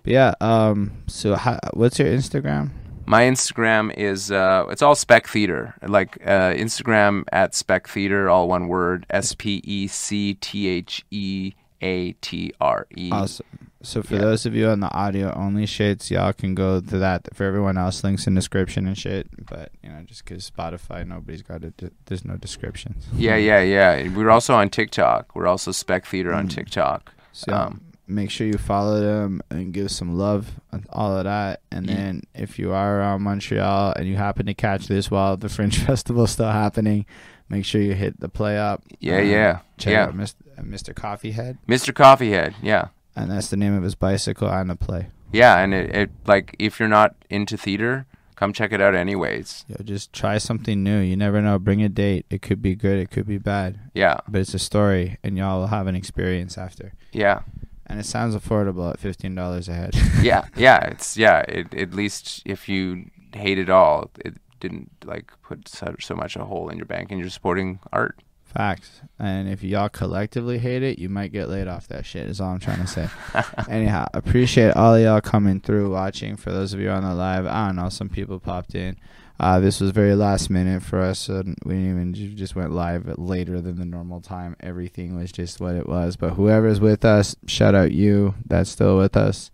But 0.05 0.13
yeah, 0.13 0.35
um, 0.41 0.93
so 1.07 1.35
how, 1.37 1.59
what's 1.75 1.99
your 1.99 2.09
Instagram? 2.09 2.71
My 3.07 3.23
Instagram 3.25 3.93
is 3.97 4.31
uh, 4.31 4.67
it's 4.71 4.83
all 4.83 4.95
Spec 4.95 5.27
Theatre, 5.27 5.75
like 5.87 6.19
uh, 6.25 6.55
Instagram 6.55 7.25
at 7.33 7.55
Spec 7.55 7.89
Theatre, 7.89 8.29
all 8.31 8.49
one 8.49 8.69
word, 8.69 9.07
S 9.11 9.35
P 9.35 9.61
E 9.65 9.87
C 9.89 10.35
T 10.35 10.69
H 10.69 11.05
E 11.11 11.53
A 11.81 12.13
T 12.15 12.53
R 12.61 12.87
E. 12.97 13.11
Awesome. 13.13 13.47
So 13.85 14.03
for 14.03 14.15
Yeah. 14.15 14.21
those 14.21 14.47
of 14.47 14.55
you 14.55 14.69
on 14.69 14.81
the 14.81 14.91
audio 14.93 15.33
only 15.35 15.67
shits, 15.67 16.11
y'all 16.11 16.33
can 16.33 16.55
go 16.55 16.81
to 16.81 16.99
that. 16.99 17.29
For 17.35 17.45
everyone 17.45 17.77
else, 17.77 18.05
links 18.05 18.27
in 18.27 18.35
description 18.35 18.87
and 18.87 18.97
shit. 18.97 19.29
But 19.49 19.71
you 19.83 19.89
know, 19.91 20.03
just 20.05 20.25
because 20.25 20.49
Spotify, 20.51 21.07
nobody's 21.07 21.43
got 21.43 21.65
it. 21.65 21.93
There's 22.07 22.25
no 22.25 22.37
descriptions. 22.37 23.07
Yeah, 23.15 23.37
yeah, 23.37 23.61
yeah. 23.61 24.09
We're 24.09 24.31
also 24.31 24.55
on 24.55 24.71
TikTok. 24.71 25.35
We're 25.35 25.47
also 25.49 25.73
Spec 25.73 26.07
Theatre 26.07 26.33
on 26.33 26.47
Mm. 26.49 26.51
TikTok. 26.55 27.13
So 27.33 27.53
Um, 27.55 27.81
make 28.07 28.31
sure 28.31 28.47
you 28.47 28.59
follow 28.59 29.01
them 29.01 29.41
and 29.51 29.73
give 29.73 29.91
some 29.91 30.17
love 30.19 30.61
and 30.71 30.87
all 30.91 31.17
of 31.17 31.25
that. 31.25 31.61
And 31.71 31.87
Ye- 31.89 31.95
then 31.95 32.23
if 32.35 32.59
you 32.59 32.73
are 32.73 32.99
around 32.99 33.23
Montreal 33.23 33.95
and 33.97 34.07
you 34.07 34.17
happen 34.17 34.47
to 34.47 34.55
catch 34.55 34.87
this 34.87 35.11
while 35.11 35.37
the 35.37 35.49
Fringe 35.57 35.79
Festival 35.79 36.25
is 36.25 36.31
still 36.33 36.51
happening, 36.53 37.07
make 37.49 37.65
sure 37.65 37.81
you 37.81 37.95
hit 37.95 38.21
the 38.21 38.29
play 38.29 38.59
up. 38.59 38.83
Yeah, 39.01 39.19
Um, 39.19 39.27
yeah, 39.29 39.59
Check 39.79 39.93
yeah. 39.93 40.05
out 40.05 40.17
Mr. 40.17 40.35
Mr. 40.61 40.95
Coffeehead, 40.95 41.57
Mr. 41.67 41.93
Coffeehead. 41.93 42.55
Yeah, 42.63 42.89
and 43.17 43.31
that's 43.31 43.49
the 43.49 43.57
name 43.57 43.75
of 43.75 43.83
his 43.83 43.95
bicycle 43.95 44.49
and 44.49 44.71
the 44.71 44.77
play. 44.77 45.09
yeah. 45.33 45.59
And 45.59 45.75
it, 45.75 45.95
it 45.95 46.11
like 46.27 46.57
if 46.59 46.79
you're 46.81 46.89
not 46.89 47.15
into 47.31 47.57
theater, 47.57 48.07
come 48.37 48.53
check 48.53 48.73
it 48.73 48.81
out 48.81 48.95
anyways. 48.95 49.65
Yo, 49.69 49.77
just 49.85 50.13
try 50.13 50.39
something 50.39 50.83
new. 50.83 50.99
You 51.01 51.17
never 51.17 51.41
know. 51.43 51.59
Bring 51.59 51.83
a 51.83 51.89
date. 51.89 52.27
It 52.31 52.43
could 52.43 52.61
be 52.63 52.75
good. 52.75 52.99
It 52.99 53.11
could 53.11 53.27
be 53.27 53.39
bad. 53.39 53.79
Yeah, 53.95 54.19
But 54.29 54.41
it's 54.41 54.55
a 54.55 54.59
story, 54.59 55.19
and 55.23 55.37
y'all 55.39 55.61
will 55.61 55.67
have 55.69 55.87
an 55.87 55.95
experience 55.97 56.57
after. 56.59 56.95
yeah, 57.13 57.41
And 57.87 58.01
it 58.01 58.07
sounds 58.07 58.35
affordable 58.35 58.91
at 58.93 58.99
fifteen 59.01 59.35
dollars 59.35 59.69
a 59.69 59.75
head. 59.75 59.95
yeah, 60.23 60.45
yeah. 60.57 60.79
It's 60.87 61.17
yeah. 61.17 61.41
It, 61.49 61.75
at 61.75 61.93
least 61.95 62.43
if 62.45 62.69
you 62.69 63.11
hate 63.35 63.59
it 63.59 63.71
all, 63.71 64.11
it 64.25 64.35
didn't 64.61 64.91
like 65.05 65.33
put 65.43 65.69
so, 65.69 65.95
so 66.01 66.15
much 66.15 66.37
a 66.37 66.45
hole 66.45 66.69
in 66.69 66.77
your 66.79 66.87
bank, 66.87 67.11
and 67.11 67.21
you're 67.21 67.31
supporting 67.31 67.79
art. 67.93 68.19
Facts. 68.55 69.01
And 69.19 69.49
if 69.49 69.63
y'all 69.63 69.89
collectively 69.89 70.59
hate 70.59 70.83
it, 70.83 70.99
you 70.99 71.09
might 71.09 71.33
get 71.33 71.49
laid 71.49 71.69
off 71.69 71.89
that 71.89 72.05
shit. 72.05 72.29
Is 72.29 72.41
all 72.41 72.51
I'm 72.51 72.61
trying 72.61 72.81
to 72.81 72.87
say. 72.87 73.09
Anyhow, 73.69 74.07
appreciate 74.13 74.77
all 74.77 74.99
y'all 74.99 75.21
coming 75.21 75.61
through, 75.61 75.91
watching. 75.91 76.37
For 76.37 76.51
those 76.53 76.75
of 76.75 76.81
you 76.81 76.91
on 76.91 77.03
the 77.03 77.15
live, 77.15 77.47
I 77.47 77.67
don't 77.67 77.77
know, 77.77 77.89
some 77.89 78.09
people 78.09 78.39
popped 78.39 78.75
in. 78.75 78.99
Uh, 79.41 79.59
this 79.59 79.81
was 79.81 79.91
very 79.91 80.15
last 80.15 80.51
minute 80.51 80.83
for 80.83 81.01
us, 81.01 81.19
so 81.19 81.43
we 81.65 81.75
didn't 81.75 82.17
even 82.17 82.37
just 82.37 82.55
went 82.55 82.73
live 82.73 83.19
later 83.19 83.61
than 83.61 83.79
the 83.79 83.85
normal 83.85 84.21
time. 84.21 84.55
Everything 84.61 85.17
was 85.17 85.33
just 85.33 85.61
what 85.61 85.75
it 85.75 85.89
was. 85.89 86.17
But 86.17 86.35
whoever's 86.35 86.79
with 86.79 87.05
us, 87.05 87.35
shout 87.47 87.75
out 87.75 87.93
you 87.93 88.35
that's 88.47 88.71
still 88.71 88.99
with 88.99 89.17
us. 89.17 89.51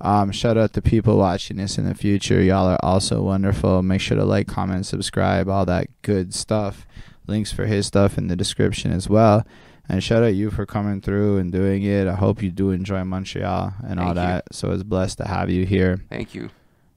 Um, 0.00 0.32
shout 0.32 0.56
out 0.56 0.72
to 0.72 0.82
people 0.82 1.16
watching 1.18 1.58
this 1.58 1.78
in 1.78 1.86
the 1.86 1.94
future. 1.94 2.42
Y'all 2.42 2.66
are 2.66 2.82
also 2.82 3.22
wonderful. 3.22 3.82
Make 3.82 4.00
sure 4.00 4.16
to 4.16 4.24
like, 4.24 4.48
comment, 4.48 4.86
subscribe, 4.86 5.48
all 5.48 5.66
that 5.66 5.88
good 6.02 6.34
stuff. 6.34 6.86
Links 7.30 7.52
for 7.52 7.64
his 7.64 7.86
stuff 7.86 8.18
in 8.18 8.26
the 8.26 8.36
description 8.36 8.92
as 8.92 9.08
well. 9.08 9.46
And 9.88 10.02
shout 10.02 10.22
out 10.22 10.34
you 10.34 10.50
for 10.50 10.66
coming 10.66 11.00
through 11.00 11.38
and 11.38 11.50
doing 11.50 11.82
it. 11.82 12.06
I 12.06 12.14
hope 12.14 12.42
you 12.42 12.50
do 12.50 12.70
enjoy 12.70 13.02
Montreal 13.04 13.74
and 13.86 13.98
all 13.98 14.14
Thank 14.14 14.16
you. 14.16 14.22
that. 14.22 14.44
So 14.52 14.72
it's 14.72 14.82
blessed 14.82 15.18
to 15.18 15.26
have 15.26 15.48
you 15.48 15.64
here. 15.64 16.04
Thank 16.08 16.34
you. 16.34 16.50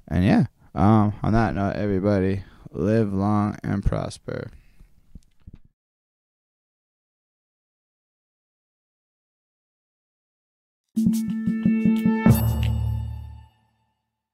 And 0.08 0.26
yeah, 0.26 0.46
um, 0.76 1.14
on 1.24 1.34
that 1.34 1.56
note, 1.56 1.76
everybody 1.76 2.44
live 2.72 3.14
long 3.14 3.58
and 3.64 3.84
prosper. 3.84 4.50
Thank 10.96 11.43